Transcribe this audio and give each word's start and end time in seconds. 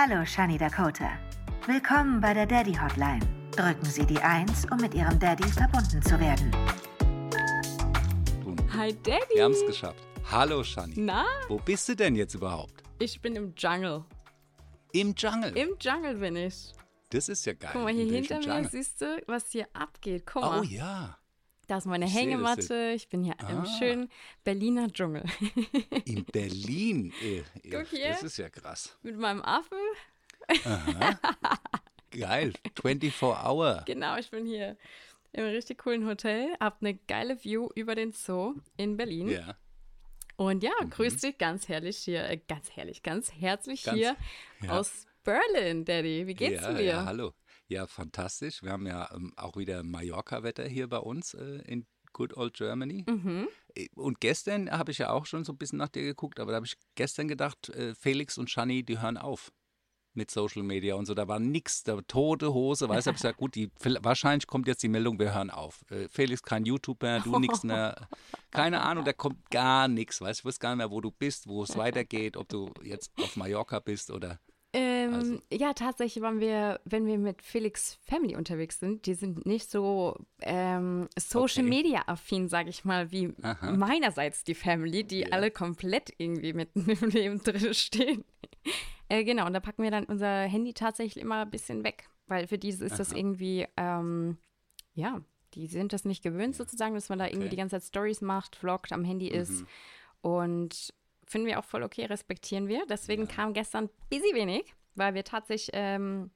Hallo, 0.00 0.24
Shani 0.24 0.56
Dakota. 0.56 1.18
Willkommen 1.66 2.20
bei 2.20 2.32
der 2.32 2.46
Daddy 2.46 2.72
Hotline. 2.72 3.18
Drücken 3.50 3.84
Sie 3.84 4.06
die 4.06 4.20
1, 4.20 4.66
um 4.70 4.76
mit 4.80 4.94
Ihrem 4.94 5.18
Daddy 5.18 5.48
verbunden 5.48 6.00
zu 6.00 6.20
werden. 6.20 6.52
Hi 8.74 8.94
Daddy. 9.02 9.34
Wir 9.34 9.42
haben 9.42 9.54
es 9.54 9.66
geschafft. 9.66 10.00
Hallo 10.30 10.62
Shani. 10.62 10.94
Na? 10.96 11.24
Wo 11.48 11.56
bist 11.56 11.88
du 11.88 11.96
denn 11.96 12.14
jetzt 12.14 12.34
überhaupt? 12.34 12.84
Ich 13.00 13.20
bin 13.20 13.34
im 13.34 13.52
Jungle. 13.56 14.04
Im 14.92 15.14
Jungle. 15.16 15.50
Im 15.56 15.70
Jungle 15.80 16.14
bin 16.14 16.36
ich. 16.36 16.72
das 17.10 17.28
ist 17.28 17.44
ja 17.44 17.54
geil. 17.54 17.70
Guck 17.72 17.82
mal, 17.82 17.92
hier 17.92 18.04
In 18.04 18.14
hinter 18.14 18.38
mir 18.38 18.44
Jungle? 18.44 18.70
siehst 18.70 19.00
du, 19.00 19.20
was 19.26 19.50
hier 19.50 19.66
abgeht. 19.72 20.24
Guck 20.26 20.42
mal. 20.42 20.60
Oh 20.60 20.62
ja. 20.62 21.17
Da 21.68 21.76
ist 21.78 21.84
meine 21.86 22.06
Hängematte. 22.06 22.92
Ich 22.96 23.08
bin 23.10 23.22
hier 23.22 23.34
im 23.48 23.58
Ah. 23.60 23.78
schönen 23.78 24.10
Berliner 24.42 24.88
Dschungel. 24.90 25.22
In 26.06 26.24
Berlin. 26.24 27.12
Äh, 27.22 27.42
ja, 27.62 27.78
Guck 27.82 27.88
hier. 27.90 28.08
Das 28.08 28.22
ist 28.22 28.38
ja 28.38 28.48
krass. 28.48 28.96
Mit 29.02 29.16
meinem 29.18 29.42
Affen. 29.42 29.76
Geil. 32.10 32.54
24 32.80 33.22
Hour. 33.22 33.82
Genau, 33.86 34.16
ich 34.16 34.30
bin 34.30 34.46
hier 34.46 34.76
im 35.32 35.44
richtig 35.44 35.78
coolen 35.78 36.06
Hotel. 36.06 36.54
Hab 36.58 36.80
eine 36.80 36.94
geile 36.94 37.42
View 37.44 37.68
über 37.74 37.94
den 37.94 38.12
Zoo 38.12 38.54
in 38.78 38.96
Berlin. 38.96 39.28
Ja. 39.28 39.54
Und 40.36 40.62
ja, 40.62 40.72
grüß 40.88 41.18
dich 41.18 41.36
ganz 41.36 41.68
herrlich 41.68 41.98
hier. 41.98 42.24
Äh, 42.30 42.38
ganz 42.48 42.70
herrlich, 42.70 43.02
ganz 43.02 43.30
herzlich 43.32 43.82
Ganz- 43.82 43.98
hier 43.98 44.16
ja. 44.62 44.70
aus 44.78 45.06
Berlin, 45.24 45.84
Daddy. 45.84 46.26
Wie 46.26 46.34
geht's 46.34 46.62
ja, 46.62 46.72
dir? 46.72 46.82
Ja, 46.82 47.04
hallo. 47.04 47.34
Ja, 47.68 47.86
fantastisch. 47.86 48.62
Wir 48.62 48.72
haben 48.72 48.86
ja 48.86 49.10
ähm, 49.14 49.32
auch 49.36 49.56
wieder 49.56 49.82
Mallorca-Wetter 49.82 50.66
hier 50.66 50.88
bei 50.88 50.98
uns 50.98 51.34
äh, 51.34 51.60
in 51.66 51.86
Good 52.14 52.36
Old 52.36 52.54
Germany. 52.54 53.04
Mhm. 53.08 53.48
Äh, 53.74 53.88
Und 53.94 54.20
gestern 54.20 54.70
habe 54.70 54.90
ich 54.90 54.98
ja 54.98 55.10
auch 55.10 55.26
schon 55.26 55.44
so 55.44 55.52
ein 55.52 55.58
bisschen 55.58 55.78
nach 55.78 55.88
dir 55.88 56.02
geguckt, 56.02 56.40
aber 56.40 56.52
da 56.52 56.56
habe 56.56 56.66
ich 56.66 56.76
gestern 56.94 57.28
gedacht, 57.28 57.68
äh, 57.70 57.94
Felix 57.94 58.38
und 58.38 58.50
Shani, 58.50 58.82
die 58.84 59.00
hören 59.00 59.18
auf 59.18 59.52
mit 60.14 60.30
Social 60.30 60.62
Media 60.62 60.94
und 60.96 61.06
so. 61.06 61.14
Da 61.14 61.28
war 61.28 61.38
nix, 61.38 61.84
da 61.84 61.94
war 61.94 62.06
tote 62.06 62.52
Hose. 62.52 62.88
Weißt 62.88 63.06
du, 63.06 63.10
habe 63.10 63.16
ich 63.16 63.22
gesagt, 63.22 63.38
gut, 63.38 63.54
die, 63.54 63.70
wahrscheinlich 64.00 64.46
kommt 64.46 64.66
jetzt 64.66 64.82
die 64.82 64.88
Meldung, 64.88 65.18
wir 65.18 65.34
hören 65.34 65.50
auf. 65.50 65.84
Äh, 65.90 66.08
Felix 66.08 66.42
kein 66.42 66.64
YouTuber, 66.64 67.20
du 67.20 67.38
nix 67.38 67.62
mehr. 67.62 68.08
Keine 68.50 68.80
Ahnung, 68.80 69.04
da 69.04 69.12
kommt 69.12 69.50
gar 69.50 69.88
nichts. 69.88 70.20
Weißt 70.20 70.40
du, 70.40 70.48
ich 70.48 70.54
weiß 70.54 70.58
gar 70.58 70.70
nicht 70.70 70.78
mehr, 70.78 70.90
wo 70.90 71.00
du 71.00 71.10
bist, 71.10 71.46
wo 71.46 71.62
es 71.62 71.76
weitergeht, 71.76 72.36
ob 72.36 72.48
du 72.48 72.72
jetzt 72.82 73.12
auf 73.18 73.36
Mallorca 73.36 73.78
bist 73.78 74.10
oder. 74.10 74.40
Ähm, 74.74 75.14
Also- 75.14 75.38
Ja, 75.50 75.72
tatsächlich 75.72 76.22
waren 76.22 76.40
wir, 76.40 76.80
wenn 76.84 77.06
wir 77.06 77.16
mit 77.18 77.40
Felix 77.42 77.98
Family 78.02 78.36
unterwegs 78.36 78.78
sind, 78.80 79.06
die 79.06 79.14
sind 79.14 79.46
nicht 79.46 79.70
so 79.70 80.16
ähm, 80.42 81.08
Social 81.18 81.64
Okay. 81.64 81.70
Media 81.76 82.02
affin, 82.06 82.48
sag 82.48 82.68
ich 82.68 82.84
mal, 82.84 83.10
wie 83.10 83.32
Aha. 83.42 83.72
meinerseits 83.72 84.44
die 84.44 84.54
Family, 84.54 85.04
die 85.04 85.20
Ja. 85.20 85.28
alle 85.30 85.50
komplett 85.50 86.12
irgendwie 86.18 86.52
mitten 86.52 86.80
im 86.90 87.08
Leben 87.10 87.38
drin 87.42 87.72
stehen. 87.72 88.24
äh, 89.08 89.24
genau, 89.24 89.46
und 89.46 89.54
da 89.54 89.60
packen 89.60 89.82
wir 89.82 89.90
dann 89.90 90.04
unser 90.04 90.42
Handy 90.42 90.74
tatsächlich 90.74 91.22
immer 91.22 91.42
ein 91.46 91.50
bisschen 91.50 91.82
weg, 91.82 92.08
weil 92.26 92.46
für 92.46 92.58
die 92.58 92.68
ist 92.68 92.82
das 92.82 93.10
Aha. 93.12 93.16
irgendwie, 93.18 93.66
ähm, 93.78 94.36
ja, 94.92 95.22
die 95.54 95.66
sind 95.66 95.94
das 95.94 96.04
nicht 96.04 96.22
gewöhnt 96.22 96.54
sozusagen, 96.56 96.94
dass 96.94 97.08
man 97.08 97.18
da 97.18 97.24
irgendwie 97.24 97.44
Okay. 97.46 97.50
die 97.50 97.56
ganze 97.56 97.76
Zeit 97.80 97.88
Stories 97.88 98.20
macht, 98.20 98.54
vloggt, 98.54 98.92
am 98.92 99.02
Handy 99.04 99.28
ist. 99.28 99.62
Mhm. 99.62 99.66
Und 100.20 100.94
finden 101.28 101.46
wir 101.46 101.58
auch 101.58 101.64
voll 101.64 101.82
okay, 101.82 102.04
respektieren 102.06 102.68
wir. 102.68 102.84
Deswegen 102.86 103.28
kam 103.28 103.52
gestern 103.52 103.88
busy 104.10 104.34
wenig, 104.34 104.74
weil 104.94 105.14
wir 105.14 105.24
tatsächlich 105.24 105.70
ähm, 105.74 106.30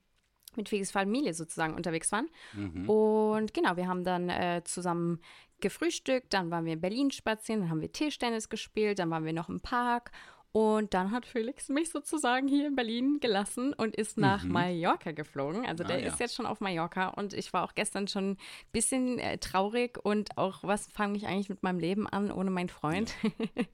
mit 0.55 0.69
Felix 0.69 0.91
Familie 0.91 1.33
sozusagen 1.33 1.73
unterwegs 1.73 2.11
waren. 2.11 2.29
Mhm. 2.53 2.89
Und 2.89 3.53
genau, 3.53 3.75
wir 3.75 3.87
haben 3.87 4.03
dann 4.03 4.29
äh, 4.29 4.61
zusammen 4.63 5.19
gefrühstückt, 5.59 6.33
dann 6.33 6.51
waren 6.51 6.65
wir 6.65 6.73
in 6.73 6.81
Berlin 6.81 7.11
spazieren, 7.11 7.61
dann 7.61 7.69
haben 7.69 7.81
wir 7.81 7.91
Tischtennis 7.91 8.49
gespielt, 8.49 8.99
dann 8.99 9.09
waren 9.09 9.25
wir 9.25 9.33
noch 9.33 9.49
im 9.49 9.61
Park. 9.61 10.11
Und 10.53 10.93
dann 10.93 11.09
hat 11.09 11.25
Felix 11.25 11.67
mich 11.69 11.89
sozusagen 11.89 12.47
hier 12.47 12.67
in 12.67 12.75
Berlin 12.75 13.19
gelassen 13.19 13.73
und 13.73 13.95
ist 13.95 14.17
nach 14.17 14.43
Mallorca 14.43 15.11
geflogen. 15.11 15.65
Also 15.65 15.83
Ah, 15.83 15.87
der 15.87 16.01
ja. 16.01 16.07
ist 16.07 16.19
jetzt 16.19 16.35
schon 16.35 16.45
auf 16.45 16.59
Mallorca 16.59 17.07
und 17.07 17.33
ich 17.33 17.51
war 17.53 17.63
auch 17.63 17.73
gestern 17.73 18.07
schon 18.07 18.31
ein 18.33 18.37
bisschen 18.71 19.17
äh, 19.17 19.39
traurig 19.39 19.97
und 20.03 20.37
auch, 20.37 20.63
was 20.63 20.85
fange 20.87 21.17
ich 21.17 21.25
eigentlich 21.25 21.49
mit 21.49 21.63
meinem 21.63 21.79
Leben 21.79 22.07
an 22.07 22.31
ohne 22.31 22.51
meinen 22.51 22.69
Freund? 22.69 23.15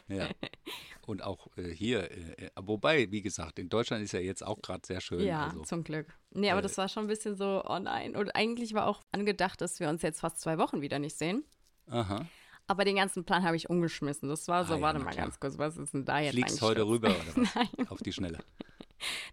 Ja. 0.07 0.29
Und 1.05 1.23
auch 1.23 1.47
äh, 1.57 1.73
hier, 1.73 2.11
äh, 2.11 2.45
äh, 2.45 2.49
wobei, 2.61 3.11
wie 3.11 3.23
gesagt, 3.23 3.57
in 3.57 3.67
Deutschland 3.67 4.03
ist 4.03 4.11
ja 4.11 4.19
jetzt 4.19 4.45
auch 4.45 4.61
gerade 4.61 4.85
sehr 4.85 5.01
schön. 5.01 5.21
Ja, 5.21 5.47
also. 5.47 5.63
zum 5.63 5.83
Glück. 5.83 6.15
Nee, 6.29 6.51
aber 6.51 6.59
äh, 6.59 6.63
das 6.63 6.77
war 6.77 6.87
schon 6.87 7.05
ein 7.05 7.07
bisschen 7.07 7.35
so, 7.35 7.63
oh 7.65 7.79
nein. 7.79 8.15
Und 8.15 8.35
eigentlich 8.35 8.75
war 8.75 8.85
auch 8.85 9.01
angedacht, 9.11 9.59
dass 9.59 9.79
wir 9.79 9.89
uns 9.89 10.03
jetzt 10.03 10.19
fast 10.19 10.39
zwei 10.39 10.59
Wochen 10.59 10.81
wieder 10.81 10.99
nicht 10.99 11.17
sehen. 11.17 11.43
Aha. 11.87 12.27
Aber 12.69 12.85
den 12.85 12.95
ganzen 12.97 13.25
Plan 13.25 13.43
habe 13.43 13.55
ich 13.55 13.69
umgeschmissen. 13.69 14.29
Das 14.29 14.47
war 14.47 14.63
so, 14.63 14.75
Ah 14.75 14.81
warte 14.81 14.99
mal 14.99 15.09
klar. 15.11 15.25
ganz 15.25 15.39
kurz, 15.39 15.57
was 15.57 15.75
ist 15.75 15.93
denn 15.93 16.05
da 16.05 16.19
jetzt 16.19 16.33
Fliegst 16.35 16.61
heute 16.61 16.85
rüber 16.87 17.09
oder 17.09 17.47
was? 17.55 17.89
Auf 17.91 17.99
die 17.99 18.13
Schnelle. 18.13 18.37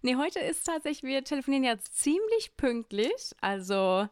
Nee, 0.01 0.15
heute 0.15 0.39
ist 0.39 0.65
tatsächlich, 0.65 1.03
wir 1.03 1.25
telefonieren 1.25 1.65
jetzt 1.65 1.99
ziemlich 1.99 2.57
pünktlich. 2.57 3.35
Also, 3.41 4.09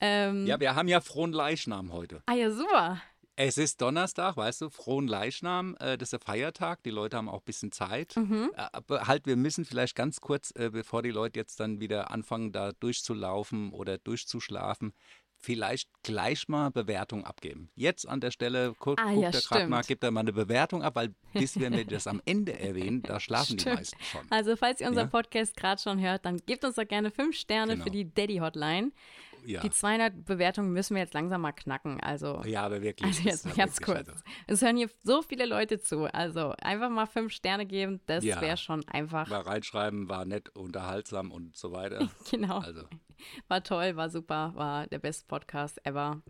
ähm, 0.00 0.46
Ja, 0.48 0.58
wir 0.58 0.74
haben 0.74 0.88
ja 0.88 1.00
frohen 1.00 1.32
Leichnam 1.32 1.92
heute. 1.92 2.24
ah 2.26 2.34
ja, 2.34 2.50
super. 2.50 3.00
Es 3.36 3.56
ist 3.56 3.80
Donnerstag, 3.80 4.36
weißt 4.36 4.62
du, 4.62 4.68
frohen 4.68 5.06
Leichnam, 5.06 5.76
äh, 5.78 5.96
das 5.96 6.08
ist 6.08 6.12
der 6.14 6.20
Feiertag, 6.20 6.82
die 6.82 6.90
Leute 6.90 7.16
haben 7.16 7.28
auch 7.28 7.38
ein 7.38 7.44
bisschen 7.44 7.70
Zeit. 7.70 8.16
Mhm. 8.16 8.50
Äh, 8.56 8.64
aber 8.72 9.06
halt, 9.06 9.26
wir 9.26 9.36
müssen 9.36 9.64
vielleicht 9.64 9.94
ganz 9.94 10.20
kurz, 10.20 10.52
äh, 10.56 10.70
bevor 10.70 11.02
die 11.02 11.10
Leute 11.12 11.38
jetzt 11.38 11.60
dann 11.60 11.78
wieder 11.78 12.10
anfangen, 12.10 12.50
da 12.50 12.72
durchzulaufen 12.72 13.72
oder 13.72 13.96
durchzuschlafen, 13.96 14.92
vielleicht 15.42 15.88
gleich 16.02 16.48
mal 16.48 16.70
Bewertung 16.70 17.24
abgeben. 17.24 17.70
Jetzt 17.74 18.08
an 18.08 18.20
der 18.20 18.30
Stelle, 18.30 18.74
gu 18.78 18.94
Ah, 18.98 19.04
guckt 19.12 19.22
ja, 19.22 19.30
er 19.30 19.40
gerade 19.40 19.66
mal, 19.68 19.82
gibt 19.82 20.04
er 20.04 20.10
mal 20.10 20.20
eine 20.20 20.32
Bewertung 20.32 20.82
ab, 20.82 20.94
weil 20.96 21.14
bis 21.32 21.58
wenn 21.58 21.72
wir 21.74 21.84
das 21.84 22.06
am 22.06 22.20
Ende 22.24 22.58
erwähnen, 22.58 23.02
da 23.02 23.18
schlafen 23.20 23.56
die 23.56 23.60
Stimmt. 23.62 23.76
meisten 23.76 24.02
schon. 24.02 24.20
Also, 24.30 24.56
falls 24.56 24.80
ihr 24.80 24.88
unseren 24.88 25.06
Ja. 25.06 25.10
Podcast 25.10 25.56
gerade 25.56 25.80
schon 25.80 26.00
hört, 26.00 26.24
dann 26.24 26.38
gebt 26.46 26.64
uns 26.64 26.76
doch 26.76 26.86
gerne 26.86 27.10
fünf 27.10 27.36
Sterne 27.36 27.72
Genau. 27.72 27.84
für 27.84 27.90
die 27.90 28.12
Daddy 28.12 28.38
Hotline. 28.38 28.92
Ja, 29.44 29.60
Die 29.60 29.70
200 29.70 30.24
Bewertungen 30.24 30.72
müssen 30.72 30.94
wir 30.94 31.02
jetzt 31.02 31.14
langsam 31.14 31.40
mal 31.40 31.52
knacken. 31.52 32.00
Also, 32.00 32.42
ja 32.44 32.62
aber 32.62 32.82
wirklich. 32.82 33.06
Also 33.08 33.22
jetzt 33.28 33.46
ist 33.46 33.56
ganz 33.56 33.80
kurz. 33.80 34.08
also- 34.08 34.20
Es 34.46 34.62
hören 34.62 34.76
hier 34.76 34.90
so 35.02 35.22
viele 35.22 35.46
Leute 35.46 35.80
zu. 35.80 36.04
Also 36.12 36.54
einfach 36.60 36.90
mal 36.90 37.06
fünf 37.06 37.32
Sterne 37.32 37.66
geben, 37.66 38.00
das 38.06 38.24
Ja. 38.24 38.40
wäre 38.40 38.56
schon 38.56 38.86
einfach. 38.88 39.28
Mal 39.28 39.40
reinschreiben, 39.40 40.08
war 40.08 40.24
nett, 40.24 40.48
unterhaltsam 40.50 41.30
und 41.32 41.56
so 41.56 41.72
weiter. 41.72 42.08
Genau. 42.30 42.58
Also, 42.58 42.82
War 43.48 43.62
toll, 43.62 43.96
war 43.96 44.08
super, 44.10 44.52
war 44.54 44.86
der 44.86 44.98
beste 44.98 45.26
Podcast 45.26 45.84
ever. 45.86 46.22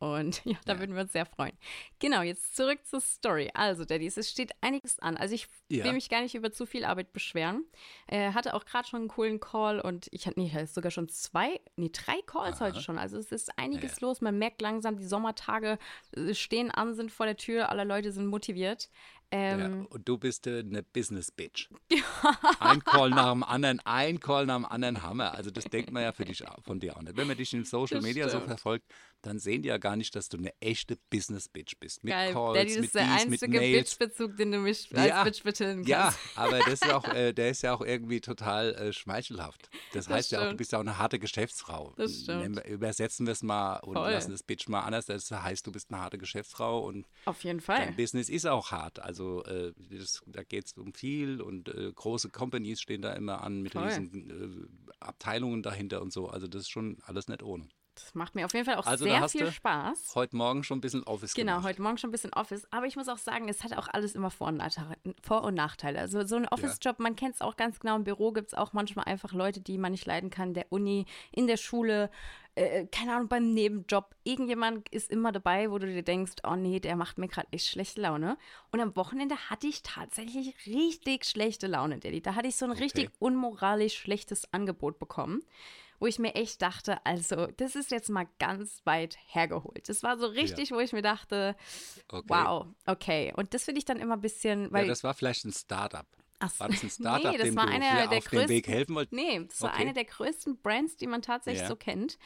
Und 0.00 0.42
ja, 0.44 0.56
da 0.64 0.74
Ja. 0.74 0.78
würden 0.80 0.94
wir 0.94 1.02
uns 1.02 1.12
sehr 1.12 1.26
freuen. 1.26 1.52
Genau, 1.98 2.22
jetzt 2.22 2.54
zurück 2.54 2.86
zur 2.86 3.00
Story. 3.00 3.50
Also, 3.54 3.84
Daddies, 3.84 4.16
es 4.16 4.30
steht 4.30 4.52
einiges 4.60 4.98
an. 5.00 5.16
Also, 5.16 5.34
ich 5.34 5.48
Ja. 5.68 5.84
will 5.84 5.92
mich 5.92 6.08
gar 6.08 6.20
nicht 6.22 6.34
über 6.34 6.52
zu 6.52 6.66
viel 6.66 6.84
Arbeit 6.84 7.12
beschweren. 7.12 7.64
Äh, 8.06 8.32
hatte 8.32 8.54
auch 8.54 8.64
gerade 8.64 8.86
schon 8.86 9.00
einen 9.00 9.08
coolen 9.08 9.40
Call 9.40 9.80
und 9.80 10.06
ich 10.12 10.26
hatte 10.26 10.38
nee, 10.40 10.50
hatte 10.50 10.66
sogar 10.68 10.90
schon 10.90 11.08
zwei, 11.08 11.60
nee, 11.76 11.90
drei 11.92 12.20
Calls 12.26 12.60
heute 12.60 12.80
schon. 12.80 12.98
Also, 12.98 13.18
es 13.18 13.32
ist 13.32 13.58
einiges 13.58 14.00
los. 14.00 14.20
Man 14.20 14.38
merkt 14.38 14.62
langsam, 14.62 14.96
die 14.98 15.04
Sommertage 15.06 15.78
äh, 16.16 16.32
stehen 16.34 16.70
an, 16.70 16.94
sind 16.94 17.10
vor 17.10 17.26
der 17.26 17.36
Tür, 17.36 17.70
alle 17.70 17.84
Leute 17.84 18.12
sind 18.12 18.26
motiviert. 18.26 18.88
Ähm, 19.30 19.60
ja, 19.60 19.86
und 19.90 20.08
du 20.08 20.16
bist 20.16 20.46
äh, 20.46 20.60
eine 20.60 20.82
Business 20.82 21.30
Bitch. 21.30 21.68
ein 22.60 22.82
Call 22.84 23.10
nach 23.10 23.30
dem 23.32 23.42
anderen, 23.42 23.80
ein 23.84 24.20
Call 24.20 24.46
nach 24.46 24.56
dem 24.56 24.64
anderen 24.64 25.02
Hammer. 25.02 25.34
Also 25.34 25.50
das 25.50 25.64
denkt 25.64 25.92
man 25.92 26.02
ja 26.02 26.12
für 26.12 26.24
dich, 26.24 26.42
von 26.64 26.80
dir 26.80 26.96
auch 26.96 27.02
nicht. 27.02 27.16
Wenn 27.16 27.26
man 27.26 27.36
dich 27.36 27.52
in 27.52 27.64
Social 27.64 27.98
Das 27.98 28.04
Media 28.06 28.24
so 28.28 28.38
stimmt. 28.38 28.46
verfolgt, 28.46 28.86
dann 29.22 29.38
sehen 29.38 29.62
die 29.62 29.68
ja 29.68 29.78
gar 29.78 29.96
nicht, 29.96 30.14
dass 30.14 30.28
du 30.28 30.38
eine 30.38 30.52
echte 30.60 30.96
Business 31.10 31.48
Bitch 31.48 31.74
bist. 31.78 32.04
Mit 32.04 32.14
Geil, 32.14 32.32
Calls, 32.32 32.54
Daddy, 32.56 32.68
das 32.68 32.76
mit 32.76 32.84
ist 32.86 32.94
der 32.94 33.04
dies, 33.04 33.22
einzige. 33.24 33.58
Bitch-Bezug, 33.60 34.36
den 34.36 34.52
du 34.52 34.58
mich 34.60 34.96
als 34.96 35.06
Ja, 35.08 35.24
Bitch 35.24 35.42
betiteln 35.42 35.82
Ja, 35.84 36.02
kannst. 36.04 36.18
aber 36.36 36.58
das 36.60 36.72
ist 36.74 36.90
auch, 36.90 37.04
äh, 37.14 37.32
der 37.34 37.50
ist 37.50 37.62
ja 37.62 37.74
auch 37.74 37.80
irgendwie 37.82 38.20
total 38.20 38.74
äh, 38.76 38.92
schmeichelhaft. 38.92 39.68
Das, 39.92 40.06
Das 40.06 40.14
heißt 40.14 40.30
ja 40.32 40.38
auch, 40.38 40.42
du 40.42 40.48
stimmt. 40.50 40.58
bist 40.58 40.72
ja 40.72 40.78
auch 40.78 40.82
eine 40.82 40.96
harte 40.98 41.18
Geschäftsfrau. 41.18 41.92
Das 41.96 42.20
stimmt. 42.22 42.64
Übersetzen 42.66 43.26
wir 43.26 43.32
es 43.32 43.42
mal 43.42 43.76
und 43.80 43.94
Voll. 43.94 44.10
lassen 44.10 44.30
das 44.30 44.42
Bitch 44.42 44.68
mal 44.68 44.80
anders. 44.80 45.06
Das 45.06 45.30
heißt, 45.30 45.66
du 45.66 45.72
bist 45.72 45.90
eine 45.92 46.00
harte 46.00 46.16
Geschäftsfrau 46.16 46.80
und 46.86 47.06
Auf 47.24 47.42
jeden 47.44 47.60
Fall. 47.60 47.78
Dein 47.84 47.96
Business 47.96 48.28
ist 48.28 48.46
auch 48.46 48.70
hart. 48.70 49.00
Also 49.00 49.17
äh, 49.44 49.72
das, 49.90 50.22
da 50.26 50.42
geht 50.42 50.66
es 50.66 50.72
um 50.74 50.92
viel 50.94 51.40
und 51.40 51.68
äh, 51.68 51.92
große 51.94 52.30
Companies 52.30 52.80
stehen 52.80 53.02
da 53.02 53.12
immer 53.12 53.42
an 53.42 53.60
mit 53.62 53.72
Voll. 53.72 53.84
riesen 53.84 54.68
äh, 54.90 54.94
Abteilungen 55.00 55.62
dahinter 55.62 56.02
und 56.02 56.12
so. 56.12 56.28
Also 56.28 56.46
das 56.46 56.62
ist 56.62 56.68
schon 56.70 56.98
alles 57.06 57.28
nicht 57.28 57.42
ohne. 57.42 57.68
Das 57.94 58.14
macht 58.14 58.36
mir 58.36 58.44
auf 58.44 58.54
jeden 58.54 58.64
Fall 58.64 58.76
auch 58.76 58.86
Also 58.86 59.06
da 59.06 59.10
sehr 59.10 59.20
hast 59.20 59.32
viel 59.32 59.46
du 59.46 59.50
Spaß. 59.52 60.14
Heute 60.14 60.36
Morgen 60.36 60.62
schon 60.62 60.78
ein 60.78 60.80
bisschen 60.80 61.02
Office 61.02 61.34
Genau, 61.34 61.54
gemacht. 61.54 61.66
heute 61.68 61.82
Morgen 61.82 61.98
schon 61.98 62.10
ein 62.10 62.12
bisschen 62.12 62.32
Office. 62.32 62.64
Aber 62.70 62.86
ich 62.86 62.94
muss 62.94 63.08
auch 63.08 63.18
sagen, 63.18 63.48
es 63.48 63.64
hat 63.64 63.76
auch 63.76 63.88
alles 63.88 64.14
immer 64.14 64.30
Vor- 64.30 64.46
und 64.46 64.56
Nachteile. 64.58 64.96
Vor 65.20 65.42
und 65.42 65.54
Nachteile. 65.54 65.98
Also 65.98 66.24
so 66.24 66.36
ein 66.36 66.46
Office-Job, 66.46 67.00
man 67.00 67.16
kennt 67.16 67.34
es 67.34 67.40
auch 67.40 67.56
ganz 67.56 67.80
genau. 67.80 67.96
Im 67.96 68.04
Büro 68.04 68.30
gibt 68.30 68.46
es 68.48 68.54
auch 68.54 68.72
manchmal 68.72 69.06
einfach 69.06 69.32
Leute, 69.32 69.60
die 69.60 69.78
man 69.78 69.90
nicht 69.90 70.06
leiden 70.06 70.30
kann. 70.30 70.54
Der 70.54 70.66
Uni, 70.70 71.06
in 71.32 71.48
der 71.48 71.56
Schule, 71.56 72.08
äh, 72.58 72.86
keine 72.86 73.14
Ahnung, 73.14 73.28
beim 73.28 73.52
Nebenjob. 73.54 74.14
Irgendjemand 74.24 74.88
ist 74.90 75.10
immer 75.10 75.32
dabei, 75.32 75.70
wo 75.70 75.78
du 75.78 75.86
dir 75.86 76.02
denkst, 76.02 76.34
oh 76.44 76.56
nee, 76.56 76.80
der 76.80 76.96
macht 76.96 77.18
mir 77.18 77.28
gerade 77.28 77.48
echt 77.50 77.66
schlechte 77.66 78.00
Laune. 78.00 78.36
Und 78.72 78.80
am 78.80 78.94
Wochenende 78.96 79.36
hatte 79.50 79.66
ich 79.66 79.82
tatsächlich 79.82 80.54
richtig 80.66 81.24
schlechte 81.24 81.66
Laune, 81.66 81.98
Daddy. 81.98 82.20
Da 82.20 82.34
hatte 82.34 82.48
ich 82.48 82.56
so 82.56 82.64
ein 82.66 82.72
richtig 82.72 83.10
unmoralisch 83.18 83.96
schlechtes 83.96 84.52
Angebot 84.52 84.98
bekommen 84.98 85.42
wo 86.00 86.06
ich 86.06 86.18
mir 86.18 86.34
echt 86.34 86.62
dachte, 86.62 87.04
also 87.04 87.46
das 87.56 87.74
ist 87.74 87.90
jetzt 87.90 88.08
mal 88.08 88.28
ganz 88.38 88.82
weit 88.84 89.18
hergeholt. 89.26 89.88
Das 89.88 90.02
war 90.02 90.16
so 90.16 90.26
richtig, 90.26 90.70
wo 90.70 90.78
ich 90.78 90.92
mir 90.92 91.02
dachte, 91.02 91.56
Okay. 92.08 92.24
wow, 92.28 92.66
okay. 92.86 93.32
Und 93.36 93.52
das 93.52 93.64
finde 93.64 93.80
ich 93.80 93.84
dann 93.84 93.98
immer 93.98 94.14
ein 94.14 94.20
bisschen, 94.20 94.70
weil 94.72 94.84
ja, 94.84 94.88
das 94.88 95.02
war 95.02 95.14
vielleicht 95.14 95.44
ein 95.44 95.52
Startup. 95.52 96.06
Ach, 96.40 96.60
war 96.60 96.68
das 96.68 96.82
ein 96.82 96.90
Startup, 96.90 97.32
nee, 97.32 97.38
das 97.38 97.48
dem 97.48 97.56
war 97.56 97.66
du 97.66 97.72
einer 97.72 98.02
auf 98.04 98.08
der 98.10 98.20
größten, 98.20 98.48
Weg 98.48 98.68
helfen 98.68 98.94
wolltest? 98.94 99.12
Nee, 99.12 99.44
das 99.46 99.60
war 99.62 99.70
Okay. 99.70 99.82
eine 99.82 99.92
der 99.92 100.04
größten 100.04 100.60
Brands, 100.62 100.96
die 100.96 101.06
man 101.06 101.22
tatsächlich 101.22 101.62
Ja. 101.62 101.68
so 101.68 101.76
kennt. 101.76 102.18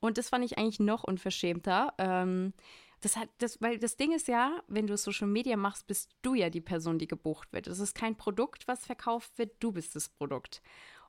Und 0.00 0.16
das 0.18 0.28
fand 0.28 0.44
ich 0.44 0.58
eigentlich 0.58 0.80
noch 0.80 1.04
unverschämter. 1.04 1.92
Ähm, 1.98 2.52
das 3.00 3.16
hat, 3.16 3.28
das, 3.38 3.60
weil 3.60 3.78
das 3.78 3.96
Ding 3.96 4.12
ist 4.12 4.26
ja, 4.28 4.60
wenn 4.68 4.86
du 4.86 4.96
Social 4.96 5.28
Media 5.28 5.56
machst, 5.56 5.86
bist 5.86 6.10
du 6.22 6.34
ja 6.34 6.50
die 6.50 6.60
Person, 6.60 6.98
die 6.98 7.06
gebucht 7.08 7.52
wird. 7.52 7.66
Es 7.66 7.78
ist 7.78 7.94
kein 7.94 8.16
Produkt, 8.16 8.66
was 8.66 8.86
verkauft 8.86 9.38
wird, 9.38 9.52
du 9.60 9.72
bist 9.72 9.94
das 9.96 10.08
Produkt. 10.08 10.62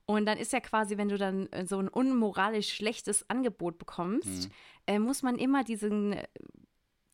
Und 0.06 0.26
dann 0.26 0.40
ist 0.40 0.54
ja 0.54 0.60
quasi, 0.60 0.98
wenn 0.98 1.10
du 1.10 1.18
dann 1.20 1.48
äh, 1.52 1.66
so 1.68 1.78
ein 1.78 1.88
unmoralisch 1.88 2.74
schlechtes 2.74 3.30
Angebot 3.30 3.78
bekommst, 3.78 4.50
äh, 4.88 4.98
muss 5.00 5.22
man 5.22 5.38
immer 5.38 5.64
diesen, 5.64 6.14
äh, 6.14 6.28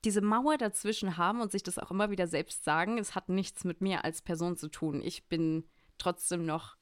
diese 0.06 0.22
Mauer 0.22 0.58
dazwischen 0.58 1.18
haben 1.18 1.42
und 1.42 1.52
sich 1.52 1.64
das 1.64 1.78
auch 1.80 1.92
immer 1.92 2.10
wieder 2.12 2.28
selbst 2.28 2.64
sagen. 2.64 2.98
Es 2.98 3.16
hat 3.16 3.28
nichts 3.30 3.64
mit 3.64 3.82
mir 3.82 4.06
als 4.06 4.22
Person 4.22 4.56
zu 4.56 4.70
tun. 4.70 5.02
Ich 5.04 5.28
bin 5.28 5.66
trotzdem 5.98 6.46
noch 6.46 6.78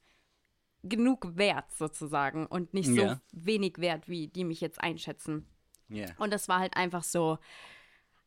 genug 0.83 1.37
wert 1.37 1.71
sozusagen 1.71 2.45
und 2.45 2.73
nicht 2.73 2.87
so 2.89 2.95
Ja. 3.01 3.21
wenig 3.31 3.77
wert, 3.77 4.09
wie 4.09 4.27
die 4.27 4.43
mich 4.43 4.59
jetzt 4.61 4.81
einschätzen. 4.81 5.47
Ja. 5.87 6.07
Und 6.17 6.33
das 6.33 6.49
war 6.49 6.59
halt 6.59 6.75
einfach 6.75 7.03
so, 7.03 7.37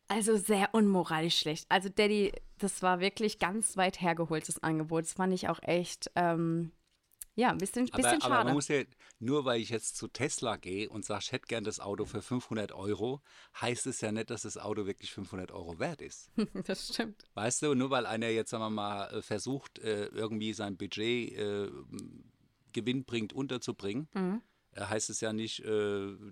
also 0.07 0.37
sehr 0.37 0.73
unmoralisch 0.73 1.37
schlecht. 1.37 1.67
Also 1.69 1.89
Daddy, 1.89 2.31
das 2.57 2.81
war 2.81 2.99
wirklich 2.99 3.39
ganz 3.39 3.77
weit 3.77 4.01
hergeholtes 4.01 4.63
Angebot. 4.63 5.03
Das 5.03 5.13
fand 5.13 5.33
ich 5.33 5.49
auch 5.49 5.61
echt, 5.61 6.09
ähm, 6.15 6.71
ja, 7.37 7.51
ein 7.51 7.57
bisschen, 7.59 7.85
bisschen 7.85 8.03
Aber, 8.05 8.09
aber 8.09 8.19
schade. 8.35 8.45
man 8.45 8.53
muss 8.55 8.67
ja, 8.67 8.81
nur 9.19 9.45
weil 9.45 9.61
ich 9.61 9.69
jetzt 9.69 9.95
zu 9.95 10.07
Tesla 10.07 10.57
gehe 10.57 10.89
und 10.89 11.05
sage, 11.05 11.21
ich 11.23 11.31
hätte 11.31 11.45
gern 11.47 11.63
das 11.63 11.79
Auto 11.79 12.05
für 12.05 12.21
500 12.21 12.71
Euro, 12.71 13.21
heißt 13.61 13.85
es 13.87 14.01
ja 14.01 14.11
nicht, 14.11 14.29
dass 14.31 14.41
das 14.41 14.57
Auto 14.57 14.85
wirklich 14.87 15.11
500 15.13 15.51
Euro 15.51 15.77
wert 15.79 16.01
ist. 16.01 16.31
das 16.65 16.89
stimmt. 16.93 17.23
Weißt 17.35 17.61
du, 17.61 17.75
nur 17.75 17.91
weil 17.91 18.05
einer 18.07 18.27
jetzt, 18.29 18.49
sagen 18.49 18.63
wir 18.63 18.69
mal, 18.71 19.07
äh, 19.13 19.21
versucht, 19.21 19.79
äh, 19.79 20.07
irgendwie 20.07 20.51
sein 20.53 20.75
Budget 20.77 21.31
äh, 21.37 21.69
gewinnbringend 22.73 23.33
unterzubringen, 23.33 24.07
Mhm. 24.13 24.41
äh, 24.71 24.81
heißt 24.81 25.09
es 25.09 25.21
ja 25.21 25.31
nicht, 25.33 25.63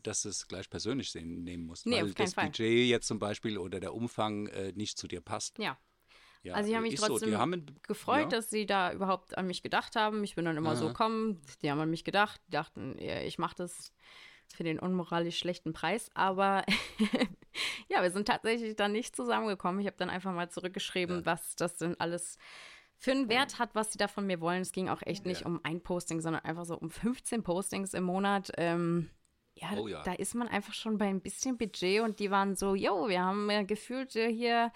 dass 0.03 0.25
es 0.25 0.47
gleich 0.47 0.69
persönlich 0.69 1.13
nehmen 1.15 1.65
muss. 1.65 1.85
Nee, 1.85 2.01
weil 2.01 2.13
das 2.13 2.33
Fall. 2.33 2.45
Budget 2.47 2.87
jetzt 2.87 3.07
zum 3.07 3.19
Beispiel 3.19 3.57
oder 3.57 3.79
der 3.79 3.93
Umfang 3.93 4.49
nicht 4.75 4.97
zu 4.97 5.07
dir 5.07 5.21
passt. 5.21 5.57
Ja. 5.59 5.77
Ja, 6.45 6.53
Also 6.53 6.69
ich 6.69 6.75
habe 6.75 6.85
mich 6.87 6.99
so. 6.99 7.07
trotzdem 7.07 7.29
Die 7.31 7.35
haben, 7.37 7.65
gefreut, 7.83 8.23
ja. 8.31 8.37
dass 8.37 8.49
sie 8.49 8.65
da 8.65 8.91
überhaupt 8.93 9.37
an 9.37 9.47
mich 9.47 9.63
gedacht 9.63 9.95
haben. 9.95 10.23
Ich 10.23 10.35
bin 10.35 10.45
dann 10.45 10.55
immer 10.57 10.75
so, 10.75 10.85
Aha. 10.87 10.93
komm, 10.95 11.41
die 11.61 11.71
haben 11.71 11.79
an 11.79 11.89
mich 11.89 12.03
gedacht, 12.03 12.39
die 12.47 12.51
dachten, 12.51 12.95
ja, 12.99 13.21
ich 13.21 13.37
mache 13.39 13.55
das 13.55 13.91
für 14.53 14.63
den 14.63 14.79
unmoralisch 14.79 15.37
schlechten 15.39 15.73
Preis. 15.73 16.09
Aber 16.13 16.63
ja, 17.89 18.01
wir 18.03 18.11
sind 18.11 18.27
tatsächlich 18.27 18.75
dann 18.75 18.91
nicht 18.91 19.15
zusammengekommen. 19.15 19.81
Ich 19.81 19.87
habe 19.87 19.97
dann 19.97 20.09
einfach 20.09 20.33
mal 20.33 20.49
zurückgeschrieben, 20.49 21.25
was 21.25 21.55
das 21.55 21.77
denn 21.77 21.99
alles 21.99 22.37
für 22.97 23.11
einen 23.11 23.27
Wert 23.27 23.59
hat, 23.59 23.75
was 23.75 23.91
sie 23.91 23.97
da 23.97 24.07
von 24.07 24.25
mir 24.25 24.39
wollen. 24.41 24.61
Es 24.61 24.71
ging 24.71 24.87
auch 24.89 25.01
echt 25.01 25.25
nicht 25.25 25.41
Ja. 25.41 25.47
um 25.47 25.59
ein 25.63 25.81
Posting, 25.81 26.21
sondern 26.21 26.43
einfach 26.45 26.65
so 26.65 26.77
um 26.77 26.89
15 26.89 27.43
Postings 27.43 27.93
im 27.93 28.03
Monat. 28.03 28.51
Ähm, 28.57 29.09
ja, 29.55 29.69
Oh 29.77 29.87
ja. 29.87 30.03
da 30.03 30.13
ist 30.13 30.35
man 30.35 30.47
einfach 30.47 30.73
schon 30.73 30.97
bei 30.97 31.05
ein 31.07 31.21
bisschen 31.21 31.57
Budget 31.57 32.01
und 32.01 32.19
die 32.19 32.29
waren 32.29 32.55
so, 32.55 32.75
yo, 32.75 33.07
wir 33.09 33.21
haben 33.21 33.49
äh, 33.49 33.63
gefühlt 33.65 34.15
äh, 34.15 34.31
hier 34.31 34.71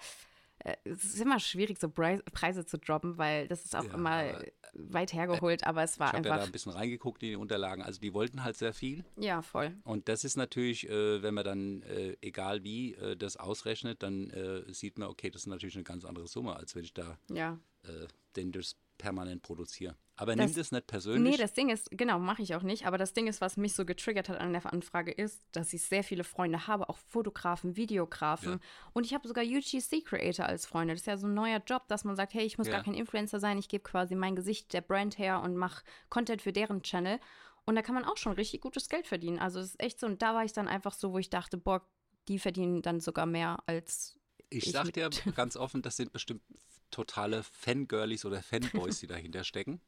äh, 0.64 0.76
es 0.84 1.04
ist 1.04 1.20
immer 1.20 1.38
schwierig, 1.40 1.78
so 1.78 1.88
Preis, 1.88 2.20
Preise 2.32 2.64
zu 2.66 2.78
droppen, 2.78 3.18
weil 3.18 3.48
das 3.48 3.64
ist 3.64 3.74
auch 3.76 3.84
Ja, 3.84 3.94
immer 3.94 4.10
aber, 4.10 4.44
weit 4.74 5.12
hergeholt, 5.12 5.64
aber 5.66 5.82
es 5.82 5.98
war 5.98 6.08
Ich 6.08 6.12
habe 6.14 6.28
ja 6.28 6.28
da 6.28 6.34
einfach. 6.36 6.46
ein 6.48 6.52
bisschen 6.52 6.72
reingeguckt 6.72 7.22
in 7.22 7.30
die 7.30 7.36
Unterlagen. 7.36 7.82
Also 7.82 8.00
die 8.00 8.12
wollten 8.14 8.44
halt 8.44 8.56
sehr 8.56 8.72
viel. 8.72 9.04
Ja, 9.16 9.42
voll. 9.42 9.76
Und 9.84 10.08
das 10.08 10.24
ist 10.24 10.36
natürlich, 10.36 10.88
äh, 10.88 11.22
wenn 11.22 11.34
man 11.34 11.44
dann, 11.44 11.82
äh, 11.82 12.16
egal 12.20 12.62
wie, 12.64 12.94
äh, 12.94 13.16
das 13.16 13.36
ausrechnet, 13.36 14.02
dann 14.02 14.30
äh, 14.30 14.72
sieht 14.72 14.98
man, 14.98 15.08
okay, 15.08 15.30
das 15.30 15.42
ist 15.42 15.46
natürlich 15.46 15.74
eine 15.76 15.84
ganz 15.84 16.04
andere 16.04 16.26
Summe, 16.28 16.54
als 16.56 16.74
wenn 16.74 16.84
ich 16.84 16.94
da 16.94 17.18
Ja. 17.30 17.58
äh, 17.84 18.06
den 18.36 18.52
das 18.52 18.76
permanent 18.98 19.42
produziere. 19.42 19.96
Aber 20.20 20.36
Das- 20.36 20.46
nimm 20.50 20.54
das 20.56 20.70
nicht 20.70 20.86
persönlich. 20.86 21.32
Nee, 21.32 21.36
das 21.38 21.54
Ding 21.54 21.70
ist, 21.70 21.90
genau, 21.92 22.18
mache 22.18 22.42
ich 22.42 22.54
auch 22.54 22.62
nicht, 22.62 22.86
aber 22.86 22.98
das 22.98 23.14
Ding 23.14 23.26
ist, 23.26 23.40
was 23.40 23.56
mich 23.56 23.72
so 23.74 23.86
getriggert 23.86 24.28
hat 24.28 24.38
an 24.38 24.52
der 24.52 24.70
Anfrage 24.70 25.10
ist, 25.12 25.42
dass 25.52 25.72
ich 25.72 25.82
sehr 25.82 26.04
viele 26.04 26.24
Freunde 26.24 26.66
habe, 26.66 26.88
auch 26.90 26.98
Fotografen, 26.98 27.74
Videografen 27.76 28.52
Ja. 28.52 28.58
und 28.92 29.06
ich 29.06 29.14
habe 29.14 29.26
sogar 29.26 29.42
UGC 29.44 30.02
Creator 30.04 30.44
als 30.44 30.66
Freunde. 30.66 30.92
Das 30.92 31.00
ist 31.00 31.06
ja 31.06 31.16
so 31.16 31.26
ein 31.26 31.32
neuer 31.34 31.62
Job, 31.66 31.88
dass 31.88 32.04
man 32.04 32.16
sagt, 32.16 32.34
hey, 32.34 32.44
ich 32.44 32.58
muss 32.58 32.66
Ja. 32.66 32.74
gar 32.74 32.84
kein 32.84 32.92
Influencer 32.94 33.40
sein, 33.40 33.56
ich 33.58 33.68
gebe 33.68 33.82
quasi 33.82 34.14
mein 34.14 34.36
Gesicht 34.36 34.72
der 34.74 34.82
Brand 34.82 35.18
her 35.18 35.40
und 35.40 35.56
mache 35.56 35.82
Content 36.10 36.42
für 36.42 36.52
deren 36.52 36.82
Channel 36.82 37.18
und 37.64 37.74
da 37.76 37.82
kann 37.82 37.94
man 37.94 38.04
auch 38.04 38.18
schon 38.18 38.32
richtig 38.32 38.60
gutes 38.60 38.88
Geld 38.90 39.06
verdienen. 39.06 39.38
Also 39.38 39.58
es 39.60 39.68
ist 39.70 39.80
echt 39.80 39.98
so 40.00 40.06
und 40.06 40.20
da 40.20 40.34
war 40.34 40.44
ich 40.44 40.52
dann 40.52 40.68
einfach 40.68 40.92
so, 40.92 41.12
wo 41.12 41.18
ich 41.18 41.30
dachte, 41.30 41.56
boah, 41.56 41.80
die 42.28 42.38
verdienen 42.38 42.82
dann 42.82 43.00
sogar 43.00 43.24
mehr 43.26 43.62
als 43.66 44.18
ich 44.50 44.66
ich 44.66 44.72
sag 44.72 44.92
dir 44.92 45.08
ganz 45.34 45.56
offen, 45.56 45.80
das 45.80 45.96
sind 45.96 46.12
bestimmt 46.12 46.42
totale 46.90 47.42
Fangirlies 47.42 48.24
oder 48.24 48.42
Fanboys, 48.42 49.00
die 49.00 49.06
dahinter 49.06 49.44
stecken. 49.44 49.80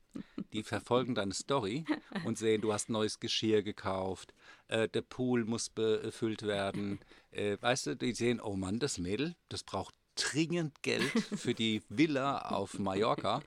Die 0.52 0.62
verfolgen 0.62 1.14
deine 1.14 1.34
Story 1.34 1.84
und 2.24 2.38
sehen, 2.38 2.60
du 2.60 2.72
hast 2.72 2.90
neues 2.90 3.20
Geschirr 3.20 3.62
gekauft, 3.62 4.34
äh, 4.68 4.88
der 4.88 5.02
Pool 5.02 5.44
muss 5.44 5.70
befüllt 5.70 6.42
werden. 6.42 7.00
Äh, 7.30 7.56
weißt 7.60 7.86
du, 7.86 7.96
die 7.96 8.12
sehen, 8.12 8.40
oh 8.40 8.56
Mann, 8.56 8.78
das 8.78 8.98
Mädel, 8.98 9.34
das 9.48 9.62
braucht 9.62 9.94
dringend 10.14 10.82
Geld 10.82 11.10
für 11.36 11.54
die 11.54 11.82
Villa 11.88 12.38
auf 12.38 12.78
Mallorca 12.78 13.42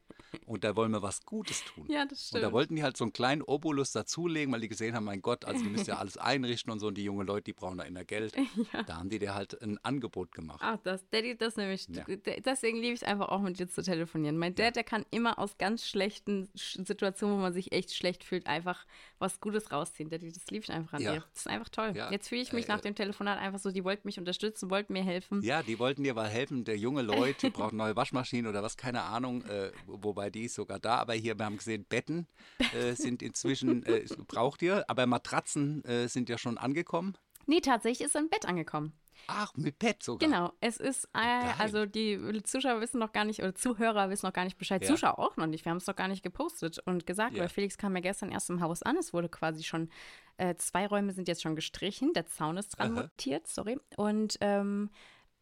und 0.46 0.64
da 0.64 0.76
wollen 0.76 0.92
wir 0.92 1.02
was 1.02 1.26
Gutes 1.26 1.64
tun. 1.64 1.86
Ja, 1.90 2.06
das 2.06 2.32
Und 2.32 2.42
da 2.42 2.52
wollten 2.52 2.76
die 2.76 2.84
halt 2.84 2.98
so 2.98 3.04
einen 3.06 3.14
kleinen 3.14 3.42
Obolus 3.42 3.92
dazulegen, 3.92 4.54
weil 4.54 4.62
die 4.62 4.68
gesehen 4.68 4.96
haben, 4.96 5.04
mein 5.06 5.22
Gott, 5.22 5.46
also 5.46 5.64
die 5.64 5.70
müssen 5.70 5.90
ja 5.90 5.98
alles 5.98 6.18
einrichten 6.18 6.72
und 6.72 6.80
so 6.80 6.88
und 6.88 6.96
die 6.98 7.04
jungen 7.04 7.26
Leute, 7.28 7.44
die 7.46 7.54
brauchen 7.54 7.78
da 7.78 7.84
immer 7.84 8.04
Geld. 8.04 8.34
Da 8.88 8.98
haben 8.98 9.10
die 9.10 9.20
dir 9.20 9.34
halt 9.36 9.62
ein 9.62 9.78
Angebot 9.84 10.32
gemacht. 10.34 10.60
Ach, 10.62 10.78
das, 10.84 11.08
Daddy, 11.10 11.38
das 11.38 11.56
nämlich, 11.56 11.88
Ja. 11.90 12.04
deswegen 12.46 12.78
liebe 12.78 12.94
ich 12.94 13.02
es 13.02 13.08
einfach 13.08 13.30
auch 13.30 13.42
mit 13.42 13.58
dir 13.60 13.68
zu 13.68 13.82
telefonieren. 13.82 14.38
Mein 14.38 14.54
Dad, 14.56 14.76
der 14.76 14.84
kann 14.84 15.06
immer 15.12 15.40
aus 15.40 15.58
ganz 15.58 15.88
schlechten 15.88 16.48
Sch- 16.58 16.86
Situationen, 16.86 17.38
wo 17.38 17.42
man 17.42 17.54
sich 17.54 17.72
echt 17.72 17.94
schlecht 17.96 18.24
fühlt, 18.24 18.48
einfach 18.48 18.86
was 19.20 19.40
Gutes 19.40 19.72
rausziehen. 19.72 20.10
Daddy, 20.10 20.32
das 20.32 20.46
liebe 20.52 20.64
ich 20.64 20.72
einfach 20.72 20.94
an 20.94 21.02
Ja. 21.02 21.14
dir. 21.14 21.20
Das 21.34 21.42
ist 21.42 21.48
einfach 21.48 21.70
toll. 21.70 21.94
Ja. 21.96 22.12
Jetzt 22.12 22.28
fühle 22.30 22.42
ich 22.42 22.54
mich 22.54 22.66
Äh, 22.66 22.70
nach 22.70 22.82
dem 22.82 22.96
Telefonat 22.96 23.40
einfach 23.40 23.60
so, 23.60 23.72
die 23.72 23.84
wollten 23.84 24.08
mich 24.08 24.20
unterstützen, 24.20 24.70
wollten 24.70 24.94
mir 24.94 25.04
helfen. 25.04 25.42
Ja, 25.42 25.64
die 25.64 25.80
wollten 25.80 26.04
dir 26.04 26.14
mal 26.14 26.28
helfen. 26.30 26.64
Der 26.66 26.78
junge 26.78 27.02
Leute, 27.02 27.48
die 27.48 27.50
brauchen 27.52 27.78
neue 27.78 27.96
Waschmaschinen 27.96 28.48
oder 28.50 28.62
was, 28.64 28.78
keine 28.78 29.04
Ahnung. 29.04 29.44
Äh, 29.46 29.72
wobei 29.88 30.25
die 30.32 30.46
ist 30.46 30.56
sogar 30.56 30.80
da. 30.80 30.96
Aber 30.98 31.14
hier, 31.14 31.38
wir 31.38 31.46
haben 31.46 31.58
gesehen, 31.58 31.86
Betten 31.88 32.28
äh, 32.74 32.94
sind 32.94 33.22
inzwischen, 33.22 33.84
äh, 33.86 34.06
braucht 34.28 34.62
ihr. 34.62 34.84
Aber 34.90 35.06
Matratzen 35.06 35.84
äh, 35.86 36.08
sind 36.08 36.30
ja 36.30 36.38
schon 36.38 36.58
angekommen. 36.58 37.18
Nee, 37.46 37.62
tatsächlich 37.62 38.06
ist 38.08 38.16
ein 38.16 38.30
Bett 38.30 38.46
angekommen. 38.46 38.94
Ach, 39.28 39.54
mit 39.56 39.80
Bett 39.80 40.04
sogar. 40.04 40.28
Genau, 40.28 40.52
es 40.60 40.78
ist, 40.78 41.06
äh, 41.14 41.18
also 41.58 41.86
die 41.86 42.20
Zuschauer 42.44 42.82
wissen 42.82 43.00
noch 43.00 43.14
gar 43.14 43.24
nicht, 43.24 43.40
oder 43.42 43.56
Zuhörer 43.56 44.10
wissen 44.10 44.26
noch 44.26 44.34
gar 44.34 44.44
nicht 44.44 44.58
Bescheid, 44.58 44.84
Ja. 44.84 44.90
Zuschauer 44.90 45.18
auch 45.20 45.38
noch 45.38 45.48
nicht, 45.48 45.64
wir 45.66 45.70
haben 45.72 45.78
es 45.78 45.88
noch 45.88 45.96
gar 45.96 46.08
nicht 46.10 46.22
gepostet 46.22 46.80
und 46.86 47.06
gesagt, 47.08 47.34
Ja. 47.34 47.42
weil 47.44 47.50
Felix 47.50 47.78
kam 47.78 47.96
ja 47.96 48.02
gestern 48.02 48.30
erst 48.30 48.50
im 48.50 48.62
Haus 48.62 48.84
an, 48.84 48.98
es 48.98 49.14
wurde 49.14 49.30
quasi 49.30 49.64
schon, 49.64 49.90
äh, 50.38 50.56
zwei 50.56 50.86
Räume 50.86 51.14
sind 51.14 51.28
jetzt 51.28 51.42
schon 51.42 51.56
gestrichen, 51.56 52.12
der 52.14 52.26
Zaun 52.26 52.58
ist 52.58 52.78
dran 52.78 52.92
Aha. 52.94 53.02
montiert, 53.04 53.48
sorry, 53.48 53.80
und 53.96 54.38
ähm, 54.42 54.90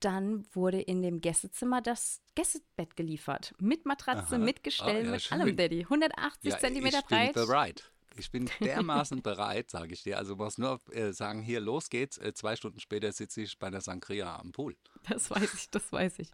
dann 0.03 0.45
wurde 0.53 0.81
in 0.81 1.01
dem 1.01 1.21
Gästezimmer 1.21 1.81
das 1.81 2.21
Gästebett 2.35 2.95
geliefert, 2.95 3.53
mit 3.59 3.85
Matratze, 3.85 4.35
Aha. 4.35 4.43
mit 4.43 4.63
Gestell, 4.63 5.01
Ah, 5.03 5.05
ja, 5.05 5.11
mit 5.11 5.21
schön. 5.21 5.41
allem, 5.41 5.55
Daddy, 5.55 5.81
180 5.83 6.51
Ja, 6.51 6.59
Zentimeter 6.59 6.99
ich 6.99 7.05
bin 7.05 7.17
breit. 7.17 7.33
bereit. 7.33 7.89
Ich 8.17 8.29
bin 8.29 8.45
dermaßen 8.63 9.21
bereit, 9.23 9.71
sage 9.71 9.93
ich 9.93 10.03
dir. 10.03 10.17
Also 10.19 10.35
du 10.35 10.43
musst 10.43 10.59
nur 10.59 10.79
äh, 10.91 11.13
sagen, 11.13 11.41
hier, 11.41 11.59
los 11.59 11.89
geht's. 11.89 12.17
Äh, 12.19 12.33
zwei 12.33 12.55
Stunden 12.55 12.79
später 12.79 13.11
sitze 13.11 13.41
ich 13.41 13.57
bei 13.57 13.69
der 13.71 13.81
Sangria 13.81 14.35
am 14.37 14.51
Pool. 14.51 14.75
Das 15.09 15.31
weiß 15.31 15.53
ich, 15.55 15.69
das 15.71 15.91
weiß 15.91 16.19
ich. 16.19 16.29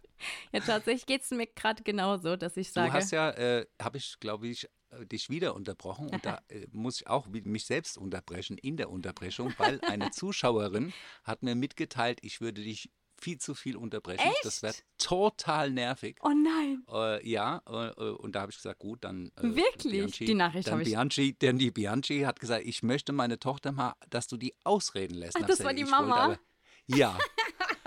Ja, 0.52 0.60
tatsächlich 0.60 1.06
geht 1.06 1.22
es 1.22 1.30
mir 1.30 1.46
gerade 1.46 1.82
genauso, 1.82 2.36
dass 2.36 2.56
ich 2.56 2.70
sage, 2.70 2.90
Du 2.90 2.94
hast 2.94 3.10
ja, 3.12 3.30
äh, 3.30 3.66
habe 3.80 3.96
ich, 3.96 4.20
glaube 4.20 4.48
ich, 4.48 4.68
äh, 4.90 5.06
dich 5.06 5.30
wieder 5.30 5.54
unterbrochen 5.54 6.08
und 6.10 6.26
da 6.26 6.40
äh, 6.48 6.66
muss 6.72 7.00
ich 7.00 7.06
auch 7.06 7.26
mich 7.28 7.64
selbst 7.64 7.96
unterbrechen 7.96 8.58
in 8.58 8.76
der 8.76 8.90
Unterbrechung, 8.90 9.54
weil 9.56 9.80
eine 9.86 10.10
Zuschauerin 10.10 10.92
hat 11.24 11.42
mir 11.42 11.54
mitgeteilt, 11.54 12.18
ich 12.22 12.40
würde 12.42 12.62
dich 12.62 12.90
viel 13.20 13.38
zu 13.38 13.54
viel 13.54 13.76
unterbrechen. 13.76 14.28
Das 14.42 14.62
wäre 14.62 14.74
total 14.98 15.70
nervig. 15.70 16.16
oh 16.22 16.28
nein, 16.30 16.82
Äh, 16.90 17.28
ja, 17.28 17.62
äh, 17.68 17.88
äh, 17.88 18.10
und 18.16 18.34
da 18.34 18.40
habe 18.42 18.50
ich 18.50 18.56
gesagt, 18.56 18.78
gut, 18.78 19.04
dann. 19.04 19.30
Äh, 19.36 19.54
Wirklich? 19.54 20.16
Die 20.18 20.34
Nachricht 20.34 20.70
habe 20.70 20.82
ich- 20.82 20.88
Bianchi, 20.88 21.34
Denn 21.34 21.58
die 21.58 21.70
Bianchi 21.70 22.20
hat 22.22 22.40
gesagt, 22.40 22.64
ich 22.66 22.82
möchte 22.82 23.12
meine 23.12 23.38
Tochter 23.38 23.72
mal, 23.72 23.94
dass 24.08 24.26
du 24.26 24.36
die 24.36 24.54
ausreden 24.64 25.14
lässt. 25.14 25.36
Ach, 25.36 25.42
Und 25.42 25.50
das 25.50 25.62
war 25.62 25.72
die 25.74 25.82
wollte 25.82 25.90
Mama? 25.90 26.16
aber- 26.24 26.38
Ja, 26.86 27.16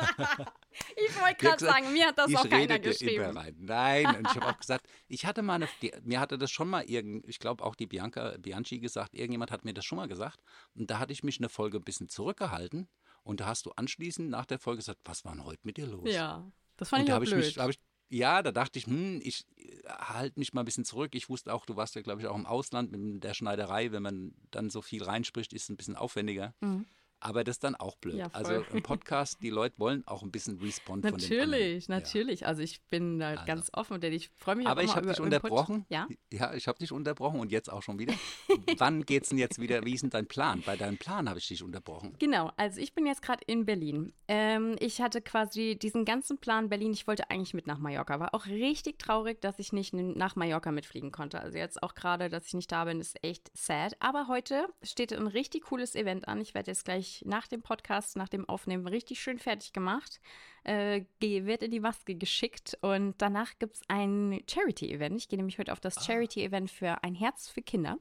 ich 0.96 1.20
wollte 1.22 1.36
gerade 1.46 1.66
sagen, 1.66 1.92
mir 1.94 2.08
hat 2.08 2.18
das 2.18 2.34
auch 2.36 2.48
keiner 2.50 2.80
geschrieben. 2.80 3.24
immer 3.30 3.40
rein. 3.42 3.56
Nein, 3.60 4.06
und 4.18 4.28
ich 4.30 4.36
habe 4.36 4.48
auch 4.48 4.58
gesagt, 4.60 4.88
ich 5.08 5.26
hatte 5.26 5.42
mal 5.42 5.56
eine, 5.56 5.68
die, 5.82 5.92
mir 6.04 6.20
hatte 6.20 6.38
das 6.38 6.52
schon 6.52 6.70
mal 6.70 6.84
irgend, 6.84 7.28
ich 7.28 7.40
glaube 7.40 7.64
auch 7.64 7.76
die 7.76 7.86
Bianca, 7.88 8.36
Bianchi 8.40 8.80
gesagt, 8.80 9.14
irgendjemand 9.14 9.52
hat 9.52 9.66
mir 9.66 9.74
das 9.74 9.86
schon 9.86 9.98
mal 9.98 10.08
gesagt. 10.08 10.40
Und 10.76 10.90
da 10.90 11.00
hatte 11.00 11.14
ich 11.14 11.24
mich 11.24 11.38
eine 11.40 11.50
Folge 11.50 11.78
ein 11.78 11.84
bisschen 11.84 12.10
zurückgehalten. 12.10 12.88
Und 13.24 13.40
da 13.40 13.48
hast 13.48 13.66
du 13.66 13.72
anschließend 13.72 14.30
nach 14.30 14.46
der 14.46 14.60
Folge 14.60 14.78
gesagt, 14.78 15.00
was 15.06 15.24
war 15.26 15.34
denn 15.34 15.46
heute 15.46 15.62
mit 15.64 15.78
dir 15.78 15.88
los? 15.88 16.10
Ja, 16.12 16.52
das 16.78 16.90
fand 16.90 17.02
und 17.02 17.04
ich 17.04 17.08
da 17.08 17.14
auch 17.14 17.16
habe 17.16 17.26
ich 17.26 17.32
blöd. 17.32 17.58
mich, 17.58 17.70
ich, 17.70 17.80
ja, 18.10 18.44
da 18.44 18.52
dachte 18.52 18.78
ich, 18.78 18.86
hm, 18.86 19.22
ich 19.24 19.46
halte 19.88 20.40
mich 20.40 20.54
mal 20.54 20.62
ein 20.62 20.66
bisschen 20.66 20.86
zurück. 20.86 21.16
Ich 21.16 21.30
wusste 21.30 21.54
auch, 21.54 21.66
du 21.66 21.76
warst 21.76 21.96
ja, 21.96 22.02
glaube 22.02 22.22
ich, 22.22 22.28
auch 22.28 22.36
im 22.36 22.46
Ausland 22.46 22.92
mit 22.92 23.24
der 23.24 23.34
Schneiderei. 23.34 23.92
Wenn 23.92 24.04
man 24.04 24.36
dann 24.52 24.70
so 24.70 24.82
viel 24.82 25.04
reinspricht, 25.04 25.54
ist 25.54 25.64
es 25.64 25.70
ein 25.70 25.78
bisschen 25.78 25.96
aufwendiger. 25.96 26.54
Mhm. 26.62 26.86
Aber 27.24 27.44
das 27.44 27.56
ist 27.56 27.64
dann 27.64 27.76
auch 27.76 27.96
blöd. 27.96 28.16
Ja, 28.16 28.28
also 28.34 28.64
ein 28.74 28.84
Podcast, 28.84 29.38
die 29.42 29.50
Leute 29.50 29.80
wollen 29.80 30.04
auch 30.06 30.24
ein 30.24 30.32
bisschen 30.32 30.60
Respond 30.60 31.06
von 31.08 31.18
den 31.18 31.30
Natürlich, 31.30 31.88
natürlich. 31.88 32.46
Also 32.46 32.62
ich 32.62 32.82
bin 32.90 33.20
da 33.20 33.30
Also. 33.30 33.46
ganz 33.46 33.70
offen, 33.74 34.02
denn 34.02 34.12
ich 34.14 34.30
freue 34.38 34.56
mich 34.56 34.66
Ja. 34.66 34.72
Aber 34.72 34.84
ich 34.84 34.96
habe 34.96 35.08
dich 35.08 35.20
unterbrochen. 35.20 35.86
Ja. 35.90 36.08
Ja, 36.32 36.54
ich 36.54 36.68
habe 36.68 36.80
dich 36.80 36.92
unterbrochen 36.92 37.40
und 37.40 37.52
jetzt 37.52 37.72
auch 37.72 37.82
schon 37.82 37.98
wieder. 38.00 38.14
Wann 38.78 39.06
geht's 39.06 39.30
denn 39.30 39.38
jetzt 39.38 39.60
wieder? 39.60 39.86
Wie 39.86 39.94
ist 39.94 40.02
denn 40.02 40.10
dein 40.10 40.28
Plan? 40.28 40.62
Bei 40.66 40.76
deinem 40.76 40.98
Plan 40.98 41.30
habe 41.30 41.40
ich 41.40 41.48
dich 41.48 41.64
unterbrochen. 41.64 42.16
Genau, 42.20 42.52
also 42.58 42.82
ich 42.82 42.94
bin 42.94 43.06
jetzt 43.06 43.22
gerade 43.22 43.44
in 43.48 43.66
Berlin. 43.66 44.14
Ähm, 44.28 44.76
ich 44.80 45.02
hatte 45.02 45.22
quasi 45.22 45.78
diesen 45.82 46.06
ganzen 46.06 46.38
Plan 46.38 46.70
Berlin. 46.70 46.92
Ich 46.92 47.08
wollte 47.08 47.30
eigentlich 47.30 47.54
mit 47.54 47.68
nach 47.68 47.78
Mallorca. 47.80 48.20
War 48.20 48.34
auch 48.34 48.48
richtig 48.48 49.00
traurig, 49.00 49.42
dass 49.42 49.60
ich 49.60 49.72
nicht 49.74 49.94
nach 49.94 50.36
Mallorca 50.36 50.72
mitfliegen 50.72 51.12
konnte. 51.12 51.40
Also 51.40 51.58
jetzt 51.58 51.82
auch 51.84 51.96
gerade, 51.96 52.30
dass 52.30 52.48
ich 52.48 52.54
nicht 52.54 52.72
da 52.72 52.86
bin, 52.86 53.00
ist 53.00 53.24
echt 53.24 53.50
sad. 53.54 53.96
Aber 54.00 54.28
heute 54.28 54.68
steht 54.82 55.14
ein 55.14 55.28
richtig 55.28 55.64
cooles 55.64 55.96
Event 55.96 56.28
an. 56.28 56.42
Ich 56.42 56.54
werde 56.54 56.72
jetzt 56.72 56.86
gleich 56.86 57.13
nach 57.26 57.48
dem 57.48 57.62
Podcast, 57.62 58.16
nach 58.18 58.30
dem 58.30 58.48
Aufnehmen 58.48 58.88
richtig 58.88 59.22
schön 59.22 59.40
fertig 59.40 59.74
gemacht. 59.74 60.20
Äh, 60.64 61.04
wird 61.20 61.62
in 61.64 61.72
die 61.72 61.80
Maske 61.80 62.16
geschickt 62.16 62.78
und 62.82 63.16
danach 63.18 63.60
gibt 63.60 63.76
es 63.76 63.82
ein 63.90 64.42
Charity-Event. 64.50 65.18
Ich 65.18 65.28
gehe 65.28 65.38
nämlich 65.38 65.60
heute 65.60 65.74
auf 65.74 65.80
das 65.80 66.06
Charity-Event 66.06 66.72
für 66.72 67.04
ein 67.04 67.16
Herz 67.16 67.50
für 67.50 67.62
Kinder 67.62 67.98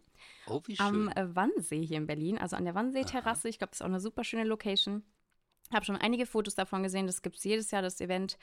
Oh, 0.47 0.61
wie 0.67 0.79
am 0.79 1.11
schön. 1.13 1.17
äh, 1.17 1.35
Wannsee 1.37 1.85
hier 1.85 1.97
in 1.97 2.07
Berlin, 2.07 2.39
also 2.39 2.55
an 2.57 2.65
der 2.65 2.75
Wannsee-Terrasse. 2.75 3.49
Ich 3.49 3.59
glaube, 3.59 3.71
das 3.71 3.79
ist 3.81 3.83
auch 3.83 3.87
eine 3.89 4.01
super 4.01 4.23
schöne 4.25 4.45
Location. 4.45 5.03
Habe 5.73 5.85
schon 5.85 5.97
einige 5.97 6.27
Fotos 6.27 6.55
davon 6.55 6.83
gesehen. 6.83 7.07
Das 7.07 7.23
gibt 7.23 7.37
es 7.37 7.45
jedes 7.45 7.71
Jahr, 7.71 7.83
das 7.83 8.01
Event. 8.01 8.37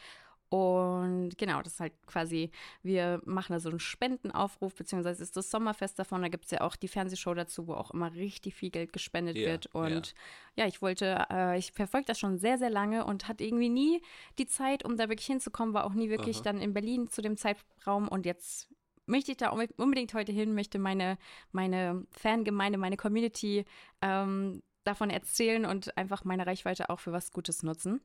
Und 0.50 1.38
genau, 1.38 1.62
das 1.62 1.74
ist 1.74 1.80
halt 1.80 1.94
quasi, 2.08 2.50
wir 2.82 3.22
machen 3.26 3.54
da 3.54 3.60
so 3.60 3.70
einen 3.70 3.80
Spendenaufruf, 3.80 4.74
beziehungsweise 4.74 5.22
ist 5.22 5.38
das 5.38 5.52
Sommerfest 5.52 6.00
davon. 6.00 6.24
Da 6.24 6.28
gibt 6.28 6.46
es 6.46 6.52
ja 6.52 6.62
auch 6.62 6.76
die 6.76 6.88
Fernsehshow 6.88 7.36
dazu, 7.36 7.68
wo 7.68 7.74
auch 7.76 7.92
immer 7.92 8.14
richtig 8.16 8.56
viel 8.56 8.72
Geld 8.72 8.92
gespendet 8.92 9.38
Ja, 9.38 9.46
wird. 9.46 9.68
Und 9.74 10.16
ja, 10.56 10.66
ich 10.66 10.82
wollte, 10.82 11.28
äh, 11.30 11.58
ich 11.60 11.72
verfolge 11.72 12.08
das 12.08 12.20
schon 12.20 12.40
sehr, 12.40 12.58
sehr 12.58 12.72
lange 12.72 13.06
und 13.06 13.28
hatte 13.28 13.44
irgendwie 13.44 13.70
nie 13.70 14.02
die 14.40 14.48
Zeit, 14.48 14.84
um 14.84 14.98
da 14.98 15.08
wirklich 15.08 15.28
hinzukommen, 15.28 15.76
war 15.76 15.86
auch 15.86 15.94
nie 15.94 16.10
wirklich 16.10 16.38
Aha. 16.38 16.44
dann 16.46 16.62
in 16.62 16.74
Berlin 16.74 17.10
zu 17.10 17.22
dem 17.22 17.38
Zeitraum. 17.38 18.08
Und 18.08 18.26
jetzt 18.26 18.70
möchte 19.06 19.32
ich 19.32 19.38
da 19.38 19.54
unbe- 19.54 19.74
unbedingt 19.78 20.16
heute 20.16 20.32
hin, 20.32 20.56
möchte 20.56 20.80
meine, 20.80 21.20
meine 21.52 22.08
Fangemeinde, 22.10 22.80
meine 22.80 22.98
Community 22.98 23.66
ähm, 24.02 24.64
davon 24.84 25.12
erzählen 25.12 25.66
und 25.66 25.96
einfach 25.96 26.24
meine 26.24 26.48
Reichweite 26.48 26.90
auch 26.90 27.00
für 27.00 27.12
was 27.12 27.32
Gutes 27.32 27.62
nutzen. 27.62 28.02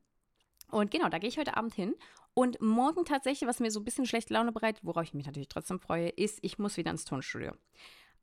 Und 0.70 0.90
genau, 0.90 1.08
da 1.08 1.18
gehe 1.18 1.28
ich 1.28 1.38
heute 1.38 1.56
Abend 1.56 1.74
hin. 1.74 1.94
Und 2.34 2.60
morgen 2.60 3.04
tatsächlich, 3.04 3.48
was 3.48 3.60
mir 3.60 3.70
so 3.70 3.80
ein 3.80 3.84
bisschen 3.84 4.06
schlechte 4.06 4.34
Laune 4.34 4.50
bereitet, 4.50 4.84
worauf 4.84 5.04
ich 5.04 5.14
mich 5.14 5.26
natürlich 5.26 5.48
trotzdem 5.48 5.78
freue, 5.78 6.08
ist, 6.08 6.40
ich 6.42 6.58
muss 6.58 6.76
wieder 6.76 6.90
ins 6.90 7.04
Tonstudio. 7.04 7.52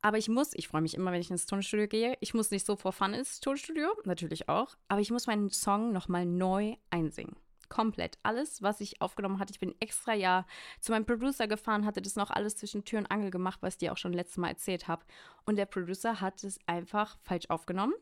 Aber 0.02 0.18
ich 0.18 0.28
muss, 0.28 0.52
ich 0.54 0.68
freue 0.68 0.82
mich 0.82 0.94
immer, 0.94 1.12
wenn 1.12 1.20
ich 1.20 1.30
ins 1.30 1.46
Tonstudio 1.46 1.86
gehe. 1.86 2.16
Ich 2.20 2.34
muss 2.34 2.50
nicht 2.50 2.66
so 2.66 2.76
vor 2.76 2.92
Fun 2.92 3.14
ins 3.14 3.40
Tonstudio, 3.40 3.88
natürlich 4.04 4.48
auch. 4.48 4.76
Aber 4.88 5.00
ich 5.00 5.10
muss 5.10 5.28
meinen 5.28 5.48
Song 5.50 5.92
nochmal 5.92 6.26
neu 6.26 6.76
einsingen. 6.90 7.36
Komplett. 7.68 8.18
Alles, 8.22 8.60
was 8.60 8.80
ich 8.80 9.00
aufgenommen 9.00 9.38
hatte. 9.38 9.52
Ich 9.52 9.60
bin 9.60 9.74
extra 9.80 10.12
ja 10.12 10.44
zu 10.80 10.92
meinem 10.92 11.06
Producer 11.06 11.46
gefahren, 11.46 11.86
hatte 11.86 12.02
das 12.02 12.16
noch 12.16 12.30
alles 12.30 12.56
zwischen 12.56 12.84
Tür 12.84 12.98
und 12.98 13.10
Angel 13.10 13.30
gemacht, 13.30 13.62
was 13.62 13.74
ich 13.74 13.78
dir 13.78 13.92
auch 13.92 13.96
schon 13.96 14.12
letztes 14.12 14.36
Mal 14.36 14.48
erzählt 14.48 14.88
habe. 14.88 15.06
Und 15.46 15.56
der 15.56 15.66
Producer 15.66 16.20
hat 16.20 16.44
es 16.44 16.58
einfach 16.66 17.16
falsch 17.22 17.48
aufgenommen 17.48 17.94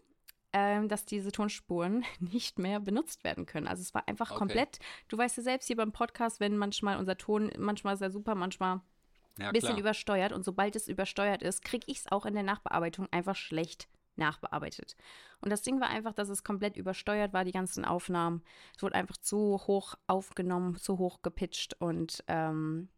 ähm, 0.52 0.88
dass 0.88 1.04
diese 1.04 1.33
Tonspuren 1.33 2.04
nicht 2.21 2.59
mehr 2.59 2.80
benutzt 2.80 3.25
werden 3.25 3.47
können. 3.47 3.66
Also 3.69 3.83
es 3.83 3.95
war 3.95 4.07
einfach 4.09 4.30
Okay. 4.30 4.38
komplett, 4.38 4.78
du 5.09 5.16
weißt 5.19 5.37
ja 5.37 5.42
selbst 5.42 5.66
hier 5.66 5.76
beim 5.76 5.92
Podcast, 5.92 6.40
wenn 6.40 6.57
manchmal 6.57 6.97
unser 6.99 7.16
Ton, 7.16 7.50
manchmal 7.59 7.95
ist 7.95 8.00
er 8.02 8.11
super, 8.11 8.35
manchmal 8.35 8.80
Ja, 9.38 9.49
ein 9.49 9.52
bisschen 9.52 9.71
klar. 9.71 9.80
übersteuert 9.80 10.33
und 10.33 10.45
sobald 10.45 10.76
es 10.76 10.88
übersteuert 10.88 11.42
ist, 11.42 11.64
kriege 11.64 11.85
ich 11.87 11.99
es 11.99 12.12
auch 12.12 12.26
in 12.26 12.35
der 12.35 12.42
Nachbearbeitung 12.42 13.09
einfach 13.11 13.37
schlecht 13.37 13.88
nachbearbeitet. 14.16 14.97
Und 15.40 15.50
das 15.50 15.62
Ding 15.62 15.80
war 15.80 15.88
einfach, 15.88 16.12
dass 16.12 16.28
es 16.28 16.45
komplett 16.45 16.76
übersteuert 16.76 17.33
war, 17.33 17.45
die 17.45 17.52
ganzen 17.52 17.85
Aufnahmen. 17.85 18.42
Es 18.76 18.83
wurde 18.83 18.97
einfach 18.97 19.16
zu 19.16 19.59
hoch 19.66 19.95
aufgenommen, 20.09 20.76
zu 20.76 20.99
hoch 20.99 21.23
gepitcht 21.23 21.75
und 21.80 22.23
ähm, 22.26 22.88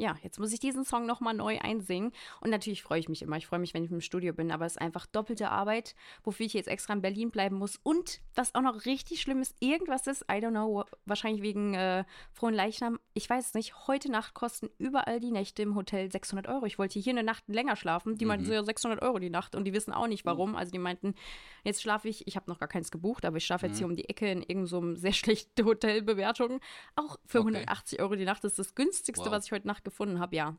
ja, 0.00 0.16
jetzt 0.22 0.38
muss 0.38 0.50
ich 0.52 0.60
diesen 0.60 0.84
Song 0.84 1.04
nochmal 1.04 1.34
neu 1.34 1.58
einsingen. 1.60 2.12
Und 2.40 2.48
natürlich 2.50 2.82
freue 2.82 2.98
ich 3.00 3.08
mich 3.10 3.20
immer. 3.20 3.36
Ich 3.36 3.46
freue 3.46 3.58
mich, 3.58 3.74
wenn 3.74 3.84
ich 3.84 3.90
im 3.90 4.00
Studio 4.00 4.32
bin, 4.32 4.50
aber 4.50 4.64
es 4.64 4.72
ist 4.72 4.80
einfach 4.80 5.04
doppelte 5.04 5.50
Arbeit, 5.50 5.94
wofür 6.24 6.46
ich 6.46 6.54
jetzt 6.54 6.68
extra 6.68 6.94
in 6.94 7.02
Berlin 7.02 7.30
bleiben 7.30 7.56
muss. 7.56 7.78
Und 7.82 8.20
was 8.34 8.54
auch 8.54 8.62
noch 8.62 8.86
richtig 8.86 9.20
schlimm 9.20 9.42
ist, 9.42 9.54
irgendwas 9.60 10.06
ist, 10.06 10.22
I 10.22 10.36
don't 10.36 10.50
know, 10.52 10.84
wahrscheinlich 11.04 11.42
wegen 11.42 11.74
äh, 11.74 12.04
Frohen 12.32 12.54
Leichnam, 12.54 12.98
ich 13.12 13.28
weiß 13.28 13.48
es 13.48 13.54
nicht, 13.54 13.86
heute 13.88 14.10
Nacht 14.10 14.32
kosten 14.32 14.70
überall 14.78 15.20
die 15.20 15.32
Nächte 15.32 15.62
im 15.62 15.74
Hotel 15.74 16.10
600 16.10 16.48
Euro. 16.48 16.64
Ich 16.64 16.78
wollte 16.78 16.98
hier 16.98 17.12
eine 17.12 17.22
Nacht 17.22 17.44
länger 17.48 17.76
schlafen. 17.76 18.16
Die 18.16 18.24
meinten 18.24 18.46
so, 18.46 18.52
ja, 18.54 18.62
600 18.64 19.02
Euro 19.02 19.18
die 19.18 19.28
Nacht 19.28 19.54
und 19.54 19.64
die 19.64 19.74
wissen 19.74 19.92
auch 19.92 20.06
nicht 20.06 20.24
warum. 20.24 20.56
Also 20.56 20.72
die 20.72 20.78
meinten, 20.78 21.14
jetzt 21.62 21.82
schlafe 21.82 22.08
ich, 22.08 22.26
ich 22.26 22.36
habe 22.36 22.50
noch 22.50 22.58
gar 22.58 22.68
keins 22.68 22.90
gebucht, 22.90 23.26
aber 23.26 23.36
ich 23.36 23.44
schlafe 23.44 23.66
jetzt 23.66 23.76
hier 23.76 23.86
um 23.86 23.96
die 23.96 24.08
Ecke 24.08 24.30
in 24.30 24.38
irgendeinem 24.40 24.66
so 24.66 24.94
sehr 24.94 25.12
schlechten 25.12 25.62
Hotelbewertung. 25.66 26.60
Auch 26.96 27.18
für 27.26 27.40
Okay. 27.40 27.48
180 27.56 28.00
Euro 28.00 28.14
die 28.16 28.24
Nacht. 28.24 28.44
Das 28.44 28.52
ist 28.52 28.58
das 28.58 28.74
günstigste, 28.74 29.26
Wow. 29.26 29.32
was 29.32 29.46
ich 29.46 29.52
heute 29.52 29.66
Nacht 29.66 29.84
gefunden 29.90 30.18
habe, 30.20 30.34
ja. 30.36 30.56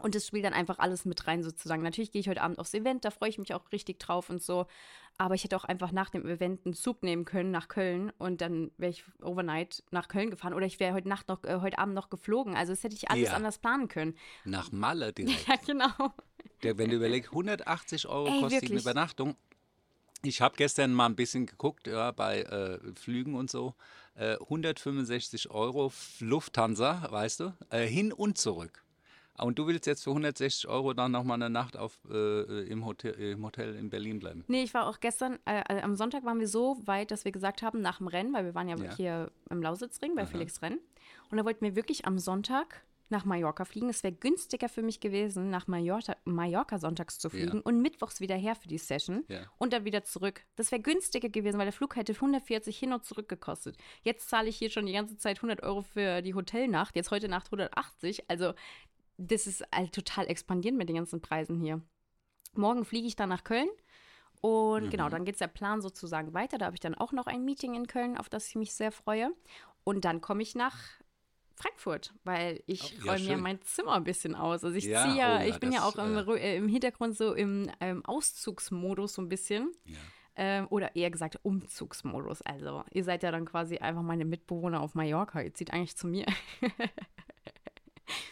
Und 0.00 0.14
das 0.14 0.24
spielt 0.28 0.44
dann 0.44 0.52
einfach 0.52 0.78
alles 0.78 1.04
mit 1.04 1.26
rein 1.26 1.42
sozusagen. 1.42 1.82
Natürlich 1.82 2.12
gehe 2.12 2.20
ich 2.20 2.28
heute 2.28 2.40
Abend 2.42 2.60
aufs 2.60 2.72
Event, 2.72 3.04
da 3.04 3.10
freue 3.10 3.30
ich 3.30 3.38
mich 3.38 3.52
auch 3.54 3.72
richtig 3.72 3.98
drauf 3.98 4.30
und 4.30 4.40
so. 4.40 4.66
Aber 5.16 5.34
ich 5.34 5.42
hätte 5.42 5.56
auch 5.56 5.64
einfach 5.64 5.90
nach 5.90 6.10
dem 6.10 6.24
Event 6.24 6.64
einen 6.64 6.74
Zug 6.74 7.02
nehmen 7.02 7.24
können 7.24 7.50
nach 7.50 7.66
Köln 7.66 8.12
und 8.18 8.40
dann 8.40 8.70
wäre 8.76 8.90
ich 8.90 9.02
overnight 9.20 9.82
nach 9.90 10.06
Köln 10.06 10.30
gefahren 10.30 10.54
oder 10.54 10.66
ich 10.66 10.78
wäre 10.78 10.94
heute 10.94 11.08
Nacht 11.08 11.26
noch, 11.26 11.42
äh, 11.42 11.58
heute 11.60 11.80
Abend 11.80 11.96
noch 11.96 12.10
geflogen. 12.10 12.54
Also 12.54 12.72
das 12.72 12.84
hätte 12.84 12.94
ich 12.94 13.10
alles 13.10 13.28
Ja. 13.30 13.34
anders 13.34 13.58
planen 13.58 13.88
können. 13.88 14.14
Nach 14.44 14.70
Malle 14.70 15.12
direkt. 15.14 15.48
Ja, 15.48 15.56
genau. 15.66 16.12
Der, 16.62 16.78
wenn 16.78 16.90
du 16.90 16.96
überlegst, 16.96 17.30
180 17.32 18.06
Euro 18.06 18.26
Ey, 18.28 18.40
kostet 18.40 18.52
eine 18.52 18.62
wirklich. 18.70 18.82
Übernachtung. 18.82 19.34
Ich 20.22 20.40
habe 20.40 20.56
gestern 20.56 20.92
mal 20.92 21.06
ein 21.06 21.14
bisschen 21.16 21.46
geguckt, 21.46 21.86
ja, 21.86 22.10
bei 22.10 22.42
äh, 22.42 22.78
Flügen 22.94 23.34
und 23.34 23.50
so. 23.50 23.74
Äh, 24.16 24.36
165 24.40 25.50
Euro 25.50 25.92
Lufthansa, 26.20 27.06
weißt 27.10 27.40
du, 27.40 27.54
äh, 27.70 27.86
hin 27.86 28.12
und 28.12 28.36
zurück. 28.36 28.84
Und 29.38 29.56
du 29.60 29.68
willst 29.68 29.86
jetzt 29.86 30.02
für 30.02 30.10
160 30.10 30.66
Euro 30.68 30.92
dann 30.94 31.12
nochmal 31.12 31.36
eine 31.36 31.48
Nacht 31.48 31.76
auf, 31.76 31.96
äh, 32.10 32.62
im, 32.66 32.84
Hotel, 32.84 33.12
im 33.12 33.44
Hotel 33.44 33.76
in 33.76 33.88
Berlin 33.88 34.18
bleiben. 34.18 34.42
Nee, 34.48 34.64
ich 34.64 34.74
war 34.74 34.88
auch 34.88 34.98
gestern, 34.98 35.38
äh, 35.44 35.60
äh, 35.68 35.80
am 35.82 35.94
Sonntag 35.94 36.24
waren 36.24 36.40
wir 36.40 36.48
so 36.48 36.76
weit, 36.86 37.12
dass 37.12 37.24
wir 37.24 37.30
gesagt 37.30 37.62
haben, 37.62 37.80
nach 37.80 37.98
dem 37.98 38.08
Rennen, 38.08 38.32
weil 38.34 38.44
wir 38.44 38.56
waren 38.56 38.66
ja, 38.68 38.76
Ja. 38.76 38.96
hier 38.96 39.30
im 39.50 39.62
Lausitzring 39.62 40.16
bei 40.16 40.26
Felix 40.26 40.60
Renn. 40.62 40.80
Und 41.30 41.38
da 41.38 41.44
wollten 41.44 41.64
wir 41.64 41.76
wirklich 41.76 42.04
am 42.06 42.18
Sonntag 42.18 42.82
nach 43.10 43.24
Mallorca 43.24 43.64
fliegen. 43.64 43.88
Es 43.88 44.02
wäre 44.02 44.12
günstiger 44.14 44.68
für 44.68 44.82
mich 44.82 45.00
gewesen, 45.00 45.50
nach 45.50 45.66
Mallorca, 45.66 46.16
Mallorca 46.24 46.78
sonntags 46.78 47.18
zu 47.18 47.30
fliegen 47.30 47.56
Ja. 47.58 47.62
und 47.64 47.80
mittwochs 47.80 48.20
wieder 48.20 48.36
her 48.36 48.54
für 48.54 48.68
die 48.68 48.78
Session 48.78 49.24
Ja. 49.28 49.40
und 49.58 49.72
dann 49.72 49.84
wieder 49.84 50.04
zurück. 50.04 50.42
Das 50.56 50.70
wäre 50.72 50.82
günstiger 50.82 51.28
gewesen, 51.28 51.58
weil 51.58 51.66
der 51.66 51.72
Flug 51.72 51.96
hätte 51.96 52.14
140 52.14 52.78
hin 52.78 52.92
und 52.92 53.04
zurück 53.04 53.28
gekostet. 53.28 53.76
Jetzt 54.02 54.28
zahle 54.28 54.48
ich 54.48 54.56
hier 54.56 54.70
schon 54.70 54.86
die 54.86 54.92
ganze 54.92 55.16
Zeit 55.16 55.38
100 55.38 55.62
Euro 55.62 55.82
für 55.82 56.22
die 56.22 56.34
Hotelnacht, 56.34 56.96
jetzt 56.96 57.10
heute 57.10 57.28
Nacht 57.28 57.46
180. 57.46 58.28
Also 58.30 58.52
das 59.16 59.46
ist 59.46 59.64
halt 59.74 59.92
total 59.94 60.26
expandierend 60.28 60.78
mit 60.78 60.88
den 60.88 60.96
ganzen 60.96 61.20
Preisen 61.20 61.60
hier. 61.60 61.80
Morgen 62.54 62.84
fliege 62.84 63.06
ich 63.06 63.16
dann 63.16 63.28
nach 63.30 63.44
Köln. 63.44 63.68
Und 64.40 64.90
genau, 64.90 65.08
dann 65.08 65.24
geht 65.24 65.40
der 65.40 65.48
Plan 65.48 65.82
sozusagen 65.82 66.32
weiter. 66.32 66.58
Da 66.58 66.66
habe 66.66 66.76
ich 66.76 66.80
dann 66.80 66.94
auch 66.94 67.10
noch 67.12 67.26
ein 67.26 67.44
Meeting 67.44 67.74
in 67.74 67.88
Köln, 67.88 68.16
auf 68.16 68.28
das 68.28 68.46
ich 68.48 68.54
mich 68.54 68.72
sehr 68.72 68.92
freue. 68.92 69.32
Und 69.82 70.04
dann 70.04 70.20
komme 70.20 70.42
ich 70.42 70.54
nach 70.54 70.76
Frankfurt, 71.58 72.14
weil 72.24 72.62
ich 72.66 72.98
ja, 73.04 73.12
räume 73.12 73.24
ja 73.24 73.36
mein 73.36 73.60
Zimmer 73.62 73.94
ein 73.94 74.04
bisschen 74.04 74.34
aus. 74.34 74.64
Also 74.64 74.76
ich 74.76 74.84
Ja, 74.84 75.04
ziehe 75.04 75.16
ja, 75.18 75.36
oh 75.36 75.40
ja, 75.40 75.44
ich 75.46 75.58
bin 75.58 75.72
ja 75.72 75.80
das, 75.80 75.98
auch 75.98 76.04
im, 76.04 76.16
äh, 76.16 76.54
äh, 76.54 76.56
im 76.56 76.68
Hintergrund 76.68 77.16
so 77.16 77.34
im 77.34 77.70
ähm, 77.80 78.04
Auszugsmodus 78.04 79.14
so 79.14 79.22
ein 79.22 79.28
bisschen. 79.28 79.72
Ja. 79.84 79.96
Ähm, 80.40 80.66
oder 80.70 80.94
eher 80.94 81.10
gesagt 81.10 81.40
Umzugsmodus. 81.42 82.42
Also 82.42 82.84
ihr 82.92 83.02
seid 83.02 83.24
ja 83.24 83.32
dann 83.32 83.44
quasi 83.44 83.78
einfach 83.78 84.02
meine 84.02 84.24
Mitbewohner 84.24 84.80
auf 84.80 84.94
Mallorca. 84.94 85.40
Ihr 85.40 85.52
zieht 85.52 85.72
eigentlich 85.72 85.96
zu 85.96 86.06
mir. 86.06 86.26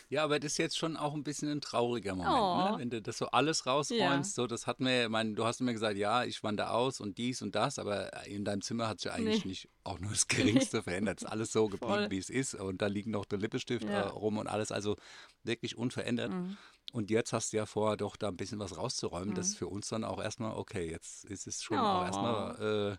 Ja, 0.09 0.25
aber 0.25 0.39
das 0.39 0.53
ist 0.53 0.59
jetzt 0.59 0.79
schon 0.79 0.97
auch 0.97 1.15
ein 1.15 1.25
bisschen 1.25 1.51
ein 1.51 1.61
trauriger 1.61 2.15
Moment, 2.15 2.35
Oh. 2.37 2.71
ne? 2.73 2.75
wenn 2.79 2.91
du 2.91 3.03
das 3.03 3.19
so 3.19 3.27
alles 3.27 3.67
rausräumst. 3.67 4.35
So, 4.35 4.47
das 4.47 4.67
hat 4.67 4.81
mir, 4.81 5.05
ich 5.05 5.09
meine, 5.09 5.35
du 5.35 5.45
hast 5.45 5.61
immer 5.61 5.73
gesagt, 5.73 5.97
ja, 5.97 6.25
ich 6.25 6.43
wandere 6.43 6.71
aus 6.71 7.01
und 7.01 7.19
dies 7.19 7.43
und 7.43 7.55
das, 7.55 7.79
aber 7.79 8.25
in 8.27 8.45
deinem 8.45 8.63
Zimmer 8.63 8.89
hat 8.89 9.01
sich 9.01 9.07
ja 9.11 9.13
eigentlich 9.17 9.45
Nee. 9.45 9.51
nicht 9.51 9.69
auch 9.85 9.99
nur 9.99 10.11
das 10.11 10.29
Geringste 10.69 10.83
verändert. 10.83 11.19
Es 11.19 11.25
ist 11.25 11.31
alles 11.31 11.53
so 11.53 11.69
geblieben, 11.69 12.11
wie 12.11 12.19
es 12.19 12.31
ist. 12.31 12.55
Und 12.55 12.81
da 12.83 12.87
liegen 12.87 13.11
noch 13.11 13.25
der 13.25 13.39
Lippenstift 13.39 13.85
Ja. 13.85 13.91
äh, 14.03 14.07
rum 14.09 14.39
und 14.39 14.47
alles, 14.47 14.71
also 14.73 14.97
wirklich 15.43 15.77
unverändert. 15.77 16.33
Mhm. 16.33 16.57
Und 16.93 17.11
jetzt 17.11 17.33
hast 17.33 17.53
du 17.53 17.57
ja 17.59 17.67
vor, 17.67 17.97
doch 17.97 18.17
da 18.17 18.29
ein 18.29 18.37
bisschen 18.37 18.59
was 18.61 18.77
rauszuräumen. 18.77 19.35
Das 19.35 19.49
ist 19.49 19.59
für 19.59 19.67
uns 19.67 19.89
dann 19.89 20.05
auch 20.05 20.23
erstmal, 20.23 20.53
okay, 20.57 20.89
jetzt 20.89 21.25
ist 21.25 21.47
es 21.47 21.63
schon 21.63 21.79
auch 21.79 22.03
Oh. 22.03 22.05
erstmal 22.07 22.93
äh, 22.93 22.97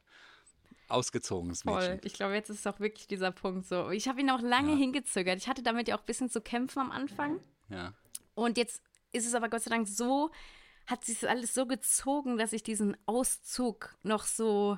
ausgezogenes 0.89 1.61
Voll. 1.63 1.75
Mädchen. 1.81 1.99
Ich 2.03 2.13
glaube, 2.13 2.33
jetzt 2.33 2.49
ist 2.49 2.67
auch 2.67 2.79
wirklich 2.79 3.07
dieser 3.07 3.31
Punkt 3.31 3.67
so. 3.67 3.89
Ich 3.89 4.07
habe 4.07 4.21
ihn 4.21 4.29
auch 4.29 4.41
lange 4.41 4.71
Ja. 4.71 4.77
hingezögert. 4.77 5.37
Ich 5.37 5.47
hatte 5.47 5.63
damit 5.63 5.87
ja 5.87 5.95
auch 5.95 6.01
ein 6.01 6.05
bisschen 6.05 6.29
zu 6.29 6.41
kämpfen 6.41 6.79
am 6.79 6.91
Anfang. 6.91 7.39
Ja. 7.69 7.93
Und 8.35 8.57
jetzt 8.57 8.81
ist 9.11 9.25
es 9.27 9.33
aber 9.33 9.49
Gott 9.49 9.61
sei 9.63 9.69
Dank 9.71 9.87
so, 9.87 10.29
hat 10.85 11.03
sich 11.05 11.19
das 11.19 11.29
alles 11.29 11.53
so 11.53 11.65
gezogen, 11.65 12.37
dass 12.37 12.53
ich 12.53 12.63
diesen 12.63 12.95
Auszug 13.05 13.95
noch 14.03 14.23
so. 14.25 14.77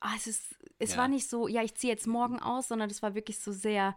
Ah, 0.00 0.12
es 0.16 0.26
ist, 0.26 0.54
es 0.78 0.92
Ja. 0.92 0.98
war 0.98 1.08
nicht 1.08 1.28
so, 1.30 1.48
ja, 1.48 1.62
ich 1.62 1.74
ziehe 1.76 1.92
jetzt 1.92 2.06
morgen 2.06 2.38
aus, 2.40 2.68
sondern 2.68 2.90
es 2.90 3.02
war 3.02 3.14
wirklich 3.14 3.38
so 3.38 3.52
sehr. 3.52 3.96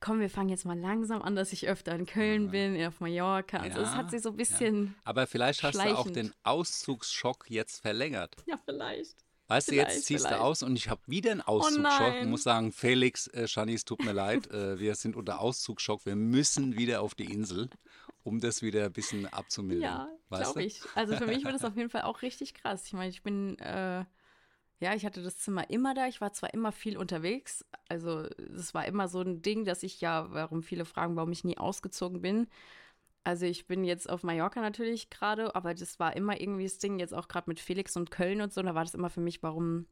Komm, 0.00 0.18
wir 0.18 0.30
fangen 0.30 0.48
jetzt 0.48 0.64
mal 0.64 0.76
langsam 0.78 1.22
an, 1.22 1.36
dass 1.36 1.52
ich 1.52 1.68
öfter 1.68 1.94
in 1.94 2.06
Köln 2.06 2.50
bin, 2.50 2.84
auf 2.84 2.98
Mallorca. 2.98 3.58
Also 3.58 3.80
es 3.80 3.90
Ja, 3.90 3.96
hat 3.96 4.10
sich 4.10 4.20
so 4.22 4.30
ein 4.30 4.32
ja. 4.32 4.36
bisschen. 4.38 4.94
Aber 5.04 5.28
vielleicht 5.28 5.62
hast 5.62 5.76
du 5.76 5.96
auch 5.96 6.10
den 6.10 6.34
Auszugsschock 6.42 7.48
jetzt 7.48 7.80
verlängert. 7.82 8.34
Ja, 8.46 8.56
vielleicht. 8.64 9.16
Weißt 9.52 9.70
du, 9.70 9.74
jetzt 9.74 10.06
ziehst 10.06 10.26
vielleicht. 10.26 10.40
du 10.40 10.44
aus 10.44 10.62
und 10.62 10.76
ich 10.76 10.88
habe 10.88 11.02
wieder 11.06 11.30
einen 11.30 11.42
oh 11.42 11.58
Auszugsschock 11.58 12.14
oh 12.16 12.22
und 12.22 12.30
muss 12.30 12.42
sagen, 12.42 12.72
Felix, 12.72 13.26
äh, 13.28 13.46
Shani, 13.46 13.74
es 13.74 13.84
tut 13.84 14.02
mir 14.02 14.12
leid, 14.12 14.50
äh, 14.50 14.78
wir 14.78 14.94
sind 14.94 15.14
unter 15.14 15.40
Auszugsschock, 15.40 16.06
wir 16.06 16.16
müssen 16.16 16.78
wieder 16.78 17.02
auf 17.02 17.14
die 17.14 17.30
Insel, 17.30 17.68
um 18.22 18.40
das 18.40 18.62
wieder 18.62 18.86
ein 18.86 18.92
bisschen 18.92 19.26
abzumildern. 19.26 20.08
Ja, 20.30 20.38
glaube 20.38 20.62
ich. 20.62 20.80
Also 20.94 21.16
für 21.16 21.26
mich 21.26 21.44
wird 21.44 21.54
das 21.54 21.66
auf 21.66 21.76
jeden 21.76 21.90
Fall 21.90 22.02
auch 22.02 22.22
richtig 22.22 22.54
krass. 22.54 22.86
Ich 22.86 22.94
meine, 22.94 23.10
ich 23.10 23.22
bin, 23.22 23.58
äh, 23.58 24.06
ja, 24.80 24.94
ich 24.94 25.04
hatte 25.04 25.22
das 25.22 25.36
Zimmer 25.36 25.68
immer 25.68 25.92
da. 25.92 26.06
Ich 26.06 26.22
war 26.22 26.32
zwar 26.32 26.54
immer 26.54 26.72
viel 26.72 26.96
unterwegs, 26.96 27.62
also 27.90 28.26
es 28.56 28.72
war 28.72 28.86
immer 28.86 29.08
so 29.08 29.20
ein 29.20 29.42
Ding, 29.42 29.66
dass 29.66 29.82
ich 29.82 30.00
ja, 30.00 30.32
warum 30.32 30.62
viele 30.62 30.86
fragen, 30.86 31.14
warum 31.14 31.30
ich 31.30 31.44
nie 31.44 31.58
ausgezogen 31.58 32.22
bin. 32.22 32.46
Also 33.24 33.46
ich 33.46 33.66
bin 33.66 33.84
jetzt 33.84 34.10
auf 34.10 34.24
Mallorca 34.24 34.60
natürlich 34.60 35.08
gerade, 35.08 35.54
aber 35.54 35.74
das 35.74 36.00
war 36.00 36.16
immer 36.16 36.40
irgendwie 36.40 36.64
das 36.64 36.78
Ding, 36.78 36.98
jetzt 36.98 37.14
auch 37.14 37.28
gerade 37.28 37.48
mit 37.48 37.60
Felix 37.60 37.96
und 37.96 38.10
Köln 38.10 38.40
und 38.40 38.52
so, 38.52 38.62
da 38.62 38.74
war 38.74 38.84
das 38.84 38.94
immer 38.94 39.10
für 39.10 39.20
mich, 39.20 39.42
warum 39.42 39.86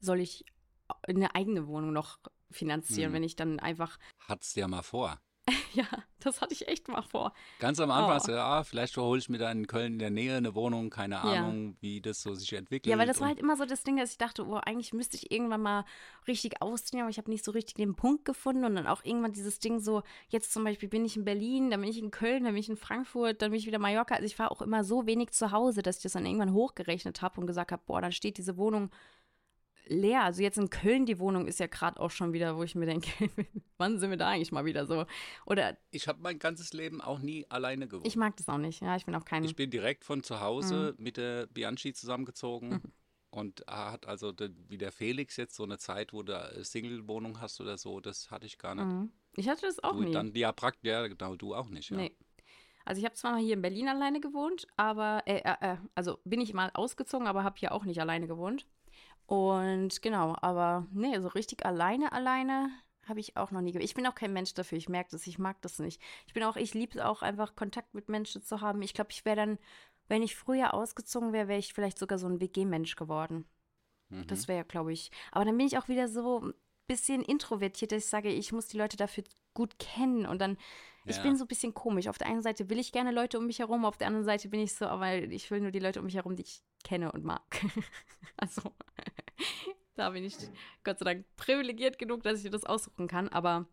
soll 0.00 0.20
ich 0.20 0.44
eine 1.02 1.34
eigene 1.34 1.66
Wohnung 1.66 1.92
noch 1.92 2.18
finanzieren, 2.50 3.08
hm. 3.08 3.14
wenn 3.14 3.22
ich 3.24 3.36
dann 3.36 3.58
einfach. 3.58 3.98
Hat's 4.20 4.54
ja 4.54 4.68
mal 4.68 4.82
vor. 4.82 5.20
ja, 5.74 5.86
das 6.20 6.40
hatte 6.40 6.52
ich 6.52 6.68
echt 6.68 6.88
mal 6.88 7.02
vor. 7.02 7.32
Ganz 7.58 7.80
am 7.80 7.90
Anfang 7.90 8.10
oh. 8.10 8.14
hast 8.14 8.28
du, 8.28 8.32
ja, 8.32 8.62
vielleicht 8.64 8.96
hole 8.96 9.18
ich 9.18 9.28
mir 9.28 9.38
da 9.38 9.50
in 9.50 9.66
Köln 9.66 9.94
in 9.94 9.98
der 9.98 10.10
Nähe 10.10 10.36
eine 10.36 10.54
Wohnung, 10.54 10.90
keine 10.90 11.20
Ahnung, 11.20 11.68
ja. 11.68 11.74
wie 11.80 12.00
das 12.00 12.22
so 12.22 12.34
sich 12.34 12.52
entwickelt. 12.52 12.90
Ja, 12.90 12.98
weil 12.98 13.06
das 13.06 13.20
war 13.20 13.28
halt 13.28 13.38
immer 13.38 13.56
so 13.56 13.64
das 13.64 13.82
Ding, 13.82 13.96
dass 13.96 14.12
ich 14.12 14.18
dachte, 14.18 14.46
oh, 14.46 14.56
eigentlich 14.56 14.92
müsste 14.92 15.16
ich 15.16 15.30
irgendwann 15.30 15.62
mal 15.62 15.84
richtig 16.26 16.60
ausziehen, 16.60 17.00
aber 17.00 17.10
ich 17.10 17.18
habe 17.18 17.30
nicht 17.30 17.44
so 17.44 17.52
richtig 17.52 17.74
den 17.74 17.94
Punkt 17.94 18.24
gefunden 18.24 18.64
und 18.64 18.74
dann 18.74 18.86
auch 18.86 19.04
irgendwann 19.04 19.32
dieses 19.32 19.58
Ding 19.58 19.80
so, 19.80 20.02
jetzt 20.28 20.52
zum 20.52 20.64
Beispiel 20.64 20.88
bin 20.88 21.04
ich 21.04 21.16
in 21.16 21.24
Berlin, 21.24 21.70
dann 21.70 21.80
bin 21.80 21.90
ich 21.90 21.98
in 21.98 22.10
Köln, 22.10 22.44
dann 22.44 22.54
bin 22.54 22.60
ich 22.60 22.68
in 22.68 22.76
Frankfurt, 22.76 23.42
dann 23.42 23.50
bin 23.50 23.58
ich 23.60 23.66
wieder 23.66 23.76
in 23.76 23.82
Mallorca. 23.82 24.14
Also 24.14 24.26
ich 24.26 24.38
war 24.38 24.50
auch 24.50 24.62
immer 24.62 24.84
so 24.84 25.06
wenig 25.06 25.30
zu 25.30 25.52
Hause, 25.52 25.82
dass 25.82 25.98
ich 25.98 26.02
das 26.02 26.12
dann 26.12 26.26
irgendwann 26.26 26.52
hochgerechnet 26.52 27.22
habe 27.22 27.40
und 27.40 27.46
gesagt 27.46 27.72
habe, 27.72 27.82
boah, 27.86 28.00
dann 28.00 28.12
steht 28.12 28.38
diese 28.38 28.56
Wohnung 28.56 28.90
leer. 29.88 30.22
Also 30.22 30.42
jetzt 30.42 30.58
in 30.58 30.70
Köln, 30.70 31.06
die 31.06 31.18
Wohnung 31.18 31.46
ist 31.46 31.60
ja 31.60 31.66
gerade 31.66 31.98
auch 32.00 32.10
schon 32.10 32.32
wieder, 32.32 32.56
wo 32.56 32.62
ich 32.62 32.74
mir 32.74 32.86
denke, 32.86 33.10
wann 33.78 33.98
sind 33.98 34.10
wir 34.10 34.16
da 34.16 34.28
eigentlich 34.28 34.52
mal 34.52 34.64
wieder 34.64 34.86
so? 34.86 35.06
Oder 35.46 35.76
ich 35.90 36.08
habe 36.08 36.20
mein 36.22 36.38
ganzes 36.38 36.72
Leben 36.72 37.00
auch 37.00 37.18
nie 37.18 37.46
alleine 37.48 37.88
gewohnt. 37.88 38.06
Ich 38.06 38.16
mag 38.16 38.36
das 38.36 38.48
auch 38.48 38.58
nicht, 38.58 38.82
ja, 38.82 38.96
ich 38.96 39.06
bin 39.06 39.14
auch 39.14 39.24
kein... 39.24 39.44
Ich 39.44 39.56
bin 39.56 39.70
direkt 39.70 40.04
von 40.04 40.22
zu 40.22 40.40
Hause 40.40 40.94
mhm. 40.96 41.04
mit 41.04 41.16
der 41.16 41.46
Bianchi 41.46 41.92
zusammengezogen 41.92 42.70
mhm. 42.70 42.82
und 43.30 43.64
hat 43.66 44.06
also 44.06 44.32
wie 44.68 44.78
der 44.78 44.92
Felix 44.92 45.36
jetzt 45.36 45.56
so 45.56 45.64
eine 45.64 45.78
Zeit, 45.78 46.12
wo 46.12 46.22
du 46.22 46.64
Single-Wohnung 46.64 47.40
hast 47.40 47.60
oder 47.60 47.78
so, 47.78 48.00
das 48.00 48.30
hatte 48.30 48.46
ich 48.46 48.58
gar 48.58 48.74
nicht. 48.74 48.86
Mhm. 48.86 49.12
Ich 49.36 49.48
hatte 49.48 49.66
das 49.66 49.82
auch 49.82 49.92
du 49.92 50.02
nie. 50.02 50.12
Dann, 50.12 50.34
ja, 50.34 50.52
praktisch, 50.52 50.88
ja, 50.88 51.06
genau, 51.06 51.36
du 51.36 51.54
auch 51.54 51.68
nicht, 51.68 51.90
ja. 51.90 51.96
Nee. 51.96 52.16
Also 52.84 53.00
ich 53.00 53.04
habe 53.04 53.14
zwar 53.14 53.32
mal 53.32 53.40
hier 53.42 53.52
in 53.52 53.60
Berlin 53.60 53.86
alleine 53.86 54.18
gewohnt, 54.18 54.66
aber, 54.78 55.22
äh, 55.26 55.40
äh, 55.40 55.72
äh 55.72 55.76
also 55.94 56.20
bin 56.24 56.40
ich 56.40 56.54
mal 56.54 56.70
ausgezogen, 56.72 57.26
aber 57.26 57.44
habe 57.44 57.58
hier 57.58 57.72
auch 57.72 57.84
nicht 57.84 58.00
alleine 58.00 58.26
gewohnt. 58.26 58.66
Und 59.28 60.00
genau, 60.00 60.36
aber 60.40 60.86
nee, 60.90 61.20
so 61.20 61.28
richtig 61.28 61.66
alleine, 61.66 62.12
alleine 62.12 62.70
habe 63.06 63.20
ich 63.20 63.36
auch 63.36 63.50
noch 63.50 63.60
nie. 63.60 63.76
Ich 63.78 63.92
bin 63.92 64.06
auch 64.06 64.14
kein 64.14 64.32
Mensch 64.32 64.54
dafür. 64.54 64.78
Ich 64.78 64.88
merke 64.88 65.10
das, 65.10 65.26
ich 65.26 65.38
mag 65.38 65.60
das 65.60 65.78
nicht. 65.78 66.00
Ich 66.26 66.32
bin 66.32 66.42
auch, 66.44 66.56
ich 66.56 66.72
liebe 66.72 66.98
es 66.98 67.04
auch 67.04 67.20
einfach, 67.20 67.54
Kontakt 67.54 67.92
mit 67.92 68.08
Menschen 68.08 68.42
zu 68.42 68.62
haben. 68.62 68.80
Ich 68.80 68.94
glaube, 68.94 69.10
ich 69.10 69.26
wäre 69.26 69.36
dann, 69.36 69.58
wenn 70.08 70.22
ich 70.22 70.34
früher 70.34 70.72
ausgezogen 70.72 71.34
wäre, 71.34 71.46
wäre 71.46 71.58
ich 71.58 71.74
vielleicht 71.74 71.98
sogar 71.98 72.18
so 72.18 72.26
ein 72.26 72.40
WG-Mensch 72.40 72.96
geworden. 72.96 73.44
Mhm. 74.08 74.26
Das 74.28 74.48
wäre, 74.48 74.64
glaube 74.64 74.94
ich. 74.94 75.10
Aber 75.30 75.44
dann 75.44 75.58
bin 75.58 75.66
ich 75.66 75.76
auch 75.76 75.88
wieder 75.88 76.08
so 76.08 76.40
ein 76.40 76.54
bisschen 76.86 77.20
introvertiert, 77.20 77.92
dass 77.92 78.04
ich 78.04 78.08
sage, 78.08 78.30
ich 78.30 78.52
muss 78.52 78.68
die 78.68 78.78
Leute 78.78 78.96
dafür 78.96 79.24
gut 79.52 79.78
kennen. 79.78 80.24
Und 80.24 80.40
dann, 80.40 80.52
ja. 81.04 81.10
ich 81.10 81.20
bin 81.20 81.36
so 81.36 81.44
ein 81.44 81.48
bisschen 81.48 81.74
komisch. 81.74 82.08
Auf 82.08 82.16
der 82.16 82.28
einen 82.28 82.42
Seite 82.42 82.70
will 82.70 82.78
ich 82.78 82.92
gerne 82.92 83.10
Leute 83.10 83.38
um 83.38 83.46
mich 83.46 83.58
herum, 83.58 83.84
auf 83.84 83.98
der 83.98 84.06
anderen 84.06 84.24
Seite 84.24 84.48
bin 84.48 84.60
ich 84.60 84.72
so, 84.72 84.86
aber 84.86 85.16
ich 85.16 85.50
will 85.50 85.60
nur 85.60 85.70
die 85.70 85.80
Leute 85.80 86.00
um 86.00 86.06
mich 86.06 86.14
herum, 86.14 86.34
die 86.34 86.44
ich 86.44 86.62
kenne 86.84 87.12
und 87.12 87.24
mag. 87.24 87.42
also, 88.36 88.74
da 89.96 90.10
bin 90.10 90.24
ich 90.24 90.36
Gott 90.84 90.98
sei 90.98 91.04
Dank 91.04 91.36
privilegiert 91.36 91.98
genug, 91.98 92.22
dass 92.22 92.38
ich 92.38 92.44
mir 92.44 92.50
das 92.50 92.64
aussuchen 92.64 93.08
kann. 93.08 93.28
Aber 93.28 93.66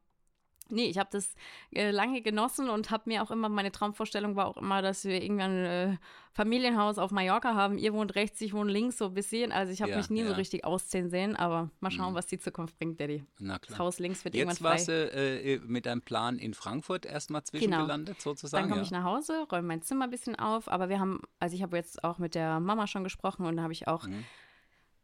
Nee, 0.69 0.85
ich 0.85 0.97
habe 0.97 1.09
das 1.11 1.35
äh, 1.71 1.91
lange 1.91 2.21
genossen 2.21 2.69
und 2.69 2.89
habe 2.89 3.03
mir 3.05 3.21
auch 3.21 3.31
immer, 3.31 3.49
meine 3.49 3.71
Traumvorstellung 3.71 4.35
war 4.35 4.47
auch 4.47 4.57
immer, 4.57 4.81
dass 4.81 5.05
wir 5.05 5.21
irgendwann 5.21 5.51
ein 5.51 5.93
äh, 5.93 5.97
Familienhaus 6.33 6.97
auf 6.97 7.11
Mallorca 7.11 7.53
haben. 7.53 7.77
Ihr 7.77 7.93
wohnt 7.93 8.15
rechts, 8.15 8.41
ich 8.41 8.53
wohne 8.53 8.71
links, 8.71 8.97
so 8.97 9.05
ein 9.05 9.13
bisschen. 9.13 9.51
Also 9.51 9.71
ich 9.71 9.81
habe 9.81 9.91
ja, 9.91 9.97
mich 9.97 10.09
nie 10.09 10.21
ja. 10.21 10.27
so 10.27 10.33
richtig 10.33 10.65
ausziehen 10.65 11.09
sehen, 11.09 11.35
aber 11.35 11.69
mal 11.79 11.91
schauen, 11.91 12.11
mhm. 12.11 12.15
was 12.15 12.25
die 12.25 12.39
Zukunft 12.39 12.77
bringt, 12.77 12.99
Daddy. 12.99 13.23
Na 13.39 13.59
klar. 13.59 13.77
Das 13.77 13.79
Haus 13.79 13.99
links 13.99 14.25
wird 14.25 14.33
Jetzt 14.33 14.41
irgendwann 14.41 14.71
frei. 14.71 14.77
Jetzt 14.77 14.87
warst 14.89 15.13
du 15.13 15.17
äh, 15.17 15.59
mit 15.59 15.85
deinem 15.85 16.01
Plan 16.01 16.39
in 16.39 16.53
Frankfurt 16.53 17.05
erstmal 17.05 17.43
zwischengelandet, 17.43 18.17
genau. 18.17 18.23
sozusagen. 18.23 18.63
Dann 18.63 18.69
komme 18.69 18.81
ja. 18.81 18.85
ich 18.85 18.91
nach 18.91 19.03
Hause, 19.03 19.45
räume 19.51 19.67
mein 19.67 19.81
Zimmer 19.81 20.05
ein 20.05 20.11
bisschen 20.11 20.35
auf, 20.35 20.67
aber 20.67 20.89
wir 20.89 20.99
haben, 20.99 21.21
also 21.39 21.55
ich 21.55 21.61
habe 21.61 21.77
jetzt 21.77 22.03
auch 22.03 22.17
mit 22.17 22.35
der 22.35 22.59
Mama 22.59 22.87
schon 22.87 23.03
gesprochen 23.03 23.45
und 23.45 23.57
da 23.57 23.63
habe 23.63 23.73
ich 23.73 23.87
auch 23.87 24.07
mhm 24.07 24.25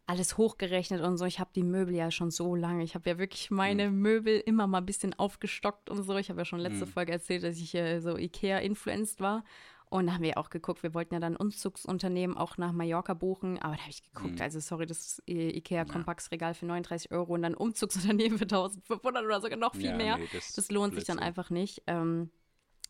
alles 0.08 0.38
hochgerechnet 0.38 1.02
und 1.02 1.18
so. 1.18 1.26
Ich 1.26 1.40
habe 1.40 1.52
die 1.56 1.64
Möbel 1.64 1.96
ja 1.96 2.12
schon 2.12 2.32
so 2.32 2.56
lange. 2.56 2.84
Ich 2.84 2.96
habe 2.96 3.10
ja 3.10 3.18
wirklich 3.18 3.52
meine 3.52 3.90
mhm. 3.90 4.02
Möbel 4.02 4.40
immer 4.40 4.68
mal 4.68 4.80
ein 4.80 4.86
bisschen 4.86 5.14
aufgestockt 5.18 5.90
und 5.90 6.04
so. 6.04 6.18
Ich 6.18 6.30
habe 6.30 6.42
ja 6.42 6.46
schon 6.46 6.60
letzte 6.60 6.86
mhm. 6.86 6.90
Folge 6.90 7.12
erzählt, 7.14 7.44
dass 7.44 7.58
ich 7.58 7.74
äh, 7.76 8.00
so 8.00 8.18
Ikea-influenced 8.18 9.20
war. 9.20 9.44
Und 9.92 10.08
da 10.08 10.14
haben 10.14 10.24
wir 10.24 10.38
auch 10.38 10.50
geguckt, 10.50 10.84
wir 10.84 10.94
wollten 10.94 11.14
ja 11.14 11.20
dann 11.20 11.36
Umzugsunternehmen 11.36 12.38
auch 12.38 12.58
nach 12.58 12.72
Mallorca 12.72 13.14
buchen, 13.14 13.60
aber 13.60 13.76
da 13.76 13.82
habe 13.82 13.90
ich 13.90 14.02
geguckt, 14.02 14.36
mhm. 14.36 14.42
also 14.42 14.62
sorry, 14.62 14.86
das 14.86 15.22
Ikea 15.28 15.84
Kompaxregal 15.84 16.54
für 16.54 16.66
39 16.66 17.12
Euro 17.12 17.34
und 17.34 17.42
dann 17.42 17.56
Umzugsunternehmen 17.56 18.38
für 18.38 18.46
1500 18.46 19.26
oder 19.26 19.42
sogar 19.42 19.58
noch 19.58 19.76
viel 19.76 19.88
ja, 19.88 19.98
mehr. 19.98 20.18
Nee, 20.18 20.30
das, 20.32 20.54
das, 20.54 20.72
lohnt 20.72 20.96
sich 20.96 21.04
dann 21.04 21.20
einfach 21.20 21.50
nicht. 21.50 21.84
Ähm, 21.88 22.32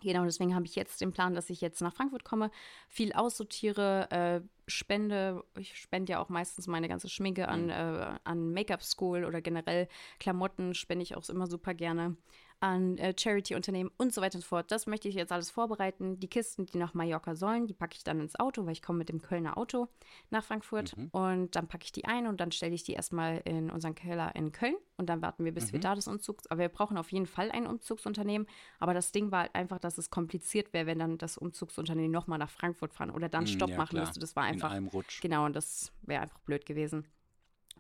Genau, 0.02 0.24
deswegen 0.24 0.56
habe 0.56 0.66
ich 0.66 0.76
jetzt 0.76 1.00
den 1.02 1.12
Plan, 1.12 1.36
dass 1.36 1.50
ich 1.50 1.62
jetzt 1.62 1.82
nach 1.82 1.94
Frankfurt 1.94 2.24
komme, 2.24 2.50
viel 2.88 3.14
aussortiere, 3.14 4.10
äh, 4.10 4.42
spende. 4.68 5.44
Ich 5.58 5.76
spende 5.76 6.14
ja 6.14 6.20
auch 6.20 6.30
meistens 6.30 6.68
meine 6.68 6.88
ganze 6.88 7.08
Schminke 7.08 7.48
an, 7.48 7.66
mhm. 7.66 7.70
äh, 7.70 8.20
an 8.24 8.52
Make-up 8.52 8.82
School 8.82 9.26
oder 9.26 9.42
generell 9.42 9.88
Klamotten 10.20 10.74
spende 10.74 11.04
ich 11.04 11.16
auch 11.16 11.28
immer 11.30 11.48
super 11.48 11.74
gerne 11.74 12.18
an 12.62 12.98
äh, 12.98 13.14
Charity-Unternehmen 13.18 13.92
und 13.98 14.14
so 14.14 14.22
weiter 14.22 14.36
und 14.36 14.42
so 14.42 14.48
fort. 14.48 14.72
Das 14.72 14.86
möchte 14.86 15.10
ich 15.10 15.16
jetzt 15.16 15.32
alles 15.32 15.50
vorbereiten. 15.50 16.20
Die 16.20 16.28
Kisten, 16.28 16.66
die 16.68 16.78
nach 16.78 16.94
Mallorca 16.94 17.36
sollen, 17.36 17.68
die 17.68 17.74
packe 17.74 17.96
ich 17.98 18.04
dann 18.04 18.22
ins 18.22 18.40
Auto, 18.40 18.66
weil 18.66 18.74
ich 18.74 18.82
komme 18.82 19.00
mit 19.00 19.10
dem 19.10 19.22
Kölner 19.22 19.58
Auto 19.58 19.88
nach 20.30 20.44
Frankfurt. 20.44 20.96
Mhm. 20.96 21.08
Und 21.08 21.56
dann 21.56 21.68
packe 21.68 21.84
ich 21.86 21.92
die 21.92 22.06
ein 22.06 22.28
und 22.28 22.40
dann 22.40 22.52
stelle 22.52 22.74
ich 22.74 22.84
die 22.84 22.94
erstmal 22.94 23.42
in 23.46 23.70
unseren 23.70 23.96
Keller 23.96 24.36
in 24.36 24.52
Köln. 24.52 24.76
Und 24.98 25.08
dann 25.08 25.22
warten 25.22 25.44
wir, 25.44 25.52
bis 25.52 25.68
mhm. 25.68 25.74
wir 25.74 25.80
da 25.80 25.96
das 25.96 26.08
Umzugs... 26.08 26.48
Aber 26.48 26.62
wir 26.62 26.70
brauchen 26.70 26.98
auf 26.98 27.12
jeden 27.12 27.26
Fall 27.26 27.52
ein 27.52 27.66
Umzugsunternehmen. 27.66 28.48
Aber 28.80 28.94
das 28.94 29.12
Ding 29.12 29.32
war 29.32 29.42
halt 29.42 29.56
einfach, 29.56 29.80
dass 29.80 29.98
es 29.98 30.12
kompliziert 30.12 30.72
wäre, 30.74 30.86
wenn 30.86 31.00
dann 31.00 31.18
das 31.18 31.40
Umzugsunternehmen 31.40 32.12
nochmal 32.12 32.38
nach 32.38 32.52
Frankfurt 32.52 32.94
fahren 32.94 33.10
oder 33.10 33.28
dann 33.28 33.46
mhm, 33.46 33.48
Stopp 33.48 33.72
ja, 33.72 33.78
machen 33.78 33.90
klar. 33.90 34.06
müsste. 34.06 34.20
Das 34.20 34.36
war 34.36 34.44
einfach... 34.44 34.70
In 34.70 34.78
einem 34.78 34.88
Rutsch. 34.88 35.22
Genau, 35.22 35.46
und 35.46 35.56
das 35.56 35.92
wäre 36.04 36.22
einfach 36.22 36.40
blöd 36.40 36.66
gewesen. 36.68 37.08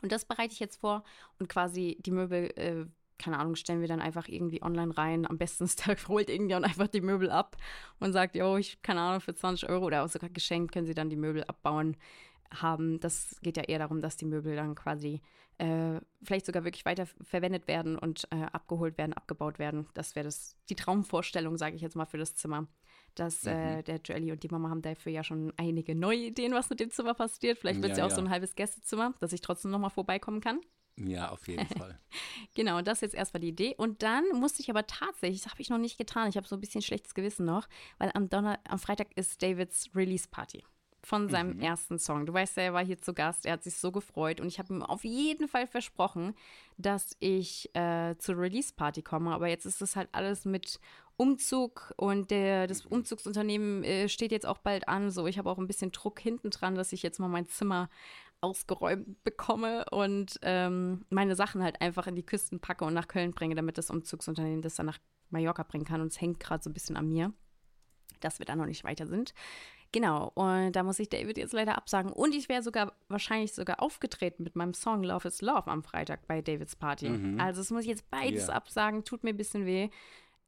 Und 0.02 0.12
das 0.12 0.26
bereite 0.26 0.54
ich 0.54 0.60
jetzt 0.60 0.78
vor 0.78 1.04
und 1.38 1.48
quasi 1.48 2.00
die 2.02 2.10
Möbel 2.10 2.46
äh, 2.56 2.86
keine 3.22 3.38
Ahnung, 3.38 3.56
stellen 3.56 3.82
wir 3.82 3.88
dann 3.88 4.02
einfach 4.02 4.28
irgendwie 4.28 4.64
online 4.64 4.98
rein. 4.98 5.28
Am 5.28 5.38
besten 5.38 5.68
holt 6.08 6.30
irgendjemand 6.30 6.66
einfach 6.66 6.88
die 6.88 7.02
Möbel 7.02 7.30
ab 7.30 7.56
und 8.00 8.14
sagt, 8.14 8.36
jo, 8.36 8.58
ich, 8.58 8.82
keine 8.82 9.02
Ahnung, 9.02 9.22
für 9.22 9.36
20 9.36 9.70
Euro 9.70 9.86
oder 9.86 10.04
auch 10.04 10.10
sogar 10.10 10.30
geschenkt 10.30 10.74
können 10.74 10.88
sie 10.88 10.96
dann 10.96 11.10
die 11.10 11.16
Möbel 11.16 11.44
abbauen 11.44 11.98
haben. 12.54 13.00
Das 13.00 13.38
geht 13.42 13.58
ja 13.58 13.64
eher 13.64 13.80
darum, 13.80 14.02
dass 14.02 14.18
die 14.18 14.26
Möbel 14.26 14.56
dann 14.56 14.76
quasi 14.76 15.22
äh, 15.60 16.02
vielleicht 16.24 16.48
sogar 16.48 16.64
wirklich 16.64 16.86
weiter 16.86 17.06
verwendet 17.06 17.68
werden 17.68 17.98
und 17.98 18.28
äh, 18.32 18.44
abgeholt 18.52 18.98
werden, 18.98 19.14
abgebaut 19.14 19.60
werden. 19.60 19.88
Das 19.94 20.16
wäre 20.16 20.26
das 20.26 20.58
die 20.70 20.76
Traumvorstellung, 20.76 21.58
sage 21.58 21.76
ich 21.76 21.82
jetzt 21.82 21.96
mal, 21.96 22.06
für 22.06 22.18
das 22.18 22.36
Zimmer. 22.36 22.68
Dass 23.14 23.46
äh, 23.46 23.54
mhm. 23.54 23.80
äh, 23.80 23.84
der 23.84 23.98
Joelly 23.98 24.32
und 24.32 24.42
die 24.42 24.48
Mama 24.48 24.70
haben 24.70 24.82
dafür 24.82 25.12
ja 25.12 25.24
schon 25.24 25.54
einige 25.58 25.96
neue 25.96 26.18
Ideen, 26.18 26.54
was 26.54 26.70
mit 26.70 26.80
dem 26.80 26.90
Zimmer 26.90 27.14
passiert. 27.14 27.60
Vielleicht 27.60 27.82
wird 27.82 27.92
es 27.92 27.98
ja, 27.98 28.04
ja, 28.04 28.08
auch 28.08 28.12
ja. 28.12 28.16
so 28.16 28.22
ein 28.22 28.30
halbes 28.30 28.56
Gästezimmer, 28.56 29.14
dass 29.20 29.34
ich 29.34 29.42
trotzdem 29.42 29.70
nochmal 29.70 29.90
vorbeikommen 29.92 30.42
kann. 30.42 30.62
Ja, 31.08 31.30
auf 31.30 31.48
jeden 31.48 31.68
Fall. 31.68 32.00
genau, 32.56 32.82
das 32.82 32.98
ist 32.98 33.02
jetzt 33.02 33.16
erstmal 33.16 33.42
die 33.42 33.50
Idee. 33.50 33.76
Und 33.78 34.04
dann 34.04 34.24
musste 34.34 34.62
ich 34.62 34.70
aber 34.70 34.86
tatsächlich, 34.88 35.42
das 35.42 35.52
habe 35.52 35.62
ich 35.62 35.70
noch 35.70 35.78
nicht 35.78 35.98
getan, 35.98 36.30
ich 36.30 36.38
habe 36.38 36.48
so 36.48 36.56
ein 36.56 36.62
bisschen 36.62 36.82
schlechtes 36.82 37.14
Gewissen 37.14 37.46
noch, 37.46 37.68
weil 37.98 38.12
am, 38.14 38.30
Donner 38.30 38.60
am 38.68 38.80
Freitag 38.80 39.16
ist 39.16 39.42
Davids 39.42 39.90
Release-Party 39.96 40.64
von 41.04 41.30
seinem 41.30 41.56
mhm. 41.56 41.62
ersten 41.62 42.00
Song. 42.00 42.26
Du 42.26 42.34
weißt 42.34 42.58
ja, 42.58 42.64
er 42.64 42.74
war 42.74 42.86
hier 42.86 43.00
zu 43.00 43.14
Gast, 43.14 43.46
er 43.46 43.54
hat 43.54 43.64
sich 43.64 43.76
so 43.76 43.92
gefreut 43.92 44.40
und 44.40 44.48
ich 44.48 44.60
habe 44.60 44.74
ihm 44.74 44.84
auf 44.84 45.04
jeden 45.04 45.48
Fall 45.48 45.66
versprochen, 45.66 46.36
dass 46.78 47.16
ich 47.20 47.74
äh, 47.76 48.16
zur 48.18 48.38
Release-Party 48.38 49.02
komme. 49.02 49.34
Aber 49.34 49.48
jetzt 49.48 49.66
ist 49.66 49.82
das 49.82 49.96
halt 49.96 50.10
alles 50.12 50.46
mit 50.46 50.80
Umzug 51.18 51.94
und 51.98 52.32
der, 52.32 52.68
das 52.68 52.86
mhm. 52.86 52.92
Umzugsunternehmen 52.92 53.84
äh, 53.84 54.10
steht 54.10 54.32
jetzt 54.32 54.46
auch 54.46 54.60
bald 54.60 54.88
an. 54.88 55.12
So, 55.12 55.28
ich 55.28 55.38
habe 55.38 55.50
auch 55.50 55.58
ein 55.58 55.68
bisschen 55.68 55.92
Druck 55.92 56.20
hinten 56.20 56.52
dran, 56.52 56.76
dass 56.76 56.94
ich 56.94 57.04
jetzt 57.04 57.20
mal 57.20 57.28
mein 57.28 57.48
Zimmer 57.48 57.90
ausgeräumt 58.42 59.24
bekomme 59.24 59.86
und 59.92 60.40
ähm, 60.42 61.06
meine 61.10 61.36
Sachen 61.36 61.64
halt 61.64 61.80
einfach 61.82 62.08
in 62.08 62.16
die 62.16 62.26
Küsten 62.26 62.60
packe 62.60 62.86
und 62.86 62.94
nach 62.94 63.08
Köln 63.08 63.32
bringe, 63.32 63.56
damit 63.56 63.78
das 63.78 63.90
Umzugsunternehmen 63.90 64.62
das 64.62 64.76
dann 64.76 64.88
nach 64.88 65.00
Mallorca 65.30 65.64
bringen 65.64 65.86
kann. 65.86 66.02
Und 66.02 66.08
es 66.08 66.20
hängt 66.20 66.40
gerade 66.40 66.64
so 66.64 66.70
ein 66.70 66.74
bisschen 66.74 66.98
an 66.98 67.08
mir, 67.08 67.32
dass 68.20 68.40
wir 68.40 68.46
da 68.46 68.56
noch 68.56 68.66
nicht 68.66 68.84
weiter 68.84 69.08
sind. 69.08 69.34
Genau, 69.94 70.32
und 70.36 70.72
da 70.72 70.84
muss 70.84 71.00
ich 71.00 71.10
David 71.10 71.38
jetzt 71.38 71.54
leider 71.54 71.78
absagen. 71.78 72.12
Und 72.14 72.34
ich 72.34 72.48
wäre 72.48 72.64
sogar 72.64 72.94
wahrscheinlich 73.10 73.54
sogar 73.54 73.82
aufgetreten 73.82 74.44
mit 74.44 74.56
meinem 74.56 74.74
Song 74.74 75.04
Love 75.04 75.28
is 75.28 75.42
Love 75.42 75.68
am 75.68 75.84
Freitag 75.84 76.28
bei 76.28 76.42
Davids 76.42 76.76
Party. 76.76 77.10
Mhm. 77.10 77.40
Also, 77.40 77.60
das 77.60 77.72
muss 77.72 77.84
ich 77.84 77.90
jetzt 77.90 78.10
beides 78.10 78.48
yeah. 78.48 78.56
absagen, 78.56 79.04
tut 79.04 79.24
mir 79.24 79.32
ein 79.32 79.38
bisschen 79.38 79.66
weh. 79.66 79.90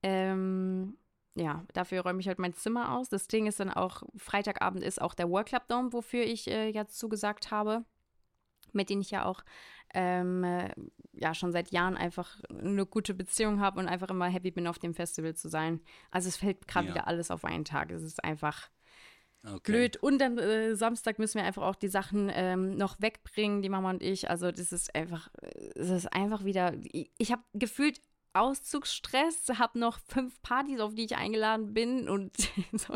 Ähm, 0.02 0.98
ja, 1.36 1.64
dafür 1.74 2.02
räume 2.02 2.20
ich 2.20 2.28
halt 2.28 2.40
mein 2.40 2.54
Zimmer 2.54 2.94
aus. 2.94 3.10
Das 3.10 3.28
Ding 3.28 3.48
ist 3.48 3.60
dann 3.60 3.72
auch, 3.72 4.04
Freitagabend 4.18 4.84
ist 4.84 5.02
auch 5.02 5.14
der 5.16 5.30
World 5.30 5.48
Club 5.48 5.68
Dome, 5.68 5.92
wofür 5.94 6.24
ich 6.24 6.48
äh, 6.50 6.70
jetzt 6.70 6.98
zugesagt 7.00 7.52
habe. 7.52 7.86
mit 8.74 8.90
denen 8.90 9.02
ich 9.02 9.12
ja 9.12 9.26
auch 9.26 9.44
ähm, 9.94 10.44
äh, 10.44 10.74
ja 11.14 11.36
schon 11.36 11.52
seit 11.52 11.72
Jahren 11.72 11.96
einfach 11.98 12.40
eine 12.50 12.86
gute 12.88 13.14
Beziehung 13.14 13.60
habe 13.62 13.80
und 13.80 13.88
einfach 13.88 14.10
immer 14.10 14.26
happy 14.28 14.52
bin, 14.52 14.66
auf 14.68 14.80
dem 14.80 14.94
Festival 14.96 15.36
zu 15.36 15.48
sein. 15.50 15.80
Also 16.12 16.30
es 16.30 16.38
fällt 16.38 16.68
gerade 16.68 16.88
Ja. 16.88 16.94
wieder 16.96 17.08
alles 17.08 17.30
auf 17.32 17.46
einen 17.46 17.66
Tag. 17.66 17.92
Es 17.92 18.02
ist 18.02 18.24
einfach 18.24 18.70
Okay. 19.46 19.72
blöd. 19.74 19.98
Und 19.98 20.20
dann 20.20 20.38
äh, 20.38 20.76
Samstag 20.76 21.20
müssen 21.20 21.38
wir 21.38 21.44
einfach 21.46 21.64
auch 21.64 21.76
die 21.76 21.90
Sachen 21.90 22.32
ähm, 22.34 22.76
noch 22.78 22.96
wegbringen, 23.02 23.62
die 23.62 23.70
Mama 23.70 23.90
und 23.92 24.02
ich. 24.02 24.30
Also 24.30 24.52
das 24.52 24.72
ist 24.72 24.96
einfach, 24.96 25.30
äh, 25.42 25.70
es 25.76 25.90
ist 25.90 26.14
einfach 26.14 26.46
wieder, 26.46 26.74
ich, 26.82 27.12
ich 27.18 27.32
habe 27.32 27.44
gefühlt 27.54 28.00
Auszugsstress, 28.34 29.48
habe 29.58 29.80
noch 29.80 30.00
fünf 30.08 30.42
Partys, 30.42 30.80
auf 30.80 30.94
die 30.96 31.06
ich 31.06 31.16
eingeladen 31.16 31.74
bin 31.74 32.10
und 32.10 32.36
so. 32.74 32.96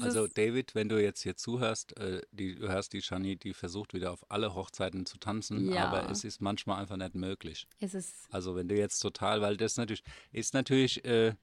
Also 0.00 0.26
David, 0.28 0.74
wenn 0.74 0.88
du 0.88 1.00
jetzt 1.02 1.22
hier 1.22 1.36
zuhörst, 1.36 1.98
äh, 1.98 2.22
die, 2.32 2.54
du 2.54 2.68
hörst 2.68 2.94
die 2.94 3.02
Shani, 3.02 3.36
die 3.36 3.52
versucht 3.52 3.92
wieder 3.92 4.12
auf 4.12 4.24
alle 4.30 4.54
Hochzeiten 4.54 5.04
zu 5.04 5.18
tanzen, 5.18 5.70
Ja. 5.70 5.86
aber 5.88 6.10
es 6.10 6.24
ist 6.24 6.40
manchmal 6.40 6.80
einfach 6.80 6.96
nicht 6.96 7.14
möglich. 7.14 7.66
es 7.80 7.92
ist 7.94 8.14
Also 8.30 8.56
wenn 8.56 8.66
du 8.66 8.76
jetzt 8.76 9.00
total, 9.00 9.42
weil 9.42 9.58
das 9.58 9.76
natürlich, 9.76 10.02
ist 10.32 10.54
natürlich, 10.54 11.04
äh, 11.04 11.34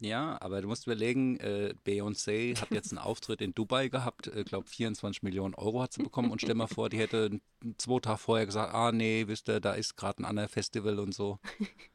ja, 0.00 0.38
aber 0.40 0.62
du 0.62 0.68
musst 0.68 0.86
überlegen, 0.86 1.36
äh, 1.40 1.74
Beyoncé 1.86 2.58
hat 2.58 2.70
jetzt 2.70 2.92
einen 2.92 2.98
Auftritt 3.04 3.42
in 3.42 3.54
Dubai 3.54 3.88
gehabt, 3.88 4.26
ich 4.28 4.36
äh, 4.36 4.44
glaube 4.44 4.68
24 4.70 5.22
Millionen 5.22 5.54
Euro 5.54 5.82
hat 5.82 5.92
sie 5.92 6.02
bekommen 6.02 6.30
und 6.30 6.40
stell 6.40 6.54
mal 6.54 6.68
vor, 6.68 6.88
die 6.88 6.98
hätte 6.98 7.40
zwei 7.76 8.00
Tage 8.00 8.18
vorher 8.18 8.46
gesagt, 8.46 8.72
ah 8.74 8.90
nee, 8.90 9.24
wisst 9.26 9.50
ihr, 9.50 9.60
da 9.60 9.74
ist 9.74 9.96
gerade 9.96 10.22
ein 10.22 10.24
anderes 10.24 10.50
Festival 10.50 10.98
und 10.98 11.12
so. 11.14 11.38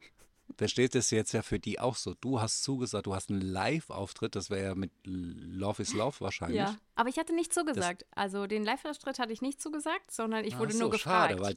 Versteht 0.58 0.96
das 0.96 1.12
jetzt 1.12 1.30
ja 1.30 1.42
für 1.42 1.60
die 1.60 1.78
auch 1.78 1.94
so? 1.94 2.14
Du 2.14 2.40
hast 2.40 2.64
zugesagt, 2.64 3.06
du 3.06 3.14
hast 3.14 3.30
einen 3.30 3.40
Live-Auftritt, 3.40 4.34
das 4.34 4.50
wäre 4.50 4.64
ja 4.70 4.74
mit 4.74 4.90
Love 5.04 5.80
is 5.80 5.94
Love 5.94 6.16
wahrscheinlich. 6.18 6.58
Ja, 6.58 6.76
aber 6.96 7.08
ich 7.08 7.16
hatte 7.16 7.32
nicht 7.32 7.54
zugesagt. 7.54 8.04
also 8.10 8.48
den 8.48 8.64
Live-Auftritt 8.64 9.20
hatte 9.20 9.32
ich 9.32 9.40
nicht 9.40 9.62
zugesagt, 9.62 10.10
sondern 10.10 10.44
ich 10.44 10.58
wurde 10.58 10.70
Ach 10.70 10.78
so, 10.78 10.80
nur 10.80 10.90
gefragt. 10.90 11.30
Schade, 11.30 11.40
weil 11.40 11.56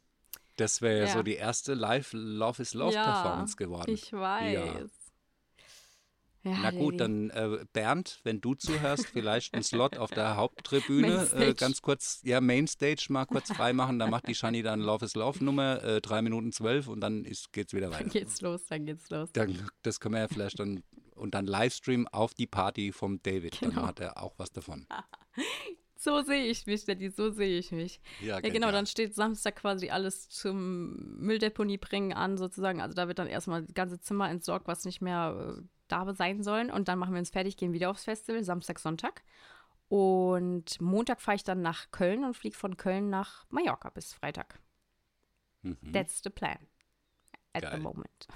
das 0.58 0.84
wäre 0.84 1.08
ja. 1.08 1.14
So 1.14 1.24
die 1.24 1.34
erste 1.34 1.74
Live 1.74 2.12
Love 2.14 2.62
is 2.62 2.76
Love 2.76 2.94
Performance 2.94 3.56
geworden. 3.56 3.92
Ich 3.92 4.14
weiß. 4.14 4.92
Ja, 6.44 6.58
Na 6.62 6.72
gut, 6.72 7.00
dann 7.00 7.30
äh, 7.30 7.66
Bernd, 7.72 8.20
wenn 8.24 8.42
du 8.42 8.56
zuhörst, 8.56 9.06
vielleicht 9.08 9.54
einen 9.54 9.62
Slot 9.64 9.98
auf 9.98 10.10
der 10.10 10.36
Haupttribüne, 10.38 11.30
äh, 11.34 11.54
ganz 11.54 11.82
kurz, 11.84 12.20
ja, 12.24 12.42
Mainstage 12.42 13.06
mal 13.10 13.26
kurz 13.26 13.52
freimachen, 13.54 14.00
dann 14.00 14.10
macht 14.10 14.28
die 14.28 14.34
Shani 14.34 14.64
dann 14.64 14.80
Love 14.82 15.06
is 15.06 15.14
Love 15.16 15.44
Nummer, 15.44 15.84
äh, 15.84 16.02
3 16.02 16.22
Minuten 16.24 16.52
12 16.52 16.88
und 16.88 17.02
dann 17.02 17.26
ist, 17.26 17.54
geht's 17.54 17.74
wieder 17.74 17.90
Dann 17.92 18.00
weiter. 18.00 18.10
geht's 18.10 18.42
los, 18.42 18.66
dann 18.66 18.86
geht's 18.88 19.10
los. 19.12 19.30
Dann, 19.34 19.56
das 19.84 20.00
können 20.00 20.16
wir 20.16 20.22
ja 20.22 20.28
vielleicht 20.28 20.60
dann, 20.60 20.82
und 21.16 21.36
dann 21.36 21.46
Livestream 21.46 22.08
auf 22.08 22.34
die 22.34 22.48
Party 22.48 22.92
vom 22.92 23.22
David, 23.22 23.60
Genau. 23.60 23.76
dann 23.76 23.86
hat 23.88 24.00
er 24.00 24.22
auch 24.22 24.34
was 24.38 24.52
davon. 24.52 24.88
So 26.04 26.20
sehe 26.24 26.46
ich 26.46 26.66
mich, 26.66 26.86
Daddy, 26.86 27.12
so 27.12 27.30
sehe 27.30 27.60
ich 27.60 27.72
mich. 27.72 28.02
Ja, 28.22 28.40
genau, 28.40 28.54
genial. 28.54 28.72
dann 28.72 28.88
steht 28.88 29.14
Samstag 29.14 29.58
quasi 29.58 29.92
alles 29.92 30.30
zum 30.30 30.96
Mülldeponie 31.20 31.78
bringen 31.78 32.12
an, 32.12 32.38
sozusagen. 32.40 32.82
Also 32.82 32.96
da 32.96 33.08
wird 33.08 33.20
dann 33.20 33.28
erstmal 33.28 33.62
das 33.62 33.76
ganze 33.76 34.00
Zimmer 34.00 34.28
entsorgt, 34.28 34.68
was 34.68 34.84
nicht 34.86 35.02
mehr 35.02 35.60
äh, 35.60 35.62
da 35.92 36.14
sein 36.14 36.44
sollen. 36.44 36.72
Und 36.72 36.88
dann 36.88 37.00
machen 37.00 37.14
wir 37.14 37.20
uns 37.20 37.30
fertig, 37.30 37.58
gehen 37.58 37.74
wieder 37.74 37.90
aufs 37.90 38.06
Festival, 38.06 38.44
Samstag, 38.44 38.80
Sonntag. 38.80 39.24
Und 39.88 40.80
Montag 40.80 41.22
fahre 41.22 41.36
ich 41.36 41.44
dann 41.44 41.62
nach 41.62 41.92
Köln 41.92 42.24
und 42.24 42.36
fliege 42.36 42.56
von 42.56 42.78
Köln 42.78 43.10
nach 43.10 43.46
Mallorca 43.50 43.90
bis 43.90 44.14
Freitag. 44.14 44.60
Mhm. 45.64 45.92
That's 45.94 46.22
the 46.24 46.30
plan. 46.30 46.60
At 47.54 47.64
Geil. 47.64 47.76
the 47.76 47.82
moment. 47.82 48.28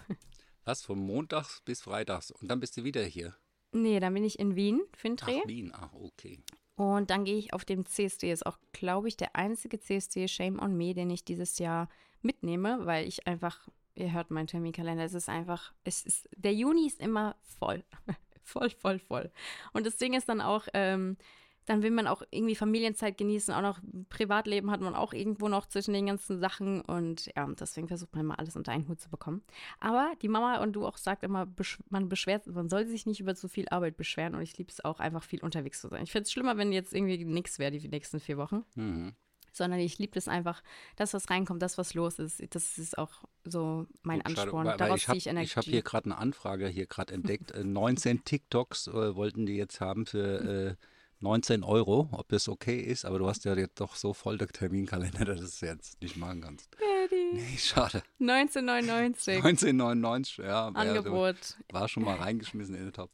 Was, 0.65 0.81
von 0.81 0.99
Montags 0.99 1.61
bis 1.61 1.81
Freitags 1.81 2.31
und 2.31 2.49
dann 2.49 2.59
bist 2.59 2.75
du 2.75 2.83
wieder 2.83 3.03
hier. 3.03 3.35
Nee, 3.71 3.99
dann 3.99 4.13
bin 4.13 4.23
ich 4.23 4.39
in 4.39 4.55
Wien 4.55 4.81
für 4.95 5.09
Ach, 5.11 5.25
Dreh. 5.25 5.41
Wien, 5.45 5.71
ach, 5.73 5.93
okay. 5.93 6.43
Und 6.75 7.09
dann 7.09 7.23
gehe 7.23 7.37
ich 7.37 7.53
auf 7.53 7.65
dem 7.65 7.85
CSD. 7.85 8.31
Ist 8.31 8.45
auch, 8.45 8.57
glaube 8.71 9.07
ich, 9.07 9.15
der 9.15 9.35
einzige 9.35 9.79
CSD 9.79 10.27
Shame 10.27 10.59
on 10.59 10.75
Me, 10.75 10.93
den 10.93 11.09
ich 11.09 11.23
dieses 11.23 11.57
Jahr 11.59 11.87
mitnehme, 12.21 12.85
weil 12.85 13.07
ich 13.07 13.27
einfach, 13.27 13.67
ihr 13.95 14.13
hört 14.13 14.31
meinen 14.31 14.47
Terminkalender, 14.47 15.03
es 15.03 15.13
ist 15.13 15.29
einfach, 15.29 15.73
es 15.83 16.05
ist, 16.05 16.29
der 16.35 16.53
Juni 16.53 16.87
ist 16.87 16.99
immer 16.99 17.35
voll. 17.41 17.83
voll, 18.43 18.69
voll, 18.69 18.99
voll. 18.99 19.31
Und 19.73 19.85
das 19.85 19.97
Ding 19.97 20.13
ist 20.13 20.29
dann 20.29 20.41
auch, 20.41 20.67
ähm, 20.73 21.17
dann 21.65 21.81
will 21.81 21.91
man 21.91 22.05
auch 22.05 22.21
irgendwie 22.29 22.55
Familienzeit 22.55 23.17
genießen, 23.17 23.53
auch 23.53 23.61
noch 23.61 23.79
Privatleben 24.09 24.69
hat 24.69 24.81
man 24.81 24.93
auch 24.93 25.13
irgendwo 25.13 25.47
noch 25.47 25.65
zwischen 25.65 25.93
den 25.93 26.05
ganzen 26.05 26.39
Sachen 26.39 26.81
und 26.81 27.31
ja, 27.35 27.47
deswegen 27.59 27.87
versucht 27.87 28.13
man 28.13 28.25
immer 28.25 28.39
alles 28.39 28.55
unter 28.55 28.71
einen 28.71 28.87
Hut 28.87 29.01
zu 29.01 29.09
bekommen. 29.09 29.41
Aber 29.79 30.13
die 30.21 30.27
Mama 30.27 30.61
und 30.61 30.73
du 30.73 30.85
auch 30.85 30.97
sagt 30.97 31.23
immer, 31.23 31.47
man 31.89 32.07
beschwert, 32.07 32.45
man 32.47 32.69
soll 32.69 32.85
sich 32.85 33.07
nicht 33.07 33.19
über 33.19 33.35
zu 33.35 33.47
viel 33.47 33.67
Arbeit 33.69 33.97
beschweren 33.97 34.35
und 34.35 34.41
ich 34.41 34.57
liebe 34.57 34.71
es 34.71 34.85
auch 34.85 34.99
einfach 34.99 35.23
viel 35.23 35.43
unterwegs 35.43 35.81
zu 35.81 35.87
sein. 35.87 36.03
Ich 36.03 36.11
finde 36.11 36.23
es 36.23 36.31
schlimmer, 36.31 36.57
wenn 36.57 36.71
jetzt 36.71 36.93
irgendwie 36.93 37.25
nichts 37.25 37.57
wäre 37.57 37.71
die 37.71 37.87
nächsten 37.87 38.19
vier 38.19 38.37
Wochen, 38.37 38.63
Mhm. 38.75 39.15
Sondern 39.55 39.79
ich 39.79 39.97
liebe 39.97 40.17
es 40.17 40.27
einfach, 40.27 40.61
das, 40.95 41.13
was 41.13 41.29
reinkommt, 41.29 41.61
das, 41.61 41.77
was 41.77 41.93
los 41.93 42.19
ist, 42.19 42.43
das 42.53 42.77
ist 42.77 42.97
auch 42.97 43.23
so 43.43 43.85
mein 44.03 44.19
Gut, 44.19 44.31
schade, 44.31 44.41
Ansporn. 44.41 44.67
weil 44.67 44.77
Daraus 44.77 44.99
ich 44.99 45.05
ziehe 45.05 45.17
ich 45.17 45.27
Energie. 45.27 45.45
Ich 45.45 45.57
habe 45.57 45.67
hier 45.67 45.81
gerade 45.81 46.05
eine 46.05 46.17
Anfrage 46.17 46.67
hier 46.67 46.85
gerade 46.87 47.13
entdeckt. 47.13 47.51
Äh, 47.51 47.63
19 47.63 48.23
TikToks 48.23 48.87
äh, 48.87 49.15
wollten 49.15 49.45
die 49.45 49.55
jetzt 49.55 49.81
haben 49.81 50.05
für 50.05 50.75
äh, 50.77 50.85
19 51.19 51.63
Euro, 51.63 52.09
ob 52.11 52.27
das 52.29 52.49
okay 52.49 52.79
ist, 52.79 53.05
aber 53.05 53.19
du 53.19 53.27
hast 53.27 53.45
ja 53.45 53.55
jetzt 53.55 53.79
doch 53.79 53.95
so 53.95 54.13
voll 54.13 54.37
der 54.37 54.47
Terminkalender, 54.47 55.25
dass 55.25 55.39
du 55.39 55.45
es 55.45 55.61
jetzt 55.61 56.01
nicht 56.01 56.17
machen 56.17 56.41
kannst. 56.41 56.69
Daddy. 56.79 57.31
Nee, 57.33 57.57
schade. 57.57 58.03
1999. 58.19 59.35
1999, 59.35 60.37
ja. 60.37 60.67
Angebot. 60.67 61.57
War 61.71 61.87
schon 61.87 62.03
mal 62.03 62.17
reingeschmissen 62.17 62.75
in 62.75 62.85
den 62.85 62.93
Topf. 62.93 63.11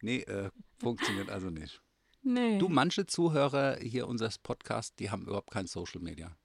Nee, 0.00 0.20
äh, 0.22 0.50
funktioniert 0.78 1.30
also 1.30 1.50
nicht. 1.50 1.80
Nee. 2.26 2.58
Du, 2.58 2.68
manche 2.68 3.06
Zuhörer 3.06 3.78
hier 3.80 4.08
unseres 4.08 4.38
Podcasts, 4.38 4.94
die 4.96 5.10
haben 5.10 5.22
überhaupt 5.22 5.50
kein 5.52 5.66
Social 5.68 6.00
Media. 6.00 6.36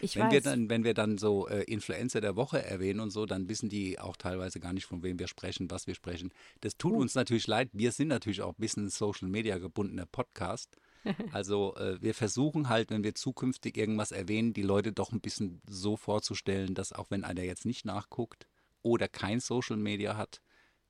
ich 0.00 0.16
Wenn 0.16 0.24
weiß. 0.24 0.32
wir 0.32 0.40
dann, 0.40 0.68
wenn 0.70 0.82
wir 0.82 0.92
dann 0.94 1.18
so 1.18 1.46
äh, 1.46 1.62
Influencer 1.64 2.20
der 2.20 2.34
Woche 2.34 2.64
erwähnen 2.64 2.98
und 3.00 3.10
so, 3.10 3.26
dann 3.26 3.48
wissen 3.48 3.68
die 3.68 3.98
auch 4.00 4.16
teilweise 4.16 4.58
gar 4.58 4.72
nicht, 4.72 4.86
von 4.86 5.02
wem 5.04 5.18
wir 5.20 5.28
sprechen, 5.28 5.70
was 5.70 5.86
wir 5.86 5.94
sprechen. 5.94 6.32
Das 6.62 6.76
tut 6.76 6.94
Oh. 6.94 6.96
uns 6.98 7.14
natürlich 7.14 7.46
leid. 7.46 7.68
Wir 7.72 7.92
sind 7.92 8.08
natürlich 8.08 8.42
auch 8.42 8.50
ein 8.54 8.60
bisschen 8.60 8.86
ein 8.86 8.90
Social 8.90 9.28
Media 9.28 9.58
gebundener 9.58 10.06
Podcast. 10.06 10.76
Also 11.32 11.76
äh, 11.76 11.96
wir 12.02 12.12
versuchen 12.14 12.68
halt, 12.68 12.90
wenn 12.90 13.04
wir 13.04 13.14
zukünftig 13.14 13.76
irgendwas 13.78 14.12
erwähnen, 14.12 14.52
die 14.52 14.60
Leute 14.62 14.92
doch 14.92 15.12
ein 15.12 15.20
bisschen 15.22 15.62
so 15.66 15.96
vorzustellen, 15.96 16.74
dass 16.74 16.92
auch 16.92 17.10
wenn 17.10 17.24
einer 17.24 17.42
jetzt 17.42 17.64
nicht 17.64 17.86
nachguckt 17.86 18.46
oder 18.82 19.08
kein 19.08 19.40
Social 19.40 19.76
Media 19.78 20.16
hat, 20.18 20.42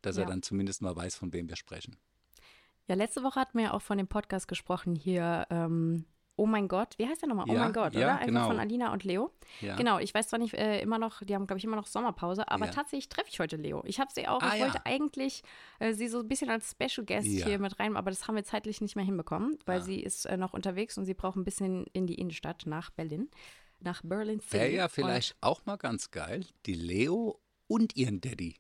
dass 0.03 0.17
er 0.17 0.23
Ja. 0.25 0.29
dann 0.31 0.43
zumindest 0.43 0.83
mal 0.83 0.97
weiß, 0.97 1.15
von 1.15 1.33
wem 1.33 1.49
wir 1.49 1.55
sprechen. 1.57 1.97
Ja, 2.91 2.97
letzte 2.97 3.23
Woche 3.23 3.39
hatten 3.39 3.57
wir 3.57 3.67
ja 3.67 3.73
auch 3.73 3.83
von 3.83 3.99
dem 3.99 4.09
Podcast 4.09 4.49
gesprochen 4.49 4.97
hier. 4.97 5.47
Ähm, 5.49 6.07
oh 6.35 6.45
mein 6.45 6.67
Gott, 6.67 6.95
wie 6.99 7.07
heißt 7.07 7.23
der 7.23 7.29
nochmal? 7.29 7.47
Oh 7.49 7.53
Ja, 7.53 7.61
mein 7.61 7.73
Gott, 7.73 7.95
ja, 7.95 8.01
oder? 8.01 8.13
Einfach 8.15 8.27
genau. 8.27 8.47
von 8.49 8.59
Alina 8.59 8.93
und 8.93 9.05
Leo. 9.05 9.31
Ja. 9.61 9.77
Genau, 9.77 10.01
ich 10.01 10.13
weiß 10.13 10.27
zwar 10.27 10.41
nicht 10.41 10.55
äh, 10.55 10.81
immer 10.81 10.99
noch, 10.99 11.23
die 11.23 11.37
haben, 11.37 11.47
glaube 11.47 11.59
ich, 11.59 11.65
immer 11.65 11.77
noch 11.77 11.87
Sommerpause, 11.87 12.49
aber 12.51 12.69
tatsächlich 12.73 13.09
treffe 13.09 13.29
ich 13.31 13.39
heute 13.39 13.55
Leo. 13.55 13.85
Ich 13.87 14.01
habe 14.01 14.11
sie 14.13 14.27
auch, 14.27 14.43
Ah, 14.43 14.57
ich 14.57 14.63
wollte 14.63 14.85
eigentlich 14.87 15.45
äh, 15.79 15.93
sie 15.93 16.09
so 16.09 16.19
ein 16.19 16.27
bisschen 16.27 16.51
als 16.51 16.73
Special 16.73 17.07
Guest 17.07 17.29
hier 17.29 17.61
mit 17.61 17.79
rein, 17.79 17.97
aber 17.97 18.11
das 18.11 18.27
haben 18.27 18.35
wir 18.35 18.43
zeitlich 18.43 18.81
nicht 18.81 18.97
mehr 18.97 19.05
hinbekommen, 19.05 19.57
weil 19.67 19.79
Ah. 19.79 19.83
sie 19.83 20.01
ist 20.01 20.27
äh, 20.27 20.37
noch 20.37 20.53
unterwegs 20.53 20.99
und 20.99 21.05
sie 21.05 21.15
braucht 21.15 21.37
ein 21.37 21.45
bisschen 21.45 21.87
in 21.93 22.09
die 22.09 22.17
Innenstadt 22.17 22.65
nach 22.67 22.91
Berlin. 22.91 23.31
Nach 23.79 24.03
Berlin 24.03 24.41
City. 24.41 24.55
Wäre 24.55 24.71
ja 24.73 24.85
Und 24.87 24.91
vielleicht 24.91 25.37
auch 25.41 25.65
mal 25.65 25.77
ganz 25.77 26.11
geil, 26.11 26.45
die 26.67 26.75
Leo 26.75 27.39
und 27.69 27.95
ihren 27.95 28.21
Daddy. 28.21 28.57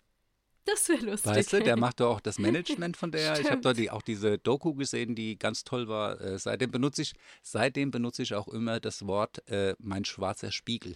Das 0.70 0.88
wäre 0.88 1.04
lustig. 1.04 1.32
Weißt 1.32 1.52
du, 1.52 1.60
der 1.60 1.76
macht 1.76 1.98
doch 1.98 2.14
auch 2.14 2.20
das 2.20 2.38
Management 2.38 2.96
von 2.96 3.10
der. 3.10 3.32
Ich 3.32 3.38
habe 3.38 3.48
Stimmt. 3.48 3.64
dort 3.64 3.76
die, 3.78 3.90
auch 3.90 4.02
diese 4.02 4.38
Doku 4.38 4.74
gesehen, 4.74 5.16
die 5.16 5.36
ganz 5.36 5.64
toll 5.64 5.88
war. 5.88 6.20
Äh, 6.20 6.38
seitdem 6.38 6.70
benutze 6.70 7.02
ich, 7.02 7.14
seitdem 7.42 7.90
benutze 7.90 8.22
ich 8.22 8.34
auch 8.34 8.46
immer 8.46 8.78
das 8.78 9.06
Wort 9.06 9.46
äh, 9.48 9.74
mein 9.78 10.04
schwarzer 10.04 10.52
Spiegel. 10.52 10.94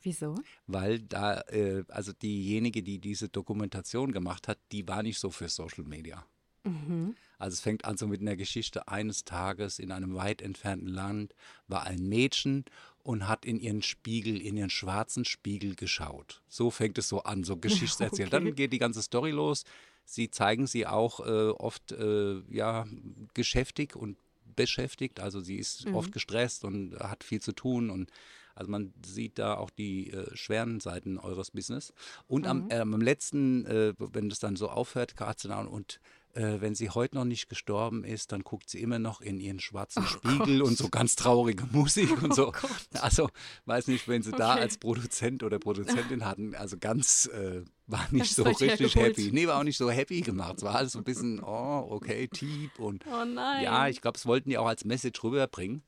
Wieso? 0.00 0.34
Weil 0.66 0.98
da, 0.98 1.42
äh, 1.42 1.84
also 1.88 2.12
diejenige, 2.12 2.82
die 2.82 2.98
diese 2.98 3.28
Dokumentation 3.28 4.10
gemacht 4.10 4.48
hat, 4.48 4.58
die 4.72 4.88
war 4.88 5.04
nicht 5.04 5.20
so 5.20 5.30
für 5.30 5.48
Social 5.48 5.84
Media. 5.84 6.26
Mhm. 6.64 7.14
Also 7.42 7.54
es 7.54 7.60
fängt 7.60 7.84
an 7.84 7.96
so 7.96 8.06
mit 8.06 8.20
einer 8.20 8.36
Geschichte 8.36 8.86
eines 8.86 9.24
Tages 9.24 9.80
in 9.80 9.90
einem 9.90 10.14
weit 10.14 10.40
entfernten 10.42 10.86
Land 10.86 11.34
war 11.66 11.82
ein 11.84 12.08
Mädchen 12.08 12.64
und 13.02 13.26
hat 13.26 13.44
in 13.44 13.58
ihren 13.58 13.82
Spiegel, 13.82 14.40
in 14.40 14.56
ihren 14.56 14.70
schwarzen 14.70 15.24
Spiegel 15.24 15.74
geschaut. 15.74 16.40
So 16.48 16.70
fängt 16.70 16.98
es 16.98 17.08
so 17.08 17.24
an, 17.24 17.42
so 17.42 17.56
Geschichtserzählen. 17.58 18.28
Okay. 18.28 18.44
Dann 18.44 18.54
geht 18.54 18.72
die 18.72 18.78
ganze 18.78 19.02
Story 19.02 19.32
los. 19.32 19.64
Sie 20.04 20.30
zeigen 20.30 20.68
sie 20.68 20.86
auch 20.86 21.18
äh, 21.18 21.48
oft 21.50 21.90
äh, 21.90 22.42
ja, 22.48 22.86
geschäftig 23.34 23.96
und 23.96 24.18
beschäftigt. 24.54 25.18
Also 25.18 25.40
sie 25.40 25.56
ist 25.56 25.86
Mhm. 25.86 25.96
oft 25.96 26.12
gestresst 26.12 26.62
und 26.64 26.96
hat 27.00 27.24
viel 27.24 27.40
zu 27.40 27.50
tun 27.50 27.90
und 27.90 28.08
also 28.54 28.70
man 28.70 28.92
sieht 29.04 29.38
da 29.38 29.54
auch 29.56 29.70
die 29.70 30.10
äh, 30.12 30.36
schweren 30.36 30.78
Seiten 30.78 31.18
eures 31.18 31.50
Business. 31.50 31.92
Und 32.28 32.46
am, 32.46 32.64
Mhm. 32.64 32.68
ähm, 32.70 32.94
am 32.94 33.00
letzten, 33.00 33.64
äh, 33.66 33.94
wenn 33.98 34.30
es 34.30 34.38
dann 34.38 34.56
so 34.56 34.68
aufhört, 34.68 35.14
dann 35.18 35.66
und 35.66 36.00
äh, 36.34 36.60
wenn 36.60 36.74
sie 36.74 36.90
heute 36.90 37.16
noch 37.16 37.24
nicht 37.24 37.48
gestorben 37.48 38.04
ist, 38.04 38.32
dann 38.32 38.42
guckt 38.42 38.70
sie 38.70 38.80
immer 38.80 38.98
noch 38.98 39.20
in 39.20 39.38
ihren 39.40 39.60
schwarzen 39.60 40.04
Spiegel 40.06 40.62
und 40.62 40.76
so 40.78 40.88
ganz 40.88 41.14
traurige 41.16 41.64
Musik 41.72 42.22
und 42.22 42.34
so. 42.34 42.48
Oh 42.48 42.52
Gott. 42.52 42.70
Also 43.02 43.28
weiß 43.66 43.88
nicht, 43.88 44.08
wenn 44.08 44.22
sie 44.22 44.32
da 44.32 44.52
Okay. 44.52 44.62
als 44.62 44.78
Produzent 44.78 45.42
oder 45.42 45.58
Produzentin 45.58 46.24
hatten, 46.24 46.54
also 46.54 46.78
ganz 46.78 47.26
äh, 47.26 47.62
war 47.86 48.06
nicht 48.10 48.30
Das 48.30 48.36
so 48.36 48.42
richtig 48.44 48.94
happy. 48.94 49.30
Nee, 49.32 49.46
war 49.46 49.58
auch 49.58 49.64
nicht 49.64 49.76
so 49.76 49.90
happy 49.90 50.20
gemacht. 50.22 50.54
Es 50.58 50.62
war 50.62 50.74
alles 50.76 50.92
so 50.92 50.98
ein 50.98 51.04
bisschen, 51.04 51.42
oh, 51.42 51.86
okay, 51.90 52.28
deep 52.28 52.78
und 52.78 53.04
Oh 53.06 53.24
nein. 53.24 53.64
ja, 53.64 53.88
ich 53.88 54.00
glaube, 54.00 54.16
es 54.16 54.26
wollten 54.26 54.50
die 54.50 54.58
auch 54.58 54.66
als 54.66 54.84
Message 54.84 55.22
rüberbringen. 55.22 55.82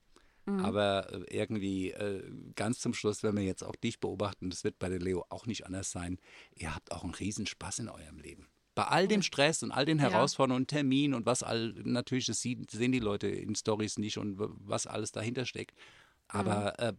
Mhm. 0.46 0.60
Aber 0.60 1.10
äh, 1.10 1.34
irgendwie 1.38 1.92
äh, 1.92 2.22
ganz 2.54 2.80
zum 2.80 2.92
Schluss, 2.92 3.22
wenn 3.22 3.34
wir 3.34 3.44
jetzt 3.44 3.64
auch 3.64 3.76
dich 3.76 3.98
beobachten, 3.98 4.50
das 4.50 4.62
wird 4.62 4.78
bei 4.78 4.90
der 4.90 4.98
Leo 5.00 5.24
auch 5.30 5.46
nicht 5.46 5.64
anders 5.64 5.90
sein, 5.90 6.18
ihr 6.54 6.74
habt 6.74 6.92
auch 6.92 7.02
einen 7.02 7.14
Riesenspaß 7.14 7.78
in 7.78 7.88
eurem 7.88 8.18
Leben. 8.18 8.46
Bei 8.74 8.84
all 8.84 9.06
dem 9.06 9.22
Stress 9.22 9.62
und 9.62 9.70
all 9.70 9.84
den 9.84 10.00
Herausforderungen 10.00 10.62
und 10.62 10.68
Terminen 10.68 11.14
und 11.14 11.26
was 11.26 11.42
all, 11.42 11.74
natürlich, 11.84 12.26
das 12.26 12.40
sehen 12.42 12.66
die 12.92 12.98
Leute 12.98 13.28
in 13.28 13.54
Stories 13.54 13.98
nicht 13.98 14.18
und 14.18 14.36
was 14.38 14.86
alles 14.86 15.12
dahinter 15.12 15.46
steckt. 15.46 15.78
Aber 16.26 16.74
mhm. 16.78 16.86
äh, 16.86 16.92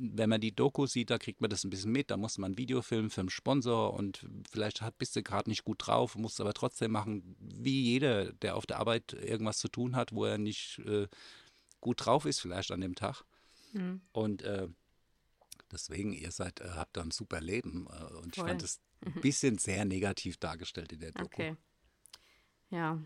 wenn 0.00 0.30
man 0.30 0.40
die 0.40 0.54
Doku 0.54 0.86
sieht, 0.86 1.10
da 1.10 1.18
kriegt 1.18 1.42
man 1.42 1.50
das 1.50 1.64
ein 1.64 1.70
bisschen 1.70 1.92
mit. 1.92 2.10
Da 2.10 2.16
muss 2.16 2.38
man 2.38 2.52
ein 2.52 2.58
Video 2.58 2.80
filmen 2.80 3.10
für 3.10 3.20
einen 3.20 3.28
Sponsor 3.28 3.92
und 3.92 4.26
vielleicht 4.50 4.80
hat, 4.80 4.96
bist 4.96 5.14
du 5.14 5.22
gerade 5.22 5.50
nicht 5.50 5.64
gut 5.64 5.86
drauf, 5.86 6.16
musst 6.16 6.40
aber 6.40 6.54
trotzdem 6.54 6.92
machen, 6.92 7.36
wie 7.38 7.82
jeder, 7.82 8.32
der 8.32 8.56
auf 8.56 8.64
der 8.64 8.78
Arbeit 8.78 9.12
irgendwas 9.12 9.58
zu 9.58 9.68
tun 9.68 9.96
hat, 9.96 10.12
wo 10.12 10.24
er 10.24 10.38
nicht 10.38 10.78
äh, 10.86 11.06
gut 11.80 12.04
drauf 12.04 12.24
ist, 12.24 12.40
vielleicht 12.40 12.70
an 12.70 12.80
dem 12.80 12.94
Tag. 12.94 13.24
Mhm. 13.72 14.00
Und 14.12 14.42
äh, 14.42 14.68
deswegen, 15.70 16.12
ihr 16.12 16.30
seid, 16.30 16.60
äh, 16.60 16.70
habt 16.76 16.96
da 16.96 17.02
ein 17.02 17.10
super 17.10 17.40
Leben. 17.40 17.86
Äh, 17.90 18.14
und 18.14 18.36
Voll. 18.36 18.44
ich 18.44 18.50
fand 18.50 18.62
es 18.62 18.80
ein 19.04 19.20
bisschen 19.20 19.58
sehr 19.58 19.84
negativ 19.84 20.36
dargestellt 20.36 20.92
in 20.92 21.00
der 21.00 21.12
Doku. 21.12 21.26
Okay. 21.26 21.56
Ja. 22.70 23.02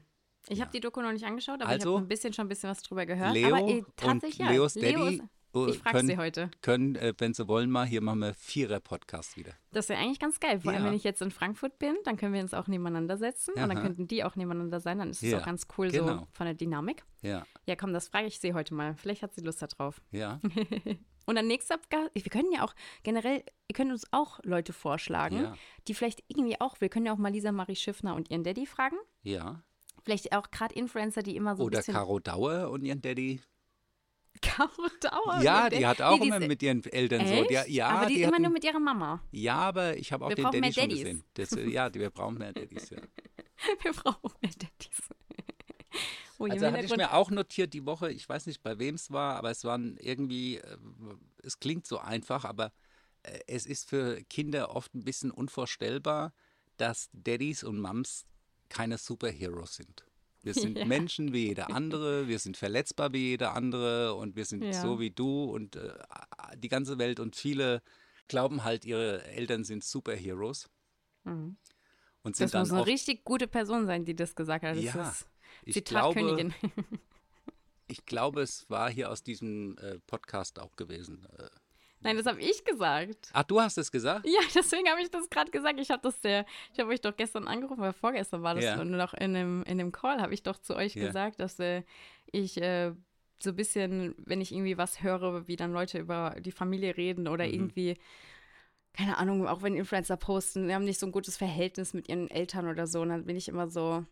Ich 0.48 0.58
ja. 0.58 0.64
habe 0.64 0.72
die 0.72 0.80
Doku 0.80 1.00
noch 1.00 1.12
nicht 1.12 1.24
angeschaut, 1.24 1.62
aber 1.62 1.70
also, 1.70 1.90
ich 1.90 1.94
habe 1.94 2.04
ein 2.04 2.08
bisschen 2.08 2.32
schon 2.32 2.46
ein 2.46 2.48
bisschen 2.48 2.68
was 2.70 2.82
drüber 2.82 3.06
gehört. 3.06 3.32
Leo 3.32 3.56
aber 3.56 3.86
tatsächlich 3.96 4.40
und 4.40 4.46
ja. 4.46 4.52
Leos 4.52 4.74
Daddy 4.74 4.86
Leo 4.88 5.28
ich 5.68 5.78
frage 5.78 6.04
sie 6.04 6.16
heute. 6.16 6.50
Können, 6.62 6.96
äh, 6.96 7.14
wenn 7.18 7.34
sie 7.34 7.46
wollen, 7.48 7.70
mal, 7.70 7.86
hier 7.86 8.00
machen 8.00 8.20
wir 8.20 8.34
Vierer-Podcast 8.34 9.36
wieder. 9.36 9.52
Das 9.72 9.88
wäre 9.88 10.00
eigentlich 10.00 10.20
ganz 10.20 10.40
geil. 10.40 10.60
Vor 10.60 10.72
allem, 10.72 10.84
wenn 10.84 10.94
ich 10.94 11.04
jetzt 11.04 11.22
in 11.22 11.30
Frankfurt 11.30 11.78
bin, 11.78 11.96
dann 12.04 12.16
können 12.16 12.32
wir 12.32 12.40
uns 12.40 12.54
auch 12.54 12.66
nebeneinander 12.66 13.16
setzen 13.16 13.54
Aha. 13.56 13.64
und 13.64 13.74
dann 13.74 13.82
könnten 13.82 14.08
die 14.08 14.24
auch 14.24 14.36
nebeneinander 14.36 14.80
sein. 14.80 14.98
Dann 14.98 15.10
ist 15.10 15.22
es 15.22 15.30
ja. 15.30 15.38
auch 15.38 15.44
ganz 15.44 15.66
cool 15.78 15.90
genau. 15.90 16.18
so 16.18 16.28
von 16.32 16.46
der 16.46 16.54
Dynamik. 16.54 17.04
Ja. 17.22 17.46
Ja, 17.66 17.76
komm, 17.76 17.92
das 17.92 18.08
frage 18.08 18.26
ich 18.26 18.40
sie 18.40 18.54
heute 18.54 18.74
mal. 18.74 18.94
Vielleicht 18.96 19.22
hat 19.22 19.34
sie 19.34 19.40
Lust 19.42 19.62
darauf. 19.62 20.00
Ja. 20.10 20.40
und 21.26 21.34
dann 21.34 21.46
nächster 21.46 21.78
wir 21.88 22.22
können 22.30 22.52
ja 22.52 22.64
auch 22.64 22.74
generell, 23.02 23.42
ihr 23.68 23.74
könnt 23.74 23.90
uns 23.90 24.06
auch 24.12 24.40
Leute 24.42 24.72
vorschlagen, 24.72 25.36
ja. 25.36 25.54
die 25.88 25.94
vielleicht 25.94 26.22
irgendwie 26.28 26.60
auch, 26.60 26.80
wir 26.80 26.88
können 26.88 27.06
ja 27.06 27.12
auch 27.12 27.18
mal 27.18 27.32
Lisa 27.32 27.52
Marie 27.52 27.76
Schiffner 27.76 28.14
und 28.14 28.30
ihren 28.30 28.44
Daddy 28.44 28.66
fragen. 28.66 28.96
Ja. 29.22 29.62
Vielleicht 30.04 30.34
auch 30.34 30.50
gerade 30.50 30.74
Influencer, 30.74 31.22
die 31.22 31.36
immer 31.36 31.56
so 31.56 31.64
Oder 31.64 31.82
Caro 31.82 32.20
Dauer 32.20 32.70
und 32.70 32.84
ihren 32.84 33.00
Daddy. 33.00 33.40
Caro 34.40 34.88
Dauer. 35.00 35.40
Ja, 35.42 35.70
die 35.70 35.86
hat 35.86 36.00
auch 36.02 36.18
nee, 36.18 36.26
immer 36.26 36.40
mit 36.40 36.62
ihren 36.62 36.84
Eltern 36.84 37.20
echt? 37.20 37.34
so. 37.34 37.44
Die, 37.44 37.72
ja, 37.72 37.88
aber 37.88 38.06
die, 38.06 38.14
die 38.14 38.22
immer 38.22 38.32
hatten, 38.32 38.42
nur 38.42 38.52
mit 38.52 38.64
ihrer 38.64 38.80
Mama. 38.80 39.22
Ja, 39.30 39.56
aber 39.56 39.96
ich 39.96 40.12
habe 40.12 40.24
auch 40.24 40.30
wir 40.30 40.36
den 40.36 40.62
Daddy 40.62 40.72
schon 40.72 40.88
gesehen. 40.88 41.24
Das, 41.34 41.50
ja, 41.66 41.92
wir 41.92 42.10
brauchen 42.10 42.38
mehr 42.38 42.52
Daddys. 42.52 42.90
Ja. 42.90 42.98
wir 43.82 43.92
brauchen 43.92 44.30
mehr 44.40 44.52
Daddys. 44.52 45.08
Oh, 46.36 46.46
also 46.46 46.66
hatte 46.66 46.84
ich 46.84 46.96
mir 46.96 47.14
auch 47.14 47.30
notiert 47.30 47.74
die 47.74 47.86
Woche, 47.86 48.10
ich 48.10 48.28
weiß 48.28 48.46
nicht, 48.46 48.60
bei 48.60 48.80
wem 48.80 48.96
es 48.96 49.12
war, 49.12 49.36
aber 49.36 49.52
es 49.52 49.62
waren 49.62 49.96
irgendwie, 49.98 50.56
äh, 50.56 50.76
es 51.44 51.60
klingt 51.60 51.86
so 51.86 51.98
einfach, 51.98 52.44
aber 52.44 52.72
äh, 53.22 53.38
es 53.46 53.66
ist 53.66 53.88
für 53.88 54.20
Kinder 54.24 54.74
oft 54.74 54.94
ein 54.96 55.04
bisschen 55.04 55.30
unvorstellbar, 55.30 56.32
dass 56.76 57.08
Daddys 57.12 57.62
und 57.62 57.78
Mums 57.78 58.26
keine 58.68 58.98
Superheroes 58.98 59.76
sind. 59.76 60.04
Wir 60.44 60.54
sind 60.54 60.78
ja. 60.78 60.84
Menschen 60.84 61.32
wie 61.32 61.48
jeder 61.48 61.70
andere, 61.70 62.28
wir 62.28 62.38
sind 62.38 62.56
verletzbar 62.56 63.12
wie 63.12 63.30
jeder 63.30 63.54
andere 63.54 64.14
und 64.14 64.36
wir 64.36 64.44
sind 64.44 64.62
ja. 64.62 64.72
so 64.72 65.00
wie 65.00 65.10
du 65.10 65.44
und 65.44 65.76
äh, 65.76 65.92
die 66.56 66.68
ganze 66.68 66.98
Welt 66.98 67.18
und 67.20 67.36
viele 67.36 67.82
glauben 68.28 68.64
halt, 68.64 68.84
ihre 68.84 69.24
Eltern 69.24 69.64
sind 69.64 69.84
Superheroes. 69.84 70.68
Mhm. 71.24 71.56
Und 72.22 72.36
sind 72.36 72.54
das 72.54 72.68
muss 72.68 72.78
eine 72.78 72.86
richtig 72.86 73.24
gute 73.24 73.46
Person 73.46 73.86
sein, 73.86 74.04
die 74.04 74.16
das 74.16 74.34
gesagt 74.34 74.64
hat. 74.64 74.76
Das 74.76 74.82
ja, 74.82 75.08
ist 75.08 75.26
ich 75.64 75.84
glaube, 75.84 76.52
ich 77.86 78.06
glaube, 78.06 78.42
es 78.42 78.68
war 78.70 78.90
hier 78.90 79.10
aus 79.10 79.22
diesem 79.22 79.76
äh, 79.78 79.98
Podcast 80.06 80.58
auch 80.58 80.76
gewesen. 80.76 81.26
Äh, 81.38 81.48
Nein, 82.04 82.16
das 82.16 82.26
habe 82.26 82.40
ich 82.40 82.64
gesagt. 82.64 83.30
Ach, 83.32 83.42
du 83.42 83.60
hast 83.60 83.78
es 83.78 83.90
gesagt? 83.90 84.26
Ja, 84.26 84.40
deswegen 84.54 84.88
habe 84.88 85.00
ich 85.00 85.10
das 85.10 85.28
gerade 85.30 85.50
gesagt. 85.50 85.80
Ich 85.80 85.90
habe 85.90 86.02
das 86.02 86.20
der, 86.20 86.44
ich 86.72 86.78
habe 86.78 86.90
euch 86.90 87.00
doch 87.00 87.16
gestern 87.16 87.48
angerufen, 87.48 87.80
weil 87.80 87.92
vorgestern 87.92 88.42
war 88.42 88.54
das 88.54 88.64
ja. 88.64 88.80
und 88.80 88.90
noch 88.90 89.14
in 89.14 89.34
dem, 89.34 89.62
in 89.64 89.78
dem 89.78 89.90
Call 89.90 90.20
habe 90.20 90.34
ich 90.34 90.42
doch 90.42 90.58
zu 90.58 90.76
euch 90.76 90.94
ja. 90.94 91.06
gesagt, 91.06 91.40
dass 91.40 91.58
äh, 91.58 91.82
ich 92.30 92.60
äh, 92.60 92.92
so 93.42 93.50
ein 93.50 93.56
bisschen, 93.56 94.14
wenn 94.18 94.40
ich 94.40 94.52
irgendwie 94.52 94.76
was 94.76 95.02
höre, 95.02 95.48
wie 95.48 95.56
dann 95.56 95.72
Leute 95.72 95.98
über 95.98 96.36
die 96.40 96.52
Familie 96.52 96.96
reden 96.96 97.26
oder 97.26 97.46
mhm. 97.46 97.52
irgendwie, 97.54 97.96
keine 98.92 99.16
Ahnung, 99.18 99.48
auch 99.48 99.62
wenn 99.62 99.74
Influencer 99.74 100.16
posten, 100.16 100.68
die 100.68 100.74
haben 100.74 100.84
nicht 100.84 101.00
so 101.00 101.06
ein 101.06 101.12
gutes 101.12 101.36
Verhältnis 101.36 101.94
mit 101.94 102.08
ihren 102.08 102.30
Eltern 102.30 102.68
oder 102.68 102.86
so, 102.86 103.00
und 103.00 103.08
dann 103.08 103.26
bin 103.26 103.36
ich 103.36 103.48
immer 103.48 103.68
so, 103.68 104.04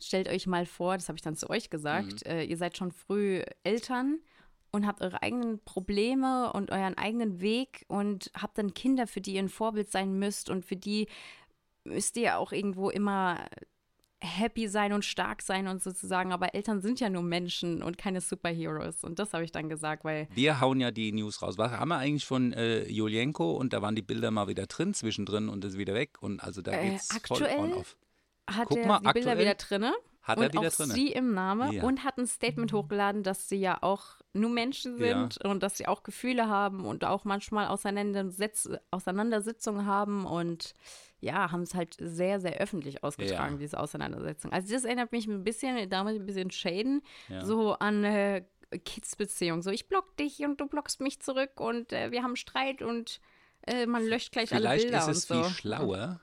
stellt 0.00 0.28
euch 0.28 0.46
mal 0.46 0.66
vor, 0.66 0.96
das 0.96 1.08
habe 1.08 1.16
ich 1.16 1.22
dann 1.22 1.36
zu 1.36 1.48
euch 1.48 1.70
gesagt, 1.70 2.26
mhm. 2.26 2.30
äh, 2.30 2.44
ihr 2.44 2.56
seid 2.56 2.76
schon 2.76 2.92
früh 2.92 3.42
Eltern 3.64 4.20
und 4.70 4.86
habt 4.86 5.02
eure 5.02 5.22
eigenen 5.22 5.62
Probleme 5.64 6.52
und 6.52 6.70
euren 6.70 6.96
eigenen 6.96 7.40
Weg 7.40 7.84
und 7.88 8.30
habt 8.40 8.58
dann 8.58 8.74
Kinder, 8.74 9.06
für 9.06 9.20
die 9.20 9.34
ihr 9.34 9.42
ein 9.42 9.48
Vorbild 9.48 9.90
sein 9.90 10.18
müsst 10.18 10.50
und 10.50 10.64
für 10.64 10.76
die 10.76 11.08
müsst 11.84 12.16
ihr 12.16 12.38
auch 12.38 12.52
irgendwo 12.52 12.90
immer 12.90 13.46
happy 14.20 14.68
sein 14.68 14.92
und 14.92 15.04
stark 15.04 15.42
sein 15.42 15.68
und 15.68 15.82
sozusagen, 15.82 16.32
aber 16.32 16.54
Eltern 16.54 16.80
sind 16.80 17.00
ja 17.00 17.10
nur 17.10 17.22
Menschen 17.22 17.82
und 17.82 17.98
keine 17.98 18.20
Superheroes 18.20 19.04
und 19.04 19.18
das 19.18 19.32
habe 19.34 19.44
ich 19.44 19.52
dann 19.52 19.68
gesagt, 19.68 20.04
weil 20.04 20.26
wir 20.34 20.60
hauen 20.60 20.80
ja 20.80 20.90
die 20.90 21.12
News 21.12 21.42
raus. 21.42 21.58
Was 21.58 21.72
haben 21.72 21.88
wir 21.88 21.98
eigentlich 21.98 22.24
von 22.24 22.52
äh, 22.52 22.88
Julienko 22.88 23.52
und 23.52 23.72
da 23.72 23.82
waren 23.82 23.94
die 23.94 24.02
Bilder 24.02 24.30
mal 24.30 24.48
wieder 24.48 24.66
drin 24.66 24.94
zwischendrin 24.94 25.48
und 25.48 25.64
ist 25.64 25.76
wieder 25.76 25.94
weg 25.94 26.16
und 26.20 26.42
also 26.42 26.62
da 26.62 26.72
äh, 26.72 26.90
geht's 26.90 27.14
äh, 27.14 27.20
voll 27.26 27.46
on 27.58 27.72
off. 27.74 27.96
Hat 28.48 28.68
Guck 28.68 28.78
er 28.78 28.86
mal, 28.86 29.00
die 29.00 29.06
aktuell, 29.06 29.24
Bilder 29.24 29.40
wieder 29.40 29.54
drinne? 29.54 29.94
Hat 30.26 30.38
er 30.38 30.52
wieder 30.52 30.70
drin? 30.70 30.90
sie 30.90 31.12
im 31.12 31.34
Namen 31.34 31.72
ja. 31.72 31.84
und 31.84 32.04
hat 32.04 32.18
ein 32.18 32.26
Statement 32.26 32.72
hochgeladen, 32.72 33.22
dass 33.22 33.48
sie 33.48 33.58
ja 33.58 33.78
auch 33.80 34.16
nur 34.32 34.50
Menschen 34.50 34.96
sind 34.98 35.38
ja. 35.42 35.50
und 35.50 35.62
dass 35.62 35.78
sie 35.78 35.86
auch 35.86 36.02
Gefühle 36.02 36.48
haben 36.48 36.84
und 36.84 37.04
auch 37.04 37.24
manchmal 37.24 37.68
Auseinandersetz 37.68 38.68
Auseinandersetzungen 38.90 39.86
haben 39.86 40.26
und 40.26 40.74
ja, 41.20 41.50
haben 41.50 41.62
es 41.62 41.74
halt 41.74 41.96
sehr, 41.98 42.40
sehr 42.40 42.58
öffentlich 42.58 43.02
ausgetragen, 43.02 43.54
ja. 43.54 43.60
diese 43.60 43.80
Auseinandersetzung. 43.80 44.52
Also 44.52 44.72
das 44.72 44.84
erinnert 44.84 45.12
mich 45.12 45.26
ein 45.26 45.44
bisschen, 45.44 45.88
damals 45.88 46.18
ein 46.18 46.26
bisschen 46.26 46.50
Shaden, 46.50 47.02
so 47.42 47.72
an 47.74 48.04
äh, 48.04 48.44
Kids-Beziehung. 48.84 49.62
So, 49.62 49.70
ich 49.70 49.88
block 49.88 50.16
dich 50.16 50.40
und 50.44 50.60
du 50.60 50.66
blockst 50.66 51.00
mich 51.00 51.20
zurück 51.20 51.60
und 51.60 51.92
äh, 51.92 52.10
wir 52.10 52.22
haben 52.22 52.36
Streit 52.36 52.82
und 52.82 53.20
äh, 53.66 53.86
man 53.86 54.04
löscht 54.04 54.32
gleich 54.32 54.50
Vielleicht 54.50 54.66
alle 54.66 54.82
Bilder 54.82 54.98
ist 54.98 55.08
es 55.08 55.30
und 55.30 55.36
so. 55.38 55.44
viel 55.44 55.54
schlauer, 55.54 56.20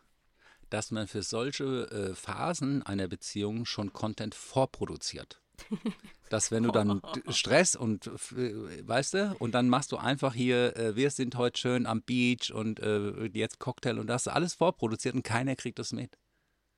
dass 0.74 0.90
man 0.90 1.08
für 1.08 1.22
solche 1.22 1.64
äh, 1.92 2.16
Phasen 2.16 2.82
einer 2.82 3.08
Beziehung 3.08 3.68
schon 3.68 3.94
Content 3.94 4.34
vorproduziert. 4.34 5.40
dass 6.32 6.50
wenn 6.50 6.64
du 6.64 6.72
dann 6.72 7.00
Stress 7.30 7.76
und 7.76 8.08
äh, 8.08 8.88
weißt 8.88 9.14
du, 9.14 9.36
und 9.38 9.54
dann 9.54 9.70
machst 9.70 9.92
du 9.92 9.98
einfach 9.98 10.34
hier, 10.34 10.76
äh, 10.76 10.96
wir 10.96 11.12
sind 11.12 11.36
heute 11.36 11.60
schön 11.60 11.86
am 11.86 12.02
Beach 12.02 12.52
und 12.52 12.80
äh, 12.80 13.30
jetzt 13.34 13.60
Cocktail 13.60 14.00
und 14.00 14.08
das 14.08 14.28
alles 14.28 14.56
vorproduziert 14.56 15.14
und 15.14 15.22
keiner 15.22 15.56
kriegt 15.56 15.78
das 15.78 15.92
mit. 15.92 16.18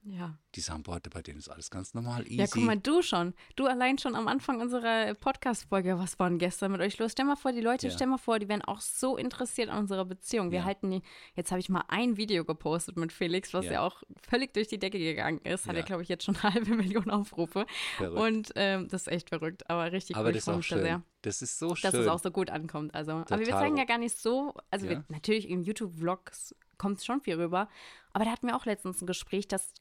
Ja. 0.07 0.37
Die 0.53 0.59
sagen, 0.59 0.83
boah, 0.83 0.99
bei 0.99 1.21
denen 1.23 1.39
ist 1.39 1.49
alles 1.49 1.71
ganz 1.71 1.95
normal, 1.95 2.23
easy. 2.27 2.35
Ja, 2.35 2.45
guck 2.45 2.63
mal, 2.63 2.77
du 2.77 3.01
schon. 3.01 3.33
Du 3.55 3.65
allein 3.65 3.97
schon 3.97 4.15
am 4.15 4.27
Anfang 4.27 4.61
unserer 4.61 5.15
Podcast-Folge, 5.15 5.97
was 5.97 6.19
war 6.19 6.29
denn 6.29 6.37
gestern 6.37 6.71
mit 6.71 6.81
euch 6.81 6.99
los? 6.99 7.13
Stell 7.13 7.25
mal 7.25 7.35
vor, 7.35 7.51
die 7.51 7.61
Leute, 7.61 7.87
ja. 7.87 7.93
stell 7.93 8.05
mal 8.05 8.19
vor, 8.19 8.37
die 8.37 8.47
wären 8.47 8.61
auch 8.61 8.81
so 8.81 9.17
interessiert 9.17 9.69
an 9.69 9.79
unserer 9.79 10.05
Beziehung. 10.05 10.51
Wir 10.51 10.59
ja. 10.59 10.65
halten 10.65 10.91
die, 10.91 11.01
jetzt 11.33 11.49
habe 11.49 11.59
ich 11.59 11.69
mal 11.69 11.83
ein 11.87 12.17
Video 12.17 12.45
gepostet 12.45 12.97
mit 12.97 13.11
Felix, 13.11 13.51
was 13.53 13.65
ja, 13.65 13.73
ja 13.73 13.81
auch 13.81 14.03
völlig 14.29 14.53
durch 14.53 14.67
die 14.67 14.77
Decke 14.77 14.99
gegangen 14.99 15.39
ist. 15.39 15.67
Hat 15.67 15.75
ja, 15.75 15.81
glaube 15.81 16.03
ich, 16.03 16.09
jetzt 16.09 16.23
schon 16.23 16.35
eine 16.35 16.43
halbe 16.53 16.75
Million 16.75 17.09
Aufrufe. 17.09 17.65
Verrückt. 17.97 18.21
Und 18.21 18.51
ähm, 18.55 18.87
das 18.89 19.03
ist 19.03 19.07
echt 19.07 19.29
verrückt, 19.29 19.67
aber 19.69 19.91
richtig 19.91 20.15
aber 20.15 20.27
cool. 20.27 20.33
das 20.33 20.43
ist 20.43 20.49
auch 20.49 20.61
schön. 20.61 20.81
Sehr, 20.83 21.01
das 21.23 21.41
ist 21.41 21.57
so 21.57 21.73
schön. 21.73 21.91
Dass 21.91 21.99
es 21.99 22.07
auch 22.07 22.19
so 22.19 22.29
gut 22.29 22.51
ankommt. 22.51 22.93
Also, 22.93 23.11
aber 23.11 23.39
wir 23.39 23.47
zeigen 23.47 23.77
ja 23.77 23.85
gar 23.85 23.97
nicht 23.97 24.15
so, 24.15 24.53
also 24.69 24.87
wir, 24.87 25.03
natürlich 25.09 25.49
in 25.49 25.63
YouTube-Vlogs 25.63 26.53
kommt 26.77 26.99
es 26.99 27.05
schon 27.05 27.21
viel 27.21 27.35
rüber. 27.35 27.69
Aber 28.13 28.25
da 28.25 28.31
hatten 28.31 28.47
wir 28.47 28.55
auch 28.55 28.65
letztens 28.65 29.01
ein 29.01 29.07
Gespräch, 29.07 29.47
dass 29.47 29.73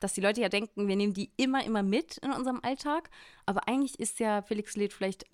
dass 0.00 0.14
die 0.14 0.20
Leute 0.20 0.40
ja 0.40 0.48
denken, 0.48 0.88
wir 0.88 0.96
nehmen 0.96 1.14
die 1.14 1.30
immer, 1.36 1.64
immer 1.64 1.82
mit 1.82 2.18
in 2.18 2.32
unserem 2.32 2.60
Alltag. 2.62 3.10
Aber 3.46 3.68
eigentlich 3.68 3.98
ist 3.98 4.20
ja 4.20 4.42
Felix 4.42 4.76
lädt 4.76 4.92
vielleicht 4.92 5.24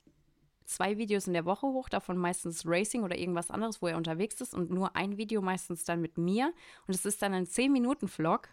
zwei 0.64 0.96
Videos 0.98 1.26
in 1.26 1.34
der 1.34 1.44
Woche 1.44 1.66
hoch, 1.66 1.88
davon 1.88 2.16
meistens 2.16 2.66
Racing 2.66 3.02
oder 3.02 3.18
irgendwas 3.18 3.50
anderes, 3.50 3.82
wo 3.82 3.88
er 3.88 3.96
unterwegs 3.96 4.40
ist 4.40 4.54
und 4.54 4.70
nur 4.70 4.96
ein 4.96 5.16
Video 5.16 5.42
meistens 5.42 5.84
dann 5.84 6.00
mit 6.00 6.18
mir. 6.18 6.52
Und 6.86 6.94
es 6.94 7.04
ist 7.04 7.22
dann 7.22 7.34
ein 7.34 7.46
10-Minuten-Vlog. 7.46 8.48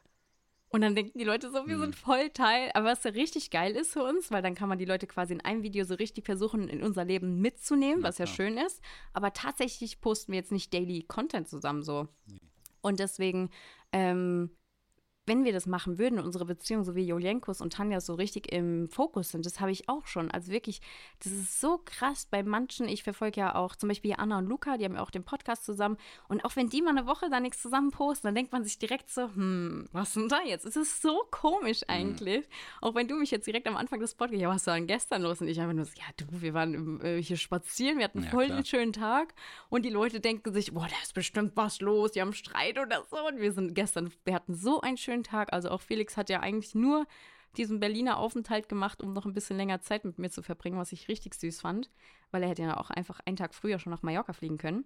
Und 0.73 0.81
dann 0.81 0.95
denken 0.95 1.19
die 1.19 1.25
Leute 1.25 1.51
so, 1.51 1.67
wir 1.67 1.75
mhm. 1.75 1.81
sind 1.81 1.95
voll 1.95 2.29
Teil. 2.29 2.71
Aber 2.73 2.87
was 2.87 3.03
ja 3.03 3.11
richtig 3.11 3.51
geil 3.51 3.75
ist 3.75 3.91
für 3.91 4.03
uns, 4.03 4.31
weil 4.31 4.41
dann 4.41 4.55
kann 4.55 4.69
man 4.69 4.77
die 4.77 4.85
Leute 4.85 5.05
quasi 5.05 5.33
in 5.33 5.41
einem 5.41 5.63
Video 5.63 5.83
so 5.83 5.95
richtig 5.95 6.25
versuchen, 6.25 6.69
in 6.69 6.81
unser 6.81 7.03
Leben 7.03 7.41
mitzunehmen, 7.41 8.03
was 8.03 8.17
ja, 8.17 8.25
ja 8.25 8.31
schön 8.31 8.57
ist. 8.57 8.81
Aber 9.11 9.33
tatsächlich 9.33 9.99
posten 9.99 10.31
wir 10.31 10.39
jetzt 10.39 10.51
nicht 10.51 10.73
Daily 10.73 11.03
Content 11.03 11.49
zusammen 11.49 11.83
so. 11.83 12.07
Nee. 12.25 12.39
Und 12.81 12.99
deswegen 12.99 13.49
ähm, 13.91 14.51
wenn 15.27 15.43
wir 15.43 15.53
das 15.53 15.67
machen 15.67 15.99
würden, 15.99 16.19
unsere 16.19 16.45
Beziehung, 16.45 16.83
so 16.83 16.95
wie 16.95 17.05
Jolienkos 17.05 17.61
und 17.61 17.73
Tanja 17.73 18.01
so 18.01 18.15
richtig 18.15 18.51
im 18.51 18.89
Fokus 18.89 19.29
sind, 19.29 19.45
das 19.45 19.59
habe 19.59 19.71
ich 19.71 19.87
auch 19.87 20.07
schon. 20.07 20.31
Also 20.31 20.51
wirklich, 20.51 20.81
das 21.23 21.31
ist 21.31 21.61
so 21.61 21.79
krass 21.85 22.25
bei 22.29 22.41
manchen. 22.41 22.87
Ich 22.87 23.03
verfolge 23.03 23.39
ja 23.39 23.55
auch 23.55 23.75
zum 23.75 23.89
Beispiel 23.89 24.15
Anna 24.17 24.39
und 24.39 24.47
Luca, 24.47 24.77
die 24.77 24.85
haben 24.85 24.95
ja 24.95 25.03
auch 25.03 25.11
den 25.11 25.23
Podcast 25.23 25.63
zusammen. 25.63 25.97
Und 26.27 26.43
auch 26.43 26.55
wenn 26.55 26.69
die 26.69 26.81
mal 26.81 26.89
eine 26.89 27.05
Woche 27.05 27.29
da 27.29 27.39
nichts 27.39 27.61
zusammen 27.61 27.91
posten, 27.91 28.27
dann 28.27 28.35
denkt 28.35 28.51
man 28.51 28.63
sich 28.63 28.79
direkt 28.79 29.11
so, 29.11 29.23
hm, 29.23 29.87
was 29.91 30.13
denn 30.13 30.27
da 30.27 30.41
jetzt? 30.43 30.65
Es 30.65 30.75
ist 30.75 31.03
so 31.03 31.23
komisch 31.29 31.81
mhm. 31.81 31.93
eigentlich. 31.93 32.39
Mhm. 32.47 32.53
Auch 32.81 32.95
wenn 32.95 33.07
du 33.07 33.15
mich 33.15 33.29
jetzt 33.29 33.45
direkt 33.45 33.67
am 33.67 33.77
Anfang 33.77 33.99
des 33.99 34.15
Podcasts, 34.15 34.41
ja, 34.41 34.49
was 34.49 34.65
war 34.65 34.73
denn 34.73 34.87
gestern 34.87 35.21
los? 35.21 35.39
Und 35.39 35.47
ich 35.47 35.61
einfach 35.61 35.73
nur 35.73 35.85
so, 35.85 35.93
ja, 35.95 36.05
du, 36.17 36.25
wir 36.41 36.55
waren 36.55 36.99
äh, 37.01 37.21
hier 37.21 37.37
spazieren, 37.37 37.99
wir 37.99 38.05
hatten 38.05 38.23
ja, 38.23 38.29
voll 38.31 38.45
klar. 38.45 38.57
einen 38.57 38.65
schönen 38.65 38.93
Tag. 38.93 39.35
Und 39.69 39.85
die 39.85 39.89
Leute 39.89 40.19
denken 40.19 40.51
sich, 40.51 40.73
boah, 40.73 40.87
da 40.87 40.95
ist 41.03 41.13
bestimmt 41.13 41.51
was 41.55 41.79
los, 41.79 42.13
die 42.13 42.21
haben 42.21 42.33
Streit 42.33 42.79
oder 42.79 43.05
so. 43.09 43.17
Und 43.27 43.39
wir 43.39 43.51
sind 43.51 43.75
gestern, 43.75 44.11
wir 44.25 44.33
hatten 44.33 44.55
so 44.55 44.81
einen 44.81 44.97
schönen 44.97 45.20
Tag. 45.23 45.53
Also 45.53 45.69
auch 45.69 45.81
Felix 45.81 46.17
hat 46.17 46.29
ja 46.29 46.39
eigentlich 46.39 46.75
nur 46.75 47.05
diesen 47.57 47.79
Berliner 47.79 48.17
Aufenthalt 48.17 48.69
gemacht, 48.69 49.01
um 49.01 49.13
noch 49.13 49.25
ein 49.25 49.33
bisschen 49.33 49.57
länger 49.57 49.81
Zeit 49.81 50.05
mit 50.05 50.19
mir 50.19 50.29
zu 50.29 50.41
verbringen, 50.41 50.77
was 50.77 50.91
ich 50.91 51.07
richtig 51.07 51.35
süß 51.35 51.61
fand, 51.61 51.89
weil 52.31 52.43
er 52.43 52.49
hätte 52.49 52.63
ja 52.63 52.77
auch 52.77 52.89
einfach 52.89 53.19
einen 53.25 53.35
Tag 53.35 53.53
früher 53.53 53.79
schon 53.79 53.91
nach 53.91 54.03
Mallorca 54.03 54.33
fliegen 54.33 54.57
können. 54.57 54.85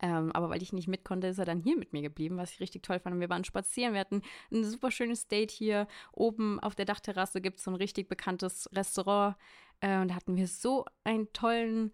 Ähm, 0.00 0.32
aber 0.32 0.50
weil 0.50 0.62
ich 0.62 0.72
nicht 0.72 0.88
mit 0.88 1.04
konnte, 1.04 1.28
ist 1.28 1.38
er 1.38 1.44
dann 1.44 1.60
hier 1.60 1.76
mit 1.76 1.92
mir 1.92 2.02
geblieben, 2.02 2.36
was 2.36 2.52
ich 2.52 2.60
richtig 2.60 2.82
toll 2.82 2.98
fand. 2.98 3.14
Und 3.14 3.20
wir 3.20 3.30
waren 3.30 3.44
spazieren, 3.44 3.94
wir 3.94 4.00
hatten 4.00 4.22
ein 4.52 4.64
super 4.64 4.90
schönes 4.90 5.28
Date 5.28 5.50
hier. 5.50 5.86
Oben 6.12 6.60
auf 6.60 6.74
der 6.74 6.84
Dachterrasse 6.84 7.40
gibt 7.40 7.58
es 7.58 7.64
so 7.64 7.70
ein 7.70 7.76
richtig 7.76 8.08
bekanntes 8.08 8.68
Restaurant. 8.72 9.36
Äh, 9.80 10.00
und 10.00 10.08
da 10.08 10.14
hatten 10.14 10.36
wir 10.36 10.48
so 10.48 10.84
einen 11.04 11.32
tollen 11.32 11.92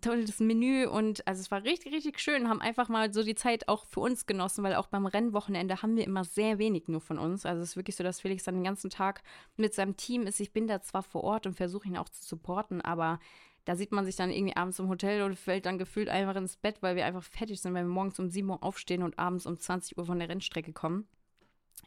tolles 0.00 0.40
Menü 0.40 0.86
und 0.86 1.26
also 1.26 1.40
es 1.40 1.50
war 1.50 1.64
richtig, 1.64 1.92
richtig 1.92 2.20
schön. 2.20 2.48
Haben 2.48 2.60
einfach 2.60 2.88
mal 2.88 3.12
so 3.12 3.22
die 3.22 3.34
Zeit 3.34 3.68
auch 3.68 3.86
für 3.86 4.00
uns 4.00 4.26
genossen, 4.26 4.64
weil 4.64 4.74
auch 4.74 4.88
beim 4.88 5.06
Rennwochenende 5.06 5.82
haben 5.82 5.96
wir 5.96 6.04
immer 6.04 6.24
sehr 6.24 6.58
wenig 6.58 6.88
nur 6.88 7.00
von 7.00 7.18
uns. 7.18 7.46
Also 7.46 7.62
es 7.62 7.70
ist 7.70 7.76
wirklich 7.76 7.96
so, 7.96 8.04
dass 8.04 8.20
Felix 8.20 8.44
dann 8.44 8.56
den 8.56 8.64
ganzen 8.64 8.90
Tag 8.90 9.22
mit 9.56 9.74
seinem 9.74 9.96
Team 9.96 10.26
ist. 10.26 10.40
Ich 10.40 10.52
bin 10.52 10.66
da 10.66 10.80
zwar 10.80 11.02
vor 11.02 11.24
Ort 11.24 11.46
und 11.46 11.54
versuche 11.54 11.88
ihn 11.88 11.96
auch 11.96 12.08
zu 12.08 12.24
supporten, 12.24 12.80
aber 12.80 13.18
da 13.64 13.74
sieht 13.74 13.90
man 13.92 14.04
sich 14.04 14.16
dann 14.16 14.30
irgendwie 14.30 14.56
abends 14.56 14.78
im 14.78 14.88
Hotel 14.88 15.22
und 15.22 15.36
fällt 15.36 15.66
dann 15.66 15.78
gefühlt 15.78 16.08
einfach 16.08 16.36
ins 16.36 16.56
Bett, 16.56 16.76
weil 16.82 16.94
wir 16.94 17.04
einfach 17.04 17.24
fertig 17.24 17.60
sind, 17.60 17.74
weil 17.74 17.84
wir 17.84 17.90
morgens 17.90 18.18
um 18.18 18.28
7 18.28 18.48
Uhr 18.48 18.62
aufstehen 18.62 19.02
und 19.02 19.18
abends 19.18 19.44
um 19.44 19.58
20 19.58 19.98
Uhr 19.98 20.06
von 20.06 20.18
der 20.18 20.28
Rennstrecke 20.28 20.72
kommen. 20.72 21.08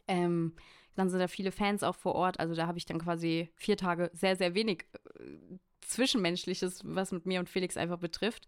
Ähm, 0.06 0.54
dann 0.94 1.08
sind 1.08 1.20
da 1.20 1.28
viele 1.28 1.52
Fans 1.52 1.82
auch 1.82 1.94
vor 1.94 2.14
Ort. 2.14 2.38
Also 2.38 2.54
da 2.54 2.66
habe 2.66 2.76
ich 2.76 2.84
dann 2.84 2.98
quasi 2.98 3.48
vier 3.54 3.78
Tage 3.78 4.10
sehr, 4.12 4.36
sehr 4.36 4.54
wenig 4.54 4.84
äh, 5.18 5.58
Zwischenmenschliches, 5.90 6.82
was 6.84 7.12
mit 7.12 7.26
mir 7.26 7.40
und 7.40 7.48
Felix 7.48 7.76
einfach 7.76 7.98
betrifft. 7.98 8.46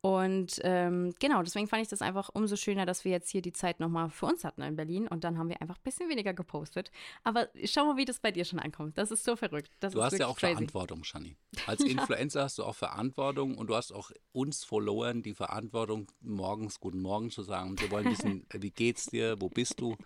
Und 0.00 0.60
ähm, 0.62 1.12
genau, 1.18 1.42
deswegen 1.42 1.66
fand 1.66 1.82
ich 1.82 1.88
das 1.88 2.02
einfach 2.02 2.30
umso 2.32 2.54
schöner, 2.54 2.86
dass 2.86 3.04
wir 3.04 3.10
jetzt 3.10 3.30
hier 3.30 3.42
die 3.42 3.52
Zeit 3.52 3.80
nochmal 3.80 4.10
für 4.10 4.26
uns 4.26 4.44
hatten 4.44 4.62
in 4.62 4.76
Berlin 4.76 5.08
und 5.08 5.24
dann 5.24 5.38
haben 5.38 5.48
wir 5.48 5.60
einfach 5.60 5.76
ein 5.76 5.82
bisschen 5.82 6.08
weniger 6.08 6.32
gepostet. 6.34 6.92
Aber 7.24 7.48
schau 7.64 7.84
mal, 7.84 7.96
wie 7.96 8.04
das 8.04 8.20
bei 8.20 8.30
dir 8.30 8.44
schon 8.44 8.60
ankommt. 8.60 8.96
Das 8.96 9.10
ist 9.10 9.24
so 9.24 9.34
verrückt. 9.34 9.72
Das 9.80 9.94
du 9.94 10.02
hast 10.02 10.16
ja 10.16 10.28
auch 10.28 10.38
crazy. 10.38 10.54
Verantwortung, 10.54 11.02
Shani. 11.02 11.36
Als 11.66 11.80
Influencer 11.80 12.44
hast 12.44 12.58
du 12.58 12.64
auch 12.64 12.76
Verantwortung 12.76 13.58
und 13.58 13.66
du 13.66 13.74
hast 13.74 13.90
auch 13.92 14.12
uns 14.30 14.62
Followern 14.62 15.22
die 15.22 15.34
Verantwortung, 15.34 16.06
morgens 16.20 16.78
Guten 16.78 17.00
Morgen 17.00 17.30
zu 17.30 17.42
sagen. 17.42 17.80
Wir 17.80 17.90
wollen 17.90 18.08
wissen, 18.08 18.46
wie 18.52 18.70
geht's 18.70 19.06
dir, 19.06 19.40
wo 19.40 19.48
bist 19.48 19.80
du? 19.80 19.96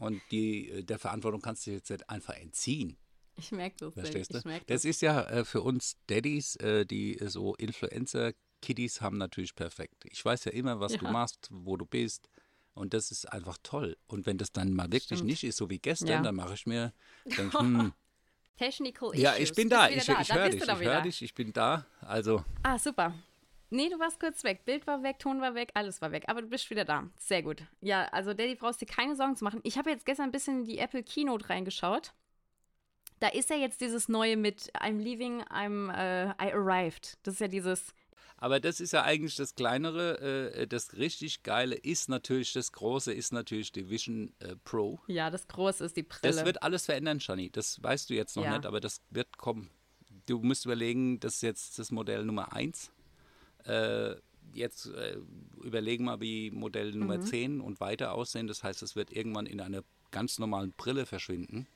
Und 0.00 0.22
die, 0.30 0.70
äh, 0.70 0.84
der 0.84 0.98
Verantwortung 0.98 1.42
kannst 1.42 1.66
du 1.66 1.72
jetzt 1.72 2.08
einfach 2.08 2.34
entziehen. 2.34 2.96
Ich 3.38 3.52
merke 3.52 3.76
das. 3.78 3.94
Verstehst 3.94 4.34
du? 4.34 4.40
Das. 4.40 4.60
das. 4.66 4.84
ist 4.84 5.00
ja 5.00 5.22
äh, 5.22 5.44
für 5.44 5.62
uns 5.62 5.96
Daddys, 6.08 6.56
äh, 6.56 6.84
die 6.84 7.18
so 7.26 7.54
Influencer-Kiddies 7.54 9.00
haben 9.00 9.18
natürlich 9.18 9.54
perfekt. 9.54 10.04
Ich 10.04 10.24
weiß 10.24 10.44
ja 10.46 10.52
immer, 10.52 10.80
was 10.80 10.92
ja. 10.92 10.98
du 10.98 11.08
machst, 11.08 11.48
wo 11.50 11.76
du 11.76 11.86
bist. 11.86 12.28
Und 12.74 12.94
das 12.94 13.10
ist 13.10 13.32
einfach 13.32 13.58
toll. 13.62 13.96
Und 14.06 14.26
wenn 14.26 14.38
das 14.38 14.52
dann 14.52 14.72
mal 14.72 14.92
wirklich 14.92 15.18
Stimmt. 15.18 15.24
nicht 15.24 15.44
ist, 15.44 15.56
so 15.56 15.68
wie 15.68 15.78
gestern, 15.78 16.08
ja. 16.08 16.22
dann 16.22 16.36
mache 16.36 16.54
ich 16.54 16.66
mir, 16.66 16.92
denk, 17.24 17.52
hm, 17.58 17.92
Technical 18.58 19.10
Issues. 19.10 19.22
Ja, 19.22 19.36
ich 19.36 19.52
bin 19.52 19.68
da. 19.68 19.88
Ich, 19.88 20.04
da. 20.04 20.20
ich 20.20 20.32
höre 20.32 20.48
dich. 20.50 20.62
Ich 20.62 20.68
höre 20.68 21.00
dich. 21.00 21.22
Ich 21.22 21.34
bin 21.34 21.52
da. 21.52 21.86
Also. 22.00 22.44
Ah, 22.62 22.78
super. 22.78 23.14
Nee, 23.70 23.90
du 23.90 23.98
warst 23.98 24.18
kurz 24.18 24.44
weg. 24.44 24.64
Bild 24.64 24.86
war 24.86 25.02
weg, 25.02 25.18
Ton 25.18 25.40
war 25.40 25.54
weg, 25.54 25.70
alles 25.74 26.00
war 26.00 26.10
weg. 26.10 26.24
Aber 26.26 26.40
du 26.40 26.48
bist 26.48 26.70
wieder 26.70 26.84
da. 26.84 27.08
Sehr 27.18 27.42
gut. 27.42 27.62
Ja, 27.80 28.06
also 28.06 28.32
Daddy 28.32 28.54
brauchst 28.54 28.80
dir 28.80 28.86
keine 28.86 29.14
Sorgen 29.14 29.36
zu 29.36 29.44
machen. 29.44 29.60
Ich 29.62 29.76
habe 29.76 29.90
jetzt 29.90 30.06
gestern 30.06 30.26
ein 30.26 30.32
bisschen 30.32 30.60
in 30.60 30.64
die 30.64 30.78
Apple 30.78 31.02
Keynote 31.02 31.48
reingeschaut. 31.50 32.14
Da 33.20 33.28
ist 33.28 33.50
ja 33.50 33.56
jetzt 33.56 33.80
dieses 33.80 34.08
neue 34.08 34.36
mit 34.36 34.70
I'm 34.74 34.98
leaving, 34.98 35.42
I'm 35.44 35.88
uh, 35.88 36.32
I 36.42 36.52
arrived. 36.52 37.18
Das 37.22 37.34
ist 37.34 37.40
ja 37.40 37.48
dieses. 37.48 37.94
Aber 38.36 38.60
das 38.60 38.80
ist 38.80 38.92
ja 38.92 39.02
eigentlich 39.02 39.34
das 39.34 39.56
kleinere. 39.56 40.52
Äh, 40.54 40.66
das 40.68 40.96
richtig 40.96 41.42
geile 41.42 41.74
ist 41.74 42.08
natürlich, 42.08 42.52
das 42.52 42.70
große 42.70 43.12
ist 43.12 43.32
natürlich 43.32 43.72
die 43.72 43.90
Vision 43.90 44.32
äh, 44.38 44.54
Pro. 44.62 45.00
Ja, 45.08 45.30
das 45.30 45.48
große 45.48 45.84
ist 45.84 45.96
die 45.96 46.04
Brille. 46.04 46.32
Das 46.32 46.44
wird 46.44 46.62
alles 46.62 46.86
verändern, 46.86 47.18
Shani. 47.18 47.50
Das 47.50 47.82
weißt 47.82 48.10
du 48.10 48.14
jetzt 48.14 48.36
noch 48.36 48.44
ja. 48.44 48.56
nicht, 48.56 48.66
aber 48.66 48.80
das 48.80 49.02
wird 49.10 49.36
kommen. 49.38 49.70
Du 50.26 50.40
musst 50.40 50.66
überlegen, 50.66 51.18
das 51.18 51.36
ist 51.36 51.42
jetzt 51.42 51.78
das 51.80 51.90
Modell 51.90 52.24
Nummer 52.24 52.52
1. 52.52 52.92
Äh, 53.64 54.14
jetzt 54.52 54.90
überlegen 55.62 56.04
wir, 56.04 56.20
wie 56.20 56.50
Modell 56.52 56.92
Nummer 56.92 57.18
mhm. 57.18 57.22
10 57.22 57.60
und 57.60 57.80
weiter 57.80 58.14
aussehen. 58.14 58.46
Das 58.46 58.62
heißt, 58.62 58.82
es 58.82 58.94
wird 58.94 59.10
irgendwann 59.10 59.46
in 59.46 59.60
einer 59.60 59.82
ganz 60.10 60.38
normalen 60.38 60.72
Brille 60.72 61.06
verschwinden 61.06 61.66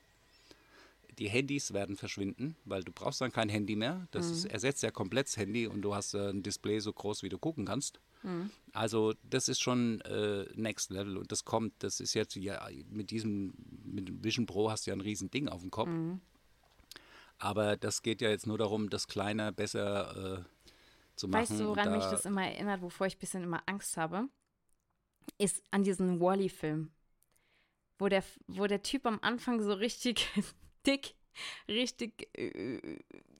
die 1.17 1.29
Handys 1.29 1.73
werden 1.73 1.95
verschwinden, 1.95 2.55
weil 2.65 2.83
du 2.83 2.91
brauchst 2.91 3.21
dann 3.21 3.31
kein 3.31 3.49
Handy 3.49 3.75
mehr. 3.75 4.07
Das 4.11 4.27
mhm. 4.27 4.33
ist, 4.33 4.45
ersetzt 4.45 4.83
ja 4.83 4.91
komplett 4.91 5.27
das 5.27 5.37
Handy 5.37 5.67
und 5.67 5.81
du 5.81 5.95
hast 5.95 6.13
äh, 6.13 6.29
ein 6.29 6.43
Display 6.43 6.79
so 6.79 6.93
groß, 6.93 7.23
wie 7.23 7.29
du 7.29 7.37
gucken 7.37 7.65
kannst. 7.65 7.99
Mhm. 8.23 8.49
Also 8.73 9.13
das 9.29 9.49
ist 9.49 9.61
schon 9.61 10.01
äh, 10.01 10.45
Next 10.55 10.91
Level 10.91 11.17
und 11.17 11.31
das 11.31 11.45
kommt, 11.45 11.73
das 11.79 11.99
ist 11.99 12.13
jetzt 12.13 12.35
ja 12.35 12.67
mit 12.89 13.11
diesem, 13.11 13.53
mit 13.83 14.23
Vision 14.23 14.45
Pro 14.45 14.69
hast 14.69 14.85
du 14.85 14.91
ja 14.91 14.95
ein 14.95 15.01
riesen 15.01 15.31
Ding 15.31 15.47
auf 15.47 15.61
dem 15.61 15.71
Kopf. 15.71 15.89
Mhm. 15.89 16.21
Aber 17.37 17.77
das 17.77 18.01
geht 18.01 18.21
ja 18.21 18.29
jetzt 18.29 18.47
nur 18.47 18.57
darum, 18.57 18.89
das 18.89 19.07
kleiner, 19.07 19.51
besser 19.51 20.39
äh, 20.39 20.43
zu 21.15 21.27
machen. 21.27 21.41
Weißt 21.41 21.59
du, 21.59 21.67
woran 21.67 21.89
da 21.89 21.95
mich 21.95 22.05
das 22.05 22.25
immer 22.25 22.45
erinnert, 22.45 22.81
wovor 22.81 23.07
ich 23.07 23.17
ein 23.17 23.19
bisschen 23.19 23.43
immer 23.43 23.61
Angst 23.65 23.97
habe? 23.97 24.29
Ist 25.37 25.63
an 25.71 25.83
diesen 25.83 26.19
Wally-Film 26.19 26.91
wo 28.03 28.09
der, 28.09 28.23
wo 28.47 28.67
der 28.67 28.83
Typ 28.83 29.05
am 29.05 29.19
Anfang 29.21 29.61
so 29.61 29.73
richtig 29.73 30.27
dick, 30.85 31.15
richtig, 31.67 32.29
äh, 32.37 32.79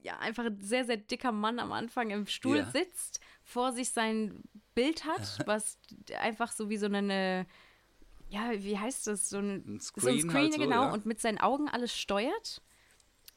ja, 0.02 0.18
einfach 0.18 0.44
ein 0.44 0.60
sehr, 0.60 0.84
sehr 0.84 0.96
dicker 0.96 1.32
Mann 1.32 1.58
am 1.58 1.72
Anfang 1.72 2.10
im 2.10 2.26
Stuhl 2.26 2.58
ja. 2.58 2.70
sitzt, 2.70 3.20
vor 3.42 3.72
sich 3.72 3.90
sein 3.90 4.42
Bild 4.74 5.04
hat, 5.04 5.46
was 5.46 5.78
einfach 6.18 6.52
so 6.52 6.68
wie 6.68 6.76
so 6.76 6.86
eine, 6.86 7.46
ja, 8.28 8.50
wie 8.56 8.78
heißt 8.78 9.06
das, 9.06 9.30
so 9.30 9.38
ein, 9.38 9.64
ein 9.66 9.80
Screen, 9.80 10.02
so 10.02 10.10
ein 10.10 10.20
Screen 10.20 10.42
halt 10.42 10.52
so, 10.54 10.60
genau, 10.60 10.82
ja. 10.82 10.92
und 10.92 11.06
mit 11.06 11.20
seinen 11.20 11.38
Augen 11.38 11.68
alles 11.68 11.96
steuert. 11.96 12.62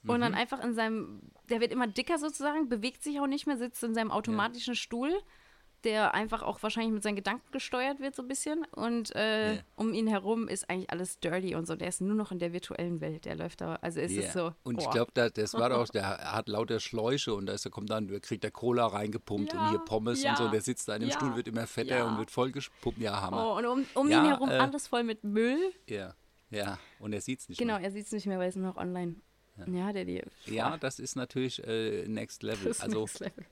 Und 0.04 0.18
mhm. 0.18 0.22
dann 0.22 0.36
einfach 0.36 0.64
in 0.64 0.74
seinem, 0.74 1.22
der 1.50 1.60
wird 1.60 1.72
immer 1.72 1.88
dicker 1.88 2.18
sozusagen, 2.18 2.70
bewegt 2.70 3.04
sich 3.04 3.20
auch 3.20 3.28
nicht 3.28 3.48
mehr, 3.48 3.58
sitzt 3.58 3.84
in 3.84 3.94
seinem 3.94 4.12
automatischen 4.12 4.74
ja. 4.74 4.80
Stuhl 4.80 5.22
der 5.88 6.14
einfach 6.14 6.44
auch 6.44 6.62
wahrscheinlich 6.62 6.92
mit 6.92 7.02
seinen 7.02 7.16
Gedanken 7.16 7.50
gesteuert 7.54 8.02
wird, 8.02 8.14
so 8.14 8.22
ein 8.22 8.28
bisschen. 8.28 8.66
Und 8.72 9.16
äh, 9.16 9.54
yeah. 9.54 9.64
um 9.78 9.94
ihn 9.94 10.06
herum 10.06 10.50
ist 10.50 10.70
eigentlich 10.70 10.90
alles 10.90 11.18
dirty 11.20 11.56
und 11.56 11.66
so. 11.66 11.78
Der 11.78 11.88
ist 11.88 12.02
nur 12.02 12.14
noch 12.14 12.34
in 12.34 12.40
der 12.40 12.52
virtuellen 12.52 13.00
Welt. 13.00 13.24
Der 13.24 13.36
läuft 13.36 13.62
da, 13.62 13.76
also 13.76 14.02
es 14.02 14.12
yeah. 14.12 14.26
ist 14.26 14.34
so. 14.34 14.54
Und 14.64 14.76
oh. 14.76 14.82
ich 14.82 14.90
glaube, 14.90 15.12
da, 15.14 15.30
das 15.30 15.54
war 15.54 15.70
doch, 15.70 15.88
der 15.94 16.34
hat 16.34 16.50
lauter 16.50 16.82
Schläuche 16.82 17.34
und 17.34 17.46
da 17.46 17.54
ist, 17.54 17.72
kommt 17.72 17.90
dann, 17.90 18.20
kriegt 18.20 18.44
der 18.44 18.52
Cola 18.52 18.86
reingepumpt 18.88 19.54
ja. 19.54 19.62
und 19.62 19.70
hier 19.70 19.80
Pommes 19.80 20.22
ja. 20.22 20.32
und 20.32 20.38
so. 20.38 20.50
Der 20.50 20.60
sitzt 20.60 20.90
da 20.90 20.96
in 20.96 21.04
dem 21.04 21.10
ja. 21.10 21.16
Stuhl, 21.16 21.38
wird 21.38 21.48
immer 21.48 21.66
fetter 21.68 22.06
und 22.06 22.18
wird 22.18 22.32
vollgepumpt. 22.32 23.00
Ja, 23.00 23.22
Hammer. 23.22 23.48
Oh, 23.48 23.58
und 23.58 23.66
um, 23.66 23.86
um 23.94 24.08
ihn 24.08 24.26
herum 24.26 24.50
äh, 24.50 24.58
alles 24.58 24.88
voll 24.88 25.04
mit 25.04 25.24
Müll. 25.24 25.72
Ja, 25.88 26.16
ja. 26.50 26.78
Und 27.00 27.14
er 27.14 27.22
sieht 27.22 27.40
es 27.40 27.48
nicht 27.48 27.60
genau, 27.60 27.76
mehr. 27.76 27.78
Genau, 27.84 27.88
er 27.88 27.92
sieht 27.94 28.08
es 28.08 28.12
nicht 28.12 28.26
mehr, 28.26 28.40
weil 28.40 28.50
es 28.50 28.58
nur 28.58 28.68
noch 28.68 28.78
online. 28.78 29.16
Ja, 29.66 29.94
der 29.94 30.04
die. 30.06 30.22
Ja, 30.46 30.78
das 30.78 31.00
ist 31.00 31.16
natürlich 31.16 31.66
äh, 31.66 32.08
Next 32.08 32.44
Level. 32.44 32.76
also, 32.80 33.00
Next 33.02 33.20
Level 33.22 33.46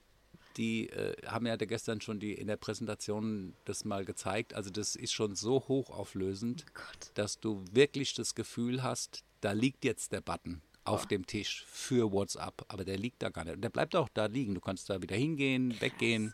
die 0.57 0.89
äh, 0.89 1.15
haben 1.27 1.45
ja 1.45 1.55
gestern 1.55 2.01
schon 2.01 2.19
die 2.19 2.33
in 2.33 2.47
der 2.47 2.57
Präsentation 2.57 3.55
das 3.65 3.85
mal 3.85 4.05
gezeigt. 4.05 4.53
Also 4.53 4.69
das 4.69 4.95
ist 4.95 5.13
schon 5.13 5.35
so 5.35 5.67
hochauflösend, 5.67 6.65
oh 6.67 6.81
dass 7.15 7.39
du 7.39 7.63
wirklich 7.71 8.13
das 8.13 8.35
Gefühl 8.35 8.83
hast, 8.83 9.23
da 9.41 9.51
liegt 9.51 9.83
jetzt 9.85 10.11
der 10.11 10.21
Button 10.21 10.61
auf 10.83 11.03
oh. 11.05 11.07
dem 11.07 11.25
Tisch 11.25 11.65
für 11.67 12.11
WhatsApp, 12.11 12.65
aber 12.67 12.85
der 12.85 12.97
liegt 12.97 13.21
da 13.21 13.29
gar 13.29 13.43
nicht. 13.43 13.63
Der 13.63 13.69
bleibt 13.69 13.95
auch 13.95 14.09
da 14.13 14.25
liegen. 14.27 14.55
Du 14.55 14.61
kannst 14.61 14.89
da 14.89 15.01
wieder 15.01 15.15
hingehen, 15.15 15.79
weggehen 15.81 16.33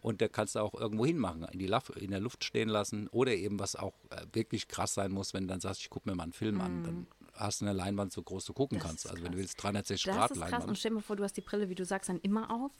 und 0.00 0.20
der 0.20 0.28
kannst 0.28 0.54
du 0.54 0.60
auch 0.60 0.74
irgendwo 0.74 1.06
hinmachen, 1.06 1.44
in, 1.44 1.58
die 1.58 1.66
Laf 1.66 1.90
in 1.96 2.10
der 2.10 2.20
Luft 2.20 2.44
stehen 2.44 2.68
lassen 2.68 3.08
oder 3.08 3.34
eben 3.34 3.58
was 3.58 3.76
auch 3.76 3.94
äh, 4.10 4.24
wirklich 4.32 4.68
krass 4.68 4.94
sein 4.94 5.10
muss, 5.10 5.34
wenn 5.34 5.44
du 5.44 5.48
dann 5.48 5.60
sagst, 5.60 5.80
ich 5.80 5.90
gucke 5.90 6.08
mir 6.08 6.14
mal 6.14 6.24
einen 6.24 6.32
Film 6.32 6.56
mm. 6.56 6.60
an, 6.60 6.84
dann 6.84 7.06
hast 7.32 7.60
du 7.60 7.64
eine 7.64 7.74
Leinwand 7.74 8.12
so 8.12 8.22
groß 8.22 8.44
du 8.44 8.52
gucken 8.52 8.78
das 8.78 8.86
kannst. 8.86 9.08
Also 9.08 9.22
wenn 9.22 9.32
du 9.32 9.38
willst 9.38 9.62
360 9.62 10.04
das 10.04 10.14
Grad 10.14 10.30
Leinwand. 10.30 10.52
Ist 10.52 10.56
krass 10.56 10.68
und 10.68 10.78
stell 10.78 10.94
dir 10.94 11.00
vor, 11.00 11.16
du 11.16 11.24
hast 11.24 11.36
die 11.36 11.40
Brille, 11.40 11.68
wie 11.68 11.74
du 11.74 11.84
sagst, 11.84 12.08
dann 12.08 12.20
immer 12.20 12.50
auf 12.50 12.72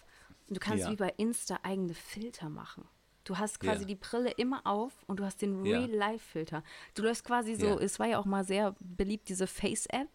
Du 0.48 0.60
kannst 0.60 0.84
ja. 0.84 0.90
wie 0.90 0.96
bei 0.96 1.12
Insta 1.16 1.58
eigene 1.62 1.94
Filter 1.94 2.48
machen. 2.48 2.84
Du 3.24 3.36
hast 3.36 3.60
quasi 3.60 3.80
ja. 3.82 3.86
die 3.88 3.94
Brille 3.94 4.30
immer 4.30 4.66
auf 4.66 4.92
und 5.06 5.20
du 5.20 5.24
hast 5.24 5.42
den 5.42 5.60
Real-Life-Filter. 5.60 6.62
Du 6.94 7.02
läufst 7.02 7.24
quasi 7.24 7.56
so, 7.56 7.78
es 7.78 7.98
war 7.98 8.06
ja 8.06 8.18
auch 8.18 8.24
mal 8.24 8.42
sehr 8.42 8.74
beliebt, 8.80 9.28
diese 9.28 9.46
Face-App, 9.46 10.08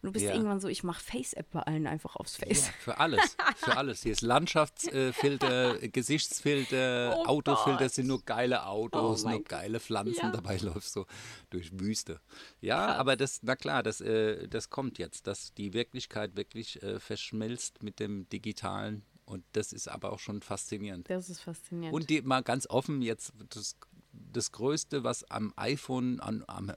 Und 0.00 0.08
du 0.08 0.12
bist 0.14 0.24
Ja. 0.24 0.32
irgendwann 0.32 0.58
so, 0.58 0.66
ich 0.66 0.82
mache 0.82 1.00
Face-App 1.00 1.48
bei 1.52 1.60
allen 1.60 1.86
einfach 1.86 2.16
aufs 2.16 2.34
Face. 2.34 2.66
Ja, 2.66 2.72
für 2.80 2.98
alles. 2.98 3.36
Für 3.54 3.76
alles. 3.76 4.02
Hier 4.02 4.10
ist 4.10 4.22
Landschaftsfilter, 4.22 5.78
Gesichtsfilter, 5.88 7.18
Oh 7.20 7.26
Autofilter 7.26 7.88
sind 7.88 8.08
nur 8.08 8.20
geile 8.24 8.66
Autos, 8.66 9.24
Oh 9.24 9.28
nur 9.30 9.44
geile 9.44 9.78
Pflanzen. 9.78 10.24
Ja. 10.24 10.30
Dabei 10.32 10.56
läufst 10.60 10.96
du 10.96 11.04
durch 11.50 11.70
Wüste. 11.78 12.20
Ja, 12.60 12.86
Krass. 12.86 12.98
aber 12.98 13.16
das, 13.16 13.40
na 13.44 13.54
klar, 13.54 13.84
das, 13.84 14.00
äh, 14.00 14.48
das 14.48 14.70
kommt 14.70 14.98
jetzt, 14.98 15.28
dass 15.28 15.54
die 15.54 15.72
Wirklichkeit 15.72 16.34
wirklich 16.34 16.82
äh, 16.82 16.98
verschmilzt 16.98 17.84
mit 17.84 18.00
dem 18.00 18.28
Digitalen. 18.28 19.04
Und 19.24 19.44
das 19.52 19.72
ist 19.72 19.88
aber 19.88 20.12
auch 20.12 20.18
schon 20.18 20.42
faszinierend. 20.42 21.08
Das 21.08 21.30
ist 21.30 21.40
faszinierend. 21.40 21.94
Und 21.94 22.10
die, 22.10 22.22
mal 22.22 22.42
ganz 22.42 22.66
offen, 22.68 23.02
jetzt 23.02 23.32
das, 23.50 23.76
das 24.12 24.52
Größte, 24.52 25.04
was 25.04 25.24
am 25.24 25.52
iPhone, 25.56 26.20
an, 26.20 26.44
am 26.46 26.70
äh, 26.70 26.74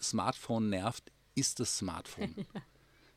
Smartphone 0.00 0.70
nervt, 0.70 1.10
ist 1.34 1.60
das 1.60 1.78
Smartphone. 1.78 2.34
ja. 2.54 2.62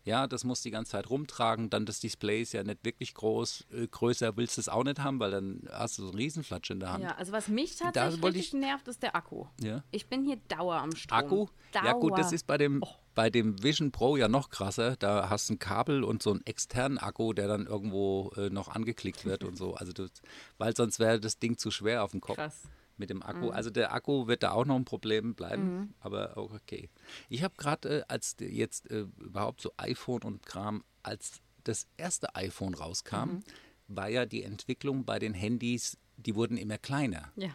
Das 0.05 0.43
muss 0.43 0.61
die 0.61 0.71
ganze 0.71 0.91
Zeit 0.91 1.09
rumtragen. 1.09 1.69
Dann 1.69 1.85
das 1.85 1.99
Display 1.99 2.41
ist 2.41 2.53
ja 2.53 2.63
nicht 2.63 2.83
wirklich 2.83 3.13
groß. 3.13 3.65
Äh, 3.71 3.87
größer 3.87 4.35
willst 4.35 4.57
du 4.57 4.61
es 4.61 4.69
auch 4.69 4.83
nicht 4.83 4.99
haben, 4.99 5.19
weil 5.19 5.31
dann 5.31 5.61
hast 5.71 5.97
du 5.97 6.01
so 6.03 6.09
einen 6.09 6.17
Riesenflatsch 6.17 6.71
in 6.71 6.79
der 6.81 6.91
Hand. 6.93 7.03
ja, 7.03 7.15
also 7.15 7.31
was 7.31 7.47
mich 7.47 7.75
tatsächlich 7.77 8.23
richtig 8.23 8.47
ich- 8.47 8.53
nervt, 8.53 8.87
ist 8.87 9.01
der 9.01 9.15
Akku. 9.15 9.45
Ja. 9.61 9.83
Ich 9.91 10.07
bin 10.07 10.25
hier 10.25 10.37
Dauer 10.49 10.75
am 10.75 10.95
Strom. 10.95 11.17
Akku? 11.17 11.47
Dauer. 11.71 11.83
Ja 11.85 11.93
gut, 11.93 12.17
das 12.17 12.31
ist 12.33 12.45
bei 12.47 12.57
dem, 12.57 12.81
Oh. 12.83 12.87
bei 13.15 13.29
dem 13.29 13.63
Vision 13.63 13.91
Pro 13.91 14.17
ja 14.17 14.27
noch 14.27 14.49
krasser. 14.49 14.95
Da 14.97 15.29
hast 15.29 15.49
du 15.49 15.53
ein 15.53 15.59
Kabel 15.59 16.03
und 16.03 16.21
so 16.21 16.31
einen 16.31 16.45
externen 16.45 16.97
Akku, 16.97 17.31
der 17.33 17.47
dann 17.47 17.65
irgendwo 17.65 18.31
äh, 18.35 18.49
noch 18.49 18.67
angeklickt 18.67 19.23
wird 19.25 19.43
und 19.43 19.57
so. 19.57 19.73
Also 19.75 19.93
das, 19.93 20.11
weil 20.57 20.75
sonst 20.75 20.99
wäre 20.99 21.19
das 21.19 21.39
Ding 21.39 21.57
zu 21.57 21.71
schwer 21.71 22.03
auf 22.03 22.11
dem 22.11 22.19
Kopf. 22.21 22.35
Krass. 22.35 22.63
Mit 22.97 23.09
dem 23.09 23.23
Akku. 23.23 23.49
Also 23.49 23.71
der 23.71 23.91
Akku 23.91 24.27
wird 24.27 24.43
da 24.43 24.51
auch 24.51 24.65
noch 24.65 24.75
ein 24.75 24.85
Problem 24.85 25.33
bleiben, 25.33 25.95
aber 25.99 26.37
auch 26.37 26.53
okay. 26.53 26.89
Ich 27.27 27.43
habe 27.43 27.55
gerade, 27.57 28.01
äh, 28.01 28.03
als 28.07 28.35
jetzt 28.39 28.89
äh, 28.91 29.07
überhaupt 29.19 29.61
so 29.61 29.73
iPhone 29.77 30.21
und 30.21 30.45
Kram, 30.45 30.83
als 31.01 31.41
das 31.63 31.87
erste 31.97 32.35
iPhone 32.35 32.75
rauskam, 32.75 33.39
war 33.87 34.09
ja 34.09 34.25
die 34.25 34.43
Entwicklung 34.43 35.05
bei 35.05 35.17
den 35.17 35.33
Handys, 35.33 35.97
die 36.17 36.35
wurden 36.35 36.57
immer 36.57 36.77
kleiner. 36.77 37.31
Ja. 37.35 37.49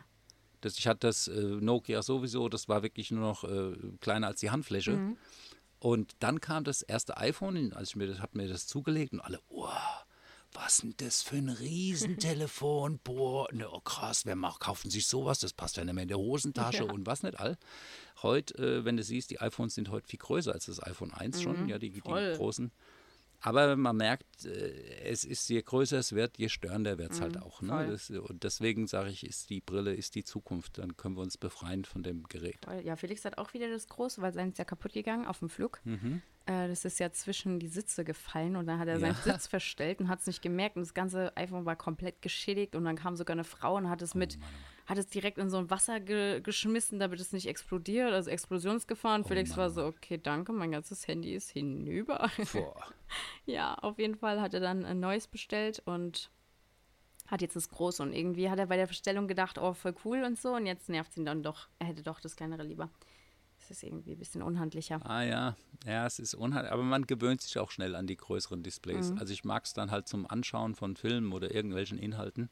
Das, 0.60 0.76
ich 0.76 0.88
hatte 0.88 1.06
das 1.06 1.28
äh, 1.28 1.40
Nokia 1.40 2.02
sowieso, 2.02 2.48
das 2.48 2.68
war 2.68 2.82
wirklich 2.82 3.10
nur 3.12 3.20
noch 3.20 3.44
äh, 3.44 3.76
kleiner 4.00 4.26
als 4.26 4.40
die 4.40 4.50
Handfläche. 4.50 5.16
Und 5.78 6.16
dann 6.18 6.40
kam 6.40 6.64
das 6.64 6.82
erste 6.82 7.16
iPhone, 7.16 7.72
als 7.72 7.90
ich 7.90 7.96
mir 7.96 8.08
das, 8.08 8.20
hab 8.20 8.34
mir 8.34 8.48
das 8.48 8.66
zugelegt 8.66 9.12
und 9.12 9.20
alle, 9.20 9.40
oh, 9.48 9.68
was 10.52 10.78
denn 10.78 10.94
das 10.96 11.22
für 11.22 11.36
ein 11.36 11.48
Riesentelefon? 11.48 12.98
Boah, 13.04 13.48
ne, 13.52 13.68
oh 13.70 13.80
krass, 13.80 14.26
wer 14.26 14.36
macht, 14.36 14.60
kaufen 14.60 14.90
sich 14.90 15.06
sowas? 15.06 15.40
Das 15.40 15.52
passt 15.52 15.76
ja 15.76 15.84
nicht 15.84 15.94
mehr 15.94 16.02
in 16.02 16.08
der 16.08 16.18
Hosentasche 16.18 16.84
Ja. 16.84 16.92
und 16.92 17.06
was 17.06 17.22
nicht 17.22 17.38
all. 17.38 17.56
Heute, 18.22 18.54
äh, 18.58 18.84
wenn 18.84 18.96
du 18.96 19.02
siehst, 19.02 19.30
die 19.30 19.40
iPhones 19.40 19.74
sind 19.74 19.90
heute 19.90 20.08
viel 20.08 20.18
größer 20.18 20.52
als 20.52 20.66
das 20.66 20.82
iPhone 20.82 21.12
1 21.12 21.42
schon, 21.42 21.68
ja, 21.68 21.78
die, 21.78 21.90
die 21.90 22.00
großen. 22.00 22.72
Aber 23.40 23.76
man 23.76 23.96
merkt, 23.96 24.44
äh, 24.46 24.72
es 25.04 25.22
ist, 25.24 25.48
je 25.48 25.62
größer 25.62 25.98
es 25.98 26.12
wird, 26.12 26.38
je 26.38 26.48
störender 26.48 26.98
wird 26.98 27.12
es 27.12 27.20
halt 27.20 27.40
auch. 27.40 27.62
Ne? 27.62 27.86
Das, 27.88 28.10
und 28.10 28.42
deswegen 28.42 28.88
sage 28.88 29.10
ich, 29.10 29.24
ist 29.24 29.48
die 29.50 29.60
Brille 29.60 29.94
ist 29.94 30.16
die 30.16 30.24
Zukunft. 30.24 30.78
Dann 30.78 30.96
können 30.96 31.16
wir 31.16 31.22
uns 31.22 31.38
befreien 31.38 31.84
von 31.84 32.02
dem 32.02 32.24
Gerät. 32.24 32.58
Voll. 32.64 32.80
Ja, 32.84 32.96
Felix 32.96 33.24
hat 33.24 33.38
auch 33.38 33.54
wieder 33.54 33.70
das 33.70 33.86
große, 33.86 34.20
weil 34.22 34.32
sein 34.34 34.48
ist 34.50 34.58
ja 34.58 34.64
kaputt 34.64 34.92
gegangen 34.92 35.24
auf 35.24 35.38
dem 35.38 35.48
Flug. 35.50 35.80
Mhm. 35.84 36.20
Äh, 36.48 36.66
das 36.68 36.86
ist 36.86 36.98
ja 36.98 37.12
zwischen 37.12 37.60
die 37.60 37.68
Sitze 37.68 38.04
gefallen 38.04 38.56
und 38.56 38.66
dann 38.66 38.78
hat 38.78 38.88
er 38.88 38.94
Ja. 38.94 39.00
seinen 39.00 39.14
Sitz 39.22 39.46
verstellt 39.46 40.00
und 40.00 40.08
hat 40.08 40.20
es 40.20 40.26
nicht 40.26 40.40
gemerkt 40.40 40.76
und 40.76 40.82
das 40.82 40.94
ganze 40.94 41.36
iPhone 41.36 41.66
war 41.66 41.76
komplett 41.76 42.22
geschädigt 42.22 42.74
und 42.74 42.84
dann 42.86 42.96
kam 42.96 43.16
sogar 43.16 43.34
eine 43.34 43.44
Frau 43.44 43.76
und 43.76 43.90
hat 43.90 44.00
es 44.00 44.14
Oh 44.14 44.18
mit, 44.18 44.38
hat 44.86 44.96
es 44.96 45.08
direkt 45.08 45.36
in 45.36 45.50
so 45.50 45.58
ein 45.58 45.68
Wasser 45.68 46.00
ge 46.00 46.40
geschmissen, 46.40 46.98
damit 46.98 47.20
es 47.20 47.32
nicht 47.34 47.46
explodiert, 47.48 48.12
also 48.14 48.30
Explosionsgefahr. 48.30 49.16
Und 49.16 49.28
Felix 49.28 49.50
Oh 49.50 49.52
Mann, 49.52 49.58
war 49.60 49.70
so, 49.70 49.84
okay, 49.84 50.16
danke, 50.16 50.52
mein 50.54 50.72
ganzes 50.72 51.06
Handy 51.06 51.34
ist 51.34 51.50
hinüber. 51.50 52.30
Ja, 53.46 53.74
auf 53.74 53.98
jeden 53.98 54.16
Fall 54.16 54.40
hat 54.40 54.54
er 54.54 54.60
dann 54.60 54.84
ein 54.84 55.00
neues 55.00 55.26
bestellt 55.28 55.82
und 55.86 56.30
hat 57.26 57.40
jetzt 57.42 57.56
das 57.56 57.68
große. 57.68 58.02
Und 58.02 58.12
irgendwie 58.12 58.48
hat 58.50 58.58
er 58.58 58.66
bei 58.66 58.76
der 58.76 58.86
Bestellung 58.86 59.28
gedacht, 59.28 59.58
oh, 59.58 59.72
voll 59.74 59.94
cool 60.04 60.22
und 60.24 60.38
so. 60.38 60.54
Und 60.54 60.66
jetzt 60.66 60.88
nervt 60.88 61.16
ihn 61.16 61.24
dann 61.24 61.42
doch. 61.42 61.68
Er 61.78 61.86
hätte 61.88 62.02
doch 62.02 62.20
das 62.20 62.36
kleinere 62.36 62.62
lieber. 62.62 62.90
Es 63.70 63.76
ist 63.78 63.82
irgendwie 63.82 64.12
ein 64.12 64.18
bisschen 64.18 64.40
unhandlicher. 64.42 64.98
Ah 65.04 65.22
ja, 65.22 65.54
ja, 65.84 66.06
es 66.06 66.18
ist 66.18 66.34
unheimlich. 66.34 66.72
Aber 66.72 66.82
man 66.82 67.06
gewöhnt 67.06 67.42
sich 67.42 67.58
auch 67.58 67.70
schnell 67.70 67.94
an 67.96 68.06
die 68.06 68.16
größeren 68.16 68.62
Displays. 68.62 69.10
Mhm. 69.12 69.18
Also 69.18 69.32
ich 69.34 69.44
mag 69.44 69.64
es 69.66 69.74
dann 69.74 69.90
halt 69.90 70.08
zum 70.08 70.26
Anschauen 70.30 70.74
von 70.74 70.96
Filmen 70.96 71.32
oder 71.34 71.54
irgendwelchen 71.54 71.98
Inhalten. 71.98 72.48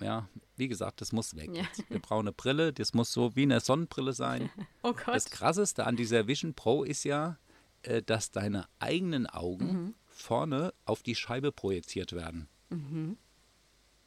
Ja, 0.00 0.28
wie 0.56 0.68
gesagt, 0.68 1.00
das 1.00 1.12
muss 1.12 1.34
weg. 1.34 1.50
Ja. 1.56 1.64
Wir 1.88 1.98
brauchen 1.98 2.26
eine 2.28 2.32
Brille, 2.32 2.72
das 2.72 2.92
muss 2.94 3.10
so 3.12 3.34
wie 3.34 3.42
eine 3.42 3.58
Sonnenbrille 3.60 4.12
sein. 4.12 4.50
Oh 4.82 4.92
Gott. 4.92 5.08
Das 5.14 5.30
Krasseste 5.30 5.84
an 5.86 5.96
dieser 5.96 6.28
Vision 6.28 6.54
Pro 6.54 6.84
ist 6.84 7.04
ja, 7.04 7.36
äh, 7.82 8.00
dass 8.02 8.30
deine 8.30 8.66
eigenen 8.78 9.26
Augen 9.26 9.66
Mhm. 9.66 9.94
vorne 10.06 10.72
auf 10.84 11.02
die 11.02 11.14
Scheibe 11.16 11.50
projiziert 11.52 12.12
werden. 12.12 12.48
Mhm. 12.70 13.16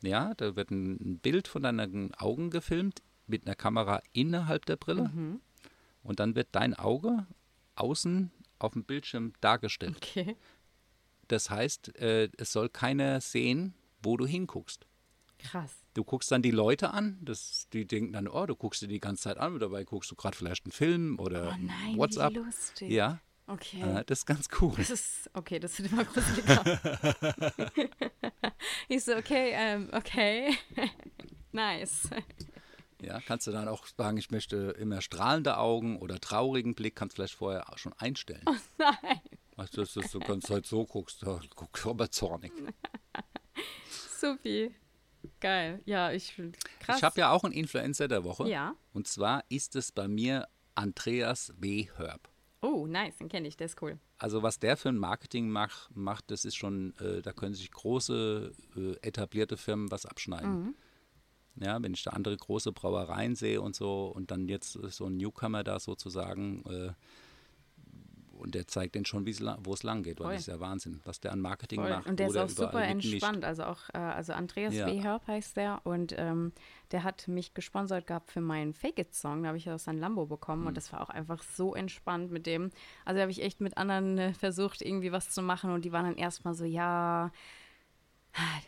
Ja, 0.04 0.34
da 0.36 0.56
wird 0.56 0.72
ein 0.72 0.94
ein 1.02 1.20
Bild 1.20 1.48
von 1.50 1.64
deinen 1.64 2.14
Augen 2.16 2.50
gefilmt 2.50 3.02
mit 3.28 3.46
einer 3.46 3.56
Kamera 3.56 4.02
innerhalb 4.14 4.66
der 4.66 4.76
Brille 4.78 5.10
Mhm. 5.10 5.42
Und 6.04 6.20
dann 6.20 6.36
wird 6.36 6.49
dein 6.52 6.74
Auge 6.74 7.26
außen 7.76 8.32
auf 8.60 8.74
dem 8.74 8.84
Bildschirm 8.84 9.34
dargestellt. 9.41 9.97
Okay. 9.97 10.36
Das 11.28 11.49
heißt, 11.49 11.95
äh, 11.99 12.30
es 12.38 12.52
soll 12.52 12.70
keiner 12.70 13.22
sehen, 13.22 13.74
wo 14.04 14.18
du 14.18 14.26
hinguckst. 14.26 14.86
Krass. 15.39 15.72
Du 15.93 16.04
guckst 16.04 16.32
dann 16.32 16.41
die 16.41 16.52
Leute 16.52 16.91
an, 16.91 17.18
das, 17.22 17.68
die 17.74 17.86
denken 17.88 18.14
dann, 18.14 18.28
oh, 18.28 18.45
du 18.45 18.56
guckst 18.56 18.82
dir 18.82 18.88
die 18.88 18.99
ganze 18.99 19.24
Zeit 19.24 19.38
an, 19.38 19.54
und 19.54 19.60
dabei 19.60 19.84
guckst 19.84 20.12
du 20.12 20.16
gerade 20.16 20.38
vielleicht 20.38 20.66
einen 20.66 20.72
Film 20.72 21.20
oder 21.20 21.49
Oh 21.54 21.58
nein, 21.60 21.97
WhatsApp. 21.97 22.34
wie 22.34 22.38
lustig. 22.38 22.91
Ja, 22.91 23.20
Okay. 23.47 23.82
äh, 23.82 24.04
das 24.06 24.20
ist 24.20 24.26
ganz 24.26 24.47
cool. 24.62 24.74
Das 24.78 24.89
ist, 24.89 25.30
okay, 25.34 25.60
das 25.60 25.78
wird 25.80 25.91
immer 25.91 26.06
gruseliger. 26.06 26.80
ich 28.88 29.04
so, 29.04 29.16
okay, 29.16 29.52
ähm, 29.54 29.89
okay. 29.93 30.56
nice. 31.52 32.08
Ja, 33.02 33.20
kannst 33.20 33.47
du 33.47 33.52
dann 33.52 33.68
auch 33.68 33.86
sagen, 33.88 34.18
ich 34.18 34.30
möchte 34.32 34.76
immer 34.80 35.02
strahlende 35.02 35.58
Augen 35.58 35.97
oder 35.97 36.20
traurigen 36.20 36.76
Blick, 36.76 36.95
kannst 36.95 37.16
vielleicht 37.16 37.34
vorher 37.34 37.72
auch 37.72 37.78
schon 37.78 37.93
einstellen. 37.93 38.45
Nein. 38.78 39.22
Weißt 39.56 39.76
du, 39.76 39.84
dass 39.84 40.12
du 40.12 40.20
ganze 40.20 40.47
Zeit 40.47 40.66
so 40.66 40.86
guckst, 40.86 41.24
da 41.24 41.39
guckst 41.56 41.84
du 41.84 41.89
aber 41.89 42.10
zornig. 42.10 42.52
Supi. 44.20 44.74
Geil. 45.39 45.82
Ja, 45.86 46.12
ich 46.12 46.34
finde 46.34 46.58
krass. 46.80 46.97
Ich 46.97 47.04
habe 47.04 47.20
ja 47.20 47.32
auch 47.32 47.43
einen 47.43 47.54
Influencer 47.54 48.08
der 48.08 48.24
Woche. 48.24 48.47
Ja. 48.49 48.76
Und 48.93 49.08
zwar 49.08 49.43
ist 49.49 49.76
es 49.76 49.91
bei 49.91 50.08
mir 50.08 50.47
Andreas 50.76 51.54
W. 51.58 51.88
Herb. 51.97 52.30
Oh, 52.62 52.86
nice, 52.86 53.18
den 53.18 53.28
kenne 53.28 53.47
ich, 53.47 53.58
der 53.58 53.66
ist 53.66 53.82
cool. 53.82 53.99
Also 54.20 54.43
was 54.43 54.60
der 54.60 54.78
für 54.78 54.89
ein 54.89 54.97
Marketing 54.97 55.49
mach, 55.49 55.89
macht, 55.95 56.30
das 56.30 56.45
ist 56.45 56.56
schon, 56.56 56.93
äh, 56.99 57.24
da 57.24 57.34
können 57.34 57.56
sich 57.56 57.72
große 57.72 58.52
äh, 58.76 58.95
etablierte 59.02 59.58
Firmen 59.58 59.89
was 59.89 60.06
abschneiden. 60.06 60.76
Ja, 61.56 61.82
wenn 61.84 61.93
ich 61.93 62.04
da 62.04 62.12
andere 62.12 62.38
große 62.38 62.72
Brauereien 62.72 63.36
sehe 63.36 63.62
und 63.62 63.76
so 63.76 64.06
und 64.08 64.32
dann 64.32 64.47
jetzt 64.47 64.78
äh, 64.78 64.89
so 64.89 65.06
ein 65.06 65.18
Newcomer 65.18 65.64
da 65.64 65.80
sozusagen 65.80 66.64
äh, 66.70 66.91
und 68.39 68.56
der 68.56 68.68
zeigt 68.68 68.95
denen 68.95 69.06
schon, 69.06 69.28
wie 69.28 69.30
es 69.32 69.39
la- 69.39 69.60
wo 69.62 69.74
es 69.74 69.84
lang 69.84 70.02
geht, 70.02 70.20
weil 70.20 70.26
Voll. 70.28 70.34
das 70.34 70.41
ist 70.41 70.47
ja 70.47 70.60
Wahnsinn, 70.60 70.99
was 71.06 71.20
der 71.20 71.32
an 71.32 71.41
Marketing 71.41 71.80
Voll. 71.82 71.89
macht. 71.91 72.08
Und 72.08 72.20
der 72.20 72.28
ist 72.28 72.38
auch 72.38 72.49
super 72.49 72.82
entspannt. 72.84 73.45
Also 73.45 73.66
auch, 73.66 73.82
äh, 73.93 73.99
also 73.99 74.34
Andreas 74.34 74.74
Ja. 74.74 74.88
W. 74.88 74.99
Herb 74.99 75.28
heißt 75.28 75.58
der 75.58 75.82
und 75.84 76.16
ähm, 76.18 76.52
der 76.91 77.04
hat 77.04 77.28
mich 77.28 77.54
gesponsert 77.54 78.08
gehabt 78.08 78.32
für 78.32 78.41
meinen 78.41 78.74
Fake 78.74 78.97
It 78.97 79.14
Song. 79.14 79.43
Da 79.43 79.49
habe 79.49 79.58
ich 79.60 79.70
aus 79.70 79.84
sein 79.84 79.99
Lambo 79.99 80.26
bekommen 80.26 80.62
Hm. 80.64 80.68
und 80.70 80.78
das 80.78 80.91
war 80.91 81.02
auch 81.02 81.10
einfach 81.10 81.43
so 81.43 81.76
entspannt 81.76 82.32
mit 82.32 82.47
dem. 82.47 82.72
Also 83.06 83.18
da 83.18 83.22
habe 83.22 83.32
ich 83.32 83.43
echt 83.43 83.62
mit 83.62 83.78
anderen 83.78 84.18
äh, 84.18 84.34
versucht, 84.34 84.82
irgendwie 84.82 85.12
was 85.12 85.30
zu 85.30 85.43
machen 85.43 85.70
und 85.72 85.86
die 85.86 85.91
waren 85.91 86.06
dann 86.06 86.18
erstmal 86.18 86.56
so, 86.56 86.66
ja. 86.66 87.32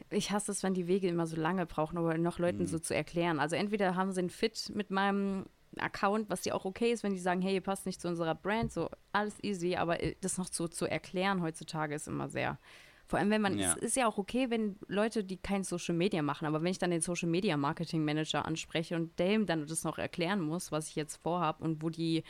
Ich 0.10 0.32
hasse 0.32 0.52
es, 0.52 0.62
wenn 0.64 0.74
die 0.74 0.88
Wege 0.88 1.08
immer 1.08 1.26
so 1.26 1.36
lange 1.38 1.66
brauchen, 1.66 1.98
um 1.98 2.22
noch 2.22 2.38
Leuten 2.40 2.60
Hm. 2.60 2.68
so 2.68 2.80
zu 2.80 2.94
erklären. 2.94 3.40
Also 3.40 3.56
entweder 3.56 3.96
haben 3.96 4.12
sie 4.12 4.20
einen 4.20 4.30
Fit 4.30 4.72
mit 4.74 4.92
meinem 4.92 5.46
Account, 5.78 6.30
was 6.30 6.46
ja 6.46 6.54
auch 6.54 6.66
okay 6.66 6.92
ist, 6.92 7.04
wenn 7.04 7.14
die 7.14 7.20
sagen, 7.20 7.42
hey, 7.42 7.56
ihr 7.56 7.62
passt 7.62 7.86
nicht 7.86 8.00
zu 8.02 8.08
unserer 8.08 8.36
Brand, 8.36 8.72
so 8.72 8.90
alles 9.12 9.42
easy, 9.44 9.76
aber 9.76 10.04
äh, 10.04 10.16
das 10.22 10.38
noch 10.38 10.48
so 10.52 10.68
zu 10.68 10.86
erklären 10.86 11.42
heutzutage 11.42 11.96
ist 11.96 12.08
immer 12.08 12.30
sehr. 12.30 12.60
Vor 13.08 13.20
allem, 13.20 13.32
wenn 13.32 13.42
man, 13.42 13.58
Ja. 13.58 13.72
es 13.74 13.82
ist 13.82 13.96
ja 13.96 14.08
auch 14.08 14.18
okay, 14.18 14.50
wenn 14.50 14.78
Leute, 14.88 15.24
die 15.24 15.38
kein 15.38 15.64
Social 15.64 15.96
Media 15.96 16.22
machen, 16.22 16.46
aber 16.46 16.62
wenn 16.62 16.72
ich 16.72 16.78
dann 16.78 16.92
den 16.92 17.02
Social 17.02 17.28
Media 17.30 17.58
Marketing 17.58 18.04
Manager 18.06 18.46
anspreche 18.46 18.96
und 18.96 19.18
dem 19.20 19.46
dann 19.46 19.66
das 19.66 19.84
noch 19.84 19.98
erklären 19.98 20.42
muss, 20.42 20.72
was 20.72 20.88
ich 20.90 20.96
jetzt 20.96 21.18
vorhab 21.18 21.60
und 21.62 21.82
wo 21.82 21.90
die, 21.90 22.24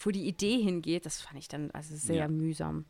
wo 0.00 0.10
die 0.10 0.26
Idee 0.26 0.60
hingeht, 0.62 1.06
das 1.06 1.20
fand 1.20 1.38
ich 1.38 1.48
dann 1.48 1.70
also 1.70 1.96
sehr 1.96 2.16
Ja. 2.16 2.28
mühsam. 2.28 2.84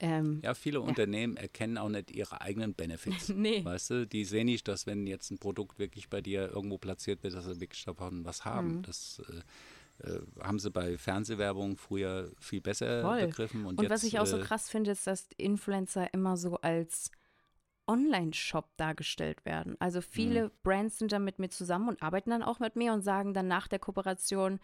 Ähm, 0.00 0.40
Ja, 0.42 0.54
viele 0.54 0.80
Unternehmen 0.80 1.36
erkennen 1.36 1.78
auch 1.78 1.88
nicht 1.88 2.10
ihre 2.10 2.40
eigenen 2.40 2.74
Benefits. 2.74 3.28
Nee. 3.34 3.64
Weißt 3.64 3.90
du, 3.90 4.06
die 4.06 4.24
sehen 4.24 4.46
nicht, 4.46 4.66
dass 4.66 4.86
wenn 4.86 5.06
jetzt 5.06 5.30
ein 5.30 5.38
Produkt 5.38 5.78
wirklich 5.78 6.08
bei 6.08 6.20
dir 6.20 6.48
irgendwo 6.50 6.78
platziert 6.78 7.22
wird, 7.22 7.34
dass 7.34 7.44
sie 7.44 7.60
wirklich 7.60 7.84
davon 7.84 8.24
was 8.24 8.44
haben. 8.44 8.76
Mhm. 8.78 8.82
Das 8.82 9.22
äh, 9.28 10.08
äh, 10.10 10.20
haben 10.40 10.58
sie 10.58 10.70
bei 10.70 10.96
Fernsehwerbung 10.96 11.76
früher 11.76 12.30
viel 12.40 12.60
besser 12.62 13.02
Voll. 13.02 13.26
begriffen. 13.26 13.66
Und, 13.66 13.78
Und, 13.78 13.82
jetzt, 13.82 13.90
was 13.90 14.02
ich 14.04 14.18
auch 14.18 14.26
so 14.26 14.38
äh, 14.38 14.40
krass 14.40 14.70
finde, 14.70 14.90
ist, 14.92 15.06
dass 15.06 15.28
Influencer 15.36 16.12
immer 16.14 16.36
so 16.36 16.56
als 16.56 17.10
Online-Shop 17.86 18.68
dargestellt 18.76 19.44
werden. 19.44 19.76
Also 19.80 20.00
viele 20.00 20.44
Mhm. 20.46 20.50
Brands 20.62 20.98
sind 20.98 21.12
dann 21.12 21.24
mit 21.24 21.38
mir 21.38 21.48
zusammen 21.50 21.88
und 21.88 22.02
arbeiten 22.02 22.30
dann 22.30 22.42
auch 22.42 22.60
mit 22.60 22.76
mir 22.76 22.92
und 22.92 23.02
sagen 23.02 23.34
dann 23.34 23.48
nach 23.48 23.68
der 23.68 23.78
Kooperation, 23.80 24.60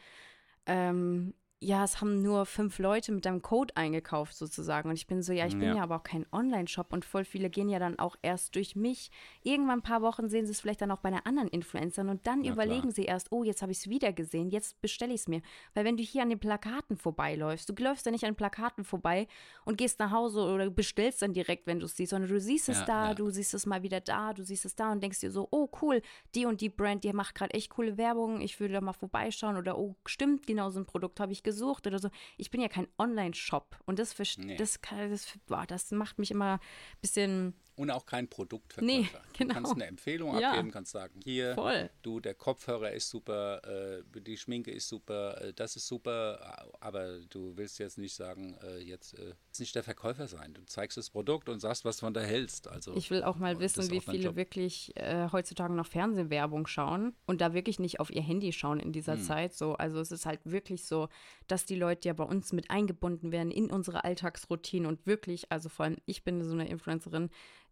ähm, 0.66 1.34
ja, 1.58 1.84
es 1.84 2.02
haben 2.02 2.20
nur 2.20 2.44
fünf 2.44 2.78
Leute 2.78 3.12
mit 3.12 3.24
deinem 3.24 3.40
Code 3.40 3.74
eingekauft 3.76 4.36
sozusagen. 4.36 4.90
Und 4.90 4.96
ich 4.96 5.06
bin 5.06 5.22
so, 5.22 5.32
ja, 5.32 5.46
ich 5.46 5.54
bin 5.54 5.68
ja, 5.68 5.76
ja 5.76 5.82
aber 5.82 5.96
auch 5.96 6.02
kein 6.02 6.26
Online-Shop 6.30 6.92
und 6.92 7.06
voll 7.06 7.24
viele 7.24 7.48
gehen 7.48 7.70
ja 7.70 7.78
dann 7.78 7.98
auch 7.98 8.16
erst 8.20 8.54
durch 8.56 8.76
mich. 8.76 9.10
Irgendwann 9.42 9.78
ein 9.78 9.82
paar 9.82 10.02
Wochen 10.02 10.28
sehen 10.28 10.44
sie 10.44 10.52
es 10.52 10.60
vielleicht 10.60 10.82
dann 10.82 10.90
auch 10.90 10.98
bei 10.98 11.08
einer 11.08 11.26
anderen 11.26 11.48
Influencerin 11.48 12.10
und 12.10 12.26
dann 12.26 12.44
ja, 12.44 12.52
überlegen 12.52 12.82
klar. 12.82 12.92
sie 12.92 13.04
erst, 13.04 13.32
oh, 13.32 13.42
jetzt 13.42 13.62
habe 13.62 13.72
ich 13.72 13.78
es 13.78 13.88
wieder 13.88 14.12
gesehen, 14.12 14.50
jetzt 14.50 14.82
bestelle 14.82 15.14
ich 15.14 15.20
es 15.20 15.28
mir. 15.28 15.40
Weil 15.72 15.86
wenn 15.86 15.96
du 15.96 16.02
hier 16.02 16.22
an 16.22 16.28
den 16.28 16.38
Plakaten 16.38 16.98
vorbeiläufst, 16.98 17.70
du 17.70 17.74
läufst 17.82 18.04
ja 18.04 18.12
nicht 18.12 18.24
an 18.24 18.32
den 18.32 18.36
Plakaten 18.36 18.84
vorbei 18.84 19.26
und 19.64 19.78
gehst 19.78 19.98
nach 19.98 20.10
Hause 20.10 20.42
oder 20.42 20.68
bestellst 20.68 21.22
dann 21.22 21.32
direkt, 21.32 21.66
wenn 21.66 21.80
du 21.80 21.86
es 21.86 21.96
siehst, 21.96 22.10
sondern 22.10 22.30
du 22.30 22.38
siehst 22.38 22.68
es 22.68 22.80
ja, 22.80 22.84
da, 22.84 23.14
du 23.14 23.30
siehst 23.30 23.54
es 23.54 23.64
mal 23.64 23.82
wieder 23.82 24.02
da, 24.02 24.34
du 24.34 24.44
siehst 24.44 24.66
es 24.66 24.74
da 24.74 24.92
und 24.92 25.02
denkst 25.02 25.20
dir 25.20 25.30
so, 25.30 25.48
oh 25.50 25.70
cool, 25.80 26.02
die 26.34 26.44
und 26.44 26.60
die 26.60 26.68
Brand, 26.68 27.02
die 27.02 27.14
macht 27.14 27.34
gerade 27.34 27.54
echt 27.54 27.70
coole 27.70 27.96
Werbung, 27.96 28.42
ich 28.42 28.60
würde 28.60 28.74
da 28.74 28.82
mal 28.82 28.92
vorbeischauen 28.92 29.56
oder 29.56 29.78
oh, 29.78 29.96
stimmt, 30.04 30.46
genau 30.46 30.68
so 30.68 30.80
ein 30.80 30.86
Produkt 30.86 31.18
habe 31.18 31.32
ich 31.32 31.45
gesucht 31.46 31.86
oder 31.86 31.98
so. 31.98 32.10
Ich 32.36 32.50
bin 32.50 32.60
ja 32.60 32.68
kein 32.68 32.88
Online-Shop 32.98 33.78
und 33.86 33.98
das, 33.98 34.18
nee. 34.36 34.56
das, 34.56 34.78
das, 34.90 35.38
boah, 35.46 35.64
das 35.66 35.90
macht 35.92 36.18
mich 36.18 36.30
immer 36.30 36.54
ein 36.54 37.00
bisschen 37.00 37.54
und 37.76 37.90
auch 37.90 38.06
kein 38.06 38.28
Produktverkäufer. 38.28 38.86
Nee, 38.86 39.08
genau. 39.36 39.54
Du 39.54 39.54
kannst 39.54 39.72
eine 39.72 39.86
Empfehlung 39.86 40.38
ja. 40.38 40.50
abgeben, 40.50 40.70
kannst 40.70 40.92
sagen, 40.92 41.20
hier, 41.22 41.54
Voll. 41.54 41.90
du, 42.02 42.20
der 42.20 42.34
Kopfhörer 42.34 42.92
ist 42.92 43.08
super, 43.08 43.62
äh, 43.64 44.20
die 44.20 44.36
Schminke 44.36 44.70
ist 44.70 44.88
super, 44.88 45.40
äh, 45.40 45.52
das 45.52 45.76
ist 45.76 45.86
super, 45.86 46.70
aber 46.80 47.20
du 47.30 47.56
willst 47.56 47.78
jetzt 47.78 47.98
nicht 47.98 48.14
sagen, 48.14 48.56
äh, 48.62 48.78
jetzt 48.78 49.18
äh, 49.18 49.34
nicht 49.58 49.74
der 49.74 49.82
Verkäufer 49.82 50.28
sein. 50.28 50.54
Du 50.54 50.64
zeigst 50.66 50.96
das 50.96 51.10
Produkt 51.10 51.48
und 51.48 51.60
sagst, 51.60 51.84
was 51.84 51.96
du 51.96 52.06
von 52.06 52.14
da 52.14 52.20
hältst. 52.20 52.68
Also, 52.68 52.94
ich 52.94 53.10
will 53.10 53.22
auch 53.22 53.36
mal 53.36 53.58
wissen, 53.58 53.90
wie 53.90 54.00
viele 54.00 54.36
wirklich 54.36 54.96
äh, 54.96 55.28
heutzutage 55.32 55.72
noch 55.74 55.86
Fernsehwerbung 55.86 56.66
schauen 56.66 57.14
und 57.26 57.40
da 57.40 57.54
wirklich 57.54 57.78
nicht 57.78 58.00
auf 58.00 58.10
ihr 58.10 58.22
Handy 58.22 58.52
schauen 58.52 58.80
in 58.80 58.92
dieser 58.92 59.14
hm. 59.14 59.22
Zeit. 59.22 59.54
So, 59.54 59.74
also 59.74 60.00
es 60.00 60.12
ist 60.12 60.26
halt 60.26 60.40
wirklich 60.44 60.84
so, 60.84 61.08
dass 61.46 61.64
die 61.64 61.76
Leute 61.76 62.08
ja 62.08 62.14
bei 62.14 62.24
uns 62.24 62.52
mit 62.52 62.70
eingebunden 62.70 63.32
werden 63.32 63.50
in 63.50 63.70
unsere 63.70 64.04
Alltagsroutine 64.04 64.88
und 64.88 65.06
wirklich, 65.06 65.50
also 65.50 65.68
vor 65.68 65.84
allem 65.84 65.96
ich 66.06 66.24
bin 66.24 66.42
so 66.42 66.52
eine 66.52 66.68
Influencerin, 66.68 67.30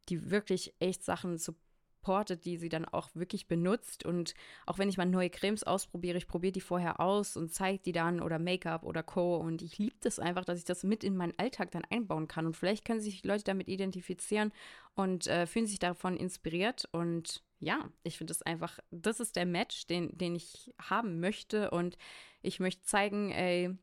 die 0.08 0.30
wirklich 0.30 0.74
echt 0.78 1.02
Sachen 1.04 1.38
supportet, 1.38 2.44
die 2.44 2.56
sie 2.56 2.68
dann 2.68 2.84
auch 2.84 3.08
wirklich 3.14 3.46
benutzt. 3.46 4.04
Und 4.04 4.34
auch 4.66 4.78
wenn 4.78 4.88
ich 4.88 4.96
mal 4.96 5.06
neue 5.06 5.30
Cremes 5.30 5.64
ausprobiere, 5.64 6.18
ich 6.18 6.28
probiere 6.28 6.52
die 6.52 6.60
vorher 6.60 7.00
aus 7.00 7.36
und 7.36 7.52
zeige 7.52 7.82
die 7.82 7.92
dann 7.92 8.20
oder 8.20 8.38
Make-up 8.38 8.84
oder 8.84 9.02
Co. 9.02 9.36
Und 9.36 9.62
ich 9.62 9.78
liebe 9.78 9.96
das 10.00 10.18
einfach, 10.18 10.44
dass 10.44 10.58
ich 10.58 10.64
das 10.64 10.84
mit 10.84 11.04
in 11.04 11.16
meinen 11.16 11.38
Alltag 11.38 11.70
dann 11.70 11.84
einbauen 11.90 12.28
kann. 12.28 12.46
Und 12.46 12.56
vielleicht 12.56 12.84
können 12.84 13.00
sich 13.00 13.24
Leute 13.24 13.44
damit 13.44 13.68
identifizieren 13.68 14.52
und 14.94 15.26
äh, 15.26 15.46
fühlen 15.46 15.66
sich 15.66 15.78
davon 15.78 16.16
inspiriert. 16.16 16.88
Und 16.92 17.42
ja, 17.58 17.88
ich 18.02 18.18
finde 18.18 18.32
es 18.32 18.42
einfach, 18.42 18.78
das 18.90 19.20
ist 19.20 19.36
der 19.36 19.46
Match, 19.46 19.86
den, 19.86 20.16
den 20.16 20.34
ich 20.34 20.72
haben 20.78 21.20
möchte. 21.20 21.70
Und 21.70 21.96
ich 22.42 22.60
möchte 22.60 22.82
zeigen, 22.82 23.30
ey, 23.30 23.74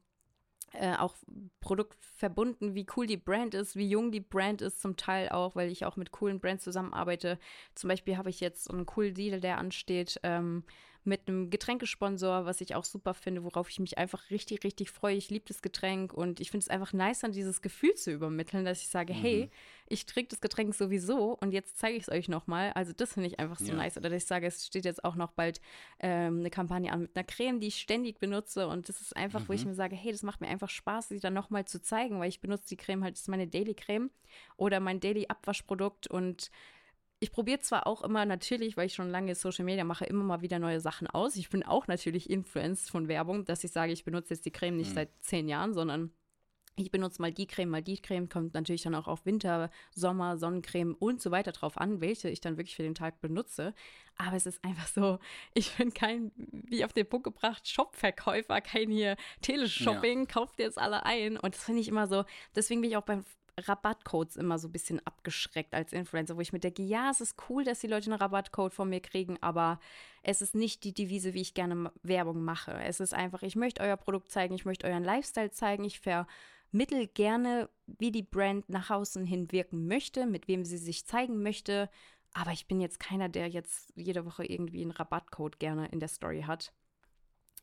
äh, 0.74 0.95
auch 0.95 1.15
Produkt 1.59 1.97
verbunden, 2.03 2.76
wie 2.76 2.86
cool 2.95 3.07
die 3.07 3.17
Brand 3.17 3.53
ist, 3.53 3.76
wie 3.76 3.89
jung 3.89 4.11
die 4.11 4.22
Brand 4.22 4.61
ist, 4.61 4.82
zum 4.82 4.95
Teil 4.95 5.30
auch, 5.30 5.55
weil 5.55 5.69
ich 5.69 5.86
auch 5.86 5.97
mit 5.97 6.11
coolen 6.11 6.39
Brands 6.39 6.63
zusammenarbeite. 6.63 7.39
Zum 7.76 7.88
Beispiel 7.89 8.17
habe 8.17 8.30
ich 8.30 8.39
jetzt 8.39 8.69
einen 8.69 8.86
coolen 8.86 9.13
Deal, 9.13 9.41
der 9.41 9.57
ansteht. 9.57 10.19
Ähm, 10.24 10.63
mit 11.04 11.28
einem 11.28 11.49
Getränkesponsor, 11.49 12.45
was 12.45 12.62
ich 12.62 12.76
auch 12.76 12.86
super 12.86 13.14
finde, 13.14 13.43
worauf 13.43 13.70
ich 13.70 13.80
mich 13.80 13.97
einfach 13.97 14.30
richtig, 14.30 14.64
richtig 14.64 14.91
freue. 14.91 15.16
Ich 15.16 15.30
liebe 15.30 15.45
das 15.47 15.62
Getränk 15.62 16.14
und 16.14 16.39
ich 16.39 16.52
finde 16.52 16.64
es 16.64 16.70
einfach 16.70 16.93
nice, 16.93 17.20
dann 17.20 17.32
dieses 17.32 17.62
Gefühl 17.62 17.95
zu 17.95 18.12
übermitteln, 18.12 18.66
dass 18.66 18.82
ich 18.82 18.88
sage, 18.88 19.14
mhm. 19.14 19.18
hey, 19.18 19.49
ich 19.88 20.06
trinke 20.06 20.30
das 20.30 20.41
Getränk 20.41 20.76
sowieso 20.76 21.38
und 21.41 21.52
jetzt 21.52 21.80
zeige 21.80 21.97
ich 21.97 22.04
es 22.04 22.10
euch 22.10 22.30
nochmal. 22.30 22.72
Also 22.74 22.93
das 22.93 23.14
finde 23.14 23.28
ich 23.28 23.39
einfach 23.39 23.58
so 23.58 23.72
ja. 23.72 23.74
nice. 23.74 23.97
Oder 23.97 24.10
dass 24.10 24.24
ich 24.24 24.28
sage, 24.28 24.45
es 24.45 24.68
steht 24.68 24.86
jetzt 24.86 25.04
auch 25.04 25.16
noch 25.16 25.32
bald 25.32 25.60
ähm, 25.99 26.39
eine 26.39 26.52
Kampagne 26.52 26.91
an 26.91 27.02
mit 27.02 27.16
einer 27.16 27.26
Creme, 27.26 27.60
die 27.60 27.68
ich 27.68 27.80
ständig 27.80 28.20
benutze 28.20 28.68
und 28.68 28.88
das 28.88 29.02
ist 29.02 29.16
einfach, 29.16 29.41
mhm. 29.41 29.49
wo 29.49 29.54
ich 29.54 29.64
mhm. 29.64 29.72
mir 29.72 29.76
sage, 29.76 29.95
hey, 29.95 30.12
das 30.12 30.22
macht 30.22 30.39
mir 30.39 30.47
einfach 30.47 30.70
Spaß, 30.70 31.10
sie 31.10 31.20
dann 31.20 31.34
nochmal 31.34 31.66
zu 31.66 31.82
zeigen, 31.82 32.20
weil 32.20 32.30
ich 32.30 32.41
benutze 32.41 32.68
die 32.70 32.78
Creme 32.78 33.04
halt, 33.04 33.16
das 33.16 33.22
ist 33.22 33.28
meine 33.28 33.47
Daily 33.47 33.74
Creme 33.74 34.12
oder 34.56 34.80
mein 34.80 34.99
Daily 34.99 35.26
Abwaschprodukt 35.28 36.08
und 36.08 36.52
ich 37.22 37.32
probiere 37.32 37.59
zwar 37.59 37.86
auch 37.86 38.01
immer 38.01 38.26
natürlich, 38.26 38.76
weil 38.78 38.88
ich 38.88 38.95
schon 38.95 39.11
lange 39.11 39.36
Social 39.36 39.63
Media 39.63 39.84
mache, 39.84 40.05
immer 40.05 40.24
mal 40.24 40.41
wieder 40.41 40.57
neue 40.57 40.80
Sachen 40.80 41.07
aus. 41.07 41.36
Ich 41.36 41.49
bin 41.49 41.63
auch 41.63 41.88
natürlich 41.88 42.32
influenced 42.32 42.89
von 42.89 43.07
Werbung, 43.07 43.45
dass 43.45 43.63
ich 43.63 43.72
sage, 43.72 43.93
ich 43.93 44.03
benutze 44.03 44.34
jetzt 44.34 44.45
die 44.45 44.51
Creme 44.51 44.78
nicht 44.78 44.89
mhm. 44.89 44.95
seit 44.95 45.09
zehn 45.22 45.47
Jahren, 45.47 45.76
sondern 45.76 46.11
ich 46.78 46.89
benutze 46.89 47.22
mal 47.22 47.32
die 47.32 47.45
Creme, 47.45 47.69
mal 47.69 47.84
die 47.84 48.01
Creme, 48.01 48.28
kommt 48.28 48.55
natürlich 48.55 48.82
dann 48.82 48.95
auch 48.95 49.07
auf 49.07 49.24
Winter, 49.28 49.69
Sommer, 49.93 50.38
Sonnencreme 50.38 50.95
und 50.95 51.22
so 51.22 51.30
weiter 51.30 51.51
drauf 51.51 51.78
an, 51.78 52.01
welche 52.01 52.28
ich 52.28 52.41
dann 52.41 52.57
wirklich 52.57 52.76
für 52.76 52.82
den 52.82 52.95
Tag 52.95 53.22
benutze. 53.22 53.76
Aber 54.17 54.36
es 54.36 54.47
ist 54.47 54.63
einfach 54.63 54.88
so, 54.88 55.19
ich 55.53 55.76
bin 55.76 55.93
kein, 55.93 56.32
wie 56.36 56.84
auf 56.84 56.93
den 56.93 57.07
Punkt 57.07 57.26
gebracht, 57.26 57.67
Shopverkäufer, 57.67 58.61
kein 58.61 58.89
hier 58.89 59.15
Teleshopping, 59.41 60.22
ja. 60.22 60.26
kauft 60.26 60.57
jetzt 60.57 60.80
alle 60.80 61.05
ein. 61.05 61.38
Und 61.38 61.53
das 61.53 61.63
finde 61.63 61.82
ich 61.82 61.88
immer 61.88 62.07
so, 62.07 62.26
deswegen 62.55 62.82
bin 62.82 62.89
ich 62.89 62.97
auch 62.97 63.03
beim 63.03 63.24
Rabattcodes 63.58 64.38
immer 64.38 64.60
so 64.60 64.68
ein 64.68 64.72
bisschen 64.72 65.06
abgeschreckt 65.06 65.74
als 65.74 65.93
Influencer, 65.93 66.38
wo 66.38 66.41
ich 66.41 66.54
mir 66.54 66.60
denke, 66.60 66.84
ja, 66.84 67.10
es 67.10 67.22
ist 67.22 67.36
cool, 67.49 67.64
dass 67.64 67.80
die 67.80 67.88
Leute 67.88 68.12
einen 68.12 68.20
Rabattcode 68.20 68.74
von 68.74 68.89
mir 68.89 69.02
kriegen, 69.02 69.38
aber 69.41 69.80
es 70.24 70.41
ist 70.41 70.56
nicht 70.56 70.84
die 70.84 70.93
Devise, 70.93 71.34
wie 71.34 71.41
ich 71.41 71.54
gerne 71.54 71.91
Werbung 72.04 72.43
mache. 72.43 72.74
Es 72.84 72.99
ist 72.99 73.14
einfach, 73.14 73.43
ich 73.43 73.56
möchte 73.56 73.82
euer 73.82 73.97
Produkt 73.97 74.32
zeigen, 74.32 74.56
ich 74.56 74.66
möchte 74.66 74.88
euren 74.88 75.04
Lifestyle 75.04 75.52
zeigen, 75.52 75.84
ich 75.84 75.99
vermittel 75.99 77.08
gerne, 77.08 77.70
wie 77.86 78.12
die 78.12 78.24
Brand 78.24 78.70
nach 78.70 78.89
außen 78.89 79.26
hin 79.26 79.52
wirken 79.52 79.88
möchte, 79.88 80.26
mit 80.26 80.47
wem 80.47 80.64
sie 80.64 80.78
sich 80.78 81.06
zeigen 81.06 81.43
möchte. 81.43 81.89
Aber 82.34 82.52
ich 82.52 82.68
bin 82.68 82.80
jetzt 82.80 82.99
keiner, 82.99 83.30
der 83.30 83.47
jetzt 83.47 83.91
jede 83.95 84.26
Woche 84.26 84.45
irgendwie 84.45 84.82
einen 84.82 84.91
Rabattcode 84.91 85.60
gerne 85.60 85.88
in 85.88 85.99
der 85.99 86.10
Story 86.10 86.43
hat 86.43 86.74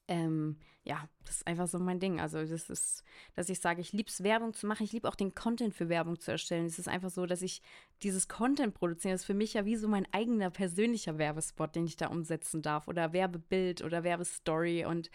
ähm, 0.09 0.57
ja, 0.85 1.07
das 1.25 1.37
ist 1.37 1.47
einfach 1.47 1.69
so 1.69 1.79
mein 1.79 2.01
Ding. 2.01 2.19
Also 2.19 2.43
das 2.45 2.71
ist, 2.71 3.05
dass 3.35 3.51
ich 3.51 3.61
sage, 3.61 3.83
ich 3.83 3.93
liebe 3.93 4.09
es, 4.09 4.25
Werbung 4.25 4.55
zu 4.55 4.67
machen. 4.67 4.85
Ich 4.85 4.93
liebe 4.93 5.07
auch 5.07 5.15
den 5.15 5.35
Content 5.35 5.75
für 5.75 5.91
Werbung 5.91 6.19
zu 6.19 6.31
erstellen. 6.31 6.65
Es 6.65 6.79
ist 6.79 6.89
einfach 6.89 7.11
so, 7.11 7.27
dass 7.27 7.43
ich 7.43 7.61
dieses 8.03 8.27
Content 8.27 8.75
produziere. 8.75 9.13
Das 9.13 9.21
ist 9.21 9.27
für 9.27 9.35
mich 9.35 9.55
ja 9.55 9.67
wie 9.67 9.77
so 9.77 9.87
mein 9.87 10.07
eigener 10.13 10.51
persönlicher 10.51 11.19
Werbespot, 11.19 11.77
den 11.77 11.85
ich 11.85 11.99
da 11.99 12.07
umsetzen 12.09 12.63
darf. 12.63 12.89
Oder 12.89 13.13
Werbebild 13.13 13.85
oder 13.85 14.03
Werbestory. 14.03 14.87
Und 14.87 15.11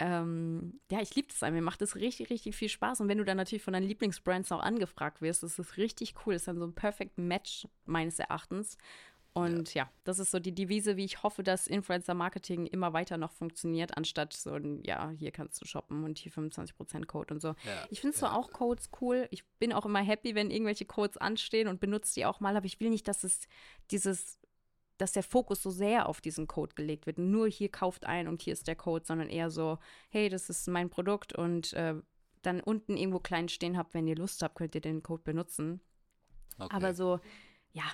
ähm, 0.00 0.80
ja, 0.90 1.00
ich 1.00 1.14
liebe 1.14 1.28
das. 1.28 1.40
Mir 1.50 1.62
macht 1.62 1.80
das 1.80 1.96
richtig, 1.96 2.28
richtig 2.28 2.54
viel 2.54 2.68
Spaß. 2.68 3.00
Und 3.00 3.08
wenn 3.08 3.18
du 3.18 3.24
dann 3.24 3.38
natürlich 3.38 3.64
von 3.64 3.72
deinen 3.72 3.88
Lieblingsbrands 3.88 4.52
auch 4.52 4.60
angefragt 4.60 5.22
wirst, 5.22 5.42
das 5.42 5.58
ist 5.58 5.78
richtig 5.78 6.14
cool. 6.26 6.34
Das 6.34 6.42
ist 6.42 6.48
dann 6.48 6.58
so 6.58 6.66
ein 6.66 6.74
Perfect 6.74 7.16
Match 7.16 7.66
meines 7.86 8.18
Erachtens. 8.18 8.76
Und 9.36 9.74
ja. 9.74 9.84
ja. 9.84 9.90
das 10.04 10.18
ist 10.18 10.30
so 10.30 10.38
die 10.38 10.54
Devise, 10.54 10.96
wie 10.96 11.04
ich 11.04 11.22
hoffe, 11.22 11.42
dass 11.42 11.66
Influencer-Marketing 11.66 12.64
immer 12.64 12.94
weiter 12.94 13.18
noch 13.18 13.32
funktioniert, 13.32 13.94
anstatt 13.94 14.32
so 14.32 14.54
ein, 14.54 14.82
ja, 14.82 15.10
hier 15.10 15.30
kannst 15.30 15.60
du 15.60 15.66
shoppen 15.66 16.04
und 16.04 16.16
hier 16.16 16.32
25% 16.32 17.04
Code 17.04 17.34
und 17.34 17.40
so. 17.40 17.48
Ja, 17.48 17.86
ich 17.90 18.00
finde 18.00 18.16
zwar 18.16 18.30
ja. 18.30 18.38
auch 18.38 18.50
Codes 18.50 18.88
cool. 19.02 19.28
Ich 19.30 19.44
bin 19.58 19.74
auch 19.74 19.84
immer 19.84 19.98
happy, 19.98 20.34
wenn 20.34 20.50
irgendwelche 20.50 20.86
Codes 20.86 21.18
anstehen 21.18 21.68
und 21.68 21.80
benutze 21.80 22.14
die 22.14 22.24
auch 22.24 22.40
mal, 22.40 22.56
aber 22.56 22.64
ich 22.64 22.80
will 22.80 22.88
nicht, 22.88 23.06
dass 23.08 23.24
es 23.24 23.46
dieses 23.90 24.38
dass 24.96 25.12
der 25.12 25.22
Fokus 25.22 25.62
so 25.62 25.68
sehr 25.68 26.08
auf 26.08 26.22
diesen 26.22 26.46
Code 26.46 26.74
gelegt 26.74 27.04
wird. 27.04 27.18
Nur 27.18 27.46
hier 27.46 27.68
kauft 27.70 28.06
ein 28.06 28.28
und 28.28 28.40
hier 28.40 28.54
ist 28.54 28.66
der 28.66 28.76
Code, 28.76 29.04
sondern 29.04 29.28
eher 29.28 29.50
so, 29.50 29.78
hey, 30.08 30.30
das 30.30 30.48
ist 30.48 30.66
mein 30.68 30.88
Produkt 30.88 31.34
und 31.34 31.74
äh, 31.74 31.96
dann 32.40 32.62
unten 32.62 32.96
irgendwo 32.96 33.18
klein 33.18 33.50
stehen 33.50 33.76
habt, 33.76 33.92
wenn 33.92 34.06
ihr 34.06 34.16
Lust 34.16 34.40
habt, 34.42 34.54
könnt 34.54 34.74
ihr 34.74 34.80
den 34.80 35.02
Code 35.02 35.22
benutzen. 35.22 35.82
Okay. 36.58 36.74
Aber 36.74 36.94
so, 36.94 37.20
ja, 37.72 37.84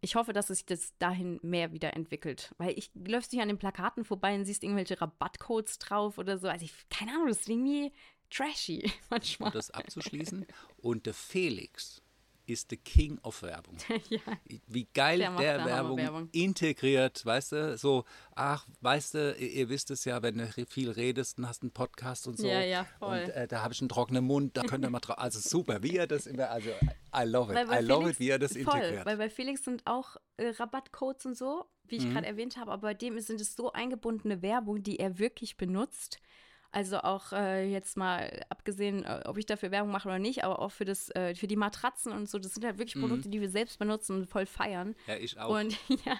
ich 0.00 0.14
hoffe, 0.14 0.32
dass 0.32 0.48
sich 0.48 0.64
das 0.64 0.96
dahin 0.98 1.40
mehr 1.42 1.72
wieder 1.72 1.94
entwickelt. 1.94 2.54
Weil 2.58 2.78
ich 2.78 2.90
läufst 2.94 3.32
dich 3.32 3.40
an 3.40 3.48
den 3.48 3.58
Plakaten 3.58 4.04
vorbei 4.04 4.34
und 4.34 4.44
siehst 4.44 4.62
irgendwelche 4.62 5.00
Rabattcodes 5.00 5.78
drauf 5.78 6.18
oder 6.18 6.38
so. 6.38 6.48
Also 6.48 6.64
ich, 6.64 6.72
keine 6.88 7.12
Ahnung, 7.12 7.28
das 7.28 7.40
ist 7.40 7.48
irgendwie 7.48 7.92
trashy 8.30 8.90
manchmal. 9.10 9.48
Um 9.48 9.54
das 9.54 9.70
abzuschließen. 9.70 10.46
Und 10.78 11.06
der 11.06 11.14
Felix 11.14 12.02
ist 12.48 12.70
the 12.70 12.76
King 12.76 13.18
of 13.22 13.42
Werbung. 13.42 13.76
ja. 14.08 14.20
Wie 14.66 14.88
geil 14.94 15.18
der, 15.18 15.36
der 15.36 15.64
Werbung, 15.64 15.98
Werbung, 15.98 16.28
integriert, 16.32 17.24
weißt 17.24 17.52
du, 17.52 17.78
so, 17.78 18.04
ach, 18.34 18.66
weißt 18.80 19.14
du, 19.14 19.34
ihr, 19.38 19.50
ihr, 19.50 19.68
wisst 19.68 19.90
es 19.90 20.04
ja, 20.04 20.22
wenn 20.22 20.38
du 20.38 20.66
viel 20.66 20.90
redest 20.90 21.38
und 21.38 21.46
hast 21.46 21.62
einen 21.62 21.72
Podcast 21.72 22.26
und 22.26 22.38
so. 22.38 22.46
Ja, 22.46 22.60
ja, 22.60 22.86
voll. 22.98 23.24
Und 23.24 23.30
äh, 23.30 23.46
da 23.46 23.62
habe 23.62 23.74
ich 23.74 23.80
einen 23.80 23.90
trockenen 23.90 24.24
Mund, 24.24 24.56
da 24.56 24.62
könnt 24.62 24.84
ihr 24.84 24.90
mal 24.90 25.00
drauf, 25.00 25.18
also 25.18 25.40
super, 25.40 25.82
wie 25.82 25.96
er 25.96 26.06
das 26.06 26.26
immer, 26.26 26.50
also 26.50 26.70
I 27.14 27.24
love 27.24 27.52
it, 27.52 27.58
I 27.58 27.66
Felix, 27.66 27.88
love 27.88 28.10
it, 28.10 28.20
wie 28.20 28.30
er 28.30 28.38
das 28.38 28.52
voll, 28.52 28.60
integriert. 28.60 29.06
Weil 29.06 29.16
bei 29.18 29.28
Felix 29.28 29.64
sind 29.64 29.86
auch 29.86 30.16
äh, 30.38 30.48
Rabattcodes 30.48 31.26
und 31.26 31.36
so, 31.36 31.66
wie 31.84 31.96
ich 31.96 32.06
mhm. 32.06 32.14
gerade 32.14 32.26
erwähnt 32.26 32.56
habe, 32.56 32.72
aber 32.72 32.88
bei 32.88 32.94
dem 32.94 33.18
sind 33.20 33.40
es 33.40 33.54
so 33.54 33.72
eingebundene 33.72 34.40
Werbung, 34.40 34.82
die 34.82 34.98
er 34.98 35.18
wirklich 35.18 35.56
benutzt 35.56 36.20
also 36.70 36.98
auch 36.98 37.32
äh, 37.32 37.70
jetzt 37.70 37.96
mal 37.96 38.44
abgesehen, 38.50 39.04
äh, 39.04 39.22
ob 39.24 39.38
ich 39.38 39.46
dafür 39.46 39.70
Werbung 39.70 39.90
mache 39.90 40.08
oder 40.08 40.18
nicht, 40.18 40.44
aber 40.44 40.58
auch 40.58 40.70
für 40.70 40.84
das, 40.84 41.08
äh, 41.10 41.34
für 41.34 41.46
die 41.46 41.56
Matratzen 41.56 42.12
und 42.12 42.28
so, 42.28 42.38
das 42.38 42.54
sind 42.54 42.64
halt 42.64 42.78
wirklich 42.78 42.96
mhm. 42.96 43.02
Produkte, 43.02 43.28
die 43.28 43.40
wir 43.40 43.48
selbst 43.48 43.78
benutzen 43.78 44.16
und 44.16 44.26
voll 44.26 44.46
feiern. 44.46 44.94
Ja, 45.06 45.16
ich 45.16 45.38
auch. 45.38 45.58
Und 45.58 45.78
ja, 46.04 46.18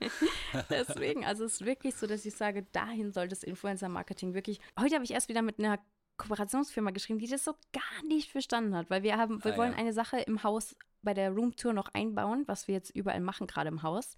deswegen, 0.70 1.24
also 1.24 1.44
es 1.44 1.54
ist 1.54 1.66
wirklich 1.66 1.94
so, 1.94 2.06
dass 2.06 2.24
ich 2.24 2.34
sage, 2.34 2.62
dahin 2.72 3.12
soll 3.12 3.28
das 3.28 3.42
Influencer-Marketing 3.42 4.32
wirklich. 4.32 4.60
Heute 4.78 4.94
habe 4.94 5.04
ich 5.04 5.10
erst 5.10 5.28
wieder 5.28 5.42
mit 5.42 5.58
einer 5.58 5.78
Kooperationsfirma 6.16 6.90
geschrieben, 6.90 7.18
die 7.18 7.28
das 7.28 7.44
so 7.44 7.54
gar 7.72 8.06
nicht 8.06 8.30
verstanden 8.30 8.74
hat, 8.74 8.90
weil 8.90 9.02
wir 9.02 9.16
haben, 9.16 9.42
wir 9.44 9.54
ah, 9.54 9.56
wollen 9.56 9.72
ja. 9.72 9.78
eine 9.78 9.92
Sache 9.92 10.18
im 10.18 10.42
Haus 10.42 10.76
bei 11.02 11.14
der 11.14 11.30
Roomtour 11.30 11.72
noch 11.72 11.88
einbauen, 11.94 12.44
was 12.46 12.68
wir 12.68 12.74
jetzt 12.74 12.90
überall 12.90 13.20
machen, 13.20 13.46
gerade 13.46 13.68
im 13.68 13.82
Haus. 13.82 14.16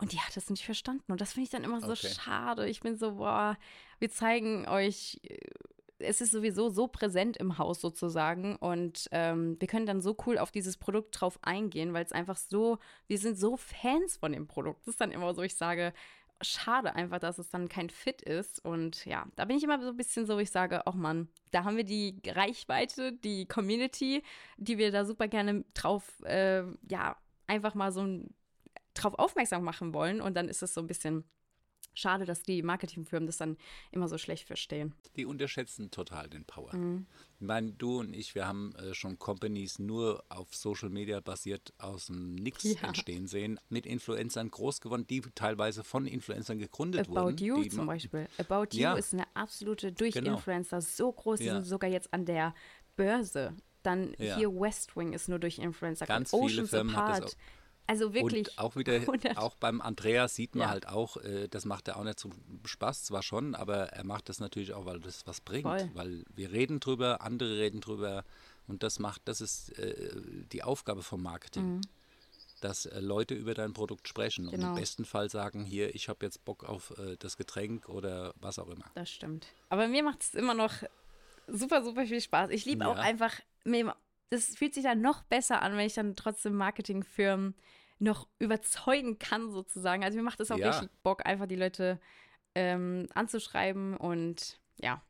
Und 0.00 0.12
die 0.12 0.20
hat 0.20 0.36
das 0.36 0.48
nicht 0.48 0.64
verstanden. 0.64 1.10
Und 1.10 1.20
das 1.20 1.32
finde 1.32 1.44
ich 1.44 1.50
dann 1.50 1.64
immer 1.64 1.80
so 1.80 1.90
Okay. 1.92 2.08
schade. 2.08 2.68
Ich 2.68 2.80
bin 2.80 2.96
so, 2.96 3.16
boah, 3.16 3.56
wir 3.98 4.10
zeigen 4.10 4.66
euch, 4.68 5.20
äh, 5.24 5.36
es 6.00 6.20
ist 6.20 6.30
sowieso 6.30 6.68
so 6.70 6.86
präsent 6.86 7.36
im 7.36 7.58
Haus 7.58 7.80
sozusagen. 7.80 8.54
Und 8.56 9.08
ähm, 9.10 9.56
wir 9.58 9.66
können 9.66 9.86
dann 9.86 10.00
so 10.00 10.16
cool 10.26 10.38
auf 10.38 10.52
dieses 10.52 10.76
Produkt 10.76 11.20
drauf 11.20 11.38
eingehen, 11.42 11.92
weil 11.92 12.04
es 12.04 12.12
einfach 12.12 12.36
so, 12.36 12.78
wir 13.08 13.18
sind 13.18 13.36
so 13.38 13.56
Fans 13.56 14.16
von 14.16 14.32
dem 14.32 14.46
Produkt. 14.46 14.82
Das 14.82 14.94
ist 14.94 15.00
dann 15.00 15.10
immer 15.10 15.34
so, 15.34 15.42
ich 15.42 15.56
sage, 15.56 15.92
schade 16.40 16.94
einfach, 16.94 17.18
dass 17.18 17.38
es 17.38 17.48
dann 17.50 17.68
kein 17.68 17.90
Fit 17.90 18.22
ist. 18.22 18.64
Und 18.64 19.04
ja, 19.04 19.26
da 19.34 19.44
bin 19.46 19.56
ich 19.56 19.64
immer 19.64 19.80
so 19.82 19.88
ein 19.88 19.96
bisschen 19.96 20.26
so, 20.26 20.38
ich 20.38 20.52
sage, 20.52 20.86
ach 20.86 20.94
Mann, 20.94 21.28
da 21.50 21.64
haben 21.64 21.76
wir 21.76 21.82
die 21.82 22.20
Reichweite, 22.24 23.12
die 23.12 23.46
Community, 23.46 24.22
die 24.56 24.78
wir 24.78 24.92
da 24.92 25.04
super 25.04 25.26
gerne 25.26 25.64
drauf, 25.74 26.22
äh, 26.24 26.62
ja, 26.88 27.16
einfach 27.48 27.74
mal 27.74 27.90
so 27.90 28.02
ein, 28.02 28.32
drauf 29.02 29.14
aufmerksam 29.18 29.64
machen 29.64 29.94
wollen. 29.94 30.20
Und 30.20 30.34
dann 30.34 30.48
ist 30.48 30.62
es 30.62 30.74
so 30.74 30.80
ein 30.80 30.86
bisschen 30.86 31.24
schade, 31.94 32.24
dass 32.24 32.42
die 32.42 32.62
Marketingfirmen 32.62 33.26
das 33.26 33.38
dann 33.38 33.56
immer 33.90 34.06
so 34.08 34.18
schlecht 34.18 34.46
verstehen. 34.46 34.94
Die 35.16 35.26
unterschätzen 35.26 35.90
total 35.90 36.28
den 36.28 36.44
Power. 36.44 36.74
Mhm. 36.76 37.06
Ich 37.40 37.46
meine, 37.46 37.72
du 37.72 37.98
und 37.98 38.14
ich, 38.14 38.36
wir 38.36 38.46
haben 38.46 38.72
äh, 38.76 38.94
schon 38.94 39.18
Companies 39.18 39.80
nur 39.80 40.24
auf 40.28 40.54
Social 40.54 40.90
Media 40.90 41.18
basiert 41.20 41.72
aus 41.78 42.06
dem 42.06 42.36
Nix 42.36 42.62
Ja. 42.64 42.88
entstehen 42.88 43.26
sehen, 43.26 43.58
mit 43.68 43.84
Influencern 43.84 44.50
groß 44.50 44.80
geworden, 44.80 45.06
die 45.08 45.22
teilweise 45.34 45.82
von 45.82 46.06
Influencern 46.06 46.58
gegründet 46.58 47.08
About 47.08 47.20
wurden. 47.20 47.36
You 47.38 47.62
die 47.62 47.68
zum 47.70 47.86
Beispiel. 47.86 48.28
About 48.38 48.68
You 48.76 48.80
Ja. 48.82 48.94
ist 48.94 49.12
eine 49.12 49.24
absolute 49.34 49.90
durch 49.92 50.14
Genau. 50.14 50.34
Influencer 50.34 50.80
so 50.80 51.10
groß, 51.12 51.40
die 51.40 51.46
Ja. 51.46 51.54
sind 51.54 51.64
sogar 51.64 51.90
jetzt 51.90 52.12
an 52.14 52.26
der 52.26 52.54
Börse. 52.96 53.56
Dann 53.82 54.14
hier 54.18 54.52
West 54.52 54.96
Wing 54.96 55.12
ist 55.12 55.28
nur 55.28 55.38
durch 55.38 55.58
Influencer. 55.58 56.06
Ganz 56.06 56.32
Oceans 56.32 56.52
viele 56.52 56.66
Firmen 56.66 56.96
hat 56.96 57.08
das 57.08 57.18
Apart. 57.18 57.36
Also 57.88 58.14
wirklich. 58.14 58.48
Und 58.48 58.58
auch 58.58 58.76
wieder, 58.76 58.92
100. 59.00 59.36
auch 59.38 59.56
beim 59.56 59.80
Andreas 59.80 60.34
sieht 60.36 60.54
man 60.54 60.66
Ja. 60.66 60.70
halt 60.70 60.86
auch, 60.86 61.16
äh, 61.16 61.48
das 61.48 61.64
macht 61.64 61.88
er 61.88 61.96
auch 61.96 62.04
nicht 62.04 62.20
zum 62.20 62.32
Spaß, 62.64 63.02
zwar 63.04 63.22
schon, 63.24 63.54
aber 63.56 63.88
er 63.88 64.04
macht 64.04 64.28
das 64.28 64.38
natürlich 64.38 64.72
auch, 64.74 64.84
weil 64.86 65.00
das 65.00 65.26
was 65.26 65.40
bringt. 65.40 65.64
Voll. 65.66 65.90
Weil 65.94 66.24
wir 66.34 66.52
reden 66.52 66.78
drüber, 66.80 67.22
andere 67.22 67.58
reden 67.58 67.80
drüber 67.80 68.24
und 68.68 68.82
das 68.84 68.98
macht, 69.00 69.22
das 69.24 69.40
ist 69.40 69.76
äh, 69.78 70.10
die 70.52 70.62
Aufgabe 70.62 71.02
vom 71.02 71.22
Marketing. 71.22 71.80
Dass 72.60 72.86
äh, 72.86 72.98
Leute 73.00 73.34
über 73.34 73.54
dein 73.54 73.72
Produkt 73.72 74.06
sprechen 74.08 74.48
und 74.48 74.54
Mhm. 74.54 74.60
Genau. 74.60 74.68
im 74.70 74.74
besten 74.74 75.04
Fall 75.04 75.30
sagen, 75.30 75.64
hier, 75.64 75.94
ich 75.94 76.08
habe 76.08 76.26
jetzt 76.26 76.44
Bock 76.44 76.64
auf 76.64 76.90
äh, 76.98 77.16
das 77.18 77.36
Getränk 77.36 77.88
oder 77.88 78.34
was 78.40 78.58
auch 78.58 78.68
immer. 78.68 78.84
Das 78.94 79.10
stimmt. 79.10 79.46
Aber 79.70 79.86
mir 79.88 80.02
macht 80.02 80.22
es 80.22 80.34
immer 80.34 80.54
noch 80.54 80.74
super, 81.46 81.82
super 81.84 82.04
viel 82.04 82.20
Spaß. 82.20 82.50
Ich 82.50 82.64
liebe 82.64 82.86
auch 82.86 82.96
Ja. 82.96 83.02
einfach, 83.02 83.32
mir, 83.64 83.94
das 84.30 84.56
fühlt 84.56 84.74
sich 84.74 84.82
dann 84.82 85.00
noch 85.00 85.22
besser 85.22 85.62
an, 85.62 85.76
wenn 85.76 85.86
ich 85.86 85.94
dann 85.94 86.16
trotzdem 86.16 86.54
Marketingfirmen 86.54 87.54
noch 87.98 88.28
überzeugen 88.38 89.18
kann, 89.18 89.50
sozusagen. 89.50 90.04
Also 90.04 90.16
mir 90.16 90.22
macht 90.24 90.40
es 90.40 90.50
auch 90.50 90.58
Ja. 90.58 90.68
richtig 90.70 90.90
Bock, 91.02 91.26
einfach 91.26 91.46
die 91.46 91.56
Leute 91.56 92.00
ähm, 92.54 93.06
anzuschreiben 93.14 93.96
und 93.96 94.60
ja, 94.80 95.02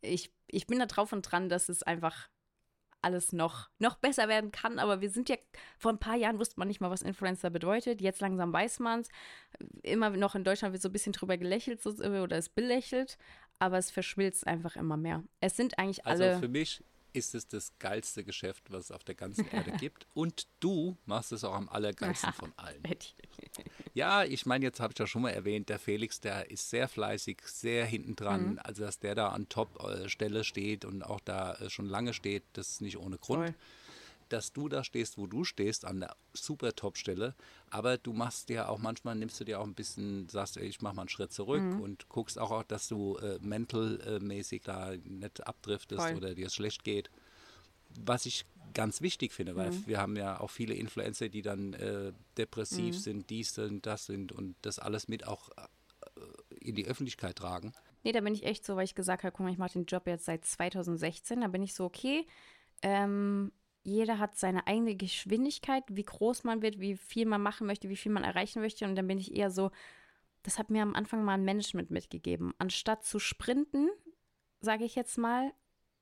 ich, 0.00 0.32
ich 0.46 0.66
bin 0.66 0.78
da 0.78 0.86
drauf 0.86 1.12
und 1.12 1.22
dran, 1.22 1.48
dass 1.48 1.68
es 1.68 1.82
einfach 1.82 2.28
alles 3.00 3.32
noch, 3.32 3.70
noch 3.78 3.96
besser 3.96 4.28
werden 4.28 4.50
kann. 4.50 4.78
Aber 4.78 5.00
wir 5.00 5.10
sind 5.10 5.28
ja, 5.28 5.36
vor 5.78 5.92
ein 5.92 5.98
paar 6.00 6.16
Jahren 6.16 6.38
wusste 6.38 6.58
man 6.58 6.68
nicht 6.68 6.80
mal, 6.80 6.90
was 6.90 7.02
Influencer 7.02 7.50
bedeutet. 7.50 8.00
Jetzt 8.00 8.20
langsam 8.20 8.52
weiß 8.52 8.80
man 8.80 9.00
es. 9.00 9.08
Immer 9.82 10.10
noch 10.10 10.34
in 10.34 10.44
Deutschland 10.44 10.72
wird 10.72 10.82
so 10.82 10.88
ein 10.88 10.92
bisschen 10.92 11.12
drüber 11.12 11.36
gelächelt 11.36 11.80
so, 11.80 11.90
oder 11.90 12.36
es 12.36 12.48
belächelt, 12.48 13.16
aber 13.58 13.78
es 13.78 13.90
verschmilzt 13.90 14.46
einfach 14.46 14.76
immer 14.76 14.96
mehr. 14.96 15.22
Es 15.40 15.56
sind 15.56 15.78
eigentlich 15.78 16.04
Also 16.06 16.24
alle. 16.24 16.38
für 16.38 16.48
mich 16.48 16.82
ist 17.12 17.34
es 17.34 17.48
das 17.48 17.72
geilste 17.78 18.24
Geschäft, 18.24 18.70
was 18.70 18.86
es 18.86 18.90
auf 18.90 19.04
der 19.04 19.14
ganzen 19.14 19.48
Erde 19.50 19.72
gibt. 19.78 20.06
Und 20.14 20.46
du 20.60 20.96
machst 21.06 21.32
es 21.32 21.44
auch 21.44 21.54
am 21.54 21.68
allergeilsten 21.68 22.32
von 22.32 22.52
allen. 22.56 22.82
Ja, 23.94 24.24
ich 24.24 24.46
meine, 24.46 24.64
jetzt 24.64 24.80
habe 24.80 24.92
ich 24.92 24.98
ja 24.98 25.06
schon 25.06 25.22
mal 25.22 25.30
erwähnt, 25.30 25.68
der 25.68 25.78
Felix, 25.78 26.20
der 26.20 26.50
ist 26.50 26.70
sehr 26.70 26.88
fleißig, 26.88 27.42
sehr 27.46 27.86
hinten 27.86 28.16
dran. 28.16 28.52
Mhm. 28.52 28.60
Also, 28.62 28.82
dass 28.82 28.98
der 28.98 29.14
da 29.14 29.28
an 29.28 29.48
Top-Stelle 29.48 30.44
steht 30.44 30.84
und 30.84 31.02
auch 31.02 31.20
da 31.20 31.54
äh, 31.54 31.70
schon 31.70 31.86
lange 31.86 32.14
steht, 32.14 32.44
das 32.52 32.68
ist 32.70 32.80
nicht 32.80 32.98
ohne 32.98 33.18
Grund. 33.18 33.46
Voll. 33.46 33.54
Dass 34.28 34.52
du 34.52 34.68
da 34.68 34.84
stehst, 34.84 35.16
wo 35.18 35.26
du 35.26 35.44
stehst, 35.44 35.84
an 35.84 36.00
der 36.00 36.14
super 36.34 36.74
Top-Stelle. 36.74 37.34
Aber 37.70 37.96
du 37.96 38.12
machst 38.12 38.48
dir 38.48 38.68
auch 38.68 38.78
manchmal, 38.78 39.14
nimmst 39.14 39.40
du 39.40 39.44
dir 39.44 39.60
auch 39.60 39.64
ein 39.66 39.74
bisschen, 39.74 40.28
sagst, 40.28 40.56
ey, 40.56 40.66
ich 40.66 40.82
mache 40.82 40.94
mal 40.94 41.02
einen 41.02 41.08
Schritt 41.08 41.32
zurück 41.32 41.64
Mhm. 41.64 41.80
und 41.80 42.08
guckst 42.08 42.38
auch, 42.38 42.62
dass 42.62 42.88
du 42.88 43.16
äh, 43.16 43.38
mental-mäßig 43.40 44.62
da 44.62 44.94
nicht 45.02 45.46
abdriftest 45.46 46.06
Voll. 46.06 46.16
oder 46.16 46.34
dir 46.34 46.46
es 46.46 46.54
schlecht 46.54 46.84
geht. 46.84 47.10
Was 48.04 48.26
ich 48.26 48.44
ganz 48.74 49.00
wichtig 49.00 49.32
finde, 49.32 49.56
weil 49.56 49.70
Mhm. 49.70 49.82
wir 49.86 49.98
haben 49.98 50.16
ja 50.16 50.38
auch 50.40 50.50
viele 50.50 50.74
Influencer, 50.74 51.28
die 51.30 51.42
dann 51.42 51.72
äh, 51.72 52.12
depressiv 52.36 52.96
Mhm. 52.96 53.00
sind, 53.00 53.30
dies 53.30 53.54
sind, 53.54 53.86
das 53.86 54.04
sind 54.06 54.30
und 54.32 54.56
das 54.62 54.78
alles 54.78 55.08
mit 55.08 55.26
auch 55.26 55.48
äh, 55.56 56.20
in 56.60 56.74
die 56.74 56.86
Öffentlichkeit 56.86 57.36
tragen. 57.36 57.72
Nee, 58.04 58.12
da 58.12 58.20
bin 58.20 58.34
ich 58.34 58.44
echt 58.44 58.64
so, 58.64 58.76
weil 58.76 58.84
ich 58.84 58.94
gesagt 58.94 59.24
habe, 59.24 59.32
guck 59.32 59.44
mal, 59.44 59.52
ich 59.52 59.58
mache 59.58 59.72
den 59.72 59.86
Job 59.86 60.06
jetzt 60.06 60.26
seit 60.26 60.44
2016. 60.44 61.40
Da 61.40 61.48
bin 61.48 61.62
ich 61.62 61.74
so, 61.74 61.84
okay, 61.84 62.26
ähm, 62.82 63.50
jeder 63.88 64.18
hat 64.18 64.36
seine 64.36 64.66
eigene 64.66 64.94
Geschwindigkeit, 64.94 65.84
wie 65.88 66.04
groß 66.04 66.44
man 66.44 66.62
wird, 66.62 66.80
wie 66.80 66.96
viel 66.96 67.26
man 67.26 67.42
machen 67.42 67.66
möchte, 67.66 67.88
wie 67.88 67.96
viel 67.96 68.12
man 68.12 68.24
erreichen 68.24 68.60
möchte. 68.60 68.84
Und 68.84 68.96
dann 68.96 69.06
bin 69.06 69.18
ich 69.18 69.34
eher 69.34 69.50
so, 69.50 69.70
das 70.42 70.58
hat 70.58 70.70
mir 70.70 70.82
am 70.82 70.94
Anfang 70.94 71.24
mal 71.24 71.34
ein 71.34 71.44
Management 71.44 71.90
mitgegeben. 71.90 72.54
Anstatt 72.58 73.04
zu 73.04 73.18
sprinten, 73.18 73.88
sage 74.60 74.84
ich 74.84 74.94
jetzt 74.94 75.18
mal, 75.18 75.52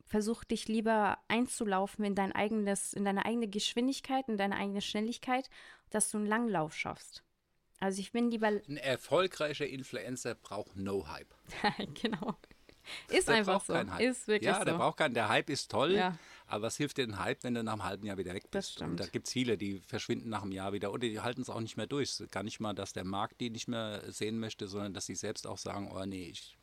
versuch 0.05 0.45
dich 0.45 0.69
lieber 0.69 1.19
einzulaufen 1.29 2.05
in 2.05 2.15
dein 2.15 2.33
eigenes, 2.33 2.93
in 2.93 3.05
deine 3.05 3.25
eigene 3.25 3.49
Geschwindigkeit, 3.49 4.29
in 4.29 4.37
deine 4.37 4.57
eigene 4.57 4.81
Schnelligkeit, 4.81 5.51
dass 5.91 6.11
du 6.11 6.19
einen 6.19 6.27
Langlauf 6.27 6.75
schaffst. 6.75 7.25
Also 7.79 8.01
ich 8.01 8.13
bin 8.13 8.31
lieber, 8.31 8.49
Ein 8.49 8.79
erfolgreicher 8.79 9.67
Influencer 9.67 10.35
braucht 10.35 10.77
no 10.77 11.09
Hype. 11.09 11.35
genau. 12.03 12.37
Ist 13.09 13.29
Der 13.29 13.37
einfach 13.37 13.65
so. 13.65 13.75
Ist 13.75 14.29
wirklich 14.29 14.47
ja, 14.49 14.59
so. 14.59 14.65
der 14.65 14.75
braucht 14.75 14.97
keinen. 14.99 15.15
Der 15.15 15.29
Hype 15.29 15.51
ist 15.51 15.71
toll, 15.71 15.93
Ja. 15.93 16.17
aber 16.47 16.63
was 16.65 16.77
hilft 16.77 16.97
dir 16.99 17.05
ein 17.05 17.19
Hype, 17.19 17.43
wenn 17.45 17.55
du 17.55 17.63
nach 17.63 17.73
einem 17.75 17.85
halben 17.85 18.07
Jahr 18.07 18.19
wieder 18.19 18.35
weg 18.35 18.51
bist? 18.51 18.81
Und 18.83 18.99
da 18.99 19.07
gibt 19.07 19.27
es 19.27 19.33
viele, 19.33 19.57
die 19.59 19.81
verschwinden 19.81 20.29
nach 20.29 20.43
einem 20.43 20.53
Jahr 20.53 20.73
wieder 20.73 20.93
oder 20.93 21.01
die 21.09 21.21
halten 21.21 21.43
es 21.43 21.51
auch 21.51 21.61
nicht 21.61 21.77
mehr 21.77 21.87
durch. 21.87 22.23
Gar 22.31 22.43
nicht 22.43 22.61
mal, 22.61 22.75
dass 22.75 22.93
der 22.93 23.05
Markt 23.05 23.41
die 23.41 23.51
nicht 23.51 23.69
mehr 23.69 24.03
sehen 24.11 24.39
möchte, 24.39 24.69
sondern 24.69 24.95
dass 24.95 25.07
sie 25.07 25.15
selbst 25.15 25.47
auch 25.47 25.59
sagen, 25.59 25.91
oh 25.93 26.05
nee, 26.05 26.29
ich 26.31 26.57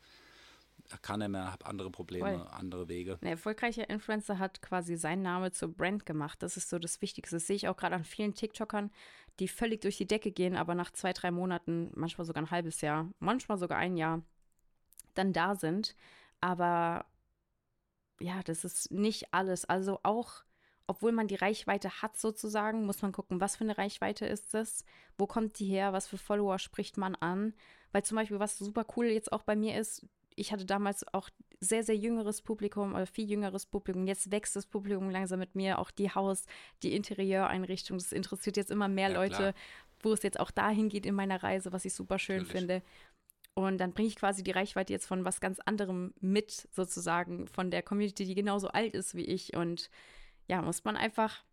kann 1.01 1.19
nicht 1.19 1.29
mehr, 1.29 1.51
habe 1.51 1.65
andere 1.65 1.89
Probleme, 1.89 2.39
Voll. 2.39 2.47
andere 2.51 2.87
Wege. 2.89 3.17
Ein 3.21 3.27
erfolgreicher 3.27 3.89
Influencer 3.89 4.37
hat 4.39 4.61
quasi 4.61 4.95
seinen 4.95 5.21
Name 5.21 5.51
zur 5.51 5.69
Brand 5.69 6.05
gemacht. 6.05 6.43
Das 6.43 6.57
ist 6.57 6.69
so 6.69 6.77
das 6.77 7.01
Wichtigste. 7.01 7.37
Das 7.37 7.47
sehe 7.47 7.55
ich 7.55 7.67
auch 7.67 7.77
gerade 7.77 7.95
an 7.95 8.03
vielen 8.03 8.33
TikTokern, 8.33 8.91
die 9.39 9.47
völlig 9.47 9.81
durch 9.81 9.97
die 9.97 10.07
Decke 10.07 10.31
gehen, 10.31 10.55
aber 10.55 10.75
nach 10.75 10.91
zwei, 10.91 11.13
drei 11.13 11.31
Monaten, 11.31 11.89
manchmal 11.95 12.25
sogar 12.25 12.43
ein 12.43 12.51
halbes 12.51 12.81
Jahr, 12.81 13.09
manchmal 13.19 13.57
sogar 13.57 13.77
ein 13.77 13.97
Jahr, 13.97 14.21
dann 15.13 15.33
da 15.33 15.55
sind. 15.55 15.95
Aber 16.41 17.05
ja, 18.19 18.41
das 18.43 18.63
ist 18.65 18.91
nicht 18.91 19.33
alles. 19.33 19.65
Also 19.65 19.99
auch, 20.03 20.43
obwohl 20.87 21.11
man 21.11 21.27
die 21.27 21.35
Reichweite 21.35 22.01
hat 22.01 22.17
sozusagen, 22.17 22.85
muss 22.85 23.01
man 23.01 23.11
gucken, 23.11 23.41
was 23.41 23.55
für 23.55 23.63
eine 23.63 23.77
Reichweite 23.77 24.25
ist 24.25 24.53
das, 24.53 24.85
wo 25.17 25.27
kommt 25.27 25.59
die 25.59 25.65
her, 25.65 25.93
was 25.93 26.07
für 26.07 26.17
Follower 26.17 26.59
spricht 26.59 26.97
man 26.97 27.15
an. 27.15 27.53
Weil 27.91 28.03
zum 28.03 28.15
Beispiel, 28.17 28.39
was 28.39 28.57
super 28.57 28.85
cool 28.97 29.05
jetzt 29.05 29.31
auch 29.31 29.43
bei 29.43 29.55
mir 29.55 29.79
ist, 29.79 30.05
ich 30.35 30.51
hatte 30.51 30.65
damals 30.65 31.05
auch 31.13 31.29
sehr, 31.59 31.83
sehr 31.83 31.95
jüngeres 31.95 32.41
Publikum 32.41 32.93
oder 32.93 33.05
viel 33.05 33.29
jüngeres 33.29 33.65
Publikum. 33.65 34.07
Jetzt 34.07 34.31
wächst 34.31 34.55
das 34.55 34.65
Publikum 34.65 35.09
langsam 35.09 35.39
mit 35.39 35.55
mir, 35.55 35.79
auch 35.79 35.91
die 35.91 36.09
Haus, 36.09 36.45
die 36.81 36.95
Interieureinrichtung. 36.95 37.97
Das 37.97 38.11
interessiert 38.11 38.57
jetzt 38.57 38.71
immer 38.71 38.87
mehr 38.87 39.09
Ja, 39.09 39.15
Leute, 39.15 39.35
klar. 39.35 39.53
wo 40.01 40.11
es 40.13 40.23
jetzt 40.23 40.39
auch 40.39 40.51
dahin 40.51 40.89
geht 40.89 41.05
in 41.05 41.15
meiner 41.15 41.41
Reise, 41.43 41.71
was 41.71 41.85
ich 41.85 41.93
super 41.93 42.19
schön 42.19 42.37
Natürlich. 42.39 42.59
finde. 42.59 42.81
Und 43.55 43.77
dann 43.77 43.93
bringe 43.93 44.07
ich 44.07 44.15
quasi 44.15 44.43
die 44.43 44.51
Reichweite 44.51 44.93
jetzt 44.93 45.05
von 45.05 45.25
was 45.25 45.39
ganz 45.39 45.59
anderem 45.59 46.13
mit, 46.19 46.67
sozusagen, 46.71 47.47
von 47.47 47.69
der 47.69 47.83
Community, 47.83 48.25
die 48.25 48.33
genauso 48.35 48.69
alt 48.69 48.95
ist 48.95 49.13
wie 49.15 49.25
ich. 49.25 49.55
Und 49.55 49.89
ja, 50.47 50.61
muss 50.61 50.83
man 50.83 50.97
einfach, 50.97 51.43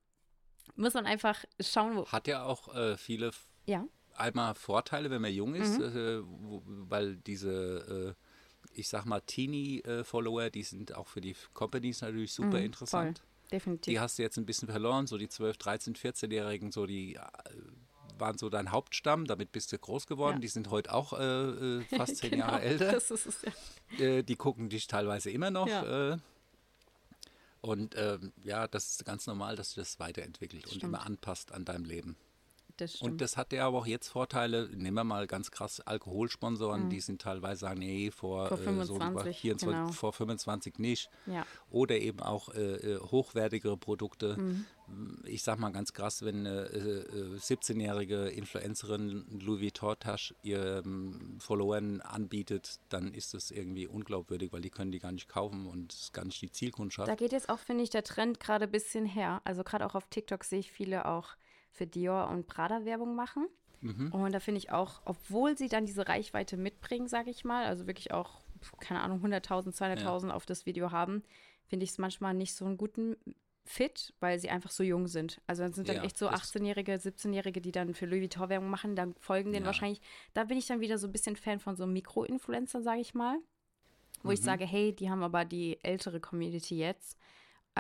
muss 0.77 0.95
man 0.95 1.05
einfach 1.07 1.45
schauen, 1.61 1.97
wo. 1.97 2.07
Hat 2.07 2.27
ja 2.27 2.45
auch 2.45 2.75
äh, 2.75 2.97
viele 2.97 3.33
Ja, 3.67 3.87
einmal 4.15 4.55
Vorteile, 4.55 5.11
wenn 5.11 5.21
man 5.23 5.33
jung 5.33 5.55
ist, 5.55 5.79
Mhm. 5.79 5.85
äh, 5.97 6.23
wo, 6.25 6.63
weil 6.65 7.17
diese, 7.17 8.17
äh, 8.17 8.71
ich 8.73 8.89
sag 8.89 9.05
mal, 9.05 9.21
Teenie-Follower, 9.21 10.49
die 10.51 10.63
sind 10.63 10.95
auch 10.95 11.07
für 11.07 11.21
die 11.21 11.37
Companies 11.53 12.01
natürlich 12.01 12.33
super 12.33 12.59
Mhm, 12.59 12.65
interessant. 12.67 13.19
voll. 13.19 13.27
definitiv. 13.53 13.93
Die 13.93 14.01
hast 14.01 14.19
du 14.19 14.23
jetzt 14.23 14.39
ein 14.39 14.47
bisschen 14.47 14.69
verloren, 14.69 15.07
so 15.07 15.19
die 15.19 15.29
12, 15.29 15.59
13, 15.59 15.95
14-Jährigen, 15.97 16.71
so 16.73 16.87
die 16.87 17.17
äh, 17.17 17.21
waren 18.21 18.39
so 18.39 18.49
dein 18.51 18.71
Hauptstamm, 18.71 19.27
damit 19.27 19.53
bist 19.53 19.73
du 19.73 19.79
groß 19.79 20.07
geworden. 20.07 20.37
Ja. 20.37 20.41
Die 20.41 20.49
sind 20.49 20.71
heute 20.71 20.93
auch 20.93 21.13
äh, 21.13 21.23
äh, 21.25 21.83
fast 21.97 22.17
zehn 22.17 22.31
Genau, 22.31 22.47
Jahre 22.47 22.63
älter. 22.63 22.93
Das 22.93 23.11
ist 23.11 23.27
es, 23.27 23.43
ja. 23.99 24.05
Äh, 24.05 24.23
die 24.23 24.37
gucken 24.37 24.69
dich 24.69 24.87
teilweise 24.87 25.31
immer 25.31 25.51
noch. 25.51 25.67
Ja. 25.67 26.13
Äh, 26.13 26.19
und 27.63 27.95
ähm, 27.97 28.33
ja, 28.43 28.67
das 28.69 28.91
ist 28.91 29.05
ganz 29.05 29.27
normal, 29.27 29.57
dass 29.57 29.75
du 29.75 29.81
das 29.81 29.99
weiterentwickelt 29.99 30.67
und 30.73 30.83
immer 30.83 31.05
anpasst 31.05 31.53
an 31.53 31.65
deinem 31.65 31.85
Leben. 31.85 32.17
Das 32.81 32.95
stimmt. 32.95 33.13
Und 33.13 33.21
das 33.21 33.37
hat 33.37 33.53
ja 33.53 33.67
aber 33.67 33.79
auch 33.79 33.87
jetzt 33.87 34.09
Vorteile. 34.09 34.69
Nehmen 34.75 34.95
wir 34.95 35.05
mal 35.05 35.27
ganz 35.27 35.51
krass 35.51 35.81
Alkoholsponsoren, 35.81 36.85
mhm. 36.85 36.91
die 36.91 37.01
sind 37.01 37.21
teilweise 37.21 37.61
sagen, 37.61 37.81
nee, 37.81 38.11
vor, 38.11 38.49
vor 38.49 38.57
25, 38.57 38.87
äh, 38.87 39.33
so 39.33 39.41
24, 39.41 39.69
genau. 39.69 39.93
vor 39.93 40.13
25 40.13 40.79
nicht. 40.79 41.11
Ja. 41.27 41.45
Oder 41.71 41.99
eben 41.99 42.21
auch 42.21 42.49
äh, 42.55 42.77
äh 42.77 43.01
hochwertigere 43.01 43.77
Produkte. 43.77 44.37
Mhm. 44.39 44.67
Ich 45.25 45.45
sag 45.45 45.59
mal 45.59 45.71
ganz 45.71 45.93
krass, 45.93 46.23
wenn 46.23 46.47
eine 46.47 46.65
äh, 46.65 47.37
17-jährige 47.37 48.29
Influencerin 48.29 49.25
Louis 49.41 49.61
Vuitton-Tasche 49.61 50.35
ihren 50.43 51.39
Followern 51.39 52.01
anbietet, 52.01 52.81
dann 52.89 53.13
ist 53.15 53.35
das 53.35 53.53
irgendwie 53.53 53.87
unglaubwürdig, 53.87 54.53
weil 54.53 54.63
die 54.63 54.71
können 54.71 54.91
die 54.91 54.99
gar 54.99 55.13
nicht 55.13 55.29
kaufen 55.29 55.67
und 55.67 55.93
es 55.93 56.01
ist 56.01 56.13
gar 56.13 56.25
nicht 56.25 56.43
die 56.43 56.51
Zielkundschaft. 56.51 57.09
Da 57.09 57.15
geht 57.15 57.31
jetzt 57.31 57.51
auch, 57.51 57.59
finde 57.59 57.85
ich, 57.85 57.91
der 57.91 58.03
Trend 58.03 58.41
gerade 58.41 58.65
ein 58.65 58.71
bisschen 58.71 59.07
her. 59.07 59.41
Also 59.45 59.63
gerade 59.63 59.87
auch 59.87 59.95
auf 59.95 60.07
TikTok 60.09 60.43
sehe 60.43 60.59
ich 60.59 60.73
viele 60.73 61.07
auch 61.07 61.37
für 61.71 61.87
Dior 61.87 62.29
und 62.29 62.47
Prada 62.47 62.85
Werbung 62.85 63.15
machen. 63.15 63.47
Mhm. 63.81 64.13
Und 64.13 64.33
da 64.33 64.41
finde 64.41 64.59
ich 64.59 64.71
auch, 64.71 65.01
obwohl 65.05 65.57
sie 65.57 65.69
dann 65.69 65.87
diese 65.87 66.09
Reichweite 66.09 66.57
mitbringen, 66.57 67.09
sage 67.09 67.31
ich 67.31 67.45
mal, 67.45 67.65
also 67.65 67.87
wirklich 67.87 68.13
auch, 68.13 68.41
keine 68.79 69.01
Ahnung, 69.01 69.25
100.000, 69.25 69.75
200.000 69.75 70.29
ja. 70.29 70.35
auf 70.35 70.47
das 70.47 70.67
Video 70.67 70.91
haben, 70.91 71.23
finde 71.67 71.85
ich 71.85 71.91
es 71.91 71.99
manchmal 71.99 72.35
nicht 72.35 72.55
so 72.55 72.65
einen 72.65 72.77
guten 72.77 73.17
Fit, 73.65 74.13
weil 74.21 74.39
sie 74.39 74.51
einfach 74.51 74.71
so 74.71 74.83
jung 74.83 75.07
sind. 75.07 75.41
Also 75.47 75.63
dann 75.63 75.73
sind 75.73 75.89
dann 75.89 75.97
ja, 75.97 76.03
echt 76.03 76.19
so 76.19 76.29
18-Jährige, 76.29 76.95
17-Jährige, 76.95 77.61
die 77.61 77.73
dann 77.73 77.95
für 77.95 78.07
Louis 78.07 78.23
Vuitton 78.23 78.49
Werbung 78.49 78.69
machen, 78.69 78.97
dann 78.97 79.15
folgen 79.21 79.53
denen 79.53 79.65
ja. 79.65 79.67
wahrscheinlich. 79.67 80.01
Da 80.35 80.45
bin 80.45 80.59
ich 80.59 80.67
dann 80.67 80.81
wieder 80.81 80.99
so 80.99 81.07
ein 81.07 81.13
bisschen 81.13 81.37
Fan 81.37 81.61
von 81.61 81.77
so 81.77 81.87
Mikro-Influencern, 81.87 82.83
sage 82.83 83.01
ich 83.01 83.15
mal. 83.15 83.39
Wo 84.23 84.29
mhm. 84.29 84.35
ich 84.35 84.43
sage, 84.43 84.67
hey, 84.67 84.95
die 84.95 85.09
haben 85.09 85.23
aber 85.23 85.45
die 85.45 85.79
ältere 85.85 86.21
Community 86.21 86.77
jetzt. 86.77 87.17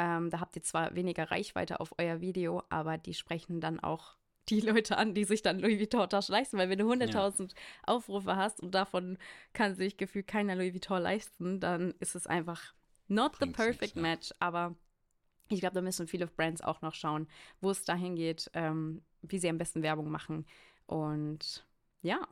Ähm, 0.01 0.30
da 0.30 0.40
habt 0.40 0.57
ihr 0.57 0.62
zwar 0.62 0.94
weniger 0.94 1.30
Reichweite 1.30 1.78
auf 1.78 1.92
euer 1.98 2.22
Video, 2.22 2.62
aber 2.70 2.96
die 2.96 3.12
sprechen 3.12 3.61
dann 3.61 3.80
auch 3.80 4.16
die 4.48 4.61
Leute 4.61 4.96
an, 4.96 5.12
die 5.12 5.24
sich 5.24 5.42
dann 5.42 5.59
Louis 5.59 5.78
Vuitton-Tasche 5.78 6.32
leisten. 6.32 6.57
Weil 6.57 6.70
wenn 6.70 6.78
du 6.78 6.90
100.000 6.90 7.42
ja. 7.42 7.55
Aufrufe 7.82 8.34
hast 8.34 8.61
und 8.61 8.74
davon 8.74 9.18
kann 9.53 9.74
sich 9.74 9.98
gefühlt 9.98 10.26
keiner 10.26 10.57
Louis 10.57 10.72
Vuitton 10.72 11.03
leisten, 11.03 11.61
dann 11.61 11.92
ist 12.01 12.14
es 12.14 12.26
einfach 12.26 12.74
not 13.09 13.32
Bringt's 13.32 13.59
the 13.59 13.64
perfect 13.64 13.96
nichts, 13.96 14.01
match. 14.01 14.34
Aber 14.38 14.74
ich 15.51 15.61
glaube, 15.61 15.74
da 15.74 15.82
müssen 15.82 16.09
viele 16.09 16.26
Brands 16.26 16.62
auch 16.62 16.80
noch 16.80 16.94
schauen, 16.94 17.28
wo 17.61 17.70
es 17.70 17.84
dahin 17.84 18.16
geht, 18.16 18.51
ähm, 18.55 19.03
wie 19.20 19.38
sie 19.38 19.51
am 19.51 19.59
besten 19.59 19.82
Werbung 19.82 20.11
machen. 20.11 20.46
Und 20.86 21.66
ja, 22.01 22.26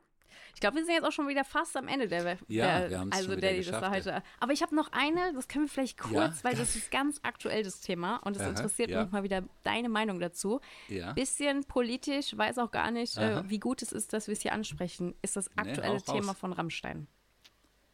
ich 0.55 0.61
glaube, 0.61 0.77
wir 0.77 0.85
sind 0.85 0.95
jetzt 0.95 1.05
auch 1.05 1.13
schon 1.13 1.29
wieder 1.29 1.45
fast 1.45 1.77
am 1.77 1.89
Ende 1.89 2.09
der, 2.09 2.39
ja, 2.49 2.81
der 2.81 2.91
wir 2.91 2.99
haben 3.01 3.11
es 3.11 3.19
also 3.19 3.33
schon 3.33 3.41
der, 3.41 3.57
geschafft, 3.57 3.83
das 3.83 3.91
heute. 3.91 4.23
Aber 4.41 4.53
ich 4.53 4.63
habe 4.63 4.75
noch 4.75 4.93
eine, 4.93 5.33
das 5.35 5.49
können 5.49 5.67
wir 5.67 5.71
vielleicht 5.71 5.99
kurz, 5.99 6.13
Ja, 6.13 6.35
weil 6.43 6.55
das 6.55 6.77
ist 6.77 6.91
ganz 6.91 7.21
aktuell 7.23 7.63
das 7.63 7.81
Thema 7.81 8.17
und 8.19 8.37
es 8.37 8.47
interessiert 8.47 8.91
ja. 8.91 9.03
mich 9.03 9.13
mal 9.13 9.23
wieder 9.23 9.43
deine 9.63 9.89
Meinung 9.89 10.21
dazu. 10.21 10.61
Ja. 10.89 11.13
Bisschen 11.13 11.65
politisch, 11.65 12.37
weiß 12.37 12.59
auch 12.59 12.71
gar 12.71 12.91
nicht, 12.91 13.17
äh, 13.17 13.49
wie 13.49 13.59
gut 13.59 13.83
es 13.83 13.93
ist, 13.93 14.13
dass 14.13 14.27
wir 14.27 14.33
es 14.33 14.41
hier 14.41 14.53
ansprechen. 14.53 15.15
Ist 15.23 15.37
das 15.37 15.49
Nee, 15.51 15.71
aktuelle 15.71 15.95
raus. 15.95 16.05
Thema 16.05 16.35
von 16.35 16.53
Rammstein. 16.53 17.07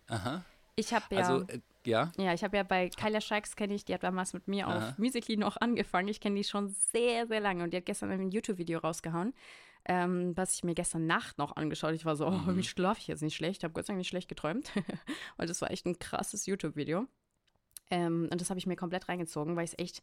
Aha. 0.09 0.45
Ich 0.77 0.93
habe 0.93 1.15
ja, 1.15 1.21
Also, 1.21 1.47
äh, 1.49 1.61
ja. 1.85 2.11
ja, 2.17 2.35
ich 2.35 2.43
habe 2.43 2.57
ja 2.57 2.63
bei 2.63 2.89
Kyla 2.89 3.21
Scheiks 3.21 3.57
kenne 3.57 3.75
ich, 3.75 3.85
die 3.85 3.95
hat 3.95 4.03
damals 4.03 4.33
mit 4.33 4.49
mir 4.49 4.67
Aha. 4.67 4.91
auf 4.91 4.99
Musically 4.99 5.37
noch 5.37 5.57
angefangen. 5.61 6.09
Ich 6.09 6.21
kenne 6.21 6.37
die 6.37 6.45
schon 6.45 6.69
sehr, 6.69 7.27
sehr 7.27 7.41
lange 7.41 7.63
und 7.65 7.73
die 7.73 7.77
hat 7.77 7.87
gestern 7.87 8.11
ein 8.11 8.31
YouTube-Video 8.31 8.81
rausgehauen, 8.81 9.35
ähm, 9.87 10.37
was 10.37 10.55
ich 10.55 10.65
mir 10.65 10.75
gestern 10.75 11.07
Nacht 11.07 11.39
noch 11.39 11.57
angeschaut. 11.57 11.95
Ich 11.95 12.05
war 12.05 12.17
so, 12.17 12.27
oh, 12.27 12.31
Mhm. 12.31 12.57
wie 12.57 12.63
schlafe 12.63 13.01
ich 13.01 13.07
jetzt 13.09 13.23
nicht 13.23 13.37
schlecht? 13.37 13.59
Ich 13.61 13.65
habe 13.65 13.75
Gott 13.75 13.87
sei 13.87 13.93
Dank 13.93 13.99
nicht 13.99 14.09
schlecht 14.09 14.29
geträumt, 14.29 14.71
weil 15.37 15.47
das 15.47 15.61
war 15.61 15.71
echt 15.71 15.87
ein 15.87 15.99
krasses 15.99 16.47
YouTube-Video. 16.47 17.07
Ähm, 17.91 18.29
und 18.33 18.41
das 18.41 18.49
habe 18.51 18.59
ich 18.59 18.67
mir 18.67 18.77
komplett 18.77 19.09
reingezogen, 19.09 19.57
weil 19.57 19.65
es 19.65 19.79
echt, 19.79 20.01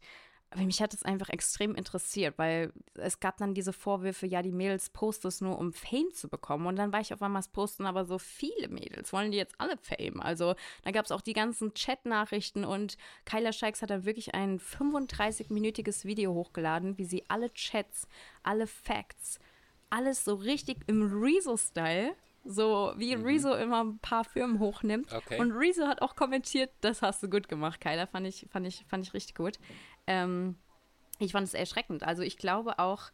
weil 0.54 0.66
mich 0.66 0.80
hat 0.80 0.94
es 0.94 1.02
einfach 1.02 1.30
extrem 1.30 1.74
interessiert, 1.74 2.38
weil 2.38 2.72
es 2.94 3.18
gab 3.18 3.38
dann 3.38 3.54
diese 3.54 3.72
Vorwürfe, 3.72 4.26
ja, 4.26 4.40
die 4.40 4.52
Mädels 4.52 4.90
posten 4.90 5.26
es 5.26 5.40
nur, 5.40 5.58
um 5.58 5.72
Fame 5.72 6.12
zu 6.14 6.28
bekommen. 6.28 6.66
Und 6.66 6.76
dann 6.76 6.92
war 6.92 7.00
ich 7.00 7.12
auf 7.12 7.22
einmal, 7.22 7.42
posten 7.52 7.84
aber 7.84 8.04
so 8.04 8.18
viele 8.18 8.68
Mädels, 8.68 9.12
wollen 9.12 9.32
die 9.32 9.38
jetzt 9.38 9.56
alle 9.58 9.76
Fame? 9.78 10.20
Also 10.20 10.54
da 10.84 10.92
gab 10.92 11.06
es 11.06 11.10
auch 11.10 11.22
die 11.22 11.32
ganzen 11.32 11.74
Chat-Nachrichten 11.74 12.64
und 12.64 12.96
Kyla 13.24 13.52
Scheiks 13.52 13.82
hat 13.82 13.90
dann 13.90 14.04
wirklich 14.04 14.32
ein 14.34 14.60
35-minütiges 14.60 16.04
Video 16.04 16.34
hochgeladen, 16.34 16.98
wie 16.98 17.04
sie 17.04 17.24
alle 17.28 17.52
Chats, 17.52 18.06
alle 18.42 18.66
Facts, 18.68 19.40
alles 19.92 20.24
so 20.24 20.34
richtig 20.34 20.78
im 20.86 21.22
Rezo-Style, 21.22 22.14
so 22.44 22.92
wie 22.96 23.14
Rezo 23.14 23.54
immer 23.54 23.84
ein 23.84 23.98
paar 23.98 24.24
Firmen 24.24 24.58
hochnimmt. 24.58 25.12
Okay. 25.12 25.38
Und 25.38 25.52
Rezo 25.52 25.86
hat 25.86 26.02
auch 26.02 26.16
kommentiert, 26.16 26.70
das 26.80 27.02
hast 27.02 27.22
du 27.22 27.28
gut 27.28 27.48
gemacht, 27.48 27.80
Kyla, 27.80 28.06
fand 28.06 28.26
ich, 28.26 28.46
fand 28.50 28.66
ich, 28.66 28.84
fand 28.88 29.06
ich 29.06 29.14
richtig 29.14 29.34
gut. 29.34 29.58
Ähm, 30.06 30.56
ich 31.18 31.32
fand 31.32 31.46
es 31.46 31.54
erschreckend. 31.54 32.02
Also 32.02 32.22
ich 32.22 32.38
glaube 32.38 32.78
auch, 32.78 33.12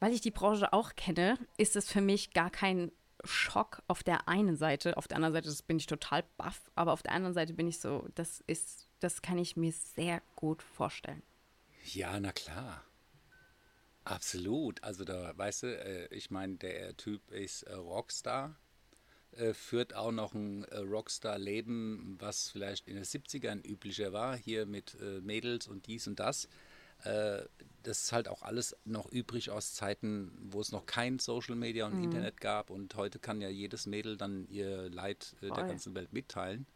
weil 0.00 0.12
ich 0.12 0.22
die 0.22 0.30
Branche 0.30 0.72
auch 0.72 0.94
kenne, 0.96 1.38
ist 1.58 1.76
es 1.76 1.90
für 1.90 2.00
mich 2.00 2.32
gar 2.32 2.50
kein 2.50 2.90
Schock 3.22 3.82
auf 3.86 4.02
der 4.02 4.26
einen 4.26 4.56
Seite. 4.56 4.96
Auf 4.96 5.06
der 5.06 5.18
anderen 5.18 5.34
Seite 5.34 5.48
das 5.48 5.62
bin 5.62 5.76
ich 5.76 5.86
total 5.86 6.24
baff, 6.38 6.70
aber 6.74 6.92
auf 6.92 7.02
der 7.02 7.12
anderen 7.12 7.34
Seite 7.34 7.52
bin 7.52 7.68
ich 7.68 7.78
so, 7.78 8.08
das 8.14 8.42
ist, 8.46 8.88
das 9.00 9.22
kann 9.22 9.38
ich 9.38 9.56
mir 9.56 9.72
sehr 9.72 10.22
gut 10.34 10.62
vorstellen. 10.62 11.22
Ja, 11.84 12.18
na 12.18 12.32
klar. 12.32 12.84
Absolut. 14.04 14.82
Also 14.82 15.04
da, 15.04 15.36
weißt 15.36 15.62
du, 15.64 15.66
äh, 15.66 16.14
ich 16.14 16.30
meine, 16.30 16.56
der 16.56 16.96
Typ 16.96 17.30
ist 17.30 17.62
äh, 17.62 17.74
Rockstar, 17.74 18.54
äh, 19.32 19.54
führt 19.54 19.94
auch 19.94 20.12
noch 20.12 20.34
ein 20.34 20.64
Rockstar-Leben, 20.64 22.16
was 22.20 22.50
vielleicht 22.50 22.86
in 22.86 22.96
den 22.96 23.04
70ern 23.04 23.64
üblicher 23.66 24.12
war, 24.12 24.36
hier 24.36 24.66
mit 24.66 24.96
Mädels 25.22 25.66
und 25.66 25.86
dies 25.86 26.06
und 26.06 26.20
das. 26.20 26.48
Das 27.82 28.02
ist 28.04 28.12
halt 28.12 28.28
auch 28.28 28.42
alles 28.42 28.76
noch 28.84 29.10
übrig 29.10 29.50
aus 29.50 29.74
Zeiten, 29.74 30.30
wo 30.40 30.60
es 30.60 30.70
noch 30.70 30.86
kein 30.86 31.18
Social 31.18 31.56
Media 31.56 31.86
und 31.86 32.02
Internet 32.02 32.40
gab 32.40 32.70
und 32.70 32.94
heute 32.94 33.18
kann 33.18 33.42
ja 33.42 33.48
jedes 33.48 33.86
Mädel 33.86 34.16
dann 34.16 34.46
ihr 34.48 34.88
Leid 34.88 35.34
äh, 35.38 35.46
der 35.46 35.56
Voll. 35.56 35.66
ganzen 35.66 35.94
Welt 35.96 36.12
mitteilen. 36.12 36.66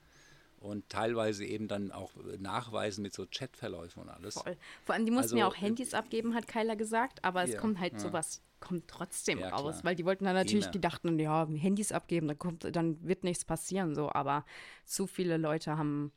Und 0.60 0.88
teilweise 0.88 1.44
eben 1.44 1.68
dann 1.68 1.92
auch 1.92 2.16
äh, 2.16 2.36
nachweisen 2.38 3.02
mit 3.02 3.14
so 3.14 3.26
Chatverläufen 3.30 4.02
und 4.02 4.08
alles. 4.08 4.34
Voll. 4.34 4.56
Vor 4.84 4.94
allem, 4.94 5.04
die 5.06 5.12
mussten 5.12 5.36
ja 5.36 5.44
Also, 5.44 5.56
auch 5.56 5.60
Handys 5.60 5.94
abgeben, 5.94 6.34
hat 6.34 6.48
Kyla 6.48 6.74
gesagt, 6.74 7.24
aber 7.24 7.42
es 7.44 7.52
Ja, 7.52 7.60
kommt 7.60 7.78
halt 7.78 7.92
ja. 7.94 7.98
sowas, 8.00 8.42
kommt 8.60 8.88
trotzdem 8.88 9.38
Ja, 9.38 9.50
raus, 9.50 9.62
klar. 9.74 9.84
weil 9.84 9.94
die 9.96 10.04
wollten 10.04 10.24
dann 10.24 10.34
natürlich, 10.34 10.64
Immer. 10.64 10.72
die 10.72 10.80
dachten, 10.80 11.18
ja, 11.18 11.46
Handys 11.48 11.92
abgeben, 11.92 12.28
dann 12.28 12.38
kommt, 12.38 12.64
dann 12.74 13.02
wird 13.06 13.24
nichts 13.24 13.44
passieren, 13.44 13.94
so, 13.94 14.10
aber 14.10 14.44
zu 14.84 15.06
viele 15.06 15.36
Leute 15.36 15.78
haben, 15.78 16.12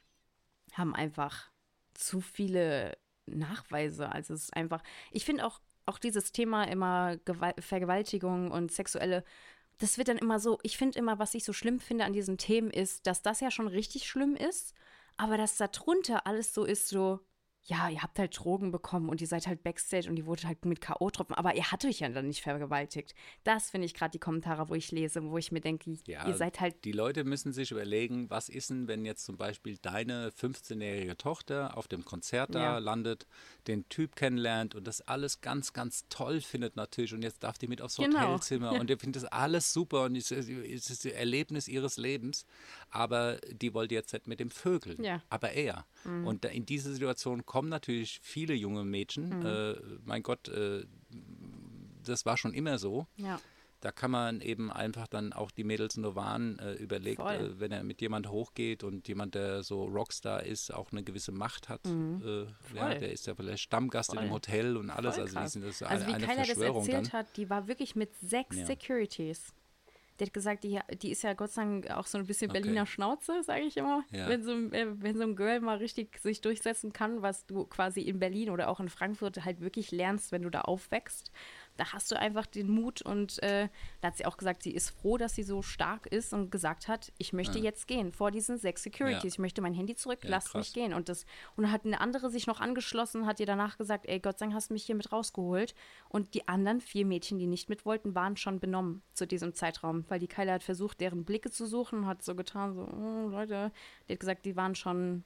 haben 0.73 0.95
einfach 0.95 1.51
zu 1.93 2.21
viele 2.21 2.97
Nachweise, 3.27 4.11
also 4.11 4.33
es 4.33 4.43
ist 4.45 4.55
einfach, 4.55 4.81
ich 5.11 5.23
finde 5.25 5.45
auch, 5.45 5.59
auch 5.85 5.99
dieses 5.99 6.31
Thema 6.31 6.63
immer 6.65 7.17
Gewalt, 7.25 7.63
Vergewaltigung 7.63 8.51
und 8.51 8.71
sexuelle 8.71 9.23
das 9.81 9.97
wird 9.97 10.09
dann 10.09 10.17
immer 10.17 10.39
so, 10.39 10.59
ich 10.61 10.77
finde 10.77 10.99
immer, 10.99 11.17
was 11.17 11.33
ich 11.33 11.43
so 11.43 11.53
schlimm 11.53 11.79
finde 11.79 12.05
an 12.05 12.13
diesen 12.13 12.37
Themen 12.37 12.69
ist, 12.69 13.07
dass 13.07 13.23
das 13.23 13.39
ja 13.39 13.49
schon 13.49 13.67
richtig 13.67 14.07
schlimm 14.07 14.35
ist, 14.35 14.75
aber 15.17 15.37
dass 15.37 15.57
da 15.57 15.67
drunter 15.67 16.27
alles 16.27 16.53
so 16.53 16.65
ist, 16.65 16.87
so, 16.87 17.19
ja, 17.63 17.89
ihr 17.89 18.01
habt 18.01 18.17
halt 18.17 18.37
Drogen 18.37 18.71
bekommen 18.71 19.07
und 19.09 19.21
ihr 19.21 19.27
seid 19.27 19.45
halt 19.45 19.61
Backstage 19.63 20.09
und 20.09 20.17
ihr 20.17 20.25
wurdet 20.25 20.45
halt 20.45 20.65
mit 20.65 20.81
K.O.-Tropfen, 20.81 21.33
aber 21.35 21.55
ihr 21.55 21.71
habt 21.71 21.85
euch 21.85 21.99
ja 21.99 22.09
dann 22.09 22.27
nicht 22.27 22.41
vergewaltigt. 22.41 23.13
Das 23.43 23.69
finde 23.69 23.85
ich 23.85 23.93
gerade 23.93 24.11
die 24.11 24.19
Kommentare, 24.19 24.67
wo 24.69 24.73
ich 24.73 24.91
lese, 24.91 25.23
wo 25.23 25.37
ich 25.37 25.51
mir 25.51 25.61
denke, 25.61 25.95
Ja, 26.07 26.27
ihr 26.27 26.35
seid 26.35 26.59
halt, 26.59 26.83
Die 26.85 26.91
Leute 26.91 27.23
müssen 27.23 27.53
sich 27.53 27.71
überlegen, 27.71 28.29
was 28.31 28.49
ist 28.49 28.71
denn, 28.71 28.87
wenn 28.87 29.05
jetzt 29.05 29.25
zum 29.25 29.37
Beispiel 29.37 29.77
deine 29.77 30.29
15-jährige 30.31 31.17
Tochter 31.17 31.77
auf 31.77 31.87
dem 31.87 32.03
Konzert 32.03 32.55
da 32.55 32.59
Ja. 32.59 32.77
landet, 32.79 33.27
den 33.67 33.87
Typ 33.89 34.15
kennenlernt 34.15 34.73
und 34.73 34.87
das 34.87 35.01
alles 35.01 35.41
ganz, 35.41 35.71
ganz 35.73 36.05
toll 36.09 36.41
findet 36.41 36.75
natürlich 36.75 37.13
und 37.13 37.21
jetzt 37.21 37.43
darf 37.43 37.57
die 37.59 37.67
mit 37.67 37.81
aufs 37.81 37.97
Genau. 37.97 38.19
Hotelzimmer 38.21 38.71
und 38.79 38.89
ihr 38.89 38.97
findet 38.97 39.21
das 39.23 39.31
alles 39.31 39.71
super 39.71 40.05
und 40.05 40.15
es 40.15 40.31
ist, 40.31 40.89
das 40.89 41.05
Erlebnis 41.05 41.67
ihres 41.67 41.97
Lebens, 41.97 42.45
aber 42.89 43.37
die 43.51 43.73
wollte 43.73 43.93
jetzt 43.93 44.13
nicht 44.13 44.25
mit 44.27 44.39
dem 44.39 44.49
Vögeln, 44.49 45.03
Ja. 45.03 45.21
aber 45.29 45.51
er. 45.51 45.85
Mhm. 46.03 46.27
Und 46.27 46.43
da- 46.45 46.49
in 46.49 46.65
diese 46.65 46.93
Situation 46.93 47.45
kommen 47.45 47.69
natürlich 47.69 48.19
viele 48.21 48.53
junge 48.53 48.83
Mädchen, 48.83 49.39
Mhm. 49.39 49.45
äh, 49.45 49.75
mein 50.05 50.23
Gott, 50.23 50.47
äh, 50.49 50.85
das 52.03 52.25
war 52.25 52.37
schon 52.37 52.53
immer 52.53 52.77
so. 52.77 53.07
ja, 53.15 53.39
Da 53.83 53.91
kann 53.91 54.11
man 54.11 54.41
eben 54.41 54.71
einfach 54.71 55.07
dann 55.07 55.33
auch 55.33 55.49
die 55.49 55.63
Mädels 55.63 55.97
nur 55.97 56.13
warnen, 56.15 56.59
äh, 56.59 56.73
überlegt, 56.73 57.19
äh, 57.19 57.59
wenn 57.59 57.71
er 57.71 57.83
mit 57.83 57.99
jemand 57.99 58.29
hochgeht 58.29 58.83
und 58.83 59.07
jemand, 59.07 59.33
der 59.33 59.63
so 59.63 59.85
Rockstar 59.85 60.43
ist, 60.43 60.71
auch 60.71 60.91
eine 60.91 61.01
gewisse 61.01 61.31
Macht 61.31 61.67
hat. 61.67 61.83
Äh, 61.87 61.89
ja, 61.89 61.95
Mhm. 61.95 62.99
Der 62.99 63.11
ist 63.11 63.25
ja 63.25 63.33
vielleicht 63.33 63.63
Stammgast 63.63 64.09
in 64.11 64.17
Voll. 64.17 64.23
einem 64.25 64.33
Hotel 64.33 64.77
und 64.77 64.91
alles. 64.91 65.15
Voll 65.15 65.23
also 65.23 65.39
die 65.39 65.47
sind 65.47 65.65
das 65.65 65.81
Also 65.81 66.03
eine, 66.05 66.11
wie 66.11 66.15
eine 66.15 66.25
Kyla 66.27 66.41
das 66.45 66.57
erzählt 66.59 67.07
dann. 67.07 67.11
hat, 67.11 67.37
die 67.37 67.49
war 67.49 67.67
wirklich 67.67 67.95
mit 67.95 68.11
sechs 68.21 68.55
Ja. 68.55 68.67
Securities. 68.67 69.51
Die 70.21 70.25
hat 70.27 70.33
gesagt, 70.35 70.63
die, 70.63 70.79
die 71.01 71.09
ist 71.09 71.23
ja 71.23 71.33
Gott 71.33 71.49
sei 71.49 71.63
Dank 71.63 71.89
auch 71.89 72.05
so 72.05 72.19
ein 72.19 72.27
bisschen 72.27 72.51
Okay. 72.51 72.61
Berliner 72.61 72.85
Schnauze, 72.85 73.41
sage 73.41 73.61
ich 73.63 73.75
immer. 73.75 74.03
Ja. 74.11 74.29
Wenn, 74.29 74.43
so, 74.43 74.51
äh, 74.51 74.85
wenn 75.01 75.17
so 75.17 75.23
ein 75.23 75.35
Girl 75.35 75.59
mal 75.61 75.77
richtig 75.77 76.19
sich 76.19 76.41
durchsetzen 76.41 76.93
kann, 76.93 77.23
was 77.23 77.47
du 77.47 77.65
quasi 77.65 78.01
in 78.01 78.19
Berlin 78.19 78.51
oder 78.51 78.69
auch 78.69 78.79
in 78.79 78.89
Frankfurt 78.89 79.43
halt 79.43 79.61
wirklich 79.61 79.89
lernst, 79.89 80.31
wenn 80.31 80.43
du 80.43 80.51
da 80.51 80.61
aufwächst. 80.61 81.31
Da 81.77 81.93
hast 81.93 82.11
du 82.11 82.19
einfach 82.19 82.45
den 82.45 82.69
Mut 82.69 83.01
und 83.01 83.41
äh, 83.43 83.69
da 84.01 84.09
hat 84.09 84.17
sie 84.17 84.25
auch 84.25 84.37
gesagt, 84.37 84.63
sie 84.63 84.71
ist 84.71 84.89
froh, 84.89 85.17
dass 85.17 85.35
sie 85.35 85.43
so 85.43 85.61
stark 85.61 86.05
ist 86.07 86.33
und 86.33 86.51
gesagt 86.51 86.87
hat, 86.87 87.11
ich 87.17 87.33
möchte 87.33 87.57
ja. 87.57 87.65
jetzt 87.65 87.87
gehen 87.87 88.11
vor 88.11 88.31
diesen 88.31 88.57
sechs 88.57 88.83
Securities, 88.83 89.23
ja. 89.23 89.27
ich 89.27 89.39
möchte 89.39 89.61
mein 89.61 89.73
Handy 89.73 89.95
zurück, 89.95 90.19
ja, 90.23 90.29
lasst 90.29 90.55
mich 90.55 90.73
gehen. 90.73 90.93
Und 90.93 91.09
das 91.09 91.25
und 91.55 91.63
dann 91.63 91.71
hat 91.71 91.85
eine 91.85 91.99
andere 91.99 92.29
sich 92.29 92.47
noch 92.47 92.59
angeschlossen, 92.59 93.25
hat 93.25 93.39
ihr 93.39 93.45
danach 93.45 93.77
gesagt, 93.77 94.05
ey, 94.07 94.19
Gott 94.19 94.39
sei 94.39 94.45
Dank 94.45 94.55
hast 94.55 94.69
du 94.69 94.73
mich 94.73 94.83
hier 94.83 94.95
mit 94.95 95.11
rausgeholt. 95.11 95.73
Und 96.09 96.33
die 96.33 96.47
anderen 96.47 96.81
vier 96.81 97.05
Mädchen, 97.05 97.39
die 97.39 97.47
nicht 97.47 97.69
mit 97.69 97.85
wollten, 97.85 98.15
waren 98.15 98.37
schon 98.37 98.59
benommen 98.59 99.01
zu 99.13 99.25
diesem 99.25 99.53
Zeitraum, 99.53 100.05
weil 100.09 100.19
die 100.19 100.27
Keile 100.27 100.51
hat 100.51 100.63
versucht, 100.63 100.99
deren 100.99 101.25
Blicke 101.25 101.51
zu 101.51 101.65
suchen 101.65 101.99
und 101.99 102.05
hat 102.07 102.23
so 102.23 102.35
getan, 102.35 102.73
so, 102.73 102.81
oh, 102.81 103.29
Leute, 103.29 103.71
die 104.07 104.13
hat 104.13 104.19
gesagt, 104.19 104.45
die 104.45 104.55
waren 104.55 104.75
schon 104.75 105.23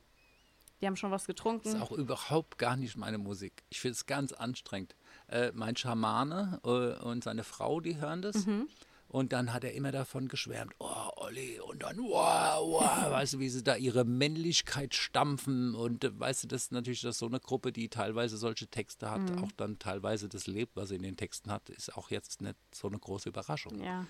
die 0.82 0.88
haben 0.88 0.98
schon 0.98 1.12
was 1.12 1.26
getrunken. 1.26 1.64
Das 1.64 1.74
ist 1.74 1.82
auch 1.82 1.92
überhaupt 1.92 2.58
gar 2.58 2.76
nicht 2.76 2.98
meine 2.98 3.18
Musik. 3.18 3.64
Ich 3.70 3.80
finde 3.80 3.94
es 3.94 4.06
ganz 4.06 4.34
anstrengend. 4.34 4.96
Äh, 5.28 5.52
mein 5.54 5.76
Schamane 5.76 6.60
äh, 6.64 7.04
und 7.04 7.24
seine 7.24 7.44
Frau, 7.44 7.80
die 7.80 7.98
hören 7.98 8.22
das. 8.22 8.46
Mhm. 8.46 8.68
Und 9.08 9.32
dann 9.34 9.54
hat 9.54 9.64
er 9.64 9.74
immer 9.74 9.92
davon 9.92 10.28
geschwärmt, 10.28 10.74
oh, 10.80 11.10
Olli, 11.16 11.60
und 11.60 11.84
dann, 11.84 11.98
wow, 12.00 12.60
wow, 12.60 13.12
weißt 13.12 13.36
du, 13.36 13.40
wie 13.40 13.50
sie 13.50 13.64
da 13.64 13.76
ihre 13.76 14.04
Männlichkeit 14.04 14.94
stampfen. 14.94 15.74
Und 15.74 16.04
äh, 16.04 16.20
weißt 16.20 16.44
du, 16.44 16.48
das 16.48 16.64
ist 16.64 16.72
natürlich 16.72 17.02
das 17.02 17.20
so 17.20 17.28
eine 17.28 17.40
Gruppe, 17.40 17.72
die 17.72 17.88
teilweise 17.90 18.38
solche 18.38 18.68
Texte 18.68 19.10
hat, 19.10 19.22
mhm. 19.22 19.44
auch 19.44 19.52
dann 19.54 19.80
teilweise 19.80 20.28
das 20.28 20.48
lebt, 20.48 20.76
was 20.76 20.90
sie 20.90 20.96
in 20.96 21.04
den 21.04 21.18
Texten 21.18 21.52
hat, 21.52 21.70
ist 21.70 21.96
auch 21.96 22.12
jetzt 22.12 22.42
nicht 22.42 22.56
so 22.74 22.88
eine 22.88 23.00
große 23.00 23.30
Überraschung. 23.30 23.82
Ja. 23.82 24.06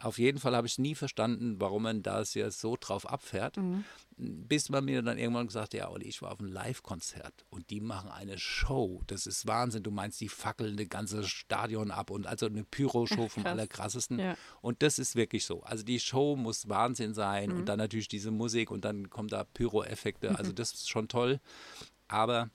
Auf 0.00 0.18
jeden 0.18 0.38
Fall 0.38 0.56
habe 0.56 0.66
ich 0.66 0.78
nie 0.78 0.94
verstanden, 0.94 1.60
warum 1.60 1.84
man 1.84 2.02
da 2.02 2.22
ja 2.22 2.50
so 2.50 2.76
drauf 2.78 3.08
abfährt. 3.08 3.56
Mhm. 3.56 3.84
Bis 4.16 4.68
man 4.68 4.84
mir 4.84 5.02
dann 5.02 5.18
irgendwann 5.18 5.46
gesagt 5.46 5.72
hat, 5.72 5.74
ja, 5.74 5.90
Olli, 5.90 6.06
ich 6.06 6.22
war 6.22 6.32
auf 6.32 6.40
einem 6.40 6.52
Live-Konzert 6.52 7.44
und 7.50 7.70
die 7.70 7.80
machen 7.80 8.10
eine 8.10 8.38
Show. 8.38 9.02
Das 9.06 9.26
ist 9.26 9.46
Wahnsinn. 9.46 9.82
Du 9.82 9.90
meinst, 9.90 10.20
die 10.20 10.28
fackeln 10.28 10.76
das 10.76 10.88
ganze 10.88 11.24
Stadion 11.24 11.90
ab 11.90 12.10
und 12.10 12.26
also 12.26 12.46
eine 12.46 12.64
Pyro-Show 12.64 13.28
vom 13.28 13.46
Allerkrassesten. 13.46 14.18
Ja. 14.18 14.36
Und 14.60 14.82
das 14.82 14.98
ist 14.98 15.16
wirklich 15.16 15.44
so. 15.44 15.62
Also 15.62 15.84
die 15.84 15.98
Show 15.98 16.36
muss 16.36 16.68
Wahnsinn 16.68 17.14
sein 17.14 17.50
mhm. 17.50 17.56
und 17.58 17.66
dann 17.66 17.78
natürlich 17.78 18.08
diese 18.08 18.30
Musik 18.30 18.70
und 18.70 18.84
dann 18.84 19.10
kommen 19.10 19.28
da 19.28 19.44
Pyro-Effekte. 19.44 20.38
Also 20.38 20.52
das 20.52 20.74
ist 20.74 20.88
schon 20.88 21.08
toll. 21.08 21.40
Aber 22.06 22.50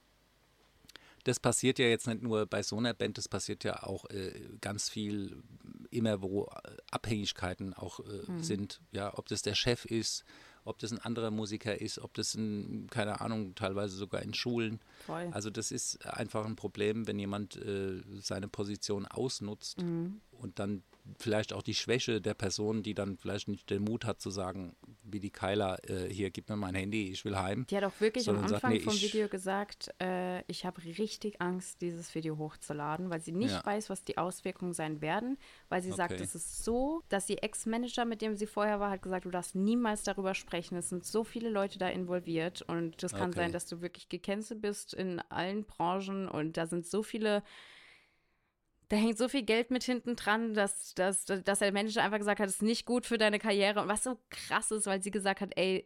das 1.24 1.40
passiert 1.40 1.80
ja 1.80 1.88
jetzt 1.88 2.08
nicht 2.08 2.22
nur 2.22 2.46
bei 2.46 2.64
so 2.64 2.78
einer 2.78 2.94
Band, 2.94 3.18
das 3.18 3.28
passiert 3.28 3.64
ja 3.64 3.84
auch 3.84 4.10
äh, 4.10 4.32
ganz 4.62 4.90
viel 4.90 5.42
immer, 5.92 6.22
wo 6.22 6.46
äh, 6.46 6.78
Abhängigkeiten 6.92 7.74
auch 7.74 8.00
äh, 8.00 8.32
mhm. 8.32 8.44
sind. 8.44 8.82
Ja, 8.92 9.18
ob 9.18 9.28
das 9.28 9.42
der 9.42 9.56
Chef 9.56 9.86
ist, 9.86 10.24
ob 10.64 10.80
das 10.80 10.92
ein 10.92 11.00
anderer 11.00 11.32
Musiker 11.32 11.80
ist, 11.80 12.00
ob 12.00 12.14
das 12.14 12.36
ein, 12.36 12.88
keine 12.90 13.22
Ahnung, 13.22 13.56
teilweise 13.56 13.96
sogar 13.96 14.22
in 14.22 14.34
Schulen. 14.34 14.80
Voll. 15.06 15.30
Also 15.32 15.50
das 15.50 15.72
ist 15.72 16.06
einfach 16.06 16.46
ein 16.46 16.56
Problem, 16.56 17.08
wenn 17.08 17.18
jemand 17.18 17.56
äh, 17.58 18.02
seine 18.22 18.48
Position 18.48 19.06
ausnutzt 19.06 19.82
mhm. 19.82 20.22
und 20.32 20.60
dann 20.60 20.84
vielleicht 21.18 21.54
auch 21.54 21.62
die 21.62 21.74
Schwäche 21.74 22.22
der 22.22 22.34
Person, 22.34 22.84
die 22.84 22.94
dann 22.94 23.18
vielleicht 23.18 23.48
nicht 23.48 23.70
den 23.70 23.84
Mut 23.84 24.06
hat 24.06 24.22
zu 24.22 24.30
sagen, 24.30 24.76
wie 25.04 25.20
die 25.20 25.32
Kyla, 25.32 25.78
äh, 25.84 26.08
hier, 26.12 26.30
gib 26.32 26.50
mir 26.50 26.56
mein 26.56 26.76
Handy, 26.76 27.12
ich 27.12 27.26
will 27.26 27.38
heim. 27.38 27.66
Die 27.70 27.78
hat 27.78 27.84
auch 27.84 28.00
wirklich 28.00 28.30
am 28.30 28.38
Anfang 28.38 28.60
sagt, 28.60 28.74
nee, 28.74 28.80
vom 28.80 28.94
Video 28.94 29.28
gesagt, 29.28 29.94
äh, 30.02 30.44
ich 30.48 30.66
habe 30.66 30.84
richtig 30.84 31.42
Angst, 31.42 31.82
dieses 31.82 32.14
Video 32.16 32.38
hochzuladen, 32.38 33.10
weil 33.10 33.22
sie 33.22 33.32
nicht 33.32 33.52
ja. 33.52 33.66
weiß, 33.66 33.90
was 33.90 34.04
die 34.04 34.18
Auswirkungen 34.18 34.74
sein 34.74 35.02
werden, 35.02 35.38
weil 35.70 35.82
sie 35.82 35.90
okay. 35.90 35.98
sagt, 35.98 36.22
es 36.22 36.36
ist 36.36 36.64
so, 36.64 37.04
dass 37.10 37.30
ihr 37.30 37.44
Ex-Manager, 37.44 38.06
mit 38.06 38.22
dem 38.22 38.36
sie 38.36 38.48
vorher 38.48 38.80
war, 38.80 38.92
hat 38.92 39.02
gesagt, 39.02 39.26
du 39.26 39.32
darfst 39.32 39.56
niemals 39.56 40.04
darüber 40.04 40.34
sprechen, 40.34 40.78
es 40.78 40.90
sind 40.90 41.06
so 41.06 41.24
viele 41.24 41.50
Leute 41.50 41.80
da 41.80 41.90
involviert 41.90 42.62
und 42.64 43.02
das 43.04 43.14
kann 43.14 43.30
okay. 43.30 43.40
sein, 43.40 43.52
dass 43.52 43.68
du 43.68 43.82
wirklich 43.82 44.10
gecancelt 44.10 44.62
bist 44.62 44.94
in 44.94 45.20
allen 45.30 45.66
Branchen 45.66 46.28
und 46.28 46.58
da 46.58 46.68
sind 46.68 46.86
so 46.86 47.04
viele 47.04 47.44
da 48.90 48.98
hängt 48.98 49.18
so 49.18 49.30
viel 49.30 49.44
Geld 49.44 49.70
mit 49.72 49.84
hinten 49.84 50.16
dran, 50.16 50.54
dass, 50.56 50.96
dass, 50.96 51.26
dass 51.26 51.60
der 51.60 51.72
Manager 51.72 52.04
einfach 52.04 52.18
gesagt 52.18 52.40
hat, 52.40 52.50
es 52.50 52.56
ist 52.56 52.62
nicht 52.64 52.86
gut 52.86 53.06
für 53.06 53.20
deine 53.20 53.38
Karriere. 53.38 53.82
Und 53.82 53.88
was 53.88 54.04
so 54.04 54.18
krass 54.30 54.72
ist, 54.72 54.88
weil 54.88 55.02
sie 55.02 55.12
gesagt 55.12 55.42
hat, 55.42 55.52
ey, 55.56 55.86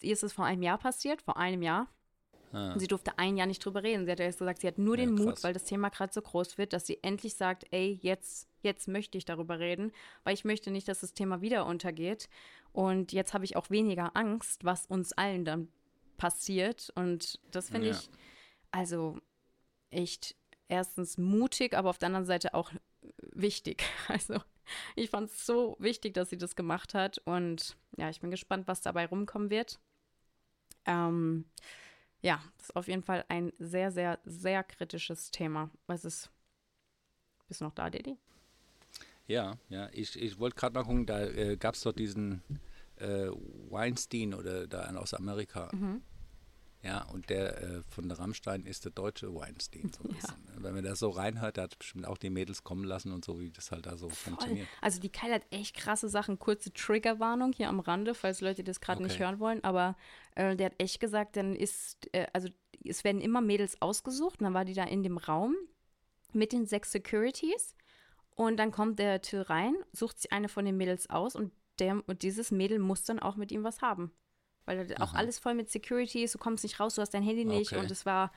ihr 0.00 0.12
ist 0.12 0.24
es 0.24 0.32
vor 0.32 0.44
einem 0.44 0.62
Jahr 0.62 0.78
passiert, 0.78 1.22
vor 1.22 1.36
einem 1.36 1.62
Jahr. 1.62 1.88
Ah. 2.52 2.72
Und 2.72 2.80
sie 2.80 2.88
durfte 2.88 3.18
ein 3.18 3.36
Jahr 3.36 3.46
nicht 3.46 3.64
drüber 3.64 3.84
reden. 3.84 4.04
Sie 4.04 4.10
hat 4.10 4.18
ja 4.18 4.26
gesagt, 4.26 4.60
sie 4.60 4.66
hat 4.66 4.78
nur 4.78 4.98
ja, 4.98 5.06
den 5.06 5.14
krass. 5.14 5.26
Mut, 5.26 5.44
weil 5.44 5.52
das 5.52 5.64
Thema 5.64 5.90
gerade 5.90 6.12
so 6.12 6.20
groß 6.20 6.58
wird, 6.58 6.72
dass 6.72 6.86
sie 6.86 6.98
endlich 7.02 7.34
sagt, 7.34 7.66
ey, 7.70 8.00
jetzt, 8.02 8.48
jetzt 8.62 8.88
möchte 8.88 9.16
ich 9.16 9.24
darüber 9.24 9.60
reden, 9.60 9.92
weil 10.24 10.34
ich 10.34 10.44
möchte 10.44 10.72
nicht, 10.72 10.88
dass 10.88 11.00
das 11.00 11.14
Thema 11.14 11.40
wieder 11.40 11.66
untergeht. 11.66 12.28
Und 12.72 13.12
jetzt 13.12 13.32
habe 13.32 13.44
ich 13.44 13.54
auch 13.54 13.70
weniger 13.70 14.16
Angst, 14.16 14.64
was 14.64 14.86
uns 14.86 15.12
allen 15.12 15.44
dann 15.44 15.68
passiert. 16.16 16.90
Und 16.96 17.38
das 17.52 17.70
finde 17.70 17.90
ja. 17.90 17.94
ich, 17.94 18.10
also 18.72 19.18
echt 19.90 20.34
erstens 20.70 21.18
mutig, 21.18 21.74
aber 21.74 21.90
auf 21.90 21.98
der 21.98 22.06
anderen 22.08 22.26
Seite 22.26 22.54
auch 22.54 22.72
wichtig. 23.32 23.84
Also 24.08 24.40
ich 24.94 25.10
fand 25.10 25.30
es 25.30 25.46
so 25.46 25.76
wichtig, 25.80 26.14
dass 26.14 26.30
sie 26.30 26.38
das 26.38 26.54
gemacht 26.54 26.94
hat 26.94 27.18
und 27.24 27.76
ja, 27.96 28.08
ich 28.08 28.20
bin 28.20 28.30
gespannt, 28.30 28.68
was 28.68 28.80
dabei 28.80 29.06
rumkommen 29.06 29.50
wird. 29.50 29.80
Ähm, 30.86 31.44
ja, 32.22 32.42
das 32.58 32.68
ist 32.68 32.76
auf 32.76 32.88
jeden 32.88 33.02
Fall 33.02 33.24
ein 33.28 33.52
sehr, 33.58 33.90
sehr, 33.90 34.18
sehr 34.24 34.62
kritisches 34.62 35.30
Thema. 35.30 35.70
Was 35.86 36.04
ist, 36.04 36.30
bist 37.48 37.60
du 37.60 37.64
noch 37.64 37.74
da, 37.74 37.90
Didi? 37.90 38.16
Ja, 39.26 39.56
ja, 39.68 39.88
ich, 39.92 40.20
ich 40.20 40.38
wollte 40.38 40.56
gerade 40.56 40.74
mal 40.74 40.84
gucken, 40.84 41.06
da 41.06 41.24
äh, 41.24 41.56
gab 41.56 41.74
es 41.74 41.82
doch 41.82 41.92
diesen 41.92 42.42
äh, 42.96 43.28
Weinstein 43.70 44.34
oder 44.34 44.66
da 44.66 44.82
einen 44.82 44.98
aus 44.98 45.14
Amerika. 45.14 45.68
Mhm. 45.72 46.02
Ja, 46.82 47.02
und 47.02 47.28
der 47.28 47.60
äh, 47.62 47.82
von 47.88 48.08
der 48.08 48.18
Rammstein 48.18 48.64
ist 48.64 48.86
der 48.86 48.92
deutsche 48.92 49.34
Weinstein 49.34 49.92
so 49.92 50.02
ein 50.02 50.14
bisschen. 50.14 50.44
Ja. 50.48 50.62
Wenn 50.62 50.74
man 50.74 50.84
da 50.84 50.96
so 50.96 51.10
reinhört, 51.10 51.58
der 51.58 51.64
hat 51.64 51.78
bestimmt 51.78 52.06
auch 52.06 52.16
die 52.16 52.30
Mädels 52.30 52.64
kommen 52.64 52.84
lassen 52.84 53.12
und 53.12 53.22
so, 53.22 53.38
wie 53.38 53.50
das 53.50 53.70
halt 53.70 53.84
da 53.84 53.98
so 53.98 54.08
Voll. 54.08 54.32
funktioniert. 54.32 54.68
Also 54.80 54.98
die 54.98 55.10
Keil 55.10 55.32
hat 55.32 55.42
echt 55.50 55.76
krasse 55.76 56.08
Sachen. 56.08 56.38
Kurze 56.38 56.72
Triggerwarnung 56.72 57.52
hier 57.52 57.68
am 57.68 57.80
Rande, 57.80 58.14
falls 58.14 58.40
Leute 58.40 58.64
das 58.64 58.80
gerade 58.80 59.00
okay. 59.00 59.08
nicht 59.08 59.20
hören 59.20 59.40
wollen. 59.40 59.62
Aber 59.62 59.94
äh, 60.36 60.56
der 60.56 60.66
hat 60.66 60.74
echt 60.78 61.00
gesagt, 61.00 61.36
dann 61.36 61.54
ist, 61.54 62.08
äh, 62.14 62.26
also 62.32 62.48
es 62.82 63.04
werden 63.04 63.20
immer 63.20 63.42
Mädels 63.42 63.80
ausgesucht. 63.82 64.40
Und 64.40 64.44
dann 64.44 64.54
war 64.54 64.64
die 64.64 64.74
da 64.74 64.84
in 64.84 65.02
dem 65.02 65.18
Raum 65.18 65.54
mit 66.32 66.52
den 66.52 66.64
sechs 66.64 66.92
Securities. 66.92 67.74
Und 68.36 68.56
dann 68.56 68.70
kommt 68.70 68.98
der 68.98 69.20
Till 69.20 69.42
rein, 69.42 69.74
sucht 69.92 70.18
sich 70.18 70.32
eine 70.32 70.48
von 70.48 70.64
den 70.64 70.78
Mädels 70.78 71.10
aus 71.10 71.36
und, 71.36 71.52
der, 71.78 72.02
und 72.06 72.22
dieses 72.22 72.50
Mädel 72.50 72.78
muss 72.78 73.04
dann 73.04 73.18
auch 73.18 73.36
mit 73.36 73.52
ihm 73.52 73.64
was 73.64 73.82
haben 73.82 74.12
weil 74.78 74.94
auch 74.98 75.14
alles 75.14 75.38
voll 75.38 75.54
mit 75.54 75.70
Security 75.70 76.22
ist, 76.22 76.34
du 76.34 76.38
kommst 76.38 76.64
nicht 76.64 76.78
raus, 76.80 76.94
du 76.94 77.02
hast 77.02 77.14
dein 77.14 77.22
Handy 77.22 77.44
nicht. 77.44 77.72
Okay. 77.72 77.80
und 77.80 77.90
es 77.90 78.06
war, 78.06 78.32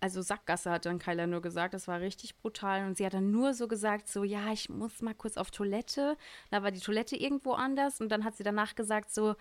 also 0.00 0.20
Sackgasse 0.22 0.70
hat 0.70 0.86
dann 0.86 0.98
Kyla 0.98 1.26
nur 1.26 1.40
gesagt, 1.40 1.74
das 1.74 1.88
war 1.88 2.00
richtig 2.00 2.36
brutal. 2.36 2.86
Und 2.86 2.96
sie 2.96 3.06
hat 3.06 3.14
dann 3.14 3.30
nur 3.30 3.54
so 3.54 3.68
gesagt, 3.68 4.08
so 4.08 4.24
ja, 4.24 4.52
ich 4.52 4.68
muss 4.68 5.00
mal 5.00 5.14
kurz 5.14 5.36
auf 5.36 5.50
Toilette, 5.50 6.16
da 6.50 6.62
war 6.62 6.70
die 6.70 6.80
Toilette 6.80 7.16
irgendwo 7.16 7.52
anders. 7.52 8.00
Und 8.00 8.10
dann 8.10 8.24
hat 8.24 8.36
sie 8.36 8.44
danach 8.44 8.74
gesagt 8.74 9.12
so, 9.12 9.36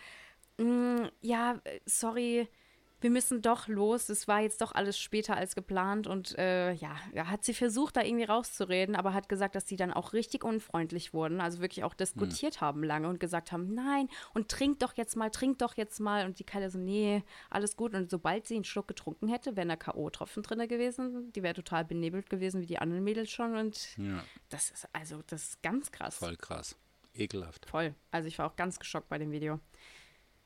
mm, 0.58 1.06
ja, 1.22 1.60
sorry, 1.86 2.48
wir 3.02 3.10
müssen 3.10 3.42
doch 3.42 3.68
los. 3.68 4.10
Es 4.10 4.28
war 4.28 4.42
jetzt 4.42 4.62
doch 4.62 4.74
alles 4.74 4.98
später 4.98 5.36
als 5.36 5.56
geplant 5.56 6.08
und 6.08 6.38
äh, 6.38 6.74
ja, 6.74 6.96
hat 7.16 7.44
sie 7.44 7.54
versucht, 7.54 7.98
da 7.98 8.02
irgendwie 8.02 8.26
rauszureden, 8.26 8.96
aber 8.96 9.14
hat 9.14 9.30
gesagt, 9.30 9.56
dass 9.56 9.68
sie 9.68 9.76
dann 9.76 9.94
auch 9.94 10.14
richtig 10.14 10.44
unfreundlich 10.44 11.14
wurden, 11.14 11.42
also 11.42 11.60
wirklich 11.60 11.84
auch 11.84 11.94
diskutiert 11.94 12.56
hm. 12.56 12.62
haben 12.62 12.84
lange 12.84 13.08
und 13.08 13.20
gesagt 13.20 13.52
haben, 13.52 13.74
nein, 13.74 14.10
und 14.34 14.50
trink 14.50 14.80
doch 14.80 14.94
jetzt 14.96 15.16
mal, 15.16 15.30
trink 15.30 15.60
doch 15.60 15.76
jetzt 15.76 16.00
mal. 16.00 16.26
Und 16.26 16.40
die 16.40 16.44
Kalle 16.44 16.70
so, 16.70 16.80
nee, 16.80 17.24
alles 17.50 17.76
gut. 17.76 17.94
Und 17.94 18.10
sobald 18.10 18.48
sie 18.48 18.56
einen 18.56 18.64
Schluck 18.64 18.88
getrunken 18.88 19.28
hätte, 19.28 19.56
wären 19.56 19.70
da 19.70 19.76
K.O.-Tropfen 19.76 20.42
drin 20.42 20.68
gewesen. 20.68 21.32
Die 21.34 21.44
wäre 21.44 21.54
total 21.54 21.86
benebelt 21.86 22.30
gewesen, 22.30 22.62
wie 22.62 22.66
die 22.66 22.80
anderen 22.80 23.04
Mädels 23.04 23.30
schon. 23.30 23.56
Und 23.56 23.98
ja. 23.98 24.24
das 24.50 24.72
ist 24.72 24.88
also, 24.94 25.22
das 25.28 25.44
ist 25.44 25.64
ganz 25.64 25.92
krass. 25.92 26.18
Voll 26.18 26.38
krass. 26.38 26.76
Ekelhaft. 27.14 27.66
Voll. 27.68 27.96
Also 28.12 28.28
ich 28.28 28.38
war 28.40 28.48
auch 28.50 28.56
ganz 28.56 28.80
geschockt 28.80 29.10
bei 29.10 29.18
dem 29.18 29.32
Video. 29.32 29.60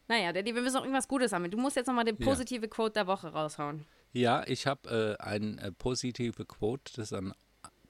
Naja, 0.09 0.33
Daddy, 0.33 0.55
wir 0.55 0.63
müssen 0.63 0.77
auch 0.77 0.81
irgendwas 0.83 1.07
Gutes 1.07 1.31
haben. 1.31 1.49
Du 1.51 1.57
musst 1.57 1.75
jetzt 1.75 1.85
nochmal 1.85 2.03
den 2.03 2.17
positive 2.17 2.63
ja. 2.63 2.67
Quote 2.67 2.93
der 2.93 3.07
Woche 3.07 3.27
raushauen. 3.27 3.85
Ja, 4.11 4.43
ich 4.47 4.65
habe 4.65 5.17
äh, 5.19 5.23
ein 5.23 5.59
äh, 5.59 5.71
positive 5.71 6.45
Quote, 6.45 6.91
das 6.95 7.13
an 7.13 7.33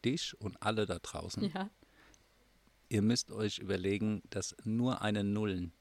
dich 0.03 0.39
und 0.41 0.61
alle 0.61 0.85
da 0.85 0.99
draußen. 0.99 1.49
Ja. 1.53 1.69
Ihr 2.89 3.01
müsst 3.01 3.31
euch 3.31 3.59
überlegen, 3.59 4.21
dass 4.29 4.53
nur 4.65 5.01
eine 5.01 5.23
Nullen 5.23 5.71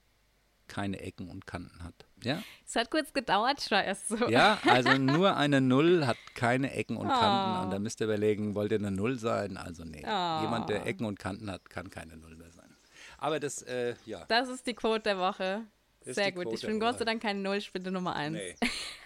keine 0.68 1.00
Ecken 1.00 1.28
und 1.28 1.46
Kanten 1.46 1.82
hat. 1.82 2.06
Ja? 2.22 2.40
Es 2.64 2.76
hat 2.76 2.90
kurz 2.90 3.12
gedauert, 3.12 3.60
ich 3.64 3.70
war 3.70 3.82
erst 3.82 4.08
so. 4.08 4.28
Ja, 4.28 4.58
also 4.64 4.96
nur 4.96 5.36
eine 5.36 5.60
Null 5.60 6.06
hat 6.06 6.18
keine 6.34 6.72
Ecken 6.72 6.96
und 6.96 7.08
Kanten. 7.08 7.58
Oh. 7.58 7.64
Und 7.64 7.70
da 7.72 7.78
müsst 7.78 8.00
ihr 8.00 8.04
überlegen, 8.04 8.54
wollt 8.54 8.70
ihr 8.70 8.78
eine 8.78 8.90
Null 8.90 9.18
sein? 9.18 9.56
Also 9.56 9.84
nee. 9.84 10.04
Oh. 10.04 10.40
Jemand, 10.42 10.68
der 10.68 10.86
Ecken 10.86 11.06
und 11.06 11.18
Kanten 11.18 11.50
hat, 11.50 11.68
kann 11.68 11.90
keine 11.90 12.16
Null 12.16 12.36
mehr 12.36 12.52
sein. 12.52 12.76
Aber 13.16 13.40
das, 13.40 13.62
äh, 13.62 13.96
ja. 14.04 14.24
Das 14.26 14.48
ist 14.48 14.66
die 14.66 14.74
Quote 14.74 15.00
der 15.00 15.18
Woche. 15.18 15.66
Sehr 16.14 16.32
gut. 16.32 16.52
Ich 16.52 16.62
bin 16.62 16.80
Gott 16.80 16.98
sei 16.98 17.04
Dank 17.04 17.22
keine 17.22 17.40
Null, 17.40 17.56
ich 17.56 17.72
bin 17.72 17.82
Nummer 17.82 18.14
eins. 18.14 18.36
Nee, 18.36 18.56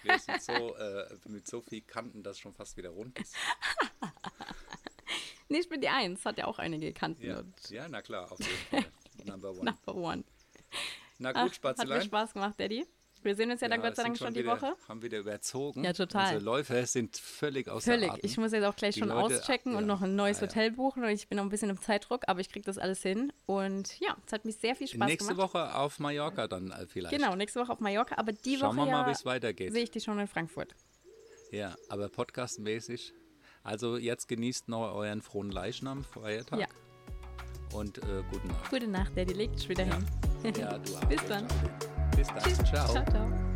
wir 0.03 0.19
sind 0.19 0.41
so, 0.41 0.75
äh, 0.75 1.07
mit 1.27 1.47
so 1.47 1.61
viel 1.61 1.81
Kanten, 1.81 2.23
dass 2.23 2.39
schon 2.39 2.53
fast 2.53 2.77
wieder 2.77 2.89
rund 2.89 3.17
ist. 3.19 3.35
nee, 5.49 5.59
ich 5.59 5.69
bin 5.69 5.81
die 5.81 5.89
Eins, 5.89 6.25
hat 6.25 6.37
ja 6.37 6.45
auch 6.45 6.59
einige 6.59 6.93
Kanten. 6.93 7.25
Ja, 7.25 7.43
ja 7.69 7.87
na 7.87 8.01
klar, 8.01 8.31
auf 8.31 8.39
jeden 8.39 8.51
Fall. 8.69 8.85
Number 9.25 9.51
one. 9.51 9.63
Number 9.63 9.95
one. 9.95 10.23
Na 11.19 11.31
gut, 11.31 11.41
Ach, 11.45 11.53
Spatzelein. 11.53 11.89
Hat 11.91 12.03
mir 12.03 12.05
Spaß 12.05 12.33
gemacht, 12.33 12.59
Daddy. 12.59 12.85
Wir 13.23 13.35
sehen 13.35 13.49
uns 13.51 13.61
ja, 13.61 13.67
dann 13.69 13.81
Gott 13.81 13.95
sei 13.95 14.03
Dank 14.03 14.17
schon, 14.17 14.33
die 14.33 14.45
Woche. 14.45 14.75
Haben 14.87 15.01
wieder 15.01 15.19
überzogen. 15.19 15.83
Ja, 15.83 15.93
total. 15.93 16.23
Unsere 16.25 16.41
Läufe 16.43 16.85
sind 16.85 17.17
völlig 17.17 17.69
außer 17.69 17.91
Völlig. 17.93 18.09
Atem. 18.11 18.21
Ich 18.23 18.37
muss 18.37 18.51
jetzt 18.51 18.63
auch 18.65 18.75
gleich 18.75 18.95
Die 18.95 18.99
schon 19.01 19.09
Leute- 19.09 19.37
auschecken 19.39 19.73
ja. 19.73 19.77
und 19.79 19.85
noch 19.87 20.01
ein 20.01 20.15
neues 20.15 20.37
Ja, 20.39 20.45
ja. 20.45 20.49
Hotel 20.49 20.71
buchen 20.71 21.03
und 21.03 21.09
ich 21.09 21.27
bin 21.27 21.37
noch 21.37 21.43
ein 21.45 21.49
bisschen 21.49 21.69
im 21.69 21.79
Zeitdruck, 21.81 22.23
aber 22.27 22.39
ich 22.41 22.49
kriege 22.49 22.65
das 22.65 22.77
alles 22.77 23.01
hin. 23.01 23.31
Und 23.45 23.99
ja, 23.99 24.15
es 24.25 24.33
hat 24.33 24.45
mich 24.45 24.57
sehr 24.57 24.75
viel 24.75 24.87
Spaß 24.87 25.07
Nächste 25.07 25.33
gemacht. 25.33 25.53
Woche 25.53 25.75
auf 25.75 25.99
Mallorca 25.99 26.47
dann 26.47 26.71
äh, 26.71 26.85
vielleicht. 26.87 27.15
Genau, 27.15 27.35
nächste 27.35 27.59
Woche 27.59 27.71
auf 27.71 27.79
Mallorca, 27.79 28.15
aber 28.17 28.31
die 28.33 28.57
Schauen 28.57 28.75
Woche 28.77 28.85
wir 28.87 28.91
mal, 28.91 29.01
ja 29.01 29.07
wie 29.07 29.11
es 29.11 29.25
weitergeht. 29.25 29.71
sehe 29.73 29.83
ich 29.83 29.91
die 29.91 29.99
schon 30.01 30.19
in 30.19 30.27
Frankfurt. 30.27 30.75
Ja, 31.51 31.75
aber 31.89 32.09
podcastmäßig. 32.09 33.13
Also 33.63 33.97
jetzt 33.97 34.27
genießt 34.27 34.67
noch 34.67 34.93
euren 34.93 35.21
frohen 35.21 35.51
Leichnam, 35.51 36.03
Feiertag. 36.03 36.59
Ja. 36.59 36.67
Und 37.73 37.97
äh, 37.99 38.01
guten 38.29 38.49
Nacht. 38.49 38.69
Gute 38.69 38.87
Nacht, 38.87 39.15
Daddy 39.15 39.33
legt 39.33 39.55
dich 39.59 39.69
wieder 39.69 39.85
Ja. 39.85 39.97
hin. 40.43 40.53
Ja, 40.59 40.77
du. 40.77 40.99
Bis 41.07 41.25
dann. 41.27 41.47
Bis 42.15 42.27
dann. 42.27 42.43
Tschüss. 42.43 42.57
Ciao. 42.69 42.87
ciao. 42.87 43.05
ciao. 43.05 43.52